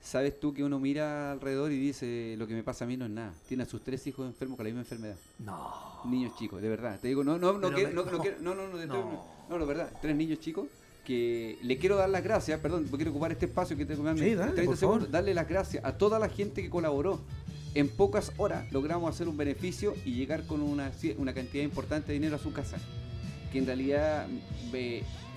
Sabes 0.04 0.40
tú 0.40 0.52
que 0.52 0.64
uno 0.64 0.80
mira 0.80 1.30
alrededor 1.30 1.70
y 1.70 1.78
dice: 1.78 2.34
Lo 2.36 2.48
que 2.48 2.54
me 2.54 2.64
pasa 2.64 2.84
a 2.84 2.88
mí 2.88 2.96
no 2.96 3.04
es 3.04 3.10
nada. 3.12 3.32
Tiene 3.46 3.62
a 3.62 3.66
sus 3.66 3.82
tres 3.82 4.04
hijos 4.08 4.26
enfermos 4.26 4.56
con 4.56 4.64
la 4.64 4.70
misma 4.70 4.80
enfermedad. 4.80 5.14
No. 5.38 6.02
Niños 6.06 6.34
chicos, 6.36 6.60
de 6.60 6.68
verdad. 6.68 6.98
Te 7.00 7.06
digo, 7.06 7.22
no, 7.22 7.38
no, 7.38 7.52
no, 7.52 7.72
quiero- 7.72 7.90
no, 7.92 8.04
no, 8.04 8.10
no. 8.10 8.18
quiero- 8.22 8.38
no, 8.40 8.52
no, 8.56 8.66
no, 8.66 8.76
de- 8.78 8.86
No. 8.88 9.24
No, 9.52 9.58
no, 9.60 9.66
verdad. 9.66 9.90
Tres 10.00 10.16
niños 10.16 10.40
chicos 10.40 10.66
que 11.04 11.58
le 11.62 11.78
quiero 11.78 11.96
dar 11.96 12.08
las 12.08 12.22
gracias, 12.22 12.60
perdón, 12.60 12.86
quiero 12.94 13.10
ocupar 13.10 13.32
este 13.32 13.46
espacio 13.46 13.76
que 13.76 13.84
te 13.84 13.96
Sí, 13.96 14.34
dale, 14.34 14.62
por 14.62 14.76
favor. 14.76 15.10
darle 15.10 15.34
las 15.34 15.48
gracias 15.48 15.84
a 15.84 15.96
toda 15.98 16.18
la 16.18 16.28
gente 16.28 16.62
que 16.62 16.70
colaboró. 16.70 17.20
En 17.74 17.88
pocas 17.88 18.32
horas 18.36 18.70
logramos 18.70 19.12
hacer 19.12 19.28
un 19.28 19.36
beneficio 19.36 19.94
y 20.04 20.12
llegar 20.12 20.46
con 20.46 20.60
una, 20.60 20.92
una 21.16 21.32
cantidad 21.32 21.64
importante 21.64 22.08
de 22.08 22.14
dinero 22.14 22.36
a 22.36 22.38
su 22.38 22.52
casa. 22.52 22.76
Que 23.50 23.58
en 23.58 23.66
realidad 23.66 24.26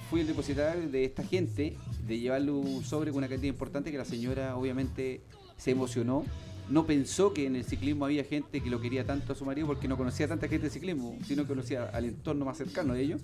fui 0.09 0.21
el 0.21 0.27
depositario 0.27 0.87
de 0.89 1.05
esta 1.05 1.23
gente, 1.23 1.77
de 2.05 2.19
llevarle 2.19 2.51
un 2.51 2.83
sobre 2.83 3.11
con 3.11 3.19
una 3.19 3.29
cantidad 3.29 3.51
importante 3.51 3.91
que 3.91 3.97
la 3.97 4.05
señora 4.05 4.57
obviamente 4.57 5.21
se 5.57 5.71
emocionó. 5.71 6.25
No 6.69 6.85
pensó 6.85 7.33
que 7.33 7.45
en 7.45 7.55
el 7.55 7.63
ciclismo 7.63 8.05
había 8.05 8.23
gente 8.23 8.61
que 8.61 8.69
lo 8.69 8.81
quería 8.81 9.05
tanto 9.05 9.33
a 9.33 9.35
su 9.35 9.45
marido 9.45 9.67
porque 9.67 9.87
no 9.87 9.97
conocía 9.97 10.25
a 10.25 10.29
tanta 10.29 10.47
gente 10.47 10.65
de 10.65 10.71
ciclismo, 10.71 11.17
sino 11.25 11.43
que 11.43 11.49
conocía 11.49 11.85
al 11.93 12.05
entorno 12.05 12.43
más 12.43 12.57
cercano 12.57 12.93
de 12.93 13.01
ellos. 13.01 13.21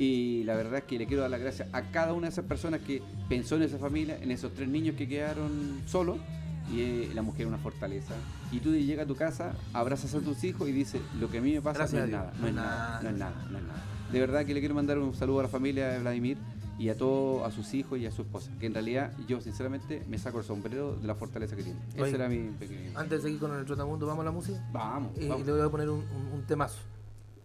Y 0.00 0.44
la 0.44 0.56
verdad 0.56 0.78
es 0.78 0.84
que 0.84 0.98
le 0.98 1.06
quiero 1.06 1.20
dar 1.20 1.30
las 1.30 1.40
gracias 1.40 1.68
a 1.72 1.82
cada 1.90 2.14
una 2.14 2.26
de 2.28 2.32
esas 2.32 2.46
personas 2.46 2.80
que 2.80 3.02
pensó 3.28 3.56
en 3.56 3.62
esa 3.62 3.76
familia, 3.78 4.16
en 4.18 4.30
esos 4.30 4.52
tres 4.54 4.66
niños 4.66 4.96
que 4.96 5.06
quedaron 5.06 5.82
solos. 5.84 6.16
Y 6.72 6.80
eh, 6.80 7.10
la 7.14 7.20
mujer 7.20 7.42
es 7.42 7.48
una 7.48 7.58
fortaleza. 7.58 8.14
Y 8.50 8.60
tú 8.60 8.72
llegas 8.74 9.04
a 9.04 9.06
tu 9.08 9.14
casa, 9.14 9.52
abrazas 9.74 10.14
a 10.14 10.20
tus 10.20 10.42
hijos 10.44 10.68
y 10.68 10.72
dices, 10.72 11.02
lo 11.20 11.28
que 11.30 11.38
a 11.38 11.40
mí 11.42 11.52
me 11.52 11.60
pasa 11.60 11.80
no 11.80 12.04
es 12.04 12.10
nada, 12.10 12.32
no 12.40 12.46
es 12.48 12.54
nada, 12.54 13.00
no 13.02 13.08
es 13.10 13.16
nada, 13.18 13.46
no 13.50 13.58
es 13.58 13.64
nada. 13.64 13.82
De 14.10 14.20
verdad 14.20 14.46
que 14.46 14.54
le 14.54 14.60
quiero 14.60 14.74
mandar 14.74 14.98
un 14.98 15.14
saludo 15.14 15.40
a 15.40 15.42
la 15.42 15.48
familia 15.50 15.88
de 15.88 15.98
Vladimir 15.98 16.38
y 16.78 16.88
a 16.88 16.96
todos, 16.96 17.46
a 17.46 17.50
sus 17.50 17.74
hijos 17.74 17.98
y 17.98 18.06
a 18.06 18.10
su 18.10 18.22
esposa. 18.22 18.50
Que 18.58 18.66
en 18.66 18.72
realidad 18.74 19.12
yo 19.28 19.40
sinceramente 19.42 20.02
me 20.08 20.16
saco 20.16 20.38
el 20.38 20.44
sombrero 20.44 20.94
de 20.96 21.06
la 21.06 21.14
fortaleza 21.14 21.56
que 21.56 21.62
tiene. 21.64 21.78
Ese 21.94 22.14
era 22.14 22.26
mi 22.28 22.38
pequeño... 22.58 22.92
Antes 22.98 23.18
de 23.18 23.28
seguir 23.28 23.38
con 23.40 23.54
el 23.54 23.66
Trotamundo, 23.66 24.06
¿vamos 24.06 24.22
a 24.22 24.24
la 24.26 24.30
música? 24.32 24.64
Vamos, 24.72 25.12
Y, 25.20 25.28
vamos. 25.28 25.44
le 25.46 25.52
voy 25.52 25.60
a 25.60 25.68
poner 25.68 25.90
un, 25.90 25.98
un- 26.00 26.32
un 26.38 26.42
temazo. 26.46 26.78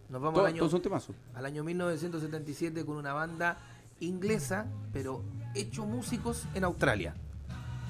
Nos 0.08 0.22
vamos 0.22 0.40
al 0.40 0.46
año, 0.46 0.58
todos 0.58 0.72
son 0.72 0.82
temazos. 0.82 1.16
al 1.34 1.46
año 1.46 1.64
1977 1.64 2.84
con 2.84 2.96
una 2.96 3.12
banda 3.12 3.58
inglesa, 4.00 4.66
pero 4.92 5.22
hecho 5.54 5.84
músicos 5.84 6.44
en 6.54 6.64
Australia. 6.64 7.14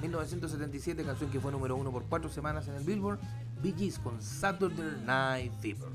1977, 0.00 1.04
canción 1.04 1.30
que 1.30 1.40
fue 1.40 1.52
número 1.52 1.76
uno 1.76 1.90
por 1.90 2.04
cuatro 2.04 2.30
semanas 2.30 2.68
en 2.68 2.74
el 2.74 2.84
Billboard. 2.84 3.18
Bee 3.62 3.74
Gees 3.76 3.98
con 3.98 4.20
Saturday 4.20 5.02
Night 5.04 5.52
Fever. 5.60 5.88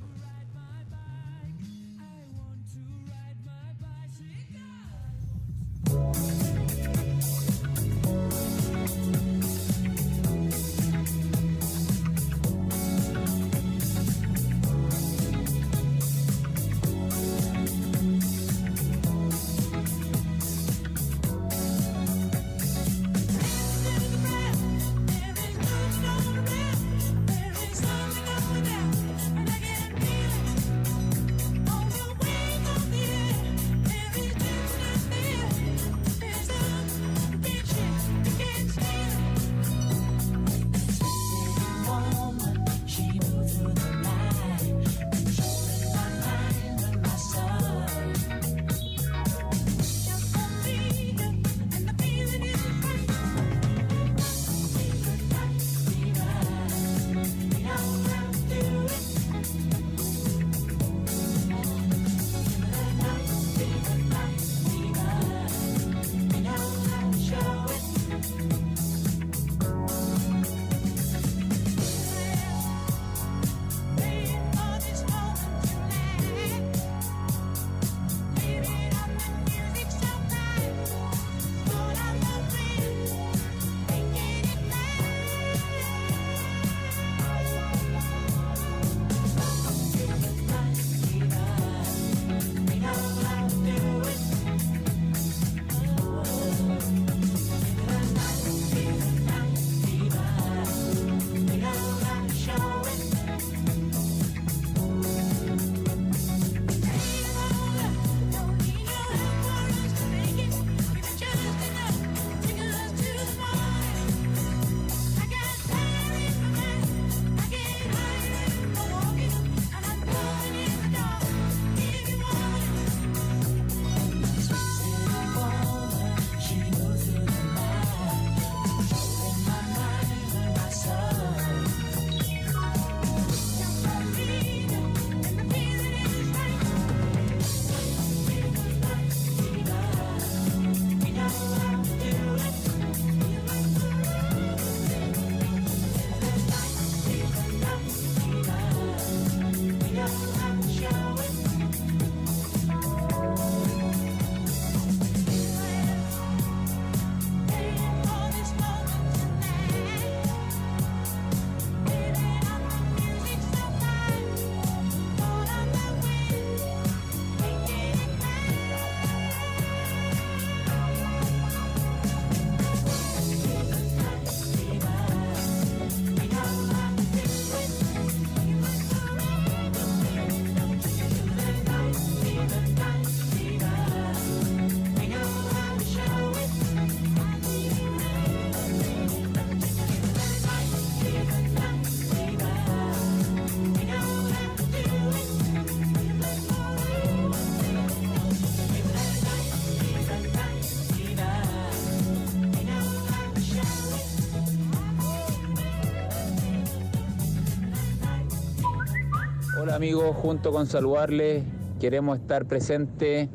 Amigos, 209.82 210.16
junto 210.16 210.52
con 210.52 210.68
saludarles, 210.68 211.44
queremos 211.80 212.20
estar 212.20 212.46
presente 212.46 213.30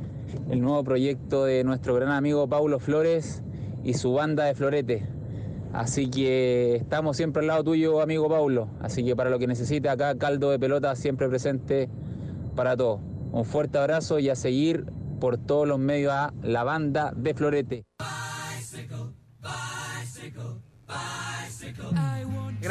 el 0.49 0.61
nuevo 0.61 0.85
proyecto 0.85 1.45
de 1.45 1.65
nuestro 1.65 1.93
gran 1.95 2.11
amigo 2.11 2.49
Paulo 2.49 2.79
Flores 2.79 3.43
y 3.83 3.95
su 3.95 4.13
banda 4.13 4.45
de 4.45 4.55
florete. 4.55 5.09
Así 5.73 6.09
que 6.09 6.77
estamos 6.77 7.17
siempre 7.17 7.41
al 7.41 7.49
lado 7.49 7.65
tuyo, 7.65 8.01
amigo 8.01 8.29
Paulo. 8.29 8.69
Así 8.81 9.05
que 9.05 9.17
para 9.17 9.29
lo 9.29 9.41
que 9.41 9.49
necesite 9.49 9.89
acá, 9.89 10.17
caldo 10.19 10.53
de 10.53 10.61
pelota 10.61 10.95
siempre 10.95 11.29
presente 11.29 11.89
para 12.55 12.77
todos. 12.77 13.01
Un 13.33 13.45
fuerte 13.45 13.79
abrazo 13.79 14.21
y 14.21 14.29
a 14.29 14.37
seguir 14.37 14.87
por 15.19 15.39
todos 15.39 15.67
los 15.67 15.81
medios 15.81 16.13
a 16.13 16.33
la 16.45 16.63
banda 16.63 17.13
de 17.17 17.35
florete. 17.35 17.87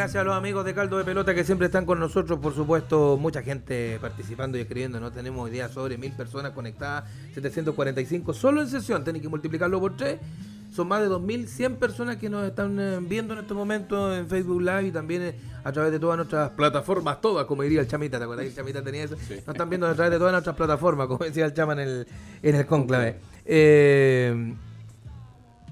Gracias 0.06 0.22
a 0.22 0.24
los 0.24 0.36
amigos 0.36 0.64
de 0.64 0.76
Caldo 0.76 1.00
de 1.00 1.04
Pelota 1.04 1.34
que 1.34 1.44
siempre 1.44 1.66
están 1.66 1.84
con 1.84 2.00
nosotros, 2.00 2.38
por 2.38 2.54
supuesto, 2.54 3.18
mucha 3.18 3.42
gente 3.42 3.98
participando 4.00 4.56
y 4.56 4.62
escribiendo, 4.62 5.00
no 5.00 5.12
tenemos 5.12 5.50
idea 5.50 5.68
sobre 5.68 5.98
mil 5.98 6.12
personas 6.12 6.52
conectadas, 6.52 7.06
745 7.34 8.32
solo 8.36 8.62
en 8.62 8.68
sesión, 8.68 9.04
tienen 9.04 9.20
que 9.20 9.30
multiplicarlo 9.30 9.80
por 9.80 9.98
tres, 9.98 10.20
son 10.72 10.90
más 10.90 11.02
de 11.02 11.10
2.100 11.10 11.78
personas 11.78 12.18
que 12.18 12.30
nos 12.30 12.46
están 12.46 12.80
eh, 12.80 13.00
viendo 13.02 13.34
en 13.34 13.40
este 13.40 13.56
momento 13.56 14.16
en 14.16 14.28
Facebook 14.28 14.62
Live 14.62 14.84
y 14.84 14.92
también 14.92 15.24
eh, 15.24 15.36
a 15.64 15.72
través 15.72 15.92
de 15.92 16.00
todas 16.00 16.18
nuestras 16.18 16.52
plataformas, 16.52 17.20
todas, 17.20 17.48
como 17.48 17.64
diría 17.64 17.82
el 17.82 17.88
Chamita, 17.88 18.20
¿te 18.20 18.26
acuerdas 18.26 18.44
que 18.44 18.50
el 18.50 18.56
Chamita 18.56 18.84
tenía 18.84 19.06
eso? 19.06 19.16
Nos 19.16 19.32
están 19.32 19.68
viendo 19.68 19.88
a 19.88 19.96
través 19.96 20.12
de 20.12 20.20
todas 20.20 20.34
nuestras 20.34 20.56
plataformas, 20.56 21.08
como 21.08 21.26
decía 21.26 21.46
el 21.46 21.54
Chama 21.56 21.74
en 21.74 21.80
el, 21.80 22.08
en 22.44 22.56
el 22.56 22.68
conclave. 22.68 23.16
Eh, 23.44 24.54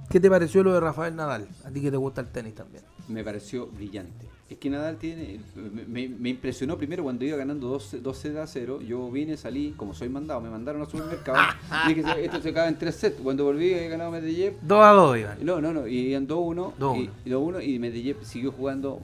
¿Qué 0.09 0.19
te 0.19 0.27
pareció 0.27 0.63
lo 0.63 0.73
de 0.73 0.79
Rafael 0.79 1.15
Nadal? 1.15 1.47
A 1.63 1.69
ti 1.69 1.81
que 1.81 1.91
te 1.91 1.97
gusta 1.97 2.21
el 2.21 2.29
tenis 2.29 2.55
también. 2.55 2.92
Me 3.07 3.23
pareció 3.23 3.67
brillante. 3.67 4.27
Es 4.49 4.57
que 4.59 4.69
Nadal 4.69 4.97
tiene. 4.97 5.39
Me, 5.87 6.07
me- 6.07 6.29
impresionó 6.29 6.77
primero 6.77 7.01
cuando 7.03 7.25
iba 7.25 7.35
ganando 7.37 7.67
12, 7.69 7.99
12 7.99 8.39
a 8.39 8.45
0. 8.45 8.81
Yo 8.81 9.09
vine, 9.09 9.35
salí, 9.35 9.73
como 9.75 9.93
soy 9.93 10.09
mandado, 10.09 10.41
me 10.41 10.49
mandaron 10.49 10.81
al 10.81 10.87
supermercado. 10.89 11.39
dije, 11.87 12.03
esto 12.23 12.41
se 12.41 12.49
acaba 12.49 12.67
en 12.67 12.77
3 12.77 12.93
sets. 12.95 13.19
Cuando 13.21 13.45
volví, 13.45 13.73
he 13.73 13.87
ganado 13.89 14.11
Medellín. 14.11 14.53
2 14.61 14.83
a 14.83 14.91
2 14.91 15.17
iban. 15.17 15.37
No, 15.45 15.59
no, 15.59 15.73
no, 15.73 15.87
y 15.87 16.09
iban 16.11 16.27
2-1. 16.27 16.73
2-1. 16.77 17.09
Y, 17.25 17.29
y 17.29 17.33
2-1 17.33 17.67
y 17.67 17.79
Medellín 17.79 18.15
siguió 18.21 18.51
jugando, 18.51 19.01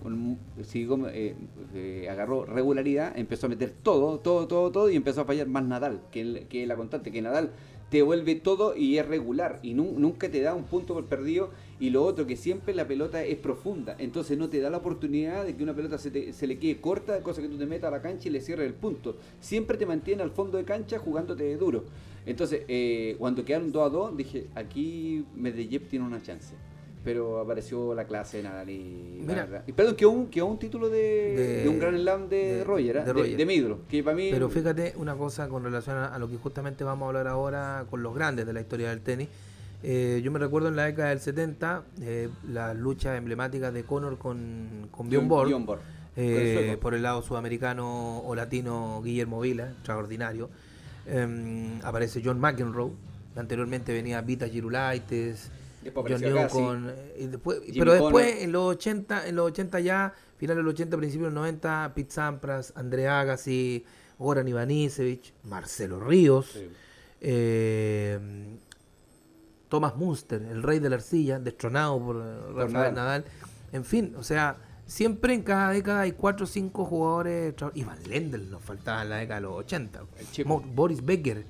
siguió, 0.63 1.07
eh, 1.09 1.35
eh, 1.73 2.07
agarró 2.11 2.45
regularidad, 2.45 3.17
empezó 3.17 3.47
a 3.47 3.49
meter 3.49 3.73
todo, 3.83 4.19
todo, 4.19 4.47
todo, 4.47 4.71
todo 4.71 4.89
y 4.89 4.95
empezó 4.95 5.21
a 5.21 5.25
fallar 5.25 5.47
más 5.47 5.63
Nadal, 5.63 6.01
que, 6.11 6.21
el- 6.21 6.47
que 6.47 6.65
la 6.67 6.75
constante, 6.75 7.11
que 7.11 7.21
Nadal 7.21 7.51
te 7.89 8.03
vuelve 8.03 8.35
todo 8.35 8.75
y 8.75 8.97
es 8.99 9.07
regular 9.07 9.59
y 9.63 9.73
nu- 9.73 9.95
nunca 9.97 10.29
te 10.29 10.41
da 10.41 10.53
un 10.53 10.65
punto 10.65 10.93
por 10.93 11.05
perdido 11.05 11.49
y 11.79 11.89
lo 11.91 12.03
otro 12.03 12.27
que 12.27 12.35
siempre 12.35 12.73
la 12.73 12.87
pelota 12.87 13.23
es 13.23 13.37
profunda, 13.37 13.95
entonces 13.99 14.37
no 14.37 14.49
te 14.49 14.59
da 14.59 14.69
la 14.69 14.77
oportunidad 14.77 15.45
de 15.45 15.55
que 15.55 15.63
una 15.63 15.73
pelota 15.73 15.97
se, 15.97 16.11
te- 16.11 16.33
se 16.33 16.45
le 16.47 16.59
quede 16.59 16.81
corta, 16.81 17.21
cosa 17.23 17.41
que 17.41 17.47
tú 17.47 17.57
te 17.57 17.65
metas 17.65 17.87
a 17.87 17.91
la 17.91 18.01
cancha 18.01 18.27
y 18.27 18.31
le 18.31 18.41
cierres 18.41 18.67
el 18.67 18.73
punto. 18.73 19.15
Siempre 19.39 19.77
te 19.77 19.85
mantiene 19.85 20.21
al 20.23 20.31
fondo 20.31 20.57
de 20.57 20.65
cancha 20.65 20.99
jugándote 20.99 21.43
de 21.43 21.55
duro. 21.57 21.85
Entonces, 22.25 22.63
eh, 22.67 23.15
cuando 23.17 23.45
quedaron 23.45 23.71
2 23.71 23.85
a 23.85 23.89
2, 23.89 24.17
dije, 24.17 24.47
aquí 24.55 25.25
Medellín 25.35 25.81
tiene 25.89 26.05
una 26.05 26.21
chance. 26.21 26.53
Pero 27.01 27.39
apareció 27.39 27.93
la 27.95 28.03
clase 28.05 28.37
de 28.37 28.43
Nadal 28.43 28.69
y, 28.69 29.23
Mira. 29.25 29.63
y 29.65 29.71
perdón, 29.71 29.95
quedó 29.95 30.09
un, 30.11 30.29
un 30.51 30.59
título 30.59 30.89
de, 30.89 30.97
De- 30.99 31.63
de 31.63 31.69
un 31.69 31.79
gran 31.79 31.95
slam 31.97 32.27
de, 32.27 32.55
de- 32.55 32.63
Roger, 32.65 32.99
de 32.99 33.05
de, 33.05 33.13
Roger. 33.13 33.37
de 33.37 33.45
Midro, 33.45 33.79
que 33.87 34.03
para 34.03 34.17
mí... 34.17 34.27
Pero 34.29 34.49
fíjate 34.49 34.93
una 34.97 35.15
cosa 35.15 35.47
con 35.47 35.63
relación 35.63 35.95
a, 35.95 36.07
a 36.13 36.19
lo 36.19 36.29
que 36.29 36.35
justamente 36.35 36.83
vamos 36.83 37.05
a 37.05 37.07
hablar 37.07 37.27
ahora 37.29 37.85
con 37.89 38.03
los 38.03 38.13
grandes 38.13 38.45
de 38.45 38.51
la 38.51 38.59
historia 38.59 38.89
del 38.89 38.99
tenis. 38.99 39.29
Eh, 39.81 40.21
yo 40.23 40.31
me 40.31 40.39
recuerdo 40.39 40.67
en 40.67 40.75
la 40.75 40.85
década 40.85 41.09
del 41.09 41.19
70 41.21 41.83
eh, 42.01 42.29
las 42.49 42.75
luchas 42.75 43.17
emblemáticas 43.17 43.73
de 43.73 43.83
Conor 43.83 44.17
con, 44.17 44.87
con 44.91 45.09
Bjorn 45.09 45.27
Borg. 45.29 45.49
Bjorn 45.49 45.65
Borg. 45.65 45.81
Eh, 46.17 46.77
por 46.81 46.93
el 46.95 47.01
lado 47.03 47.21
sudamericano 47.21 48.19
o 48.19 48.35
latino 48.35 49.01
Guillermo 49.03 49.39
Vila, 49.39 49.71
extraordinario. 49.71 50.49
Em, 51.05 51.79
aparece 51.83 52.21
John 52.23 52.39
McEnroe. 52.39 52.91
Anteriormente 53.37 53.93
venía 53.93 54.19
Vita 54.21 54.47
Girulaitis. 54.49 55.49
Después 55.81 56.11
John. 56.11 56.21
Newcomb, 56.33 56.89
eh, 56.89 57.27
después- 57.31 57.61
pero 57.73 57.93
después 57.93 58.43
en 58.43 58.51
los 58.51 58.63
80, 58.75 59.27
en 59.27 59.35
los 59.37 59.45
80 59.47 59.79
ya, 59.79 60.13
finales 60.37 60.57
de 60.57 60.63
los 60.63 60.73
80, 60.73 60.97
principios 60.97 61.29
de 61.29 61.35
los 61.35 61.41
90, 61.41 61.93
Pete 61.95 62.11
Sampras, 62.11 62.73
André 62.75 63.07
Agassi, 63.07 63.85
Goran 64.17 64.45
Ivanisevic, 64.49 65.31
Marcelo 65.45 66.01
Ríos, 66.01 66.59
eh, 67.21 68.19
Thomas 69.69 69.95
Munster, 69.95 70.41
el 70.41 70.63
rey 70.63 70.79
de 70.79 70.89
la 70.89 70.95
arcilla, 70.97 71.39
destronado 71.39 71.99
por 71.99 72.17
eh, 72.17 72.39
Rafael 72.53 72.71
Nadal. 72.73 72.95
Nadal. 72.95 73.25
En 73.71 73.85
fin, 73.85 74.13
o 74.17 74.23
sea, 74.23 74.57
siempre 74.87 75.33
en 75.35 75.43
cada 75.43 75.69
década 75.71 76.01
hay 76.01 76.11
4 76.13 76.43
o 76.43 76.47
5 76.47 76.85
jugadores. 76.85 77.49
extra- 77.49 77.71
Ivan 77.75 77.97
Lendl 78.07 78.49
nos 78.49 78.63
faltaba 78.63 79.03
en 79.03 79.09
la 79.09 79.17
década 79.17 79.39
de 79.41 79.47
los 79.47 79.57
80. 79.57 80.01
Mo- 80.45 80.61
Boris 80.73 81.05
Becker. 81.05 81.45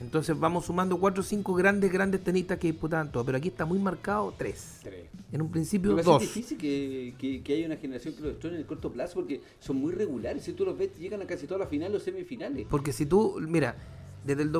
Entonces 0.00 0.38
vamos 0.38 0.64
sumando 0.66 0.98
4 1.00 1.20
o 1.22 1.24
5 1.24 1.54
grandes, 1.54 1.92
grandes 1.92 2.22
tenistas 2.22 2.56
que 2.58 2.68
disputaban 2.68 3.10
todo. 3.10 3.24
Pero 3.24 3.36
aquí 3.38 3.48
está 3.48 3.64
muy 3.66 3.80
marcado 3.80 4.32
3. 4.38 4.80
En 5.32 5.42
un 5.42 5.50
principio 5.50 5.90
Me 5.90 5.96
parece 5.96 6.10
2. 6.12 6.20
difícil 6.22 6.56
que, 6.56 7.14
que, 7.18 7.42
que 7.42 7.52
haya 7.54 7.66
una 7.66 7.76
generación 7.76 8.14
que 8.14 8.22
lo 8.22 8.28
destruya 8.28 8.54
en 8.54 8.60
el 8.60 8.66
corto 8.66 8.90
plazo 8.92 9.14
porque 9.16 9.42
son 9.58 9.76
muy 9.76 9.92
regulares. 9.92 10.44
Si 10.44 10.52
tú 10.52 10.64
los 10.64 10.78
ves, 10.78 10.96
llegan 10.98 11.20
a 11.20 11.26
casi 11.26 11.46
todas 11.46 11.60
las 11.60 11.68
finales 11.68 12.00
o 12.00 12.04
semifinales. 12.04 12.66
Porque 12.70 12.92
si 12.92 13.06
tú, 13.06 13.38
mira, 13.46 13.74
desde 14.24 14.42
el 14.42 14.52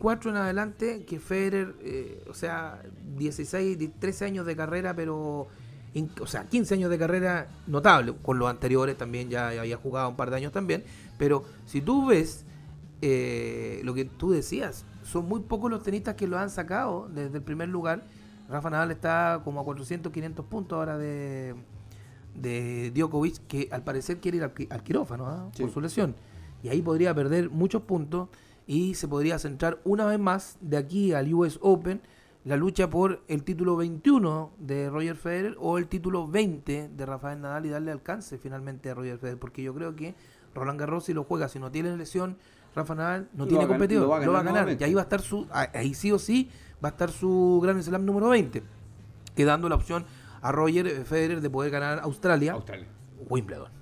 2004 0.00 0.30
en 0.30 0.36
adelante, 0.36 1.04
que 1.04 1.18
Federer, 1.20 1.74
eh, 1.82 2.24
o 2.28 2.34
sea, 2.34 2.82
16, 3.16 3.78
13 3.98 4.24
años 4.24 4.46
de 4.46 4.56
carrera, 4.56 4.94
pero, 4.96 5.48
in- 5.94 6.10
o 6.20 6.26
sea, 6.26 6.44
15 6.48 6.74
años 6.74 6.90
de 6.90 6.98
carrera 6.98 7.48
notable, 7.66 8.14
con 8.22 8.38
los 8.38 8.48
anteriores 8.48 8.96
también 8.96 9.28
ya 9.28 9.48
había 9.50 9.76
jugado 9.76 10.08
un 10.08 10.16
par 10.16 10.30
de 10.30 10.36
años 10.36 10.52
también, 10.52 10.84
pero 11.18 11.44
si 11.66 11.80
tú 11.82 12.06
ves 12.06 12.44
eh, 13.02 13.80
lo 13.84 13.94
que 13.94 14.04
tú 14.06 14.30
decías, 14.30 14.84
son 15.02 15.26
muy 15.28 15.40
pocos 15.40 15.70
los 15.70 15.82
tenistas 15.82 16.14
que 16.14 16.26
lo 16.26 16.38
han 16.38 16.50
sacado 16.50 17.08
desde 17.14 17.38
el 17.38 17.42
primer 17.42 17.68
lugar. 17.68 18.04
Rafa 18.48 18.68
Nadal 18.70 18.90
está 18.90 19.40
como 19.44 19.60
a 19.60 19.64
400, 19.64 20.12
500 20.12 20.44
puntos 20.46 20.76
ahora 20.76 20.98
de, 20.98 21.54
de 22.34 22.90
Djokovic, 22.94 23.46
que 23.46 23.68
al 23.70 23.82
parecer 23.84 24.18
quiere 24.18 24.38
ir 24.38 24.44
al, 24.44 24.54
qui- 24.54 24.66
al 24.70 24.82
quirófano 24.82 25.26
¿ah? 25.26 25.48
Sí. 25.54 25.62
por 25.62 25.72
su 25.72 25.80
lesión. 25.80 26.14
Y 26.62 26.68
ahí 26.68 26.82
podría 26.82 27.14
perder 27.14 27.48
muchos 27.48 27.82
puntos 27.82 28.28
y 28.66 28.94
se 28.94 29.08
podría 29.08 29.38
centrar 29.38 29.80
una 29.84 30.06
vez 30.06 30.18
más 30.18 30.58
de 30.60 30.76
aquí 30.76 31.12
al 31.12 31.32
US 31.34 31.58
Open 31.62 32.00
la 32.44 32.56
lucha 32.56 32.88
por 32.88 33.22
el 33.28 33.42
título 33.42 33.76
21 33.76 34.52
de 34.58 34.88
Roger 34.88 35.16
Federer 35.16 35.56
o 35.58 35.76
el 35.76 35.88
título 35.88 36.26
20 36.26 36.88
de 36.88 37.06
Rafael 37.06 37.40
Nadal 37.40 37.66
y 37.66 37.68
darle 37.68 37.92
alcance 37.92 38.38
finalmente 38.38 38.88
a 38.90 38.94
Roger 38.94 39.18
Federer. 39.18 39.38
Porque 39.38 39.62
yo 39.62 39.74
creo 39.74 39.94
que 39.94 40.14
Roland 40.54 40.80
Garros 40.80 41.04
si 41.04 41.12
lo 41.12 41.24
juega, 41.24 41.48
si 41.48 41.58
no 41.58 41.70
tiene 41.70 41.94
lesión, 41.96 42.38
Rafa 42.74 42.94
Nadal 42.94 43.28
no 43.34 43.44
Lo 43.44 43.48
tiene 43.48 43.66
competidor, 43.66 44.04
lo 44.04 44.08
va 44.08 44.16
a 44.18 44.24
lo 44.24 44.32
va 44.32 44.40
a 44.40 44.42
ganar. 44.42 44.76
Y 44.80 44.84
ahí 44.84 44.94
va 44.94 45.02
a 45.02 45.04
estar 45.04 45.20
su, 45.20 45.46
ah, 45.50 45.68
ahí 45.74 45.92
sí 45.92 46.12
o 46.12 46.18
sí 46.18 46.50
va 46.82 46.88
a 46.88 46.92
estar 46.92 47.10
su 47.10 47.60
Grand 47.62 47.82
Slam 47.82 48.06
número 48.06 48.30
20, 48.30 48.62
quedando 49.34 49.68
la 49.68 49.74
opción 49.74 50.06
a 50.40 50.50
Roger 50.50 51.04
Federer 51.04 51.42
de 51.42 51.50
poder 51.50 51.70
ganar 51.70 52.00
Australia, 52.00 52.56
Wimbledon. 53.28 53.79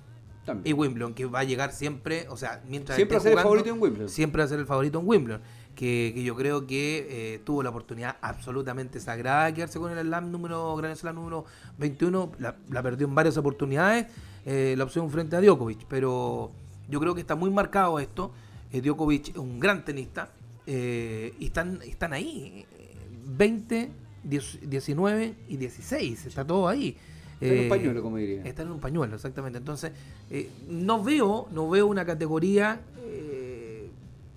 Y 0.63 0.73
Wimbledon, 0.73 1.13
que 1.13 1.25
va 1.25 1.39
a 1.39 1.43
llegar 1.43 1.71
siempre, 1.71 2.25
o 2.29 2.35
sea, 2.37 2.63
mientras 2.67 2.95
Siempre 2.95 3.17
va 3.17 3.19
a 3.19 3.23
ser 3.23 3.33
el 3.33 3.39
favorito 3.39 3.69
en 3.69 3.81
Wimbledon. 3.81 4.09
Siempre 4.09 4.39
va 4.41 4.45
a 4.45 4.49
ser 4.49 4.59
el 4.59 4.65
favorito 4.65 4.99
en 4.99 5.07
Wimbledon. 5.07 5.41
Que, 5.75 6.11
que 6.13 6.23
yo 6.23 6.35
creo 6.35 6.65
que 6.67 7.07
eh, 7.35 7.39
tuvo 7.45 7.63
la 7.63 7.69
oportunidad 7.69 8.17
absolutamente 8.21 8.99
sagrada 8.99 9.45
de 9.45 9.53
quedarse 9.53 9.79
con 9.79 9.91
el 9.95 10.05
slam 10.05 10.31
número, 10.31 10.75
Grand 10.75 10.95
Slam 10.95 11.15
número 11.15 11.45
21. 11.77 12.31
La, 12.39 12.55
la 12.69 12.81
perdió 12.83 13.07
en 13.07 13.15
varias 13.15 13.37
oportunidades, 13.37 14.07
eh, 14.45 14.73
la 14.77 14.83
opción 14.83 15.09
frente 15.09 15.35
a 15.35 15.41
Djokovic. 15.41 15.85
Pero 15.87 16.51
yo 16.89 16.99
creo 16.99 17.13
que 17.15 17.21
está 17.21 17.35
muy 17.35 17.49
marcado 17.51 17.99
esto. 17.99 18.31
Eh, 18.73 18.81
Djokovic 18.81 19.29
es 19.29 19.37
un 19.37 19.59
gran 19.59 19.85
tenista. 19.85 20.31
y 20.65 21.45
están, 21.45 21.79
están 21.83 22.11
ahí. 22.13 22.65
eh, 22.77 22.95
20, 23.25 23.91
10 24.23 24.69
19 24.69 25.35
y 25.47 25.57
16. 25.57 26.25
Está 26.25 26.45
todo 26.45 26.67
ahí. 26.67 26.97
Está 27.41 27.53
en 27.53 27.59
un 27.59 27.65
Eh, 27.65 27.69
pañuelo, 27.69 28.01
como 28.03 28.17
diría. 28.17 28.43
Está 28.43 28.63
en 28.63 28.71
un 28.71 28.79
pañuelo, 28.79 29.15
exactamente. 29.15 29.57
Entonces, 29.59 29.91
eh, 30.29 30.49
no 30.67 31.03
veo, 31.03 31.47
no 31.51 31.69
veo 31.69 31.87
una 31.87 32.05
categoría. 32.05 32.81
Eh, 33.05 33.89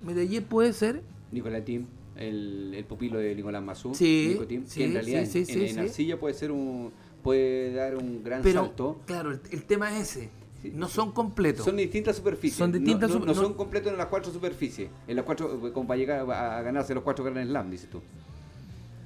Medellín 0.03 0.43
puede 0.43 0.73
ser. 0.73 1.01
Nicolás 1.31 1.65
Tim, 1.65 1.85
el, 2.15 2.73
el 2.75 2.85
pupilo 2.85 3.17
de 3.19 3.35
Nicolás 3.35 3.63
Mazú. 3.63 3.93
Sí, 3.95 4.37
que 4.73 4.85
en 4.85 4.93
realidad 4.93 5.25
sí, 5.25 5.43
en- 5.47 5.61
en, 5.63 5.79
arcilla 5.79 6.19
puede 6.19 6.33
ser 6.33 6.51
un 6.51 6.91
puede 7.23 7.73
dar 7.73 7.95
un 7.95 8.21
gran 8.23 8.41
Pero, 8.41 8.65
salto. 8.65 8.99
claro, 9.05 9.31
el, 9.31 9.39
el 9.51 9.63
tema 9.63 9.97
es 9.97 10.15
ese. 10.17 10.29
No 10.73 10.87
son 10.89 11.11
completos. 11.11 11.65
Son 11.65 11.75
distintas 11.77 12.15
superficies. 12.17 12.57
Son 12.57 12.71
distintas 12.71 13.09
no, 13.09 13.15
no- 13.15 13.21
sup- 13.21 13.27
no 13.27 13.33
no- 13.33 13.41
son 13.41 13.53
completos 13.53 13.91
en 13.91 13.97
las 13.97 14.07
cuatro 14.07 14.31
superficies. 14.31 14.89
En 15.07 15.15
las 15.17 15.25
cuatro, 15.25 15.71
como 15.73 15.87
para 15.87 15.97
llegar 15.97 16.29
a, 16.29 16.57
a 16.57 16.61
ganarse 16.61 16.93
los 16.93 17.03
cuatro 17.03 17.23
Grand 17.25 17.47
Slam, 17.49 17.69
dices 17.71 17.89
tú. 17.89 18.01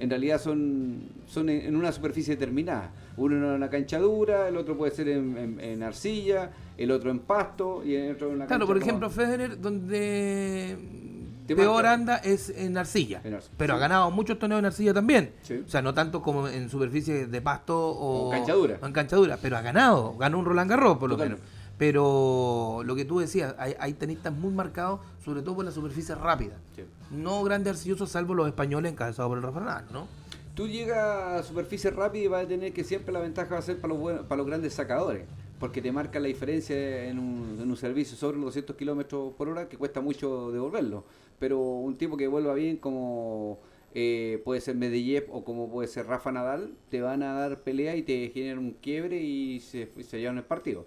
En 0.00 0.08
realidad 0.10 0.40
son, 0.40 1.08
son 1.26 1.48
en, 1.48 1.60
en 1.66 1.76
una 1.76 1.90
superficie 1.92 2.34
determinada. 2.36 2.90
Uno 3.16 3.36
en 3.36 3.42
una 3.44 3.68
cancha 3.68 3.98
dura, 3.98 4.46
el 4.48 4.56
otro 4.56 4.76
puede 4.78 4.92
ser 4.92 5.08
en, 5.08 5.36
en- 5.36 5.60
en 5.60 5.82
arcilla, 5.82 6.50
el 6.76 6.90
otro 6.92 7.10
en 7.10 7.18
pasto 7.20 7.82
y 7.84 7.94
el 7.96 8.12
otro 8.14 8.28
en 8.28 8.34
una 8.36 8.46
Claro, 8.46 8.66
por 8.66 8.76
como- 8.78 8.86
ejemplo, 8.86 9.10
Federer, 9.10 9.60
donde 9.60 10.76
peor 11.48 11.86
anda 11.86 12.16
es 12.18 12.50
en 12.50 12.76
arcilla. 12.76 13.20
En 13.24 13.34
arcilla, 13.34 13.54
Pero 13.56 13.74
sí. 13.74 13.76
ha 13.76 13.80
ganado 13.80 14.10
muchos 14.10 14.38
torneos 14.38 14.58
en 14.60 14.66
arcilla 14.66 14.94
también. 14.94 15.32
Sí. 15.42 15.62
O 15.66 15.68
sea, 15.68 15.82
no 15.82 15.94
tanto 15.94 16.22
como 16.22 16.46
en 16.46 16.68
superficie 16.68 17.26
de 17.26 17.40
pasto 17.42 17.76
o, 17.78 18.28
O 18.28 18.30
cancha 18.30 18.52
dura. 18.52 18.78
o 18.82 18.86
en 18.86 18.92
cancha 18.92 19.16
dura, 19.16 19.38
pero 19.40 19.56
ha 19.56 19.62
ganado. 19.62 20.16
Ganó 20.18 20.38
un 20.38 20.44
Roland 20.44 20.70
Garros, 20.70 20.98
por 20.98 21.08
lo 21.10 21.16
menos. 21.16 21.40
Pero 21.78 22.82
lo 22.84 22.94
que 22.96 23.04
tú 23.04 23.20
decías, 23.20 23.54
hay, 23.58 23.74
hay 23.78 23.92
tenistas 23.94 24.32
muy 24.34 24.52
marcados, 24.52 25.00
sobre 25.24 25.42
todo 25.42 25.56
por 25.56 25.64
la 25.64 25.70
superficie 25.70 26.14
rápida. 26.14 26.56
No 27.10 27.42
grandes 27.44 27.74
arcillosos, 27.74 28.10
salvo 28.10 28.34
los 28.34 28.48
españoles 28.48 28.92
encabezados 28.92 29.28
por 29.30 29.38
el 29.38 29.44
Rafa 29.44 29.60
Nadal, 29.60 29.84
¿no? 29.92 30.06
Tú 30.54 30.66
llegas 30.66 30.98
a 30.98 31.42
superficie 31.44 31.90
rápida 31.90 32.24
y 32.24 32.26
vas 32.26 32.44
a 32.44 32.48
tener 32.48 32.72
que 32.72 32.82
siempre 32.82 33.12
la 33.12 33.20
ventaja 33.20 33.50
va 33.54 33.58
a 33.60 33.62
ser 33.62 33.80
para 33.80 33.94
los, 33.94 34.02
buenos- 34.02 34.26
para 34.26 34.38
los 34.38 34.46
grandes 34.46 34.74
sacadores, 34.74 35.24
porque 35.60 35.80
te 35.80 35.92
marca 35.92 36.18
la 36.18 36.26
diferencia 36.26 37.04
en 37.04 37.20
un, 37.20 37.58
en 37.62 37.70
un 37.70 37.76
servicio 37.76 38.16
sobre 38.16 38.36
los 38.38 38.46
200 38.46 38.74
kilómetros 38.74 39.32
por 39.34 39.48
hora 39.48 39.68
que 39.68 39.76
cuesta 39.78 40.00
mucho 40.00 40.50
devolverlo. 40.50 41.04
Pero 41.38 41.60
un 41.60 41.96
tipo 41.96 42.16
que 42.16 42.26
vuelva 42.26 42.54
bien 42.54 42.76
como 42.78 43.60
eh, 43.94 44.42
puede 44.44 44.60
ser 44.60 44.74
Medvedev 44.74 45.28
o 45.30 45.44
como 45.44 45.70
puede 45.70 45.86
ser 45.86 46.06
Rafa 46.08 46.32
Nadal, 46.32 46.72
te 46.90 47.00
van 47.00 47.22
a 47.22 47.34
dar 47.34 47.60
pelea 47.60 47.94
y 47.94 48.02
te 48.02 48.28
generan 48.34 48.58
un 48.58 48.72
quiebre 48.72 49.20
y 49.22 49.60
se, 49.60 49.88
se 50.02 50.18
llevan 50.18 50.38
el 50.38 50.44
partido. 50.44 50.84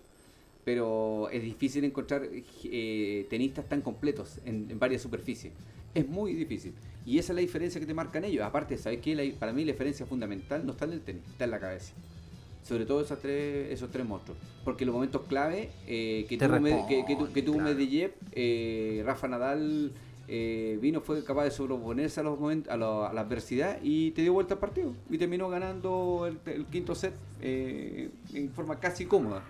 Pero 0.64 1.30
es 1.30 1.42
difícil 1.42 1.84
encontrar 1.84 2.22
eh, 2.64 3.26
tenistas 3.30 3.68
tan 3.68 3.82
completos 3.82 4.38
en, 4.46 4.68
en 4.70 4.78
varias 4.80 5.02
superficies. 5.02 5.54
Es 5.94 6.08
muy 6.08 6.34
difícil. 6.34 6.74
Y 7.06 7.18
esa 7.18 7.34
es 7.34 7.36
la 7.36 7.42
diferencia 7.42 7.80
que 7.82 7.88
te 7.88 7.94
marcan 7.96 8.24
ellos. 8.24 8.44
Aparte, 8.44 8.78
¿sabes 8.78 9.00
qué? 9.02 9.16
La- 9.16 9.24
para 9.40 9.54
mí 9.54 9.66
la 9.66 9.72
diferencia 9.72 10.06
fundamental 10.06 10.66
no 10.66 10.74
está 10.74 10.86
en 10.86 10.92
el 10.94 11.02
tenis, 11.02 11.24
está 11.32 11.46
en 11.46 11.52
la 11.52 11.60
cabeza. 11.60 11.94
Sobre 12.64 12.86
todo 12.86 13.02
esos 13.02 13.20
tres, 13.20 13.72
esos 13.72 13.90
tres 13.90 14.06
monstruos. 14.06 14.38
Porque 14.64 14.86
los 14.86 14.94
momentos 14.94 15.24
clave 15.28 15.72
eh, 15.88 16.28
que, 16.30 16.38
tuvo, 16.38 16.50
responden, 16.50 16.88
que, 16.88 17.06
que 17.06 17.16
tu- 17.16 17.34
que 17.34 17.42
tuvo 17.42 17.58
Medvedev, 17.60 18.12
eh, 18.34 19.02
Rafa 19.04 19.28
Nadal 19.28 19.92
eh, 20.28 20.78
vino, 20.80 21.02
fue 21.02 21.24
capaz 21.24 21.46
de 21.46 21.52
sobreponerse 21.52 22.20
a, 22.20 22.24
los 22.24 22.40
momentos, 22.40 22.72
a, 22.72 22.78
la, 22.78 23.08
a 23.10 23.14
la 23.14 23.22
adversidad 23.22 23.80
y 23.82 24.12
te 24.12 24.22
dio 24.22 24.34
vuelta 24.34 24.54
al 24.54 24.60
partido. 24.60 24.94
Y 25.10 25.18
terminó 25.18 25.50
ganando 25.50 26.28
el, 26.28 26.38
el 26.54 26.66
quinto 26.68 26.94
set 26.94 27.16
en 27.42 28.52
forma 28.54 28.80
casi 28.80 29.06
cómoda. 29.06 29.44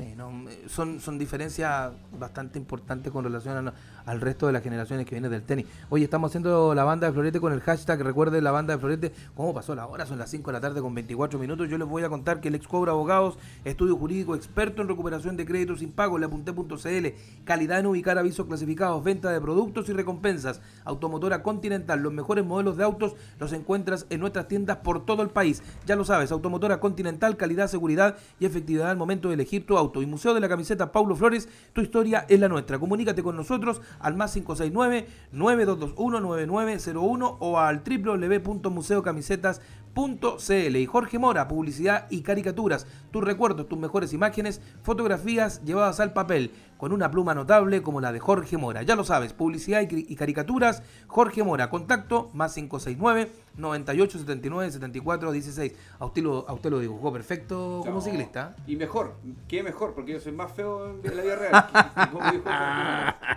Sí, 0.00 0.14
no, 0.16 0.48
eh, 0.48 0.64
son, 0.66 0.98
son 0.98 1.18
diferencias 1.18 1.92
bastante 2.18 2.58
importantes 2.58 3.12
con 3.12 3.22
relación 3.22 3.68
a- 3.68 3.74
al 4.10 4.20
resto 4.20 4.48
de 4.48 4.52
las 4.52 4.62
generaciones 4.62 5.06
que 5.06 5.14
vienen 5.14 5.30
del 5.30 5.42
tenis. 5.42 5.66
Oye, 5.88 6.04
estamos 6.04 6.30
haciendo 6.30 6.74
la 6.74 6.82
banda 6.82 7.06
de 7.06 7.12
Florete 7.12 7.38
con 7.40 7.52
el 7.52 7.60
hashtag, 7.60 8.02
recuerde 8.02 8.42
la 8.42 8.50
banda 8.50 8.74
de 8.74 8.80
Florete. 8.80 9.12
¿Cómo 9.36 9.54
pasó 9.54 9.74
la 9.76 9.86
hora? 9.86 10.04
Son 10.04 10.18
las 10.18 10.30
5 10.30 10.50
de 10.50 10.52
la 10.52 10.60
tarde 10.60 10.80
con 10.80 10.92
24 10.94 11.38
minutos. 11.38 11.68
Yo 11.68 11.78
les 11.78 11.86
voy 11.86 12.02
a 12.02 12.08
contar 12.08 12.40
que 12.40 12.48
el 12.48 12.56
ex 12.56 12.66
Cobra 12.66 12.90
Abogados, 12.90 13.38
estudio 13.64 13.96
jurídico, 13.96 14.34
experto 14.34 14.82
en 14.82 14.88
recuperación 14.88 15.36
de 15.36 15.46
créditos 15.46 15.78
sin 15.78 15.92
pago, 15.92 16.18
leapunté.cl, 16.18 17.06
calidad 17.44 17.78
en 17.78 17.86
ubicar 17.86 18.18
avisos 18.18 18.46
clasificados, 18.46 19.04
venta 19.04 19.30
de 19.30 19.40
productos 19.40 19.88
y 19.88 19.92
recompensas. 19.92 20.60
Automotora 20.84 21.44
Continental, 21.44 22.00
los 22.00 22.12
mejores 22.12 22.44
modelos 22.44 22.76
de 22.76 22.82
autos 22.82 23.14
los 23.38 23.52
encuentras 23.52 24.06
en 24.10 24.18
nuestras 24.18 24.48
tiendas 24.48 24.78
por 24.78 25.06
todo 25.06 25.22
el 25.22 25.28
país. 25.28 25.62
Ya 25.86 25.94
lo 25.94 26.04
sabes, 26.04 26.32
Automotora 26.32 26.80
Continental, 26.80 27.36
calidad, 27.36 27.68
seguridad 27.68 28.16
y 28.40 28.46
efectividad 28.46 28.90
al 28.90 28.96
momento 28.96 29.28
de 29.28 29.34
elegir 29.34 29.66
tu 29.66 29.78
auto. 29.78 30.02
Y 30.02 30.06
Museo 30.06 30.34
de 30.34 30.40
la 30.40 30.48
Camiseta 30.48 30.90
Paulo 30.90 31.14
Flores, 31.14 31.48
tu 31.72 31.80
historia 31.80 32.26
es 32.28 32.40
la 32.40 32.48
nuestra. 32.48 32.80
Comunícate 32.80 33.22
con 33.22 33.36
nosotros 33.36 33.80
al 34.00 34.16
más 34.16 34.36
569-9221-9901 34.36 37.36
o 37.38 37.58
al 37.58 37.82
www.museocamisetas.cl. 37.84 40.76
Y 40.76 40.86
Jorge 40.86 41.18
Mora, 41.18 41.48
publicidad 41.48 42.06
y 42.10 42.22
caricaturas. 42.22 42.86
Tus 43.10 43.22
recuerdos, 43.22 43.68
tus 43.68 43.78
mejores 43.78 44.12
imágenes, 44.12 44.60
fotografías 44.82 45.62
llevadas 45.64 46.00
al 46.00 46.12
papel 46.12 46.50
con 46.80 46.92
una 46.92 47.10
pluma 47.10 47.34
notable 47.34 47.82
como 47.82 48.00
la 48.00 48.10
de 48.10 48.20
Jorge 48.20 48.56
Mora. 48.56 48.82
Ya 48.82 48.96
lo 48.96 49.04
sabes, 49.04 49.34
publicidad 49.34 49.82
y, 49.82 50.16
caricaturas, 50.16 50.82
Jorge 51.08 51.44
Mora. 51.44 51.68
Contacto 51.68 52.30
más 52.32 52.54
569 52.54 53.30
9879 53.58 54.70
7416. 54.72 55.74
A 55.98 56.06
usted 56.06 56.22
lo, 56.22 56.48
a 56.48 56.54
usted 56.54 56.70
lo 56.70 56.78
dibujó 56.78 57.12
perfecto 57.12 57.80
como 57.84 57.96
No. 57.96 58.00
ciclista. 58.00 58.56
Y 58.66 58.76
mejor, 58.76 59.14
qué 59.46 59.62
mejor, 59.62 59.92
porque 59.94 60.12
yo 60.12 60.20
soy 60.20 60.32
más 60.32 60.52
feo 60.52 60.98
en 61.04 61.16
la 61.16 61.22
vida 61.22 61.36
real. 61.36 61.66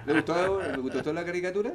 ¿Le 0.05 0.13
gustó, 0.13 0.61
¿Le 0.61 0.77
gustó 0.77 1.11
la 1.11 1.25
caricatura? 1.25 1.71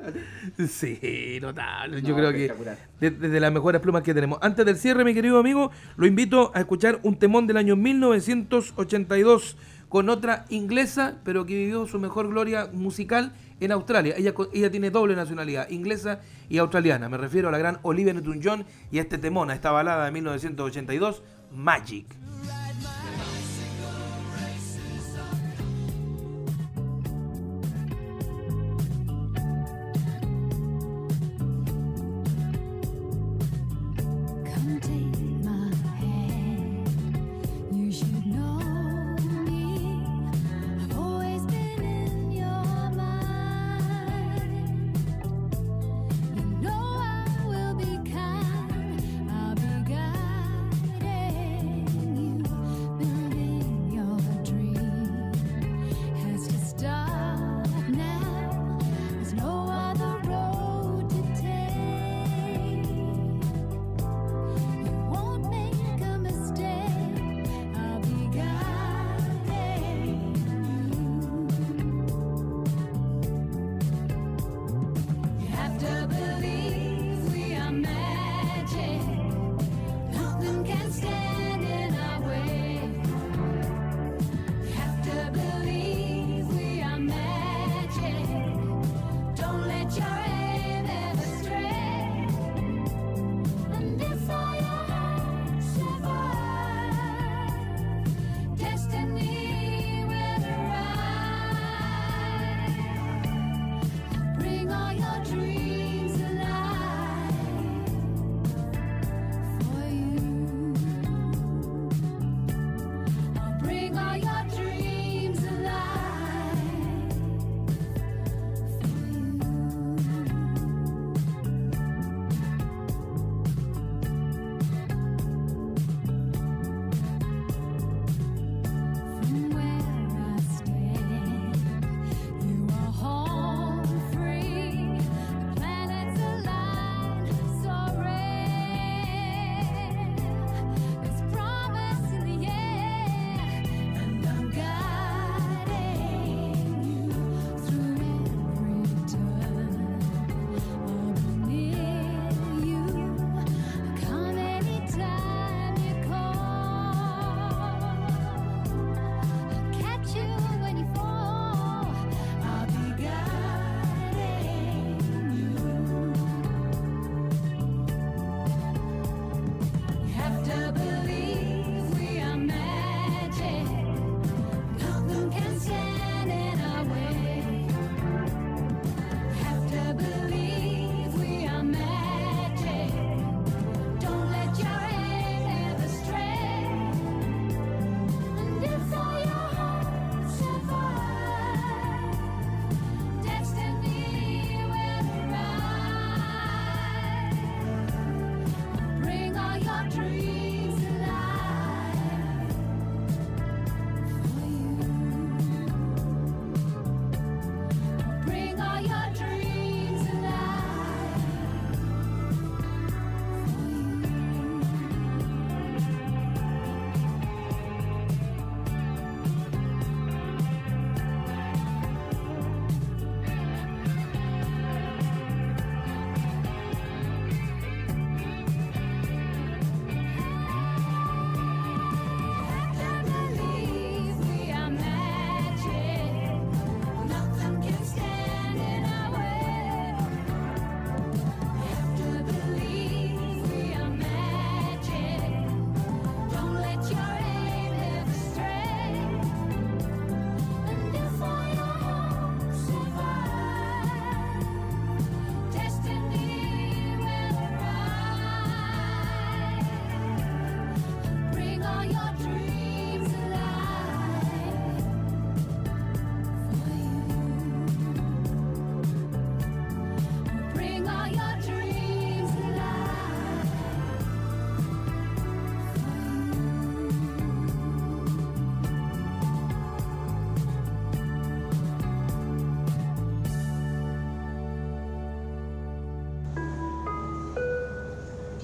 Sí, 0.70 1.39
notable. 1.43 2.01
No, 2.01 2.09
Yo 2.09 2.15
creo 2.15 2.32
que 2.32 2.47
espectacular. 2.47 2.78
de- 3.01 3.11
desde 3.11 3.40
las 3.40 3.53
mejores 3.53 3.81
plumas 3.82 4.03
que 4.03 4.15
tenemos. 4.15 4.39
Antes 4.40 4.65
del 4.65 4.77
cierre, 4.78 5.05
mi 5.05 5.12
querido 5.12 5.39
amigo, 5.39 5.70
lo 5.97 6.07
invito 6.07 6.51
a 6.55 6.61
escuchar 6.61 6.99
un 7.03 7.19
temón 7.19 7.47
del 7.47 7.59
año 7.59 7.77
1982 7.77 9.57
con 9.89 10.09
otra 10.09 10.44
inglesa, 10.48 11.16
pero 11.24 11.47
que 11.47 11.55
vivió 11.55 11.86
su 11.86 11.98
mejor 11.98 12.28
gloria 12.28 12.69
musical 12.73 13.32
en 13.60 13.73
Australia. 13.73 14.15
Ella, 14.16 14.35
ella 14.52 14.70
tiene 14.70 14.90
doble 14.90 15.16
nacionalidad, 15.16 15.69
inglesa 15.70 16.20
y 16.48 16.59
australiana. 16.59 17.09
Me 17.09 17.16
refiero 17.16 17.48
a 17.48 17.52
la 17.52 17.59
gran 17.59 17.78
Olivia 17.82 18.12
Newton-John 18.12 18.65
y 18.90 18.98
a 18.98 19.02
este 19.02 19.19
temón, 19.19 19.51
a 19.51 19.55
esta 19.55 19.70
balada 19.70 20.05
de 20.05 20.12
1982, 20.12 21.23
Magic. 21.52 22.18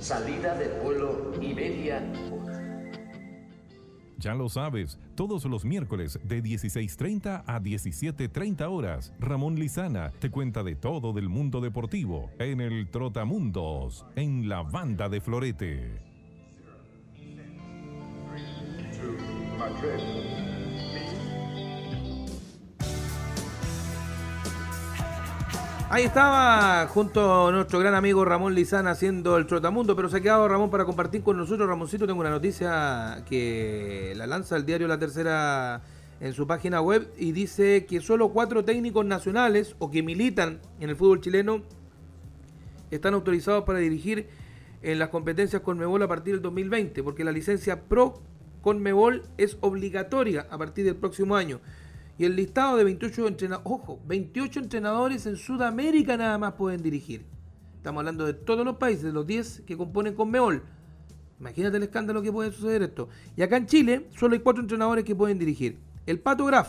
Salida 0.04 0.54
del 0.58 0.82
vuelo 0.82 1.32
Iberia. 1.40 2.06
Ya 4.18 4.34
lo 4.34 4.50
sabes, 4.50 4.98
todos 5.14 5.46
los 5.46 5.64
miércoles 5.64 6.20
de 6.22 6.42
16.30 6.42 7.44
a 7.46 7.58
17.30 7.58 8.70
horas, 8.70 9.14
Ramón 9.18 9.54
Lizana 9.54 10.12
te 10.18 10.30
cuenta 10.30 10.62
de 10.62 10.76
todo 10.76 11.14
del 11.14 11.30
mundo 11.30 11.62
deportivo 11.62 12.30
en 12.38 12.60
el 12.60 12.90
Trotamundos, 12.90 14.04
en 14.14 14.46
la 14.46 14.60
banda 14.60 15.08
de 15.08 15.22
Florete. 15.22 16.03
Ahí 25.94 26.02
estaba 26.02 26.88
junto 26.88 27.52
nuestro 27.52 27.78
gran 27.78 27.94
amigo 27.94 28.24
Ramón 28.24 28.52
Lizana 28.56 28.90
haciendo 28.90 29.36
el 29.36 29.46
Trotamundo, 29.46 29.94
pero 29.94 30.08
se 30.08 30.16
ha 30.16 30.20
quedado 30.20 30.48
Ramón 30.48 30.68
para 30.68 30.84
compartir 30.84 31.22
con 31.22 31.36
nosotros. 31.36 31.68
Ramoncito, 31.68 32.04
tengo 32.04 32.18
una 32.18 32.30
noticia 32.30 33.22
que 33.28 34.12
la 34.16 34.26
lanza 34.26 34.56
el 34.56 34.66
diario 34.66 34.88
La 34.88 34.98
Tercera 34.98 35.82
en 36.18 36.32
su 36.32 36.48
página 36.48 36.80
web 36.80 37.08
y 37.16 37.30
dice 37.30 37.86
que 37.86 38.00
solo 38.00 38.30
cuatro 38.30 38.64
técnicos 38.64 39.06
nacionales 39.06 39.76
o 39.78 39.92
que 39.92 40.02
militan 40.02 40.58
en 40.80 40.90
el 40.90 40.96
fútbol 40.96 41.20
chileno 41.20 41.62
están 42.90 43.14
autorizados 43.14 43.62
para 43.62 43.78
dirigir 43.78 44.26
en 44.82 44.98
las 44.98 45.10
competencias 45.10 45.62
Conmebol 45.62 46.02
a 46.02 46.08
partir 46.08 46.34
del 46.34 46.42
2020, 46.42 47.04
porque 47.04 47.22
la 47.22 47.30
licencia 47.30 47.82
Pro 47.82 48.20
Conmebol 48.62 49.22
es 49.38 49.58
obligatoria 49.60 50.48
a 50.50 50.58
partir 50.58 50.86
del 50.86 50.96
próximo 50.96 51.36
año. 51.36 51.60
Y 52.16 52.24
el 52.24 52.36
listado 52.36 52.76
de 52.76 52.84
28 52.84 53.26
entrenadores, 53.26 53.72
ojo, 53.72 54.00
28 54.06 54.60
entrenadores 54.60 55.26
en 55.26 55.36
Sudamérica 55.36 56.16
nada 56.16 56.38
más 56.38 56.54
pueden 56.54 56.82
dirigir. 56.82 57.24
Estamos 57.76 58.00
hablando 58.00 58.24
de 58.24 58.34
todos 58.34 58.64
los 58.64 58.76
países, 58.76 59.02
de 59.02 59.12
los 59.12 59.26
10 59.26 59.62
que 59.66 59.76
componen 59.76 60.14
Conmebol. 60.14 60.62
Imagínate 61.40 61.76
el 61.76 61.82
escándalo 61.82 62.22
que 62.22 62.32
puede 62.32 62.52
suceder 62.52 62.82
esto. 62.82 63.08
Y 63.36 63.42
acá 63.42 63.56
en 63.56 63.66
Chile 63.66 64.06
solo 64.16 64.34
hay 64.34 64.40
cuatro 64.40 64.62
entrenadores 64.62 65.04
que 65.04 65.14
pueden 65.14 65.38
dirigir. 65.38 65.78
El 66.06 66.20
Pato 66.20 66.44
Graf, 66.44 66.68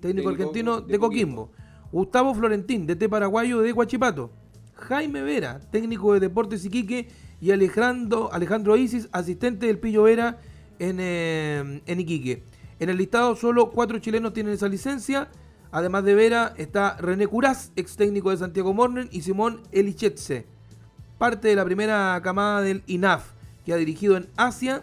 técnico, 0.00 0.30
argentino 0.30 0.80
de 0.80 0.92
de 0.92 0.98
Coquimbo. 0.98 1.52
Gustavo 1.92 2.34
Florentín, 2.34 2.86
DT 2.86 3.08
paraguayo 3.08 3.60
de 3.60 3.72
Huachipato. 3.72 4.30
Jaime 4.74 5.22
Vera, 5.22 5.60
técnico 5.70 6.14
de 6.14 6.20
Deportes 6.20 6.64
Iquique. 6.64 7.08
Y 7.40 7.50
Alejandro, 7.52 8.32
Alejandro 8.32 8.76
Isis, 8.76 9.08
asistente 9.12 9.66
del 9.66 9.78
Pillo 9.78 10.04
Vera 10.04 10.38
en, 10.78 10.96
eh, 11.00 11.82
en 11.84 12.00
Iquique. 12.00 12.42
En 12.80 12.88
el 12.88 12.96
listado 12.96 13.36
solo 13.36 13.70
cuatro 13.70 13.98
chilenos 13.98 14.32
tienen 14.32 14.54
esa 14.54 14.66
licencia. 14.66 15.28
Además 15.70 16.02
de 16.02 16.14
Vera 16.14 16.54
está 16.56 16.96
René 16.96 17.26
Curaz, 17.26 17.72
ex 17.76 17.94
técnico 17.94 18.30
de 18.30 18.38
Santiago 18.38 18.72
Morning, 18.72 19.04
y 19.10 19.20
Simón 19.20 19.60
Elichetze, 19.70 20.46
parte 21.18 21.48
de 21.48 21.56
la 21.56 21.64
primera 21.66 22.18
camada 22.24 22.62
del 22.62 22.82
INAF, 22.86 23.32
que 23.66 23.74
ha 23.74 23.76
dirigido 23.76 24.16
en 24.16 24.28
Asia 24.34 24.82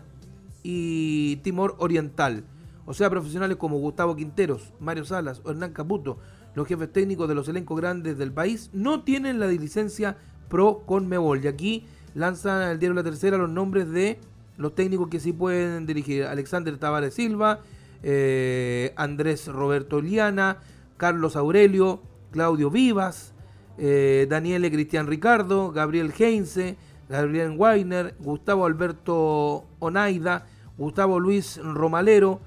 y 0.61 1.38
Timor 1.38 1.76
Oriental. 1.80 2.44
O 2.86 2.94
sea, 2.94 3.10
profesionales 3.10 3.57
como 3.57 3.80
Gustavo 3.80 4.15
Quinteros, 4.15 4.74
Mario 4.80 5.03
Salas 5.03 5.41
o 5.44 5.49
Hernán 5.49 5.74
Caputo, 5.74 6.19
los 6.53 6.68
jefes 6.68 6.94
técnicos 6.94 7.28
de 7.28 7.34
los 7.34 7.48
elencos 7.48 7.82
grandes 7.82 8.19
del 8.19 8.32
país, 8.32 8.69
no 8.74 9.03
tienen 9.03 9.40
la 9.40 9.48
licencia 9.48 10.18
Pro 10.49 10.84
Conmebol. 10.86 11.44
Y 11.44 11.48
aquí 11.48 11.86
lanza 12.14 12.72
el 12.72 12.78
diario 12.78 12.94
La 12.94 13.03
Tercera 13.03 13.40
los 13.40 13.49
nombres 13.49 13.90
de 13.90 14.19
los 14.56 14.76
técnicos 14.76 15.10
que 15.10 15.19
sí 15.19 15.34
pueden 15.34 15.88
dirigir. 15.88 16.26
Alexander 16.26 16.78
Tavares 16.78 17.15
Silva, 17.15 17.61
eh, 18.03 18.94
Andrés 18.95 19.48
Roberto 19.48 20.02
Liana, 20.02 20.60
Carlos 20.98 21.36
Aurelio, 21.36 22.02
Claudio 22.32 22.69
Vivas, 22.69 23.34
eh, 23.78 24.28
Daniele 24.30 24.72
Cristian 24.72 25.07
Ricardo, 25.07 25.72
Gabriel 25.72 26.14
Heinze, 26.18 26.78
Gabriel 27.10 27.56
Weiner, 27.57 28.15
Gustavo 28.19 28.65
Alberto 28.65 29.65
Onaida, 29.80 30.45
Gustavo 30.78 31.19
Luis 31.19 31.60
Romalero, 31.64 32.41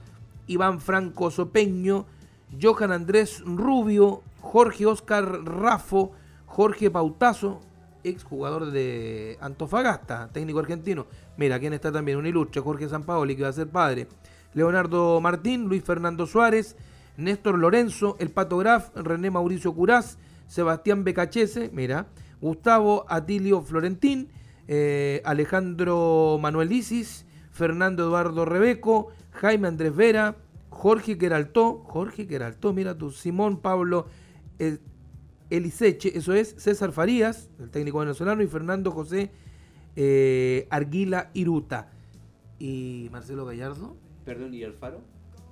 Iván 0.46 0.80
Franco 0.80 1.30
Sopeño, 1.30 2.06
Johan 2.60 2.92
Andrés 2.92 3.42
Rubio, 3.44 4.22
Jorge 4.40 4.86
Oscar 4.86 5.44
Rafo, 5.44 6.12
Jorge 6.46 6.90
Pautazo, 6.90 7.60
exjugador 8.02 8.70
de 8.70 9.38
Antofagasta, 9.40 10.28
técnico 10.32 10.58
argentino. 10.58 11.06
Mira, 11.36 11.58
quién 11.58 11.72
está 11.72 11.92
también, 11.92 12.18
un 12.18 12.26
ilustre, 12.26 12.60
Jorge 12.60 12.88
Sampaoli, 12.88 13.36
que 13.36 13.42
va 13.42 13.48
a 13.48 13.52
ser 13.52 13.68
padre. 13.68 14.08
Leonardo 14.54 15.20
Martín, 15.20 15.66
Luis 15.66 15.82
Fernando 15.84 16.26
Suárez, 16.26 16.76
Néstor 17.16 17.58
Lorenzo, 17.58 18.16
El 18.18 18.30
Pato 18.30 18.58
Graf, 18.58 18.90
René 18.96 19.30
Mauricio 19.30 19.74
Curaz, 19.74 20.18
Sebastián 20.46 21.04
Becachese, 21.04 21.70
mira, 21.72 22.06
Gustavo 22.40 23.04
Atilio 23.08 23.62
Florentín, 23.62 24.28
eh, 24.66 25.20
Alejandro 25.24 26.38
Manuel 26.40 26.72
Isis, 26.72 27.26
Fernando 27.50 28.04
Eduardo 28.04 28.44
Rebeco, 28.44 29.08
Jaime 29.32 29.68
Andrés 29.68 29.94
Vera, 29.94 30.36
Jorge 30.70 31.18
Queraltó, 31.18 31.82
Jorge 31.84 32.26
Queraltó, 32.26 32.72
mira 32.72 32.96
tú, 32.96 33.10
Simón 33.10 33.58
Pablo 33.58 34.06
eh, 34.58 34.78
Eliseche, 35.50 36.16
eso 36.16 36.32
es, 36.32 36.54
César 36.58 36.92
Farías, 36.92 37.50
el 37.58 37.70
técnico 37.70 37.98
venezolano, 37.98 38.42
y 38.42 38.46
Fernando 38.46 38.90
José 38.90 39.30
eh, 39.96 40.66
Arguila 40.70 41.30
Iruta. 41.34 41.90
¿Y 42.58 43.08
Marcelo 43.10 43.44
Gallardo? 43.44 43.96
Perdón, 44.24 44.54
¿y 44.54 44.62
Alfaro? 44.64 45.00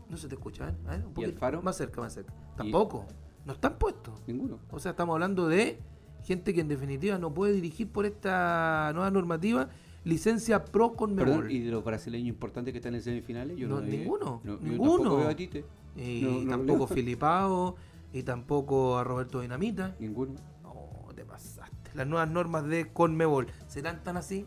No 0.08 0.16
se 0.16 0.28
te 0.28 0.34
escucha, 0.34 0.68
¿eh? 0.70 0.74
A 0.86 0.90
ver, 0.92 1.04
un 1.04 1.10
¿Y 1.10 1.14
poquito 1.14 1.32
Alfaro? 1.34 1.62
Más 1.62 1.76
cerca, 1.76 2.00
más 2.00 2.14
cerca. 2.14 2.32
Tampoco. 2.56 3.06
No 3.44 3.52
están 3.54 3.78
puestos. 3.78 4.14
Ninguno. 4.26 4.58
O 4.70 4.78
sea, 4.78 4.90
estamos 4.92 5.14
hablando 5.14 5.48
de 5.48 5.78
gente 6.24 6.52
que 6.54 6.60
en 6.60 6.68
definitiva 6.68 7.18
no 7.18 7.32
puede 7.32 7.52
dirigir 7.52 7.88
por 7.90 8.04
esta 8.06 8.90
nueva 8.94 9.10
normativa 9.10 9.68
licencia 10.04 10.64
pro 10.64 10.92
con 10.94 11.14
Perdón, 11.16 11.50
¿y 11.50 11.60
de 11.60 11.70
los 11.70 11.84
brasileños 11.84 12.28
importantes 12.28 12.72
que 12.72 12.78
están 12.78 12.94
en 12.94 13.02
semifinales? 13.02 13.56
Yo 13.56 13.68
No, 13.68 13.76
no, 13.80 13.82
vi. 13.86 13.98
ninguno, 13.98 14.40
No, 14.44 14.58
yo 14.58 14.66
ninguno. 14.66 14.92
tampoco 14.96 15.16
veo 15.18 15.28
a 15.28 15.34
Tite. 15.34 15.64
Y 15.96 16.22
No, 16.22 16.50
tampoco. 16.50 16.86
Filipao, 16.88 17.76
y 18.12 18.22
tampoco 18.22 18.96
a 18.98 19.04
Roberto 19.04 19.40
Dinamita. 19.40 19.94
Ninguno. 19.98 20.34
No, 20.62 21.12
te 21.14 21.24
pasaste. 21.24 21.90
Las 21.94 22.06
nuevas 22.06 22.30
normas 22.30 22.64
de 22.66 22.92
Conmebol, 22.92 23.48
¿serán 23.66 24.02
tan 24.02 24.16
así? 24.16 24.46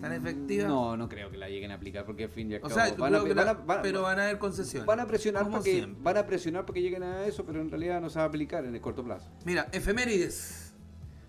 ¿Tan 0.00 0.12
efectivas? 0.12 0.68
No, 0.68 0.96
no 0.96 1.08
creo 1.08 1.30
que 1.30 1.36
la 1.36 1.48
lleguen 1.48 1.70
a 1.72 1.74
aplicar 1.74 2.04
porque 2.04 2.24
al 2.24 2.30
fin 2.30 2.50
y 2.50 2.54
al 2.54 2.60
O 2.60 2.68
cabo 2.68 2.74
sea, 2.74 2.94
van 2.96 3.14
a, 3.14 3.18
creo 3.18 3.24
que 3.28 3.34
van 3.34 3.44
la- 3.46 3.50
a- 3.52 3.54
van 3.54 3.78
a- 3.78 3.82
pero 3.82 4.02
van 4.02 4.18
a 4.20 4.24
haber 4.24 4.38
concesiones. 4.38 4.86
Van 4.86 5.00
a 5.00 5.06
presionar 5.06 5.50
para 5.50 5.62
que 5.62 5.86
van 6.00 6.16
a 6.16 6.26
presionar 6.26 6.64
para 6.64 6.74
que 6.74 6.82
lleguen 6.82 7.02
a 7.02 7.24
eso, 7.26 7.44
pero 7.44 7.60
en 7.60 7.70
realidad 7.70 8.00
no 8.00 8.08
se 8.08 8.18
va 8.18 8.24
a 8.24 8.28
aplicar 8.28 8.64
en 8.64 8.74
el 8.74 8.80
corto 8.80 9.02
plazo. 9.04 9.28
Mira, 9.44 9.68
efemérides. 9.72 10.72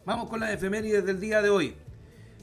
Vamos 0.05 0.29
con 0.29 0.39
las 0.39 0.51
efemérides 0.53 1.03
del 1.05 1.19
día 1.19 1.41
de 1.41 1.49
hoy. 1.49 1.75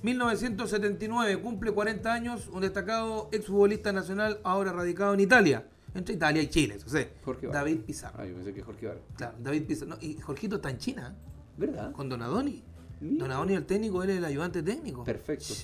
1979, 0.03 1.39
cumple 1.41 1.73
40 1.73 2.13
años, 2.13 2.49
un 2.49 2.61
destacado 2.61 3.29
exfutbolista 3.33 3.93
nacional 3.93 4.41
ahora 4.45 4.73
radicado 4.73 5.15
en 5.15 5.21
Italia. 5.21 5.67
Entre 5.95 6.15
Italia 6.15 6.43
y 6.43 6.49
Chile, 6.49 6.75
eso 6.77 6.89
sé. 6.91 7.13
Jorge. 7.25 7.47
David 7.49 7.79
Pizarro. 7.81 8.19
Ah, 8.21 8.27
yo 8.27 8.35
pensé 8.35 8.53
que 8.53 8.61
Jorge 8.63 8.87
Vara. 8.87 9.01
Claro, 9.17 9.35
David 9.41 9.63
Pizarro. 9.67 9.91
No, 9.91 9.97
y 10.01 10.15
Jorgito 10.21 10.57
está 10.57 10.69
en 10.71 10.79
China. 10.79 11.17
¿Verdad? 11.57 11.93
Con 11.93 12.09
Donadoni. 12.11 12.63
Donadoni 13.01 13.55
el 13.55 13.65
técnico, 13.65 14.03
él 14.03 14.11
es 14.11 14.17
el 14.19 14.25
ayudante 14.27 14.63
técnico. 14.63 15.05
Perfecto. 15.05 15.55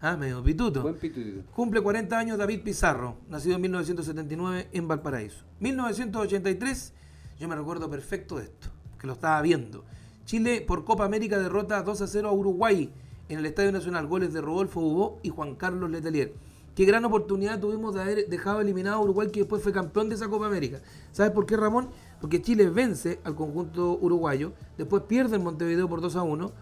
Ah, 0.00 0.16
medio 0.16 0.42
pituto. 0.42 0.82
Buen 0.82 0.96
pitutito. 0.96 1.42
Cumple 1.52 1.80
40 1.80 2.18
años 2.18 2.38
David 2.38 2.62
Pizarro, 2.62 3.16
nacido 3.28 3.56
en 3.56 3.62
1979 3.62 4.68
en 4.72 4.88
Valparaíso. 4.88 5.44
1983, 5.60 6.92
yo 7.38 7.48
me 7.48 7.56
recuerdo 7.56 7.90
perfecto 7.90 8.36
de 8.36 8.44
esto, 8.44 8.68
que 8.98 9.06
lo 9.06 9.14
estaba 9.14 9.40
viendo. 9.42 9.84
Chile 10.24 10.64
por 10.66 10.84
Copa 10.84 11.04
América 11.04 11.38
derrota 11.38 11.82
2 11.82 12.02
a 12.02 12.06
0 12.06 12.28
a 12.28 12.32
Uruguay 12.32 12.92
en 13.28 13.38
el 13.38 13.46
Estadio 13.46 13.72
Nacional. 13.72 14.06
Goles 14.06 14.32
de 14.32 14.40
Rodolfo 14.40 14.80
Hugo 14.80 15.20
y 15.22 15.30
Juan 15.30 15.54
Carlos 15.54 15.90
Letelier. 15.90 16.34
Qué 16.78 16.84
gran 16.84 17.04
oportunidad 17.04 17.58
tuvimos 17.58 17.94
de 17.94 18.02
haber 18.02 18.28
dejado 18.28 18.60
eliminado 18.60 18.98
a 18.98 19.00
Uruguay, 19.00 19.30
que 19.32 19.40
después 19.40 19.62
fue 19.62 19.72
campeón 19.72 20.08
de 20.08 20.14
esa 20.14 20.28
Copa 20.28 20.46
América. 20.46 20.80
¿Sabes 21.10 21.32
por 21.32 21.44
qué, 21.44 21.56
Ramón? 21.56 21.88
Porque 22.20 22.40
Chile 22.40 22.70
vence 22.70 23.18
al 23.24 23.34
conjunto 23.34 23.98
uruguayo, 24.00 24.52
después 24.76 25.02
pierde 25.02 25.36
en 25.36 25.42
Montevideo 25.42 25.88
por 25.88 26.00
2 26.00 26.14
a 26.14 26.22
1, 26.22 26.52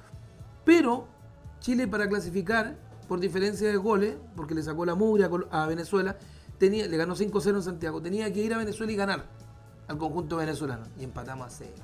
pero 0.64 1.06
Chile 1.60 1.86
para 1.86 2.08
clasificar 2.08 2.78
por 3.08 3.20
diferencia 3.20 3.68
de 3.68 3.76
goles, 3.76 4.16
porque 4.34 4.54
le 4.54 4.62
sacó 4.62 4.84
la 4.84 4.94
mugre 4.94 5.28
a 5.50 5.66
Venezuela, 5.66 6.16
tenía, 6.58 6.86
le 6.86 6.96
ganó 6.96 7.14
5-0 7.14 7.56
en 7.56 7.62
Santiago, 7.62 8.00
tenía 8.02 8.32
que 8.32 8.40
ir 8.40 8.52
a 8.54 8.58
Venezuela 8.58 8.92
y 8.92 8.96
ganar 8.96 9.24
al 9.88 9.98
conjunto 9.98 10.36
venezolano. 10.36 10.86
Y 10.98 11.04
empatamos 11.04 11.46
a 11.46 11.50
cero. 11.50 11.74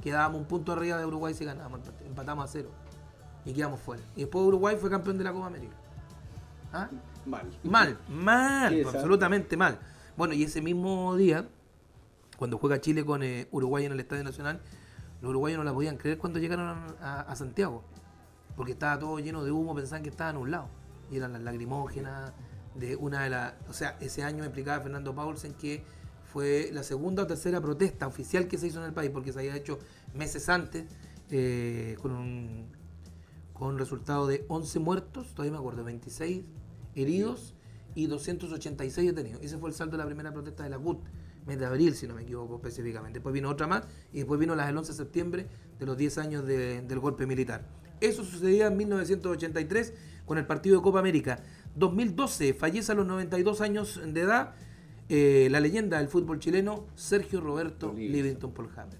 Quedábamos 0.00 0.40
un 0.40 0.46
punto 0.46 0.72
arriba 0.72 0.98
de 0.98 1.06
Uruguay 1.06 1.34
si 1.34 1.44
ganábamos, 1.44 1.80
empatamos 2.06 2.44
a 2.44 2.48
cero. 2.48 2.70
Y 3.44 3.52
quedamos 3.52 3.80
fuera. 3.80 4.02
Y 4.16 4.20
después 4.20 4.44
Uruguay 4.44 4.76
fue 4.80 4.88
campeón 4.88 5.18
de 5.18 5.24
la 5.24 5.32
Copa 5.32 5.46
América. 5.46 5.74
¿Ah? 6.72 6.88
Mal. 7.26 7.50
Mal, 7.62 7.98
mal, 8.08 8.72
Sí, 8.72 8.82
absolutamente 8.82 9.56
mal. 9.56 9.78
Bueno, 10.16 10.34
y 10.34 10.44
ese 10.44 10.60
mismo 10.60 11.16
día, 11.16 11.46
cuando 12.38 12.58
juega 12.58 12.80
Chile 12.80 13.04
con 13.04 13.22
eh, 13.22 13.48
Uruguay 13.50 13.84
en 13.84 13.92
el 13.92 14.00
Estadio 14.00 14.24
Nacional, 14.24 14.60
los 15.20 15.30
uruguayos 15.30 15.58
no 15.58 15.64
la 15.64 15.72
podían 15.72 15.96
creer 15.96 16.18
cuando 16.18 16.38
llegaron 16.38 16.94
a, 17.00 17.20
a 17.20 17.36
Santiago, 17.36 17.84
porque 18.62 18.74
estaba 18.74 18.96
todo 18.96 19.18
lleno 19.18 19.42
de 19.42 19.50
humo, 19.50 19.74
pensaban 19.74 20.04
que 20.04 20.10
estaban 20.10 20.36
nublados. 20.36 20.68
Y 21.10 21.16
eran 21.16 21.32
las 21.32 21.42
lagrimógenas 21.42 22.32
de 22.76 22.94
una 22.94 23.24
de 23.24 23.30
las... 23.30 23.54
O 23.68 23.72
sea, 23.72 23.96
ese 24.00 24.22
año 24.22 24.38
me 24.38 24.44
explicaba 24.44 24.80
Fernando 24.80 25.12
Paulsen 25.12 25.54
que 25.54 25.82
fue 26.32 26.70
la 26.72 26.84
segunda 26.84 27.24
o 27.24 27.26
tercera 27.26 27.60
protesta 27.60 28.06
oficial 28.06 28.46
que 28.46 28.58
se 28.58 28.68
hizo 28.68 28.78
en 28.78 28.84
el 28.84 28.92
país, 28.92 29.10
porque 29.10 29.32
se 29.32 29.40
había 29.40 29.56
hecho 29.56 29.80
meses 30.14 30.48
antes 30.48 30.84
eh, 31.30 31.96
con 32.00 32.12
un 32.12 32.66
con 33.52 33.76
resultado 33.78 34.28
de 34.28 34.44
11 34.46 34.78
muertos, 34.78 35.34
todavía 35.34 35.50
me 35.54 35.58
acuerdo, 35.58 35.82
26 35.82 36.44
heridos 36.94 37.54
y 37.96 38.06
286 38.06 39.08
detenidos. 39.08 39.42
Ese 39.42 39.58
fue 39.58 39.70
el 39.70 39.74
saldo 39.74 39.96
de 39.96 39.98
la 39.98 40.06
primera 40.06 40.32
protesta 40.32 40.62
de 40.62 40.70
la 40.70 40.78
CUT, 40.78 41.00
mes 41.46 41.58
de 41.58 41.66
abril, 41.66 41.96
si 41.96 42.06
no 42.06 42.14
me 42.14 42.22
equivoco 42.22 42.54
específicamente. 42.56 43.14
Después 43.18 43.32
vino 43.32 43.50
otra 43.50 43.66
más 43.66 43.82
y 44.12 44.18
después 44.18 44.38
vino 44.38 44.54
las 44.54 44.68
del 44.68 44.76
11 44.78 44.92
de 44.92 44.96
septiembre 44.98 45.46
de 45.80 45.84
los 45.86 45.96
10 45.96 46.18
años 46.18 46.46
de- 46.46 46.82
del 46.82 47.00
golpe 47.00 47.26
militar. 47.26 47.81
Eso 48.02 48.24
sucedía 48.24 48.66
en 48.66 48.76
1983 48.76 49.94
con 50.26 50.38
el 50.38 50.46
partido 50.46 50.76
de 50.76 50.82
Copa 50.82 50.98
América. 50.98 51.38
2012 51.76 52.54
fallece 52.54 52.92
a 52.92 52.94
los 52.94 53.06
92 53.06 53.60
años 53.60 54.00
de 54.04 54.20
edad 54.20 54.54
eh, 55.08 55.48
la 55.50 55.60
leyenda 55.60 55.98
del 55.98 56.08
fútbol 56.08 56.38
chileno 56.38 56.84
Sergio 56.94 57.40
Roberto 57.40 57.92
Livingston 58.12 58.52
Polhammer. 58.52 58.96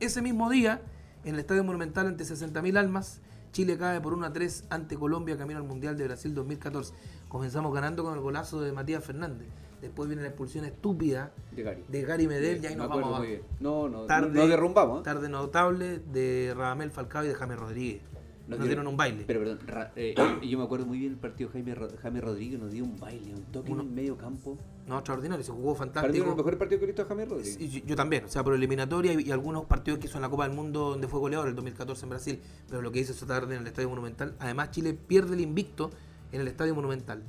Ese 0.00 0.20
mismo 0.22 0.50
día, 0.50 0.82
en 1.24 1.34
el 1.34 1.40
Estadio 1.40 1.64
Monumental 1.64 2.06
ante 2.06 2.24
60.000 2.24 2.76
almas, 2.78 3.20
Chile 3.52 3.78
cae 3.78 4.00
por 4.00 4.12
1 4.14 4.26
a 4.26 4.32
3 4.32 4.64
ante 4.70 4.96
Colombia 4.96 5.36
camino 5.38 5.60
al 5.60 5.66
Mundial 5.66 5.96
de 5.96 6.04
Brasil 6.04 6.34
2014. 6.34 6.92
Comenzamos 7.28 7.72
ganando 7.72 8.02
con 8.04 8.14
el 8.14 8.20
golazo 8.20 8.60
de 8.60 8.72
Matías 8.72 9.04
Fernández. 9.04 9.46
Después 9.80 10.08
viene 10.08 10.22
la 10.22 10.28
expulsión 10.28 10.64
estúpida 10.64 11.32
De 11.54 11.62
Gary. 11.62 11.84
de 11.88 12.02
Gary 12.02 12.26
Medel 12.26 12.62
y 12.62 12.66
ahí 12.66 12.74
nos 12.76 12.88
vamos 12.88 13.04
abajo. 13.06 13.24
No, 13.60 13.88
no, 13.88 14.06
tarde, 14.06 14.28
no- 14.30 14.40
no 14.42 14.48
derrumbamos, 14.48 15.00
¿eh? 15.00 15.04
Tarde 15.04 15.28
notable 15.28 15.98
de 16.12 16.52
Radamel 16.56 16.90
Falcao 16.90 17.24
y 17.24 17.28
de 17.28 17.34
James 17.34 17.58
Rodríguez. 17.58 18.00
Nos, 18.46 18.62
dieron 18.66 18.86
un 18.86 18.96
baile. 18.96 19.24
Pero 19.26 19.40
perdón, 19.40 19.58
Ra- 19.66 19.92
eh, 19.96 20.14
yo 20.46 20.58
me 20.58 20.64
acuerdo 20.64 20.84
muy 20.84 20.98
bien 20.98 21.12
el 21.12 21.18
partido 21.18 21.48
Jaime, 21.50 21.74
Jaime 22.02 22.20
Rodríguez 22.20 22.60
nos 22.60 22.70
dio 22.70 22.84
un 22.84 22.98
baile, 22.98 23.34
un 23.34 23.42
toque 23.44 23.72
en 23.72 23.80
el 23.80 23.86
medio 23.86 24.18
campo. 24.18 24.58
No, 24.86 24.96
extraordinario, 24.98 25.42
se 25.42 25.50
jugó 25.52 25.74
fantástico. 25.74 26.12
uno 26.14 26.24
de 26.24 26.28
los 26.28 26.36
mejores 26.36 26.58
partidos 26.58 26.80
que 26.80 26.84
he 26.84 26.88
visto 26.88 27.06
Jaime 27.06 27.24
Rodríguez. 27.24 27.56
Y 27.58 27.68
yo, 27.68 27.86
yo 27.86 27.96
también, 27.96 28.24
o 28.24 28.28
sea, 28.28 28.44
por 28.44 28.54
eliminatoria 28.54 29.14
y, 29.14 29.22
y 29.28 29.30
algunos 29.30 29.64
partidos 29.64 29.98
que 29.98 30.06
hizo 30.08 30.18
en 30.18 30.22
la 30.22 30.28
Copa 30.28 30.46
del 30.46 30.54
Mundo 30.54 30.90
donde 30.90 31.08
fue 31.08 31.20
goleador 31.20 31.48
el 31.48 31.54
2014 31.54 32.04
en 32.04 32.10
Brasil, 32.10 32.40
pero 32.68 32.82
lo 32.82 32.92
que 32.92 33.00
hizo 33.00 33.12
esta 33.12 33.26
tarde 33.26 33.54
en 33.54 33.62
el 33.62 33.66
Estadio 33.66 33.88
Monumental, 33.88 34.34
además 34.38 34.72
Chile 34.72 34.92
pierde 34.92 35.34
el 35.34 35.40
invicto 35.40 35.90
en 36.32 36.40
el 36.42 36.48
Estadio 36.48 36.74
Monumental. 36.74 37.22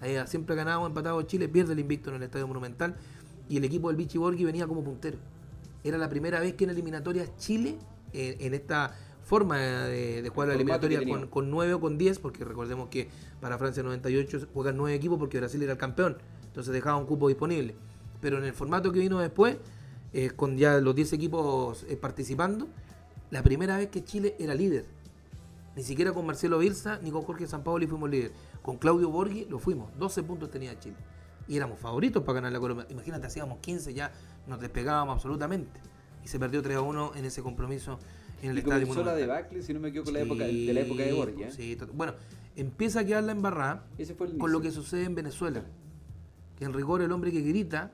Ahí 0.00 0.16
siempre 0.26 0.54
ha 0.54 0.56
ganado, 0.56 0.86
empatado 0.86 1.20
Chile, 1.22 1.48
pierde 1.48 1.72
el 1.74 1.80
invicto 1.80 2.10
en 2.10 2.16
el 2.16 2.22
Estadio 2.22 2.46
Monumental 2.46 2.94
y 3.48 3.56
el 3.58 3.64
equipo 3.64 3.88
del 3.88 3.96
Vichy 3.96 4.16
Borghi 4.18 4.44
venía 4.44 4.66
como 4.66 4.82
puntero. 4.82 5.18
Era 5.82 5.98
la 5.98 6.08
primera 6.08 6.40
vez 6.40 6.54
que 6.54 6.64
en 6.64 6.70
eliminatorias 6.70 7.36
Chile, 7.36 7.76
eh, 8.12 8.36
en 8.40 8.54
esta 8.54 8.94
forma 9.24 9.58
de, 9.58 10.22
de 10.22 10.28
jugar 10.28 10.48
la 10.48 10.54
El 10.54 10.60
formato 10.60 10.86
eliminatoria 10.86 11.18
con, 11.20 11.28
con 11.28 11.50
9 11.50 11.74
o 11.74 11.80
con 11.80 11.98
10, 11.98 12.18
porque 12.18 12.44
recordemos 12.44 12.88
que 12.88 13.08
para 13.40 13.58
Francia 13.58 13.82
98 13.82 14.48
juegan 14.52 14.76
9 14.76 14.94
equipos 14.94 15.18
porque 15.18 15.38
Brasil 15.38 15.62
era 15.62 15.72
el 15.72 15.78
campeón, 15.78 16.18
entonces 16.46 16.72
dejaba 16.72 16.96
un 16.96 17.06
cupo 17.06 17.28
disponible. 17.28 17.74
Pero 18.20 18.38
en 18.38 18.44
el 18.44 18.52
formato 18.52 18.92
que 18.92 19.00
vino 19.00 19.18
después, 19.18 19.56
eh, 20.12 20.30
con 20.30 20.56
ya 20.56 20.80
los 20.80 20.94
10 20.94 21.14
equipos 21.14 21.84
eh, 21.88 21.96
participando, 21.96 22.68
la 23.30 23.42
primera 23.42 23.76
vez 23.76 23.88
que 23.88 24.04
Chile 24.04 24.36
era 24.38 24.54
líder. 24.54 24.86
Ni 25.76 25.82
siquiera 25.82 26.12
con 26.12 26.24
Marcelo 26.24 26.58
Bielsa 26.58 27.00
ni 27.02 27.10
con 27.10 27.22
Jorge 27.22 27.46
Sampaoli 27.46 27.86
fuimos 27.86 28.08
líder. 28.08 28.32
Con 28.62 28.76
Claudio 28.76 29.10
Borghi 29.10 29.46
lo 29.46 29.58
fuimos. 29.58 29.90
12 29.98 30.22
puntos 30.22 30.50
tenía 30.50 30.78
Chile. 30.78 30.96
Y 31.48 31.56
éramos 31.56 31.80
favoritos 31.80 32.22
para 32.22 32.36
ganar 32.36 32.52
la 32.52 32.60
Colombia. 32.60 32.86
Imagínate, 32.90 33.26
hacíamos 33.26 33.58
15 33.58 33.92
ya, 33.92 34.12
nos 34.46 34.60
despegábamos 34.60 35.16
absolutamente. 35.16 35.80
Y 36.24 36.28
se 36.28 36.38
perdió 36.38 36.62
3 36.62 36.76
a 36.76 36.80
1 36.80 37.12
en 37.16 37.24
ese 37.24 37.42
compromiso 37.42 37.98
en 38.44 38.50
el 38.50 38.56
Y 38.56 38.60
Estadio 38.60 38.86
comenzó 38.86 39.00
la 39.04 39.12
Monumental. 39.12 39.18
debacle, 39.38 39.62
si 39.62 39.74
no 39.74 39.80
me 39.80 39.88
equivoco, 39.88 40.10
la 40.10 40.20
época, 40.20 40.44
de 40.44 40.72
la 40.74 40.80
época 40.80 41.02
de 41.02 41.10
Sí, 41.10 41.16
Borgia. 41.16 41.50
sí, 41.50 41.76
tot- 41.76 41.90
bueno, 41.92 42.14
empieza 42.56 43.00
a 43.00 43.04
quedar 43.04 43.24
la 43.24 43.32
embarrada 43.32 43.86
con 44.38 44.52
lo 44.52 44.60
que 44.60 44.70
sucede 44.70 45.04
en 45.04 45.14
Venezuela. 45.14 45.64
Que 46.56 46.64
en 46.64 46.72
rigor 46.72 47.02
el 47.02 47.10
hombre 47.12 47.32
que 47.32 47.40
grita, 47.40 47.92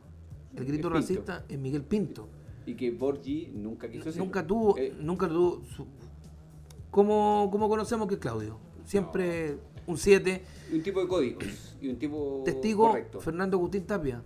el 0.56 0.64
grito 0.64 0.90
racista, 0.90 1.44
es 1.48 1.58
Miguel 1.58 1.82
Pinto. 1.82 2.28
Y 2.66 2.74
que 2.74 2.90
Borgi 2.90 3.50
nunca 3.54 3.88
quiso 3.90 4.08
hacerlo. 4.10 4.24
Nunca 4.26 4.46
tuvo, 4.46 4.76
Eh, 4.76 4.92
nunca 5.00 5.28
tuvo. 5.28 5.62
Su, 5.74 5.86
como, 6.90 7.48
como 7.50 7.68
conocemos 7.68 8.06
que 8.08 8.14
es 8.14 8.20
Claudio. 8.20 8.58
Siempre 8.84 9.56
un 9.86 9.96
7. 9.96 10.42
y 10.70 10.76
un 10.76 10.82
tipo 10.82 11.00
de 11.00 11.08
códigos. 11.08 11.76
Y 11.80 11.88
un 11.88 11.98
tipo 11.98 12.42
Testigo 12.44 12.88
correcto. 12.88 13.20
Fernando 13.20 13.56
Agustín 13.56 13.84
Tapia. 13.86 14.22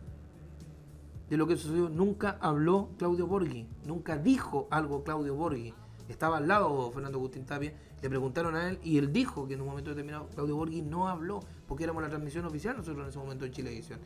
De 1.30 1.36
lo 1.36 1.46
que 1.46 1.56
sucedió. 1.56 1.88
Nunca 1.88 2.38
habló 2.40 2.90
Claudio 2.98 3.26
Borghi. 3.26 3.66
Nunca 3.86 4.16
dijo 4.18 4.66
algo 4.70 5.04
Claudio 5.04 5.34
Borghi. 5.34 5.72
Estaba 6.14 6.36
al 6.36 6.46
lado 6.46 6.92
Fernando 6.92 7.18
Agustín 7.18 7.44
Tapia. 7.44 7.72
Le 8.00 8.08
preguntaron 8.08 8.54
a 8.54 8.68
él 8.68 8.78
y 8.84 8.98
él 8.98 9.12
dijo 9.12 9.48
que 9.48 9.54
en 9.54 9.60
un 9.60 9.66
momento 9.66 9.90
determinado 9.90 10.28
Claudio 10.28 10.54
Borghi 10.54 10.80
no 10.80 11.08
habló 11.08 11.40
porque 11.66 11.82
éramos 11.82 12.04
la 12.04 12.08
transmisión 12.08 12.44
oficial 12.44 12.76
nosotros 12.76 13.02
en 13.02 13.08
ese 13.10 13.18
momento 13.18 13.44
en 13.44 13.50
Chilevisión. 13.50 13.98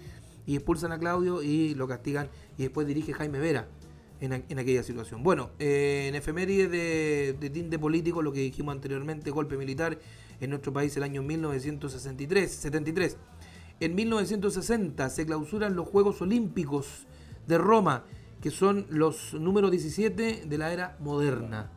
Y 0.47 0.55
expulsan 0.55 0.91
a 0.93 0.99
Claudio 0.99 1.43
y 1.43 1.75
lo 1.75 1.87
castigan 1.87 2.31
y 2.57 2.63
después 2.63 2.87
dirige 2.87 3.13
Jaime 3.13 3.39
Vera 3.39 3.69
en, 4.23 4.33
en 4.49 4.59
aquella 4.59 4.83
situación. 4.83 5.23
Bueno, 5.23 5.51
eh, 5.59 6.07
en 6.09 6.15
efemérides 6.15 6.71
de, 6.71 7.37
de 7.39 7.51
tinte 7.51 7.79
político, 7.79 8.23
lo 8.23 8.33
que 8.33 8.41
dijimos 8.41 8.75
anteriormente, 8.75 9.31
golpe 9.31 9.59
militar 9.59 9.99
en 10.41 10.49
nuestro 10.49 10.73
país 10.73 10.97
el 10.97 11.03
año 11.03 11.23
1963. 11.23 12.51
73. 12.51 13.19
En 13.81 13.95
1960 13.95 15.11
se 15.11 15.27
clausuran 15.27 15.77
los 15.77 15.87
Juegos 15.87 16.23
Olímpicos 16.23 17.07
de 17.47 17.59
Roma, 17.59 18.05
que 18.41 18.51
son 18.51 18.87
los 18.89 19.35
números 19.35 19.71
17 19.71 20.45
de 20.47 20.59
la 20.59 20.73
era 20.73 20.97
moderna. 21.01 21.73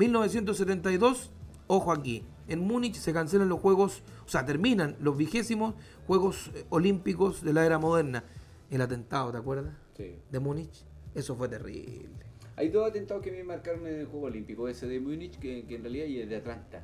1972, 0.00 1.30
ojo 1.66 1.92
aquí, 1.92 2.24
en 2.48 2.60
Múnich 2.60 2.94
se 2.94 3.12
cancelan 3.12 3.48
los 3.48 3.60
Juegos, 3.60 4.02
o 4.24 4.28
sea, 4.28 4.44
terminan 4.46 4.96
los 5.00 5.16
vigésimos 5.16 5.74
Juegos 6.06 6.50
eh, 6.54 6.64
Olímpicos 6.70 7.42
de 7.42 7.52
la 7.52 7.64
era 7.66 7.78
moderna. 7.78 8.24
El 8.70 8.80
atentado, 8.80 9.30
¿te 9.30 9.38
acuerdas? 9.38 9.74
Sí. 9.96 10.14
De 10.30 10.38
Múnich. 10.40 10.84
Eso 11.14 11.34
fue 11.36 11.48
terrible. 11.48 12.08
Hay 12.56 12.68
dos 12.70 12.88
atentados 12.88 13.22
que 13.22 13.30
me 13.32 13.42
marcaron 13.44 13.86
en 13.86 14.00
el 14.00 14.06
Juego 14.06 14.26
Olímpico. 14.26 14.68
Ese 14.68 14.86
de 14.86 15.00
Múnich, 15.00 15.38
que, 15.38 15.64
que 15.66 15.74
en 15.76 15.82
realidad, 15.82 16.06
y 16.06 16.20
el 16.20 16.28
de 16.28 16.36
Atlanta. 16.36 16.82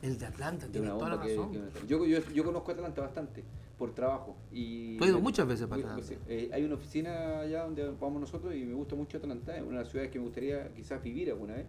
El 0.00 0.18
de 0.18 0.26
Atlanta, 0.26 0.66
una 0.78 0.90
toda 0.90 1.08
la 1.10 1.16
razón. 1.16 1.52
que- 1.52 1.86
yo, 1.86 2.04
yo, 2.04 2.18
yo 2.34 2.44
conozco 2.44 2.72
Atlanta 2.72 3.00
bastante 3.02 3.42
por 3.78 3.94
trabajo. 3.94 4.36
Y 4.52 4.96
Tú 4.98 5.04
has 5.04 5.10
ido 5.10 5.20
muchas 5.20 5.46
veces 5.46 5.66
para 5.66 5.80
Atlanta. 5.82 6.02
pues, 6.06 6.18
eh, 6.28 6.50
hay 6.52 6.64
una 6.64 6.74
oficina 6.74 7.40
allá 7.40 7.64
donde 7.64 7.88
vamos 8.00 8.20
nosotros 8.20 8.54
y 8.54 8.64
me 8.64 8.74
gusta 8.74 8.94
mucho 8.96 9.18
Atlanta. 9.18 9.56
Es 9.56 9.62
una 9.62 9.78
de 9.78 9.82
las 9.84 9.90
ciudades 9.90 10.10
que 10.12 10.18
me 10.18 10.24
gustaría 10.24 10.72
quizás 10.74 11.02
vivir 11.02 11.30
alguna 11.30 11.54
vez. 11.54 11.66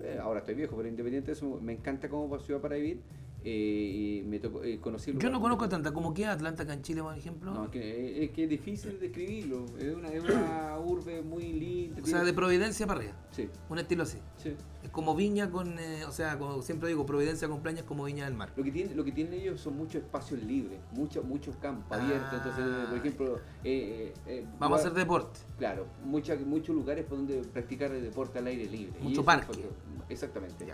Eh, 0.00 0.18
ahora 0.20 0.40
estoy 0.40 0.54
viejo, 0.54 0.76
pero 0.76 0.88
independiente 0.88 1.28
de 1.28 1.32
eso, 1.32 1.58
me 1.60 1.72
encanta 1.72 2.08
como 2.08 2.38
ciudad 2.38 2.60
para 2.60 2.76
vivir. 2.76 3.00
Eh, 3.48 4.22
y 4.24 4.26
me 4.26 4.40
tocó, 4.40 4.64
eh, 4.64 4.80
conocí 4.80 5.12
Yo 5.16 5.30
no 5.30 5.40
conozco 5.40 5.66
Atlanta. 5.66 5.92
¿Cómo 5.92 6.12
queda 6.12 6.32
Atlanta 6.32 6.64
acá 6.64 6.72
en 6.74 6.82
Chile, 6.82 7.00
por 7.00 7.16
ejemplo? 7.16 7.54
No, 7.54 7.64
es 7.66 7.70
que, 7.70 8.24
es 8.24 8.30
que 8.32 8.42
es 8.42 8.50
difícil 8.50 8.98
describirlo. 8.98 9.66
Es 9.78 9.94
una, 9.94 10.08
es 10.12 10.24
una 10.24 10.76
urbe 10.84 11.22
muy 11.22 11.52
linda. 11.52 12.02
o 12.02 12.06
sea, 12.06 12.24
de 12.24 12.32
Providencia 12.32 12.88
para 12.88 12.98
arriba. 12.98 13.14
Sí. 13.30 13.48
Un 13.68 13.78
estilo 13.78 14.02
así. 14.02 14.18
Sí. 14.36 14.56
Es 14.82 14.90
como 14.90 15.14
Viña 15.14 15.48
con, 15.48 15.78
eh, 15.78 16.04
o 16.06 16.10
sea, 16.10 16.36
como 16.40 16.60
siempre 16.60 16.88
digo, 16.88 17.06
Providencia 17.06 17.48
con 17.48 17.60
Plañas 17.60 17.84
como 17.84 18.02
Viña 18.02 18.24
del 18.24 18.34
Mar. 18.34 18.52
Lo 18.56 18.64
que, 18.64 18.72
tienen, 18.72 18.96
lo 18.96 19.04
que 19.04 19.12
tienen 19.12 19.34
ellos 19.34 19.60
son 19.60 19.76
muchos 19.76 20.02
espacios 20.02 20.42
libres, 20.42 20.80
muchos 20.90 21.24
muchos 21.24 21.54
campos 21.58 21.86
Ah. 21.96 22.02
abiertos. 22.04 22.32
Entonces, 22.34 22.88
por 22.88 22.98
ejemplo, 22.98 23.36
eh, 23.62 24.12
eh, 24.12 24.14
eh, 24.26 24.46
Vamos 24.58 24.78
a 24.78 24.80
hacer 24.80 24.92
deporte. 24.92 25.38
Claro, 25.56 25.86
muchos 26.04 26.74
lugares 26.74 27.08
donde 27.08 27.42
practicar 27.42 27.92
el 27.92 28.02
deporte 28.02 28.40
al 28.40 28.48
aire 28.48 28.64
libre. 28.66 28.98
Y 29.00 29.04
Mucho 29.04 29.20
eso 29.20 29.24
parque. 29.24 29.64
exactamente. 30.08 30.66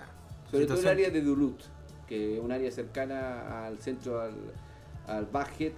Sobre 0.51 0.67
todo 0.67 0.81
el 0.81 0.89
área 0.89 1.11
de 1.11 1.23
Duluth, 1.23 1.63
un 2.43 2.53
área 2.53 2.71
cercana 2.71 3.67
al 3.67 3.79
centro, 3.79 4.21
al, 4.21 4.35
al 5.07 5.29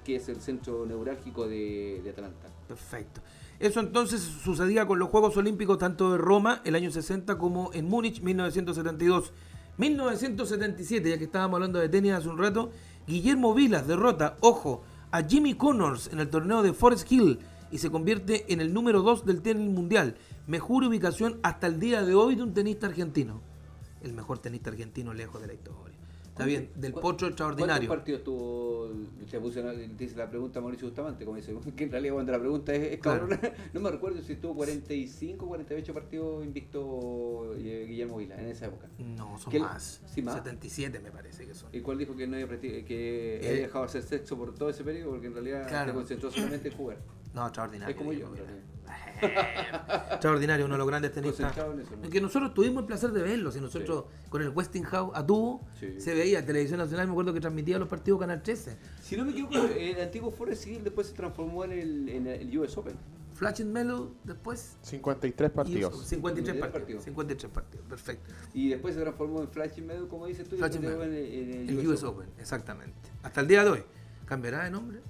que 0.05 0.17
es 0.17 0.29
el 0.29 0.41
centro 0.41 0.87
neurálgico 0.87 1.47
de, 1.47 2.01
de 2.03 2.11
Atlanta. 2.11 2.49
Perfecto. 2.69 3.21
Eso 3.61 3.81
entonces 3.81 4.21
sucedía 4.21 4.87
con 4.87 4.99
los 4.99 5.09
Juegos 5.09 5.37
Olímpicos 5.37 5.79
tanto 5.79 6.13
de 6.13 6.19
Roma 6.19 6.61
el 6.65 6.75
año 6.75 6.91
60 6.91 7.39
como 7.39 7.71
en 7.73 7.89
Múnich 7.89 8.21
1972. 8.21 9.33
1977, 9.77 11.11
ya 11.11 11.19
que 11.19 11.25
estábamos 11.25 11.57
hablando 11.57 11.79
de 11.79 11.89
tenis 11.89 12.13
hace 12.13 12.29
un 12.29 12.39
rato, 12.39 12.71
Guillermo 13.07 13.55
Vilas 13.55 13.87
derrota, 13.87 14.37
ojo, 14.41 14.83
a 15.11 15.23
Jimmy 15.23 15.55
Connors 15.55 16.09
en 16.13 16.21
el 16.21 16.29
torneo 16.29 16.63
de 16.63 16.73
Forest 16.73 17.11
Hill 17.11 17.39
y 17.71 17.79
se 17.79 17.91
convierte 17.91 18.53
en 18.53 18.61
el 18.61 18.73
número 18.73 19.03
2 19.03 19.25
del 19.25 19.43
tenis 19.43 19.69
mundial. 19.71 20.17
Mejor 20.47 20.85
ubicación 20.85 21.39
hasta 21.43 21.67
el 21.67 21.81
día 21.81 22.03
de 22.03 22.15
hoy 22.15 22.35
de 22.35 22.43
un 22.43 22.55
tenista 22.55 22.87
argentino. 22.87 23.41
El 24.03 24.13
mejor 24.13 24.39
tenista 24.39 24.71
argentino 24.71 25.15
lejos 25.15 25.41
de 25.41 25.47
la 25.47 25.55
historia. 25.55 25.94
Está 26.35 26.47
bien, 26.47 26.69
del 26.75 26.93
potro 26.93 27.29
extraordinario. 27.29 27.87
¿Cuántos 27.89 27.97
partidos 27.97 28.25
tuvo? 28.25 28.87
Una- 28.87 29.73
te 29.97 30.05
hice 30.05 30.17
la 30.17 30.29
pregunta 30.29 30.61
Mauricio 30.61 30.89
Bustamante, 30.89 31.25
como 31.25 31.37
dice, 31.37 31.55
que 31.77 31.85
en 31.85 31.93
realidad 31.93 32.15
cuando 32.15 32.33
la 32.33 32.41
pregunta 32.41 32.75
es, 32.75 32.95
es 32.95 32.99
Claro. 32.99 33.29
no 33.73 33.81
me 33.81 33.89
recuerdo 33.91 34.21
si 34.21 34.35
tuvo 34.35 34.57
45, 34.57 35.47
48 35.47 35.95
partidos 35.95 36.45
invicto 36.45 37.55
eh, 37.57 37.87
Guillermo 37.89 38.17
Vila 38.17 38.35
en 38.41 38.49
esa 38.49 38.67
época. 38.67 38.89
No, 38.99 39.39
son 39.39 39.57
más. 39.61 40.01
Sí, 40.13 40.23
más. 40.23 40.35
77 40.35 40.99
me 40.99 41.13
parece 41.13 41.47
que 41.47 41.55
son. 41.55 41.69
¿Y 41.73 41.81
cuál 41.83 41.99
dijo 41.99 42.17
que 42.17 42.27
no 42.27 42.35
había 42.35 42.49
que 42.59 43.37
Eh, 43.37 43.49
había 43.49 43.63
dejado 43.63 43.85
de 43.85 43.89
hacer 43.91 44.03
sexo 44.03 44.37
por 44.37 44.53
todo 44.57 44.71
ese 44.71 44.83
periodo? 44.83 45.11
Porque 45.13 45.29
en 45.29 45.35
realidad 45.35 45.69
Claro. 45.69 45.93
se 45.93 45.95
concentró 45.95 46.31
solamente 46.33 46.69
en 46.69 46.75
jugar. 46.77 46.99
No, 47.35 47.45
extraordinario. 47.47 47.91
Es 47.95 47.97
como 47.99 48.13
yo. 48.13 48.29
Extraordinario, 50.13 50.67
uno 50.67 50.75
de 50.75 50.79
los 50.79 50.87
grandes 50.87 51.13
tenistas. 51.13 51.57
Eso, 51.57 51.75
¿no? 52.03 52.11
Que 52.11 52.21
nosotros 52.21 52.53
tuvimos 52.55 52.83
el 52.83 52.87
placer 52.87 53.11
de 53.11 53.23
verlo. 53.23 53.51
Si 53.51 53.61
nosotros 53.61 54.05
con 54.29 54.43
el 54.43 54.51
Westinghouse 54.51 55.13
a 55.17 55.25
tubo 55.27 55.67
Sí. 55.81 56.01
se 56.01 56.15
veía 56.15 56.45
Televisión 56.45 56.79
Nacional, 56.79 57.07
me 57.07 57.13
acuerdo 57.13 57.33
que 57.33 57.41
transmitía 57.41 57.79
los 57.79 57.89
partidos 57.89 58.21
Canal 58.21 58.43
13. 58.43 58.77
Si 59.03 59.17
no 59.17 59.25
me 59.25 59.33
equivoco, 59.33 59.57
el 59.57 60.01
antiguo 60.01 60.31
Forest 60.31 60.67
Hill 60.67 60.85
después 60.85 61.09
se 61.09 61.15
transformó 61.15 61.65
en 61.65 61.73
el, 61.73 62.09
en 62.09 62.27
el 62.27 62.59
US 62.59 62.77
Open. 62.77 62.95
Flashing 63.35 63.73
Mellow 63.73 64.15
después. 64.23 64.77
53 64.83 65.51
y 65.51 65.55
partidos. 65.55 66.07
53 66.07 66.09
53 66.09 66.71
partidos. 66.73 67.05
53 67.05 67.53
partidos, 67.53 67.87
perfecto. 67.89 68.33
Y 68.53 68.69
después 68.69 68.95
se 68.95 69.01
transformó 69.01 69.41
en 69.43 69.49
Flashing 69.49 69.87
Meadow, 69.87 70.07
como 70.09 70.27
dices 70.27 70.49
tú, 70.49 70.55
y 70.55 70.61
después 70.61 70.81
Meadow. 70.81 71.01
llegó 71.03 71.13
en, 71.13 71.51
en 71.63 71.69
El 71.69 71.79
el 71.81 71.89
US 71.89 72.05
Open, 72.05 72.29
exactamente. 72.39 72.95
Hasta 73.23 73.41
el 73.41 73.49
día 73.49 73.65
de 73.65 73.71
hoy. 73.71 73.83
¿Cambiará 74.25 74.65
de 74.65 74.71
nombre? 74.71 75.01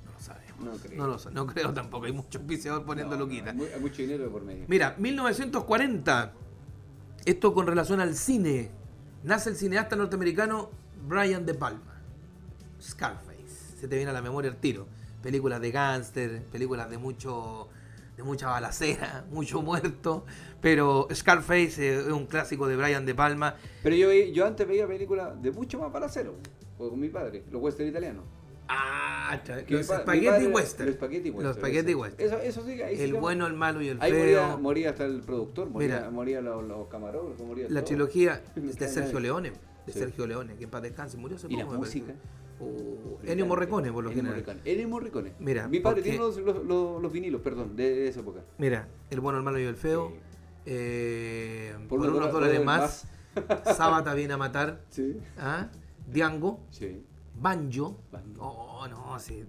No. 0.65 0.73
No 0.73 0.79
creo. 0.79 0.99
No 0.99 1.07
lo 1.07 1.19
sa- 1.19 1.31
no 1.31 1.47
creo 1.47 1.73
tampoco. 1.75 2.07
Hay 2.07 2.13
muchos 2.13 2.37
auspiciadores 2.37 2.87
poniendo 2.87 3.15
No, 3.17 3.21
no, 3.21 3.27
loquita. 3.27 3.51
hay 3.51 3.57
mu- 3.57 3.65
hay 3.75 3.81
mucho 3.81 4.03
dinero 4.03 4.31
por 4.31 4.43
medio. 4.43 4.65
Mira, 4.69 4.95
1940. 4.99 6.33
Esto 7.25 7.55
con 7.55 7.67
relación 7.67 8.01
al 8.01 8.15
cine. 8.15 8.71
Nace 9.23 9.51
el 9.51 9.57
cineasta 9.57 9.97
norteamericano 9.97 10.71
Brian 11.09 11.47
De 11.47 11.55
Palma. 11.55 12.01
Scarface. 12.81 13.79
Se 13.81 13.89
te 13.89 13.97
viene 13.97 14.11
a 14.11 14.15
la 14.15 14.23
memoria 14.23 14.51
el 14.51 14.57
tiro. 14.57 14.87
Películas 15.23 15.61
de 15.61 15.71
gángster, 15.71 16.43
películas 16.45 16.91
de 16.91 16.99
mucho 16.99 17.69
de 18.17 18.23
mucha 18.23 18.47
balacera, 18.49 19.25
mucho 19.33 19.61
muerto, 19.61 20.25
pero 20.61 21.09
Scarface 21.13 21.83
eh, 21.83 21.99
es 22.01 22.13
un 22.13 22.27
clásico 22.27 22.69
de 22.69 22.77
Brian 22.77 23.05
De 23.05 23.13
Palma. 23.13 23.57
Pero 23.83 23.97
yo, 23.97 24.13
yo 24.13 24.47
antes 24.47 24.69
veía 24.69 24.87
películas 24.87 25.43
de 25.43 25.51
mucho 25.51 25.81
más 25.81 25.91
balacero, 25.93 26.35
pues 26.79 26.91
con 26.91 27.01
mi 27.01 27.09
padre, 27.09 27.43
los 27.51 27.61
western 27.61 27.89
italianos. 27.89 28.23
Ah, 28.69 29.41
los 29.69 29.87
padre- 29.89 30.47
western. 30.49 30.87
Los 30.87 30.97
spaghetti 30.97 31.31
western. 31.31 31.45
Los 31.45 31.57
spaghetti 31.57 31.95
western. 31.95 32.27
Eso, 32.27 32.39
eso 32.41 32.65
sí, 32.67 32.81
ahí 32.83 33.01
El 33.01 33.15
bueno, 33.15 33.47
el 33.47 33.55
malo 33.55 33.83
y 33.83 33.89
el 33.89 34.01
Ahí 34.01 34.11
feo. 34.13 34.21
moría, 34.43 34.57
moría 34.57 34.91
hasta 34.91 35.05
el 35.05 35.21
productor, 35.21 35.71
moría, 35.71 35.89
Mira. 35.97 36.11
moría 36.11 36.41
los, 36.41 36.65
los 36.65 36.89
camarógrafos, 36.89 37.47
moría 37.47 37.65
La 37.69 37.81
todo. 37.81 37.85
trilogía 37.89 38.43
de 38.57 38.89
Sergio. 38.89 39.21
Leone. 39.21 39.53
De 39.87 39.93
Sí. 39.93 39.99
Sergio 39.99 40.27
Leone, 40.27 40.55
que 40.57 40.65
en 40.65 40.71
paz 40.71 40.83
descanse, 40.83 41.17
murió 41.19 41.37
hace 41.37 41.47
Y 41.51 41.57
la 41.57 41.65
poco, 41.65 41.73
me 41.75 41.79
parece. 41.81 41.99
música. 42.01 42.19
Uh, 42.61 43.19
Ennio 43.27 43.45
Morricone, 43.47 43.93
por 43.93 44.05
lo 44.05 44.11
Ennio 44.11 44.23
general. 44.25 44.43
Morricone. 44.47 44.73
Ennio 44.73 44.89
Morricone. 44.89 45.33
Mira, 45.41 45.69
Mi 45.69 45.81
padre 45.81 45.97
porque- 45.97 46.11
tiene 46.11 46.19
los, 46.25 46.37
los, 46.39 46.65
los- 46.65 47.03
los 47.03 47.13
vinilos, 47.13 47.41
perdón, 47.43 47.77
de, 47.77 47.91
de 47.95 48.09
esa 48.09 48.21
época. 48.21 48.41
Mira, 48.59 48.89
El 49.11 49.21
bueno, 49.21 49.39
el 49.39 49.45
malo 49.45 49.59
y 49.59 49.65
el 49.65 49.77
feo. 49.77 50.13
eh, 50.65 51.75
por, 51.89 51.99
Por 52.01 52.09
unos 52.09 52.33
dólares 52.33 52.63
dólares 52.63 52.65
más. 52.65 53.07
Sábata 53.77 54.15
viene 54.15 54.35
a 54.35 54.37
matar. 54.39 54.81
Sí. 54.89 55.19
¿ah? 55.37 55.69
Diango. 56.07 56.61
Sí. 56.71 57.03
Banjo. 57.35 57.99
Banjo. 58.11 58.41
Oh, 58.41 58.89
no, 58.89 59.19
sí. 59.19 59.45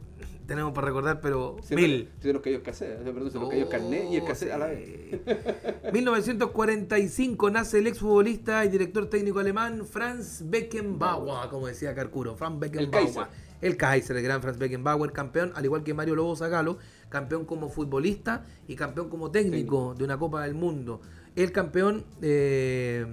Tenemos 0.48 0.74
para 0.74 0.88
recordar, 0.88 1.22
pero 1.22 1.58
mil. 1.72 2.10
Nos 2.24 2.42
cayó 2.42 2.58
el 2.58 2.62
cassette, 2.62 3.00
perdón, 3.04 3.32
se 3.32 3.40
nos 3.40 3.50
cayó 3.50 3.68
carnet 3.70 4.12
y 4.12 4.18
el 4.18 4.24
cassette 4.24 4.52
a 4.52 4.58
la 4.58 4.68
vez. 4.68 5.22
1945 5.94 7.50
nace 7.50 7.80
el 7.80 7.88
exfutbolista 7.88 8.64
y 8.66 8.70
director 8.70 9.10
técnico 9.10 9.40
alemán 9.40 9.86
Franz 9.86 10.44
Beckenbauer, 10.46 11.50
como 11.50 11.68
decía 11.68 11.96
Carcuro, 11.96 12.36
Franz 12.36 12.60
Beckenbauer. 12.60 13.06
Kaiser. 13.06 13.28
El 13.62 13.78
Kaiser, 13.78 14.18
el 14.18 14.24
gran 14.24 14.42
Franz 14.42 14.58
Beckenbauer, 14.58 15.12
campeón, 15.12 15.52
al 15.56 15.66
igual 15.66 15.84
que 15.84 15.94
Mario 15.94 16.16
Lobo 16.16 16.36
Zagalo, 16.36 16.78
campeón 17.10 17.46
como 17.46 17.70
futbolista 17.70 18.44
y 18.68 18.76
campeón 18.76 19.10
como 19.10 19.32
técnico 19.32 19.96
de 19.96 20.04
una 20.04 20.18
Copa 20.20 20.44
del 20.44 20.54
Mundo. 20.54 21.02
El 21.36 21.52
campeón 21.52 22.06
eh, 22.22 23.06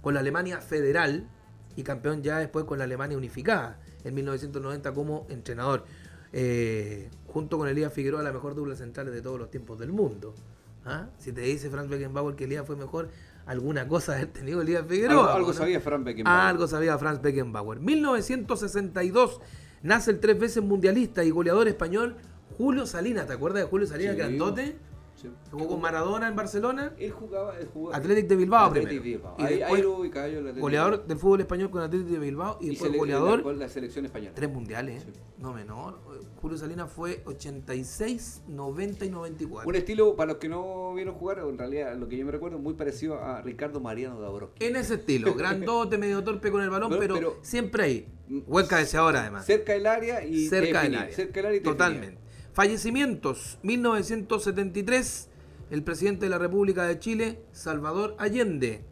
con 0.00 0.14
la 0.14 0.20
Alemania 0.20 0.60
federal 0.60 1.28
y 1.76 1.82
campeón 1.82 2.22
ya 2.22 2.38
después 2.38 2.64
con 2.64 2.78
la 2.78 2.84
Alemania 2.84 3.18
unificada 3.18 3.80
en 4.04 4.14
1990 4.14 4.92
como 4.92 5.26
entrenador. 5.28 5.84
Eh, 6.32 7.10
junto 7.26 7.58
con 7.58 7.68
Elías 7.68 7.92
Figueroa, 7.92 8.22
la 8.22 8.32
mejor 8.32 8.54
dupla 8.54 8.76
central 8.76 9.10
de 9.10 9.20
todos 9.22 9.38
los 9.38 9.50
tiempos 9.50 9.78
del 9.78 9.92
mundo. 9.92 10.34
¿Ah? 10.84 11.08
Si 11.18 11.32
te 11.32 11.40
dice 11.42 11.68
Franz 11.70 11.88
Beckenbauer 11.88 12.36
que 12.36 12.44
Elías 12.44 12.66
fue 12.66 12.76
mejor, 12.76 13.08
alguna 13.46 13.86
cosa 13.88 14.14
haber 14.14 14.28
tenido 14.28 14.62
Elías 14.62 14.84
Figueroa. 14.88 15.18
Algo, 15.20 15.32
algo 15.34 15.48
¿no? 15.48 15.54
sabía 15.54 15.80
Frank 15.80 16.04
Beckenbauer. 16.04 16.40
Algo 16.40 16.66
sabía 16.66 16.96
Franz 16.98 17.20
Beckenbauer. 17.20 17.80
1962 17.80 19.40
nace 19.82 20.10
el 20.12 20.20
tres 20.20 20.38
veces 20.38 20.62
mundialista 20.62 21.24
y 21.24 21.30
goleador 21.30 21.68
español 21.68 22.16
Julio 22.56 22.86
Salinas. 22.86 23.26
¿Te 23.26 23.32
acuerdas 23.34 23.62
de 23.62 23.68
Julio 23.68 23.86
Salinas, 23.86 24.14
Sí. 24.14 24.18
grandote? 24.20 24.76
Sí. 25.20 25.28
Jugó 25.50 25.68
con 25.68 25.80
Maradona 25.80 26.28
en 26.28 26.36
Barcelona. 26.36 26.94
Él 26.98 27.10
jugaba, 27.10 27.58
él 27.58 27.68
jugaba 27.72 27.96
Athletic 27.98 28.26
de 28.26 28.36
Bilbao 28.36 28.66
Athletic 28.68 28.88
primero. 29.00 29.04
Bilbao. 29.18 29.36
Y 29.38 29.42
Ahí, 29.42 29.58
después 29.58 29.78
ahí 29.78 29.82
lo 29.82 29.98
ubicaba 29.98 30.28
yo, 30.28 30.32
el 30.38 30.44
Athletic 30.46 30.62
Goleador 30.62 31.06
del 31.06 31.18
fútbol 31.18 31.40
español 31.40 31.70
con 31.70 31.82
Athletic 31.82 32.08
de 32.08 32.18
Bilbao 32.18 32.58
y 32.60 32.66
Y 32.66 32.68
después 32.70 32.96
goleador 32.96 33.42
con 33.42 33.58
la 33.58 33.68
selección 33.68 34.04
española. 34.06 34.32
tres 34.34 34.50
mundiales, 34.50 35.02
Sí. 35.02 35.10
no 35.38 35.52
menor. 35.52 35.98
Julio 36.40 36.56
Salinas 36.56 36.90
fue 36.90 37.22
86, 37.26 38.42
90 38.48 39.04
y 39.04 39.10
94. 39.10 39.68
Un 39.68 39.74
estilo, 39.76 40.16
para 40.16 40.28
los 40.32 40.36
que 40.40 40.48
no 40.48 40.94
vieron 40.94 41.14
jugar, 41.14 41.38
en 41.40 41.58
realidad 41.58 41.94
lo 41.96 42.08
que 42.08 42.16
yo 42.16 42.24
me 42.24 42.32
recuerdo, 42.32 42.58
muy 42.58 42.74
parecido 42.74 43.18
a 43.22 43.42
Ricardo 43.42 43.80
Mariano 43.80 44.20
Dabrowski. 44.20 44.64
En 44.64 44.76
ese 44.76 44.94
estilo, 44.94 45.34
grandote, 45.34 45.98
medio 45.98 46.24
torpe 46.24 46.50
con 46.50 46.62
el 46.62 46.70
balón, 46.70 46.88
Pero- 46.90 47.00
pero, 47.00 47.14
pero- 47.14 47.36
siempre 47.42 47.82
ahí. 47.84 48.08
Buen 48.46 48.66
cabeceador 48.66 49.16
además. 49.16 49.44
Cerca 49.44 49.72
del 49.72 49.86
área 49.86 50.24
y 50.24 50.46
cerca 50.48 50.82
del 50.82 50.94
área. 50.94 51.14
Cerca 51.14 51.34
del 51.40 51.46
área 51.46 51.58
y. 51.58 51.62
Totalmente. 51.62 52.18
Fallecimientos. 52.60 53.58
1973, 53.62 55.30
el 55.70 55.82
presidente 55.82 56.26
de 56.26 56.28
la 56.28 56.36
República 56.36 56.84
de 56.84 56.98
Chile, 56.98 57.40
Salvador 57.52 58.14
Allende. 58.18 58.84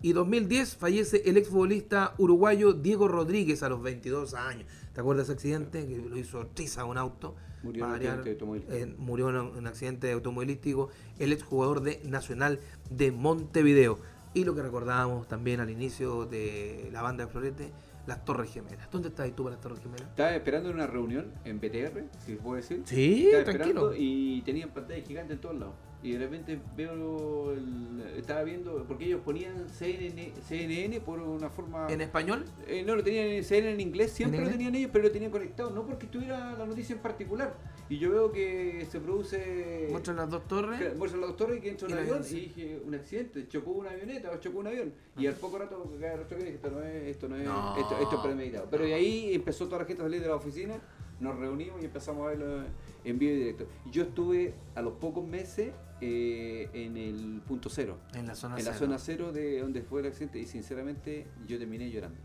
Y 0.00 0.12
2010 0.12 0.76
fallece 0.76 1.22
el 1.26 1.36
exfutbolista 1.36 2.14
uruguayo 2.18 2.72
Diego 2.72 3.08
Rodríguez 3.08 3.64
a 3.64 3.68
los 3.68 3.82
22 3.82 4.34
años. 4.34 4.68
¿Te 4.92 5.00
acuerdas 5.00 5.26
de 5.26 5.32
ese 5.32 5.38
accidente 5.38 5.88
que 5.88 5.96
lo 5.96 6.16
hizo 6.16 6.46
triza 6.54 6.84
un 6.84 6.98
auto? 6.98 7.34
Murió 7.64 7.82
en 7.82 7.90
un 7.90 7.96
variar, 7.96 8.18
accidente 8.18 8.30
automovilístico. 8.30 8.76
eh, 8.76 8.94
murió 8.96 9.30
en 9.30 9.36
un 9.36 9.66
accidente 9.66 10.12
automovilístico 10.12 10.88
el 11.18 11.32
exjugador 11.32 11.80
de 11.80 12.00
Nacional 12.04 12.60
de 12.90 13.10
Montevideo. 13.10 13.98
Y 14.34 14.44
lo 14.44 14.54
que 14.54 14.62
recordábamos 14.62 15.26
también 15.26 15.58
al 15.58 15.70
inicio 15.70 16.26
de 16.26 16.90
la 16.92 17.02
banda 17.02 17.26
de 17.26 17.32
Florete, 17.32 17.72
las 18.06 18.24
Torres 18.24 18.52
Gemelas. 18.52 18.90
¿Dónde 18.90 19.08
estás 19.08 19.30
tú 19.34 19.44
para 19.44 19.54
las 19.56 19.62
Torres 19.62 19.80
Gemelas? 19.80 20.08
Estaba 20.08 20.34
esperando 20.34 20.68
en 20.70 20.76
una 20.76 20.86
reunión 20.86 21.32
en 21.44 21.58
BTR, 21.58 22.04
si 22.24 22.32
se 22.32 22.36
puede 22.36 22.62
decir. 22.62 22.82
Sí, 22.84 23.26
Estaba 23.26 23.44
tranquilo. 23.44 23.90
esperando 23.90 23.94
y 23.96 24.42
tenían 24.42 24.70
pantalla 24.70 25.02
gigante 25.04 25.32
en 25.34 25.40
todos 25.40 25.56
lados. 25.58 25.74
Y 26.06 26.12
de 26.12 26.18
repente 26.20 26.56
veo, 26.76 27.52
el- 27.52 28.14
estaba 28.16 28.44
viendo, 28.44 28.84
porque 28.86 29.06
ellos 29.06 29.22
ponían 29.24 29.68
CNN, 29.68 30.32
CNN 30.46 31.00
por 31.00 31.18
una 31.18 31.50
forma... 31.50 31.88
¿En 31.90 32.00
español? 32.00 32.44
Eh, 32.68 32.84
no, 32.86 32.94
lo 32.94 33.02
tenían 33.02 33.26
en 33.26 33.42
CNN 33.42 33.72
en 33.74 33.80
inglés, 33.80 34.12
siempre 34.12 34.38
¿En 34.38 34.44
lo 34.44 34.50
inglés? 34.50 34.58
tenían 34.58 34.74
ellos, 34.76 34.90
pero 34.92 35.02
lo 35.04 35.10
tenían 35.10 35.32
conectado, 35.32 35.70
no 35.70 35.84
porque 35.84 36.06
estuviera 36.06 36.52
la 36.56 36.64
noticia 36.64 36.94
en 36.94 37.02
particular. 37.02 37.54
Y 37.88 37.98
yo 37.98 38.12
veo 38.12 38.30
que 38.30 38.86
se 38.88 39.00
produce... 39.00 39.88
Muestran 39.90 40.16
las 40.18 40.30
dos 40.30 40.46
torres. 40.46 40.96
muestran 40.96 41.22
las 41.22 41.30
dos 41.30 41.36
torres 41.38 41.58
y 41.58 41.60
que 41.60 41.70
entra 41.70 41.88
un 41.88 41.94
Y 41.94 41.98
avión 41.98 42.22
y 42.24 42.34
dije, 42.34 42.80
un 42.86 42.94
accidente, 42.94 43.48
chocó 43.48 43.72
una 43.72 43.90
avioneta 43.90 44.30
o 44.30 44.36
chocó 44.36 44.60
un 44.60 44.68
avión. 44.68 44.92
Y 45.18 45.26
al 45.26 45.34
poco 45.34 45.58
rato 45.58 45.92
cae 46.00 46.14
el 46.14 46.20
otro 46.20 46.36
avión 46.36 46.48
y 46.48 46.52
dije, 46.52 46.56
esto 46.64 46.70
no 46.70 46.82
es, 46.84 47.02
esto 47.08 47.28
no 47.28 47.36
es, 47.36 47.44
No. 47.44 47.76
esto, 47.78 47.98
esto 48.00 48.14
es 48.14 48.20
premeditado. 48.22 48.68
Pero 48.70 48.84
de 48.84 48.94
ahí 48.94 49.34
empezó 49.34 49.66
toda 49.66 49.80
la 49.80 49.84
gente 49.86 50.02
a 50.02 50.06
salir 50.06 50.20
de 50.22 50.28
la 50.28 50.36
oficina, 50.36 50.74
nos 51.18 51.36
reunimos 51.36 51.82
y 51.82 51.86
empezamos 51.86 52.24
a 52.26 52.30
verlo 52.30 52.62
en 53.04 53.18
vivo 53.18 53.32
y 53.32 53.36
directo. 53.38 53.66
Y 53.86 53.90
yo 53.90 54.02
estuve 54.04 54.54
a 54.76 54.82
los 54.82 54.92
pocos 54.94 55.26
meses 55.26 55.72
eh, 56.00 56.68
en 56.72 56.96
el 56.96 57.40
punto 57.46 57.68
cero. 57.70 57.96
En 58.14 58.26
la 58.26 58.34
zona 58.34 58.58
En 58.58 58.64
la 58.64 58.72
cero. 58.72 58.86
zona 58.86 58.98
cero 58.98 59.32
de 59.32 59.60
donde 59.60 59.82
fue 59.82 60.00
el 60.00 60.06
accidente 60.08 60.38
y 60.38 60.46
sinceramente 60.46 61.26
yo 61.46 61.58
terminé 61.58 61.90
llorando. 61.90 62.18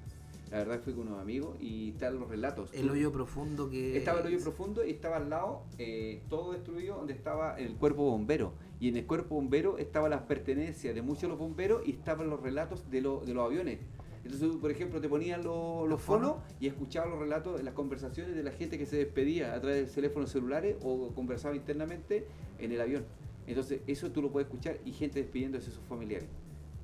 La 0.51 0.57
verdad 0.57 0.81
fui 0.83 0.91
con 0.93 1.07
unos 1.07 1.21
amigos 1.21 1.55
y 1.61 1.91
están 1.91 2.19
los 2.19 2.27
relatos. 2.29 2.69
El 2.73 2.89
hoyo 2.89 3.09
profundo 3.13 3.69
que. 3.69 3.95
Estaba 3.95 4.19
el 4.19 4.27
hoyo 4.27 4.39
profundo 4.41 4.83
y 4.85 4.89
estaba 4.91 5.15
al 5.15 5.29
lado 5.29 5.61
eh, 5.77 6.21
todo 6.29 6.51
destruido 6.51 6.97
donde 6.97 7.13
estaba 7.13 7.57
el 7.57 7.75
cuerpo 7.75 8.03
bombero. 8.03 8.51
Y 8.81 8.89
en 8.89 8.97
el 8.97 9.05
cuerpo 9.05 9.35
bombero 9.35 9.77
estaban 9.77 10.09
las 10.11 10.23
pertenencias 10.23 10.93
de 10.93 11.01
muchos 11.01 11.21
de 11.23 11.27
los 11.29 11.37
bomberos 11.39 11.83
y 11.87 11.91
estaban 11.91 12.29
los 12.29 12.41
relatos 12.41 12.89
de, 12.91 12.99
lo- 12.99 13.21
de 13.21 13.33
los 13.33 13.45
aviones. 13.45 13.79
Entonces, 14.25 14.49
por 14.59 14.69
ejemplo, 14.69 14.99
te 14.99 15.07
ponían 15.07 15.41
los, 15.43 15.87
los 15.87 16.01
fonos 16.01 16.35
y 16.59 16.67
escuchabas 16.67 17.09
los 17.09 17.19
relatos, 17.19 17.63
las 17.63 17.73
conversaciones 17.73 18.35
de 18.35 18.43
la 18.43 18.51
gente 18.51 18.77
que 18.77 18.85
se 18.85 18.97
despedía 18.97 19.53
a 19.53 19.61
través 19.61 19.87
de 19.87 19.93
teléfonos 19.95 20.29
celulares 20.31 20.75
o 20.83 21.07
conversaba 21.15 21.55
internamente 21.55 22.27
en 22.59 22.71
el 22.73 22.81
avión. 22.81 23.05
Entonces, 23.47 23.81
eso 23.87 24.11
tú 24.11 24.21
lo 24.21 24.31
puedes 24.31 24.47
escuchar 24.47 24.77
y 24.85 24.91
gente 24.91 25.19
despidiéndose 25.21 25.67
de 25.67 25.71
sus 25.75 25.83
familiares. 25.85 26.27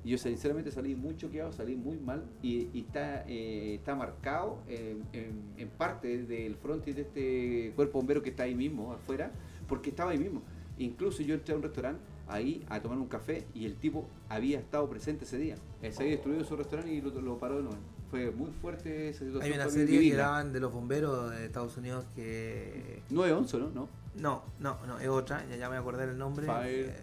Y 0.04 0.10
yo 0.10 0.18
sinceramente 0.18 0.70
salí 0.70 0.94
muy 0.94 1.16
choqueado, 1.16 1.52
salí 1.52 1.74
muy 1.76 1.98
mal 1.98 2.24
y, 2.42 2.68
y 2.72 2.80
está, 2.86 3.24
eh, 3.26 3.74
está 3.74 3.94
marcado 3.96 4.58
en, 4.68 5.02
en- 5.12 5.42
en 5.56 5.68
parte 5.70 6.22
del 6.24 6.54
frontis 6.56 6.94
de 6.96 7.02
este 7.02 7.72
cuerpo 7.74 7.98
bombero 7.98 8.22
que 8.22 8.30
está 8.30 8.44
ahí 8.44 8.54
mismo, 8.54 8.92
afuera, 8.92 9.32
porque 9.68 9.90
estaba 9.90 10.12
ahí 10.12 10.18
mismo. 10.18 10.42
Incluso 10.78 11.22
yo 11.22 11.34
entré 11.34 11.52
a 11.54 11.56
un 11.56 11.62
restaurante 11.62 12.00
ahí 12.28 12.64
a 12.68 12.80
tomar 12.80 12.98
un 12.98 13.08
café 13.08 13.44
y 13.54 13.64
el 13.64 13.74
tipo 13.76 14.06
había 14.28 14.58
estado 14.60 14.88
presente 14.88 15.24
ese 15.24 15.36
día. 15.38 15.56
Se 15.90 16.02
había 16.02 16.12
destruido 16.12 16.44
su 16.44 16.56
restaurante 16.56 16.92
y 16.92 17.00
lo, 17.00 17.10
lo 17.20 17.38
paró 17.38 17.56
de 17.56 17.62
nuevo. 17.64 17.78
Fue 18.10 18.30
muy 18.30 18.50
fuerte 18.52 19.08
esa 19.10 19.24
situación. 19.24 19.42
Hay 19.42 19.58
una 19.58 19.68
serie 19.68 19.98
que 20.10 20.16
daban 20.16 20.52
de 20.52 20.60
los 20.60 20.72
bomberos 20.72 21.30
de 21.32 21.44
Estados 21.44 21.76
Unidos 21.76 22.06
que. 22.14 23.02
9-11, 23.10 23.58
¿no? 23.58 23.70
No. 23.70 23.88
No, 24.20 24.42
no, 24.58 24.78
no, 24.86 24.98
es 24.98 25.08
otra, 25.08 25.44
ya, 25.48 25.56
ya 25.56 25.70
me 25.70 25.76
acordé 25.76 26.04
el 26.04 26.18
nombre. 26.18 26.46
Eh, 26.64 26.94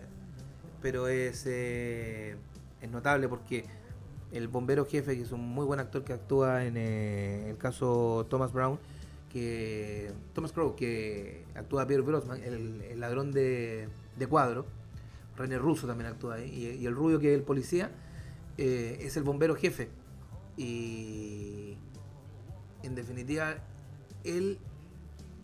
pero 0.82 1.08
es, 1.08 1.44
eh, 1.48 2.36
es 2.82 2.92
notable 2.92 3.28
porque 3.28 3.66
el 4.32 4.48
bombero 4.48 4.86
jefe, 4.86 5.16
que 5.16 5.24
es 5.24 5.32
un 5.32 5.42
muy 5.42 5.66
buen 5.66 5.80
actor 5.80 6.04
que 6.04 6.14
actúa 6.14 6.66
en 6.66 6.76
eh, 6.78 7.50
el 7.50 7.58
caso 7.58 8.28
Thomas 8.30 8.52
Brown, 8.52 8.78
que 9.32 10.12
Thomas 10.34 10.52
Crow, 10.52 10.76
que 10.76 11.46
actúa 11.56 11.88
Pierre 11.88 12.04
Brosnan, 12.04 12.42
el, 12.44 12.82
el 12.82 13.00
ladrón 13.00 13.32
de, 13.32 13.88
de 14.18 14.28
cuadro, 14.28 14.66
René 15.38 15.58
Russo 15.58 15.88
también 15.88 16.10
actúa 16.10 16.36
ahí, 16.36 16.50
y, 16.50 16.82
y 16.82 16.86
el 16.86 16.96
rubio 16.96 17.20
que 17.20 17.34
es 17.34 17.38
el 17.38 17.44
policía, 17.44 17.92
es 18.58 19.18
el 19.18 19.24
bombero 19.24 19.56
jefe. 19.56 19.90
Y 20.58 21.78
en 22.84 22.96
definitiva, 22.96 23.56
él 24.24 24.60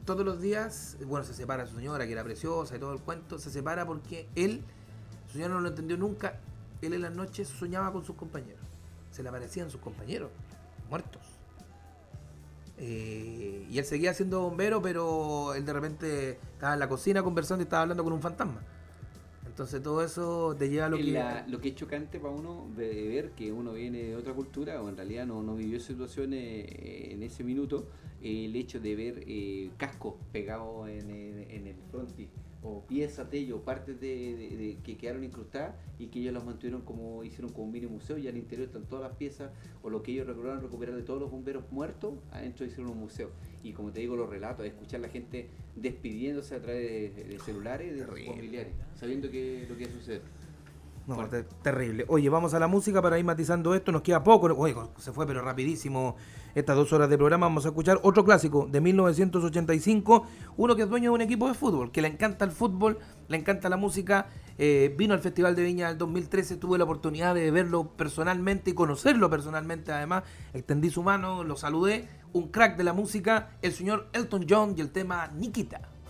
todos 0.06 0.26
los 0.26 0.41
días, 0.41 0.98
bueno, 1.06 1.26
se 1.26 1.34
separa 1.34 1.65
su 1.68 1.76
señora, 1.76 2.06
que 2.06 2.14
era 2.14 2.23
preciosa 2.23 2.76
y 2.76 2.80
todo 2.80 2.94
el 2.94 2.99
cuento, 2.99 3.38
se 3.40 3.49
separa 3.49 3.86
porque 3.86 4.28
él, 4.36 4.64
su 5.28 5.34
señora 5.34 5.56
no 5.56 5.61
lo 5.61 5.69
entendió 5.69 5.98
nunca, 5.98 6.40
él 6.82 6.94
en 6.94 7.02
las 7.02 7.14
noches 7.14 7.48
soñaba 7.48 7.91
con 7.91 8.03
sus 8.03 8.15
compañeros. 8.15 8.61
Se 9.11 9.23
le 9.23 9.30
aparecían 9.30 9.69
sus 9.69 9.82
compañeros, 9.82 10.32
muertos. 10.90 11.22
Eh, 12.78 13.68
y 13.69 13.78
él 13.78 13.86
seguía 13.86 14.14
siendo 14.14 14.41
bombero, 14.41 14.82
pero 14.82 15.53
él 15.53 15.65
de 15.65 15.73
repente 15.73 16.40
estaba 16.53 16.73
en 16.73 16.80
la 16.80 16.90
cocina 16.90 17.22
conversando 17.22 17.61
y 17.61 17.65
estaba 17.65 17.84
hablando 17.84 18.03
con 18.03 18.14
un 18.14 18.22
fantasma. 18.22 18.61
Entonces 19.61 19.83
todo 19.83 20.03
eso 20.03 20.55
te 20.57 20.69
lleva 20.69 20.88
a 20.88 20.89
lo 20.89 20.97
En 20.97 21.05
que... 21.05 21.11
la- 21.11 21.45
lo 21.47 21.59
que 21.61 21.69
es 21.69 21.75
chocante 21.75 22.19
para 22.19 22.33
uno 22.33 22.67
de 22.75 23.07
ver 23.07 23.29
que 23.33 23.51
uno 23.51 23.73
viene 23.73 24.01
de 24.01 24.15
otra 24.15 24.33
cultura 24.33 24.81
o 24.81 24.89
en 24.89 24.97
realidad 24.97 25.27
no, 25.27 25.43
no 25.43 25.55
vivió 25.55 25.79
situaciones 25.79 26.39
eh, 26.67 27.09
en 27.11 27.21
ese 27.21 27.43
minuto, 27.43 27.85
el 28.23 28.55
hecho 28.55 28.79
de 28.79 28.95
ver 28.95 29.23
eh, 29.27 29.69
cascos 29.77 30.15
pegados 30.31 30.89
en, 30.89 31.11
el- 31.11 31.51
en 31.51 31.67
el 31.67 31.75
frontis 31.91 32.27
o 32.63 32.85
piezas 32.85 33.29
de 33.31 33.39
ellos, 33.39 33.61
partes 33.61 33.99
de, 33.99 34.07
de- 34.35 34.55
de- 34.57 34.77
que 34.83 34.95
quedaron 34.97 35.23
incrustadas 35.23 35.73
y 35.97 36.07
que 36.07 36.19
ellos 36.19 36.33
las 36.33 36.45
mantuvieron 36.45 36.81
como 36.81 37.23
hicieron 37.23 37.51
como 37.51 37.65
un 37.65 37.71
mini 37.71 37.88
museo 37.88 38.17
y 38.19 38.27
al 38.27 38.38
interior 38.38 38.67
están 38.67 38.83
todas 38.85 39.03
las 39.07 39.17
piezas 39.17 39.51
o 39.81 39.89
lo 39.89 40.03
que 40.03 40.11
ellos 40.11 40.27
lograron 40.27 40.61
recuperar 40.61 40.95
de 40.95 41.01
todos 41.01 41.19
los 41.19 41.31
bomberos 41.31 41.63
muertos, 41.71 42.13
adentro 42.31 42.65
hicieron 42.65 42.91
un 42.91 42.99
museo. 42.99 43.29
Y 43.63 43.73
como 43.73 43.91
te 43.91 43.99
digo, 44.01 44.15
los 44.15 44.29
relatos, 44.29 44.65
escuchar 44.65 44.99
a 44.99 45.03
la 45.03 45.09
gente 45.09 45.49
despidiéndose 45.75 46.55
a 46.55 46.61
través 46.61 47.15
de, 47.15 47.23
de 47.23 47.39
celulares 47.39 47.93
de 47.95 48.05
sus 48.05 48.25
familiares, 48.27 48.73
sabiendo 48.95 49.29
que 49.31 49.65
lo 49.69 49.75
que 49.77 49.85
suceder. 49.89 50.21
No, 51.07 51.27
te- 51.27 51.43
terrible. 51.63 52.05
Oye, 52.09 52.29
vamos 52.29 52.53
a 52.53 52.59
la 52.59 52.67
música 52.67 53.01
para 53.01 53.17
ir 53.17 53.25
matizando 53.25 53.73
esto. 53.73 53.91
Nos 53.91 54.03
queda 54.03 54.23
poco. 54.23 54.47
Oye, 54.55 54.75
se 54.99 55.11
fue, 55.11 55.25
pero 55.25 55.41
rapidísimo 55.41 56.15
estas 56.56 56.76
dos 56.76 56.91
horas 56.94 57.10
de 57.10 57.18
programa. 57.18 57.48
Vamos 57.48 57.65
a 57.65 57.69
escuchar 57.69 57.99
otro 58.03 58.23
clásico 58.23 58.68
de 58.72 58.82
1985. 58.82 60.26
Uno 60.57 60.76
que 60.76 60.84
es 60.84 60.90
dueño 60.90 61.11
de 61.11 61.15
un 61.15 61.22
equipo 61.22 61.48
de 61.48 61.53
fútbol, 61.53 61.91
que 61.91 62.02
le 62.02 62.07
encanta 62.07 62.45
el 62.45 62.52
fútbol, 62.52 62.99
le 63.28 63.38
encanta 63.38 63.69
la 63.69 63.78
música. 63.78 64.28
eh, 64.57 64.94
vino 64.95 65.15
al 65.15 65.22
Festival 65.22 65.56
de 65.56 65.64
Viña 65.64 65.88
del 65.88 65.98
2013. 65.98 66.57
Tuve 66.57 66.78
la 66.78 66.84
oportunidad 66.84 67.34
de 67.34 67.49
verlo 67.49 67.90
personalmente 67.98 68.69
y 68.72 68.73
conocerlo 68.73 69.30
personalmente. 69.30 69.91
Además, 69.91 70.23
extendí 70.53 70.90
su 70.90 71.02
mano, 71.02 71.44
lo 71.44 71.56
saludé. 71.56 72.07
Un 72.34 72.49
crack 72.49 72.78
de 72.78 72.84
la 72.84 72.94
música, 72.94 73.57
el 73.61 73.73
señor 73.73 74.10
Elton 74.14 74.45
John 74.48 74.76
y 74.78 74.82
el 74.82 74.91
tema 74.91 75.28
Nikita. 75.28 75.61
Nikita, 75.61 76.01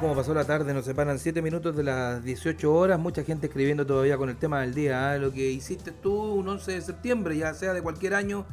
Como 0.00 0.14
pasó 0.14 0.32
la 0.32 0.44
tarde 0.44 0.72
nos 0.74 0.84
separan 0.84 1.18
7 1.18 1.42
minutos 1.42 1.76
de 1.76 1.82
las 1.82 2.24
18 2.24 2.72
horas, 2.72 2.98
mucha 2.98 3.24
gente 3.24 3.46
escribiendo 3.46 3.84
todavía 3.84 4.16
con 4.16 4.28
el 4.30 4.36
tema 4.36 4.60
del 4.60 4.74
día, 4.74 5.10
¿ah? 5.10 5.18
lo 5.18 5.32
que 5.32 5.50
hiciste 5.50 5.90
tú 5.90 6.14
un 6.14 6.48
11 6.48 6.72
de 6.72 6.80
septiembre, 6.80 7.36
ya 7.36 7.52
sea 7.54 7.72
de 7.72 7.82
cualquier 7.82 8.14
año, 8.14 8.46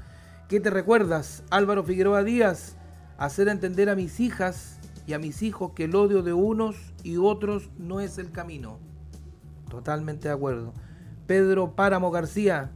¿qué 0.47 0.59
te 0.59 0.69
recuerdas? 0.69 1.43
Álvaro 1.49 1.83
Figueroa 1.83 2.23
Díaz, 2.23 2.75
hacer 3.17 3.47
entender 3.47 3.89
a 3.89 3.95
mis 3.95 4.19
hijas 4.19 4.79
y 5.07 5.13
a 5.13 5.19
mis 5.19 5.41
hijos 5.41 5.71
que 5.73 5.85
el 5.85 5.95
odio 5.95 6.23
de 6.23 6.33
unos 6.33 6.75
y 7.03 7.17
otros 7.17 7.69
no 7.77 7.99
es 7.99 8.17
el 8.17 8.31
camino. 8.31 8.79
Totalmente 9.69 10.27
de 10.27 10.33
acuerdo. 10.33 10.73
Pedro 11.25 11.75
Páramo 11.75 12.11
García, 12.11 12.71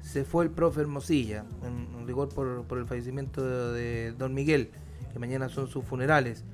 se 0.00 0.24
fue 0.24 0.44
el 0.44 0.50
profe 0.50 0.80
Hermosilla, 0.80 1.44
en 1.62 2.06
rigor 2.06 2.28
por, 2.28 2.64
por 2.64 2.78
el 2.78 2.86
fallecimiento 2.86 3.44
de, 3.44 3.72
de 3.72 4.12
Don 4.12 4.34
Miguel, 4.34 4.70
que 5.12 5.18
mañana 5.18 5.48
son 5.48 5.68
sus 5.68 5.84
funerales. 5.84 6.44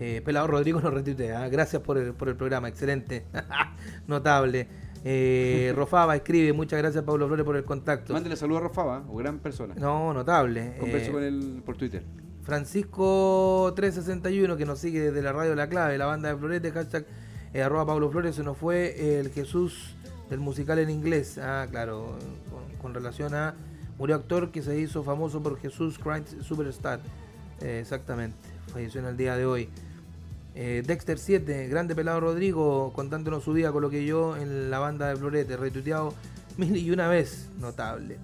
Eh, 0.00 0.22
Pelado 0.24 0.46
Rodrigo 0.46 0.80
nos 0.80 0.92
retuitea. 0.92 1.48
Gracias 1.48 1.82
por 1.82 1.98
el, 1.98 2.12
por 2.14 2.28
el 2.28 2.36
programa, 2.36 2.68
excelente. 2.68 3.24
Notable. 4.06 4.68
Eh, 5.04 5.72
Rofaba 5.76 6.16
escribe, 6.16 6.52
muchas 6.52 6.78
gracias 6.78 7.04
Pablo 7.04 7.26
Flores 7.26 7.44
por 7.44 7.56
el 7.56 7.64
contacto. 7.64 8.12
Mándale 8.12 8.36
saludos 8.36 8.62
a 8.62 8.68
Rofaba, 8.68 9.04
gran 9.14 9.38
persona. 9.38 9.74
No, 9.76 10.12
notable. 10.14 10.76
Converso 10.78 11.10
Eh, 11.10 11.12
con 11.12 11.22
él 11.22 11.62
por 11.64 11.76
Twitter. 11.76 12.02
Francisco 12.42 13.72
361 13.74 14.56
que 14.56 14.66
nos 14.66 14.78
sigue 14.78 15.00
desde 15.00 15.22
la 15.22 15.32
radio 15.32 15.54
La 15.54 15.68
Clave, 15.68 15.96
la 15.96 16.06
banda 16.06 16.30
de 16.30 16.36
Florete, 16.36 16.72
hashtag 16.72 17.06
eh, 17.54 17.62
arroba 17.62 17.86
Pablo 17.86 18.10
Flores, 18.10 18.34
se 18.34 18.42
nos 18.42 18.56
fue 18.58 19.18
el 19.18 19.30
Jesús 19.30 19.94
del 20.28 20.40
musical 20.40 20.78
en 20.78 20.90
inglés. 20.90 21.38
Ah, 21.38 21.66
claro, 21.70 22.18
con, 22.50 22.76
con 22.78 22.94
relación 22.94 23.34
a 23.34 23.54
murió 23.98 24.16
actor 24.16 24.50
que 24.50 24.62
se 24.62 24.78
hizo 24.78 25.02
famoso 25.02 25.42
por 25.42 25.58
Jesús 25.58 25.98
Christ 25.98 26.42
Superstar. 26.42 27.00
Eh, 27.60 27.78
exactamente, 27.80 28.36
falleció 28.74 29.00
en 29.00 29.06
el 29.06 29.16
día 29.16 29.36
de 29.36 29.46
hoy. 29.46 29.68
Eh, 30.56 30.82
Dexter 30.86 31.18
7, 31.18 31.68
grande 31.68 31.94
pelado 31.94 32.20
Rodrigo, 32.20 32.92
contándonos 32.92 33.44
su 33.44 33.54
día 33.54 33.72
con 33.72 33.82
lo 33.82 33.90
que 33.90 34.04
yo 34.04 34.36
en 34.36 34.70
la 34.70 34.78
banda 34.78 35.08
de 35.08 35.16
Florete, 35.16 35.56
retuiteado 35.56 36.12
mil 36.58 36.76
y 36.76 36.90
una 36.90 37.08
vez, 37.08 37.48
notable. 37.58 38.18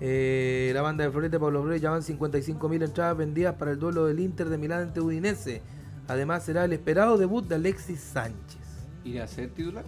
Eh, 0.00 0.70
la 0.74 0.82
banda 0.82 1.04
de 1.04 1.10
Florete 1.10 1.40
Pablo 1.40 1.62
Flores 1.62 1.80
ya 1.80 1.90
van 1.90 2.02
55.000 2.02 2.84
entradas 2.84 3.16
vendidas 3.16 3.54
para 3.54 3.70
el 3.70 3.78
duelo 3.78 4.04
del 4.06 4.20
Inter 4.20 4.48
de 4.48 4.58
Milán 4.58 4.82
ante 4.82 5.00
Udinese. 5.00 5.62
Además 6.08 6.44
será 6.44 6.66
el 6.66 6.72
esperado 6.74 7.16
debut 7.16 7.46
de 7.46 7.54
Alexis 7.54 8.00
Sánchez. 8.00 8.60
¿Irá 9.04 9.24
a 9.24 9.26
ser 9.26 9.48
titular? 9.50 9.84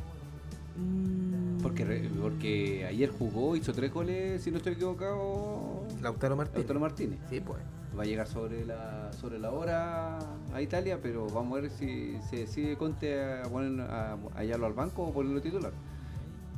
Mm. 0.76 1.60
Porque, 1.62 2.09
porque 2.20 2.86
ayer 2.86 3.10
jugó, 3.10 3.56
hizo 3.56 3.72
tres 3.72 3.93
goles, 3.93 4.43
si 4.43 4.51
no 4.51 4.56
estoy 4.56 4.72
equivocado. 4.72 5.77
Lautaro 6.02 6.36
Martínez. 6.36 6.58
Lautaro 6.60 6.80
Martínez. 6.80 7.18
Sí, 7.28 7.40
pues. 7.40 7.60
Va 7.98 8.02
a 8.02 8.06
llegar 8.06 8.26
sobre 8.28 8.64
la 8.64 9.10
sobre 9.12 9.38
la 9.38 9.50
hora 9.50 10.18
a 10.52 10.60
Italia, 10.62 10.98
pero 11.02 11.26
vamos 11.28 11.58
a 11.58 11.62
ver 11.62 11.70
si 11.70 12.18
se 12.28 12.36
decide 12.36 12.76
Conte 12.76 13.40
a 13.40 13.44
poner 13.44 13.80
a, 13.90 14.12
a 14.12 14.18
hallarlo 14.36 14.66
al 14.66 14.74
banco 14.74 15.02
o 15.04 15.12
ponerlo 15.12 15.40
titular. 15.40 15.72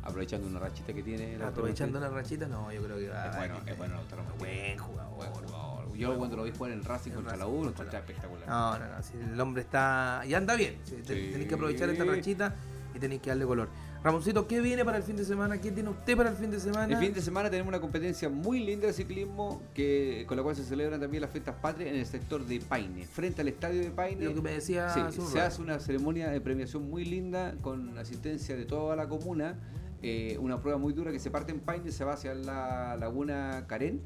Aprovechando 0.02 0.48
una 0.48 0.58
rachita 0.58 0.92
que 0.92 1.02
tiene. 1.02 1.36
Aprovechando 1.42 2.00
la 2.00 2.08
rachita, 2.08 2.48
no, 2.48 2.72
yo 2.72 2.82
creo 2.82 2.96
que 2.98 3.08
va 3.10 3.26
Es 3.30 3.36
bueno, 3.36 3.54
es 3.66 3.76
bueno 3.78 3.94
Lautaro 3.96 4.24
Martínez. 4.24 4.38
Buen 4.66 4.78
jugador. 4.78 5.14
Buen 5.16 5.32
jugador. 5.32 5.96
Yo 5.96 6.16
cuando 6.16 6.36
lo 6.36 6.44
vi 6.44 6.50
jugar 6.52 6.72
en 6.72 6.78
el 6.78 6.84
Racing 6.84 7.10
contra 7.12 7.36
la 7.36 7.46
U, 7.46 7.62
lo 7.64 7.70
encontré 7.70 7.98
espectacular. 7.98 8.48
No, 8.48 8.78
no, 8.78 8.86
no. 8.96 9.02
Si 9.02 9.12
el 9.18 9.38
hombre 9.40 9.62
está. 9.62 10.22
Y 10.26 10.32
anda 10.34 10.54
bien. 10.56 10.78
Si 10.84 10.96
te- 10.96 11.14
Sí. 11.14 11.30
Tenéis 11.32 11.48
que 11.48 11.54
aprovechar 11.54 11.90
esta 11.90 12.04
rachita 12.04 12.54
y 12.94 12.98
tenéis 12.98 13.20
que 13.20 13.28
darle 13.30 13.44
color. 13.44 13.68
Ramoncito, 14.02 14.46
¿qué 14.46 14.62
viene 14.62 14.82
para 14.82 14.96
el 14.96 15.02
fin 15.02 15.14
de 15.16 15.24
semana? 15.26 15.60
¿Qué 15.60 15.70
tiene 15.70 15.90
usted 15.90 16.16
para 16.16 16.30
el 16.30 16.36
fin 16.36 16.50
de 16.50 16.58
semana? 16.58 16.90
El 16.94 16.98
fin 16.98 17.12
de 17.12 17.20
semana 17.20 17.50
tenemos 17.50 17.68
una 17.68 17.82
competencia 17.82 18.30
muy 18.30 18.60
linda 18.60 18.86
de 18.86 18.94
ciclismo 18.94 19.60
que 19.74 20.24
con 20.26 20.38
la 20.38 20.42
cual 20.42 20.56
se 20.56 20.64
celebran 20.64 20.98
también 20.98 21.20
las 21.20 21.30
fiestas 21.30 21.56
patrias 21.60 21.90
en 21.90 21.96
el 21.96 22.06
sector 22.06 22.46
de 22.46 22.60
Paine, 22.60 23.04
frente 23.06 23.42
al 23.42 23.48
estadio 23.48 23.82
de 23.82 23.90
Paine. 23.90 24.24
Lo 24.24 24.34
que 24.34 24.40
me 24.40 24.52
decía 24.52 24.88
Sí, 24.88 25.20
se 25.20 25.40
hace 25.40 25.60
una 25.60 25.78
ceremonia 25.80 26.30
de 26.30 26.40
premiación 26.40 26.88
muy 26.88 27.04
linda 27.04 27.54
con 27.60 27.98
asistencia 27.98 28.56
de 28.56 28.64
toda 28.64 28.96
la 28.96 29.06
comuna. 29.06 29.58
eh, 30.02 30.38
una 30.40 30.58
prueba 30.62 30.78
muy 30.78 30.94
dura 30.94 31.12
que 31.12 31.18
se 31.18 31.30
parte 31.30 31.52
en 31.52 31.60
Paine, 31.60 31.92
se 31.92 32.02
va 32.06 32.14
hacia 32.14 32.34
la 32.34 32.96
laguna 32.96 33.66
Carén. 33.66 34.00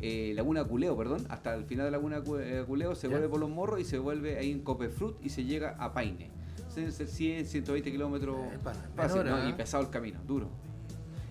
eh, 0.00 0.32
Laguna 0.36 0.62
Culeo, 0.64 0.96
perdón, 0.96 1.26
hasta 1.28 1.54
el 1.56 1.64
final 1.64 1.86
de 1.86 1.90
Laguna 1.90 2.22
eh, 2.38 2.62
Culeo 2.68 2.94
se 2.94 3.08
Ya. 3.08 3.10
vuelve 3.10 3.28
por 3.28 3.40
los 3.40 3.50
morros 3.50 3.80
y 3.80 3.84
se 3.84 3.98
vuelve 3.98 4.38
ahí 4.38 4.52
en 4.52 4.60
Copefrut 4.60 5.16
y 5.24 5.28
se 5.30 5.42
llega 5.44 5.70
a 5.80 5.92
Paine. 5.92 6.30
Deben 6.74 6.92
ser 6.92 7.06
100, 7.08 7.46
120 7.46 7.90
kilómetros 7.92 8.36
fácil, 8.96 9.24
¿no? 9.24 9.36
¿ah? 9.36 9.48
y 9.48 9.52
pesado 9.54 9.82
el 9.84 9.90
camino, 9.90 10.20
duro. 10.26 10.48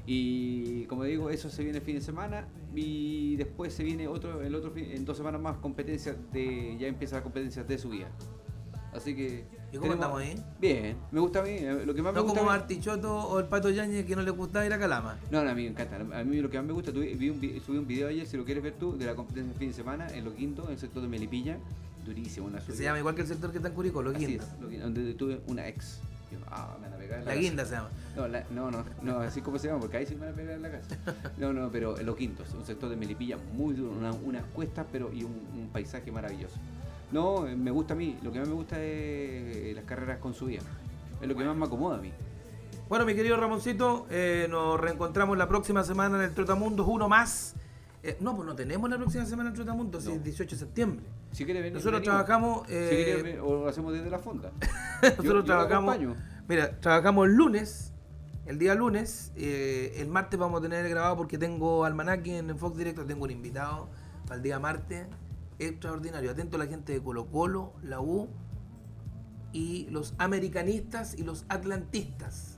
Y 0.06 0.86
como 0.86 1.04
digo, 1.04 1.30
eso 1.30 1.50
se 1.50 1.64
viene 1.64 1.78
el 1.80 1.84
fin 1.84 1.96
de 1.96 2.02
semana 2.02 2.48
y 2.76 3.36
después 3.36 3.74
se 3.74 3.84
viene 3.84 4.08
otro, 4.08 4.42
el 4.42 4.56
otro 4.56 4.72
fin- 4.72 4.90
en 4.92 5.06
dos 5.06 5.18
semanas 5.18 5.40
más 5.42 5.58
competencias 5.58 6.16
de, 6.34 6.78
ya 6.80 6.88
empieza 6.88 7.18
la 7.18 7.24
competencia 7.24 7.64
de 7.64 7.78
subida. 7.78 8.08
Así 8.92 9.16
que. 9.16 9.46
¿Y 9.72 9.78
cómo 9.78 9.94
tenemos- 9.94 9.94
andamos 9.94 10.22
ahí? 10.22 10.44
Bien, 10.60 10.98
me 11.12 11.20
gusta 11.20 11.42
a 11.42 11.44
mí, 11.44 11.50
eh, 11.52 11.84
lo 11.86 11.94
que 11.94 12.02
más 12.02 12.12
No 12.12 12.22
me 12.22 12.26
gusta. 12.28 12.40
como 12.40 12.52
Martichoto 12.52 13.16
o 13.16 13.38
el 13.40 13.46
Pato 13.46 13.70
Yañez 13.70 14.04
que 14.08 14.16
no 14.16 14.24
le 14.24 14.32
gustaba 14.32 14.66
ir 14.66 14.74
a 14.74 14.80
Calama. 14.80 15.20
no, 15.30 15.44
no, 15.44 15.50
a 15.52 15.54
mí 15.54 15.62
me 15.64 15.70
encanta. 15.70 15.98
A 16.20 16.24
mí 16.24 16.38
lo 16.42 16.50
que 16.50 16.58
más 16.58 16.66
me 16.66 16.74
gusta, 16.74 16.92
tuve- 16.92 17.16
vi 17.16 17.30
un, 17.30 17.40
subí 17.62 17.78
un 17.78 17.86
video 17.86 18.08
ayer, 18.08 18.26
si 18.26 18.36
lo 18.36 18.46
quieres 18.46 18.64
ver 18.64 18.74
tú, 18.74 18.98
de 18.98 19.06
la 19.06 19.14
competencia 19.14 19.52
del 19.52 19.60
fin 19.60 19.68
de 19.70 19.74
semana 19.76 20.08
en 20.12 20.26
Lo 20.26 20.34
Quinto, 20.36 20.66
en 20.66 20.72
el 20.72 20.80
sector 20.80 21.04
de 21.04 21.08
Melipilla. 21.08 21.60
Durísimo, 22.10 22.48
una 22.48 22.58
Que 22.60 22.66
se 22.66 22.72
subida. 22.74 22.86
llama 22.90 23.00
igual 23.00 23.14
que 23.16 23.22
el 23.22 23.28
sector 23.28 23.52
que 23.52 23.58
está 23.58 23.70
en 23.70 23.76
Curicó, 23.76 24.02
Lo 24.02 24.14
Quinto, 24.14 24.44
donde 24.60 25.14
tuve 25.14 25.42
una 25.48 25.68
ex. 25.68 26.00
Yo, 26.32 26.38
ah, 26.52 26.76
me 26.80 26.86
van 26.88 26.94
a 26.94 26.98
pegar 26.98 27.20
en 27.20 27.26
La 27.26 27.36
guinda 27.36 27.66
se 27.66 27.72
llama. 27.76 27.90
No, 28.16 28.28
la- 28.28 28.44
no, 28.52 28.70
no, 28.72 28.84
no, 29.02 29.20
así 29.20 29.42
como 29.42 29.58
se 29.60 29.68
llama, 29.68 29.80
porque 29.80 29.98
ahí 29.98 30.06
sí 30.06 30.16
me 30.16 30.22
van 30.26 30.34
a 30.34 30.36
pegar 30.38 30.56
en 30.56 30.62
la 30.64 30.72
casa. 30.72 30.98
No, 31.38 31.54
no, 31.54 31.70
pero 31.72 31.98
en 32.00 32.06
Lo 32.06 32.16
Quinto, 32.16 32.44
es 32.44 32.54
un 32.54 32.66
sector 32.66 32.90
de 32.90 32.96
Melipilla 32.96 33.38
muy 33.54 33.74
duro, 33.76 33.92
una- 33.92 34.12
unas 34.12 34.44
cuestas, 34.54 34.86
pero 34.92 35.12
y 35.14 35.24
un, 35.24 35.32
un 35.56 35.70
paisaje 35.72 36.12
maravilloso. 36.12 36.56
No, 37.12 37.42
me 37.42 37.72
gusta 37.72 37.94
a 37.94 37.98
mí, 37.98 38.18
lo 38.24 38.32
que 38.32 38.40
más 38.40 38.48
me 38.48 38.54
gusta 38.56 38.80
es 38.84 39.76
las 39.76 39.86
carreras 39.86 40.18
con 40.20 40.34
subida. 40.34 40.62
Es 41.22 41.28
lo 41.28 41.36
que 41.36 41.44
más 41.44 41.56
me 41.56 41.66
acomoda 41.66 41.98
a 41.98 42.02
mí. 42.02 42.12
Bueno, 42.88 43.06
mi 43.06 43.14
querido 43.16 43.38
Ramoncito, 43.38 44.06
eh, 44.10 44.48
nos 44.50 44.80
reencontramos 44.80 45.38
la 45.38 45.48
próxima 45.48 45.84
semana 45.84 46.18
en 46.18 46.24
el 46.24 46.34
Trotamundos, 46.34 46.88
uno 46.88 47.08
más. 47.10 47.54
Eh, 48.02 48.16
no, 48.22 48.34
pues 48.36 48.48
no 48.48 48.56
tenemos 48.56 48.90
la 48.90 48.98
próxima 48.98 49.26
semana 49.26 49.50
en 49.50 49.54
el 49.56 49.62
Trotamundos, 49.62 50.04
si 50.06 50.12
es 50.12 50.24
18 50.24 50.56
de 50.56 50.60
septiembre. 50.60 51.06
Si 51.32 51.44
quieres 51.44 51.62
venir, 51.64 51.74
Nosotros 51.76 52.00
venimos. 52.00 52.26
trabajamos. 52.26 52.68
Si 52.68 52.74
eh, 52.74 53.04
quieres 53.06 53.24
venir, 53.24 53.40
o 53.42 53.64
lo 53.64 53.68
hacemos 53.68 53.92
desde 53.94 54.10
la 54.10 54.20
fonda. 54.20 54.52
Nosotros 55.02 55.18
Yo- 55.18 55.24
yo 55.24 55.34
lo 55.34 55.44
trabajamos. 55.44 55.98
Mira, 56.48 56.80
trabajamos 56.80 57.28
el 57.28 57.36
lunes, 57.36 57.92
el 58.46 58.58
día 58.58 58.74
lunes. 58.74 59.32
eh, 59.36 59.96
el 59.98 60.08
martes 60.08 60.40
vamos 60.40 60.60
a 60.60 60.62
tener 60.64 60.88
grabado 60.90 61.18
porque 61.18 61.38
tengo 61.38 61.84
almanaque 61.84 62.38
en 62.38 62.58
Fox 62.58 62.78
Directo. 62.78 63.06
Tengo 63.06 63.26
un 63.26 63.32
invitado 63.32 63.90
para 64.26 64.38
el 64.38 64.44
día 64.44 64.60
martes 64.60 65.06
extraordinario. 65.60 66.32
Atento 66.32 66.56
a 66.56 66.60
la 66.60 66.68
gente 66.68 66.94
de 66.94 67.02
Colo 67.04 67.26
Colo, 67.28 67.74
la 67.84 68.00
U 68.00 68.30
y 69.52 69.88
los 69.90 70.14
americanistas 70.20 71.16
y 71.18 71.24
los 71.24 71.46
atlantistas. 71.50 72.58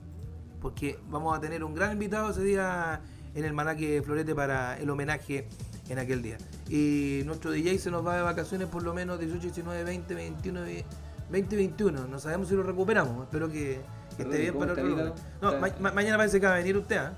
Porque 0.60 0.98
vamos 1.10 1.36
a 1.36 1.40
tener 1.40 1.64
un 1.64 1.74
gran 1.74 1.92
invitado 1.92 2.30
ese 2.30 2.44
día 2.44 3.00
en 3.34 3.42
el 3.44 3.48
almanaque 3.50 4.02
Florete 4.04 4.34
para 4.34 4.78
el 4.78 4.88
homenaje 4.90 5.48
en 5.88 5.98
aquel 5.98 6.22
día. 6.22 6.38
Y 6.68 7.22
nuestro 7.24 7.50
DJ 7.50 7.78
se 7.78 7.90
nos 7.90 8.06
va 8.06 8.16
de 8.16 8.22
vacaciones 8.22 8.68
por 8.68 8.82
lo 8.82 8.94
menos 8.94 9.18
18, 9.18 9.42
19, 9.42 9.84
20, 9.84 10.14
21, 10.14 10.70
y- 10.70 10.84
20, 11.30 11.56
21. 11.56 12.06
No 12.06 12.18
sabemos 12.18 12.48
si 12.48 12.54
lo 12.54 12.62
recuperamos. 12.62 13.24
Espero 13.24 13.50
que, 13.50 13.80
esté 14.18 14.24
bien 14.38 14.52
¿cómo 14.52 14.60
para 14.60 14.72
otro 14.72 14.84
lugar. 14.86 15.06
hígado? 15.06 15.20
No, 15.40 15.48
Está- 15.52 15.60
ma- 15.60 15.74
ma- 15.80 15.92
mañana 15.92 16.16
parece 16.18 16.40
que 16.40 16.46
va 16.46 16.54
a 16.54 16.58
venir 16.58 16.76
usted. 16.76 16.96
¿ah? 16.98 17.12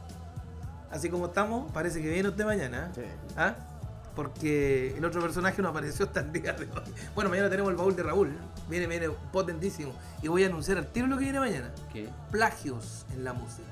Así 0.91 1.09
como 1.11 1.27
estamos, 1.27 1.71
parece 1.73 2.01
que 2.01 2.09
viene 2.09 2.29
usted 2.29 2.45
mañana. 2.45 2.93
¿ah? 3.37 3.37
¿Ah? 3.37 3.57
porque 4.15 4.97
el 4.97 5.05
otro 5.05 5.21
personaje 5.21 5.61
no 5.61 5.71
apareció 5.71 6.07
hasta 6.07 6.21
el 6.21 6.31
día 6.33 6.53
de 6.53 6.67
hoy. 6.67 6.69
Bueno, 7.17 7.31
mañana 7.31 7.51
tenemos 7.51 7.69
el 7.73 7.77
baúl 7.77 7.97
de 7.97 8.05
Raúl. 8.05 8.33
Viene, 8.71 8.87
viene 8.87 9.09
potentísimo. 9.33 9.93
Y 10.23 10.29
voy 10.29 10.45
a 10.45 10.47
anunciar 10.47 10.79
al 10.79 10.87
tiro 10.87 11.09
lo 11.09 11.17
que 11.19 11.25
viene 11.25 11.41
mañana. 11.41 11.73
¿Qué? 11.93 12.09
Plagios 12.31 13.07
en 13.13 13.25
la 13.25 13.33
música. 13.33 13.67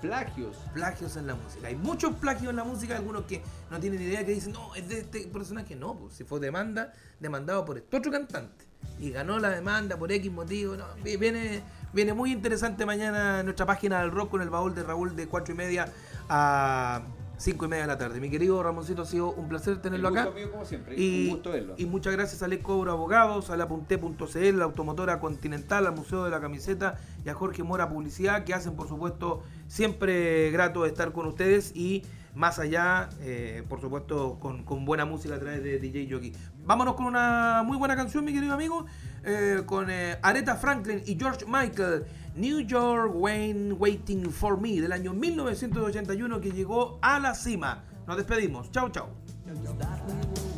Plagios. 0.00 0.56
Plagios 0.72 1.16
en 1.16 1.26
la 1.26 1.34
música. 1.34 1.68
Hay 1.68 1.76
muchos 1.76 2.14
plagios 2.16 2.50
en 2.50 2.56
la 2.56 2.64
música, 2.64 2.96
algunos 2.96 3.24
que 3.24 3.42
no 3.70 3.80
tienen 3.80 4.00
idea 4.00 4.24
que 4.24 4.32
dicen, 4.32 4.52
no, 4.52 4.74
es 4.74 4.88
de 4.88 5.00
este 5.00 5.26
personaje. 5.26 5.74
No, 5.74 5.94
pues 5.94 6.14
si 6.14 6.24
fue 6.24 6.40
demanda, 6.40 6.92
demandado 7.18 7.64
por 7.64 7.78
este 7.78 7.96
otro 7.96 8.12
cantante. 8.12 8.64
Y 9.00 9.10
ganó 9.10 9.38
la 9.38 9.50
demanda 9.50 9.96
por 9.96 10.10
X 10.12 10.30
motivo. 10.30 10.76
Viene, 11.02 11.62
viene 11.92 12.14
muy 12.14 12.32
interesante 12.32 12.86
mañana 12.86 13.42
nuestra 13.42 13.66
página 13.66 14.00
del 14.00 14.10
rock 14.10 14.30
con 14.30 14.42
el 14.42 14.50
baúl 14.50 14.74
de 14.74 14.82
Raúl 14.82 15.16
de 15.16 15.26
4 15.26 15.54
y 15.54 15.56
media 15.56 15.92
a 16.28 17.02
5 17.38 17.64
y 17.64 17.68
media 17.68 17.82
de 17.84 17.88
la 17.88 17.98
tarde. 17.98 18.20
Mi 18.20 18.28
querido 18.30 18.62
Ramoncito, 18.62 19.02
ha 19.02 19.06
sido 19.06 19.32
un 19.32 19.48
placer 19.48 19.80
tenerlo 19.80 20.08
El 20.08 20.14
gusto 20.14 20.28
acá. 20.30 20.38
mío, 20.38 20.50
como 20.50 20.64
siempre. 20.64 20.94
Y, 21.00 21.28
Un 21.28 21.34
gusto 21.34 21.50
verlo. 21.50 21.74
y 21.78 21.86
muchas 21.86 22.12
gracias 22.12 22.42
a 22.42 22.48
Les 22.48 22.58
Cobro 22.58 22.90
Abogados, 22.92 23.50
a 23.50 23.56
la 23.56 23.66
Punté.cl, 23.68 24.58
la 24.58 24.64
Automotora 24.64 25.20
Continental, 25.20 25.86
al 25.86 25.94
Museo 25.94 26.24
de 26.24 26.30
la 26.30 26.40
Camiseta 26.40 26.98
y 27.24 27.28
a 27.28 27.34
Jorge 27.34 27.62
Mora 27.62 27.88
Publicidad, 27.88 28.44
que 28.44 28.54
hacen, 28.54 28.74
por 28.76 28.88
supuesto, 28.88 29.42
siempre 29.68 30.50
grato 30.50 30.84
estar 30.84 31.12
con 31.12 31.26
ustedes 31.26 31.72
y 31.74 32.02
más 32.34 32.58
allá, 32.58 33.08
eh, 33.20 33.62
por 33.68 33.80
supuesto, 33.80 34.38
con, 34.40 34.62
con 34.64 34.84
buena 34.84 35.04
música 35.04 35.34
a 35.34 35.38
través 35.38 35.62
de 35.62 35.78
DJ 35.78 36.08
Jockey. 36.10 36.32
Vámonos 36.68 36.96
con 36.96 37.06
una 37.06 37.62
muy 37.64 37.78
buena 37.78 37.96
canción, 37.96 38.26
mi 38.26 38.34
querido 38.34 38.52
amigo, 38.52 38.84
eh, 39.24 39.62
con 39.64 39.88
eh, 39.88 40.18
Aretha 40.20 40.54
Franklin 40.54 41.02
y 41.06 41.18
George 41.18 41.46
Michael, 41.46 42.04
New 42.36 42.60
York 42.60 43.10
Wayne 43.14 43.72
Waiting 43.72 44.30
for 44.30 44.60
Me, 44.60 44.78
del 44.78 44.92
año 44.92 45.14
1981, 45.14 46.40
que 46.42 46.52
llegó 46.52 46.98
a 47.00 47.20
la 47.20 47.34
cima. 47.34 47.84
Nos 48.06 48.18
despedimos. 48.18 48.70
Chau, 48.70 48.90
chau. 48.90 49.06
Like 49.46 50.57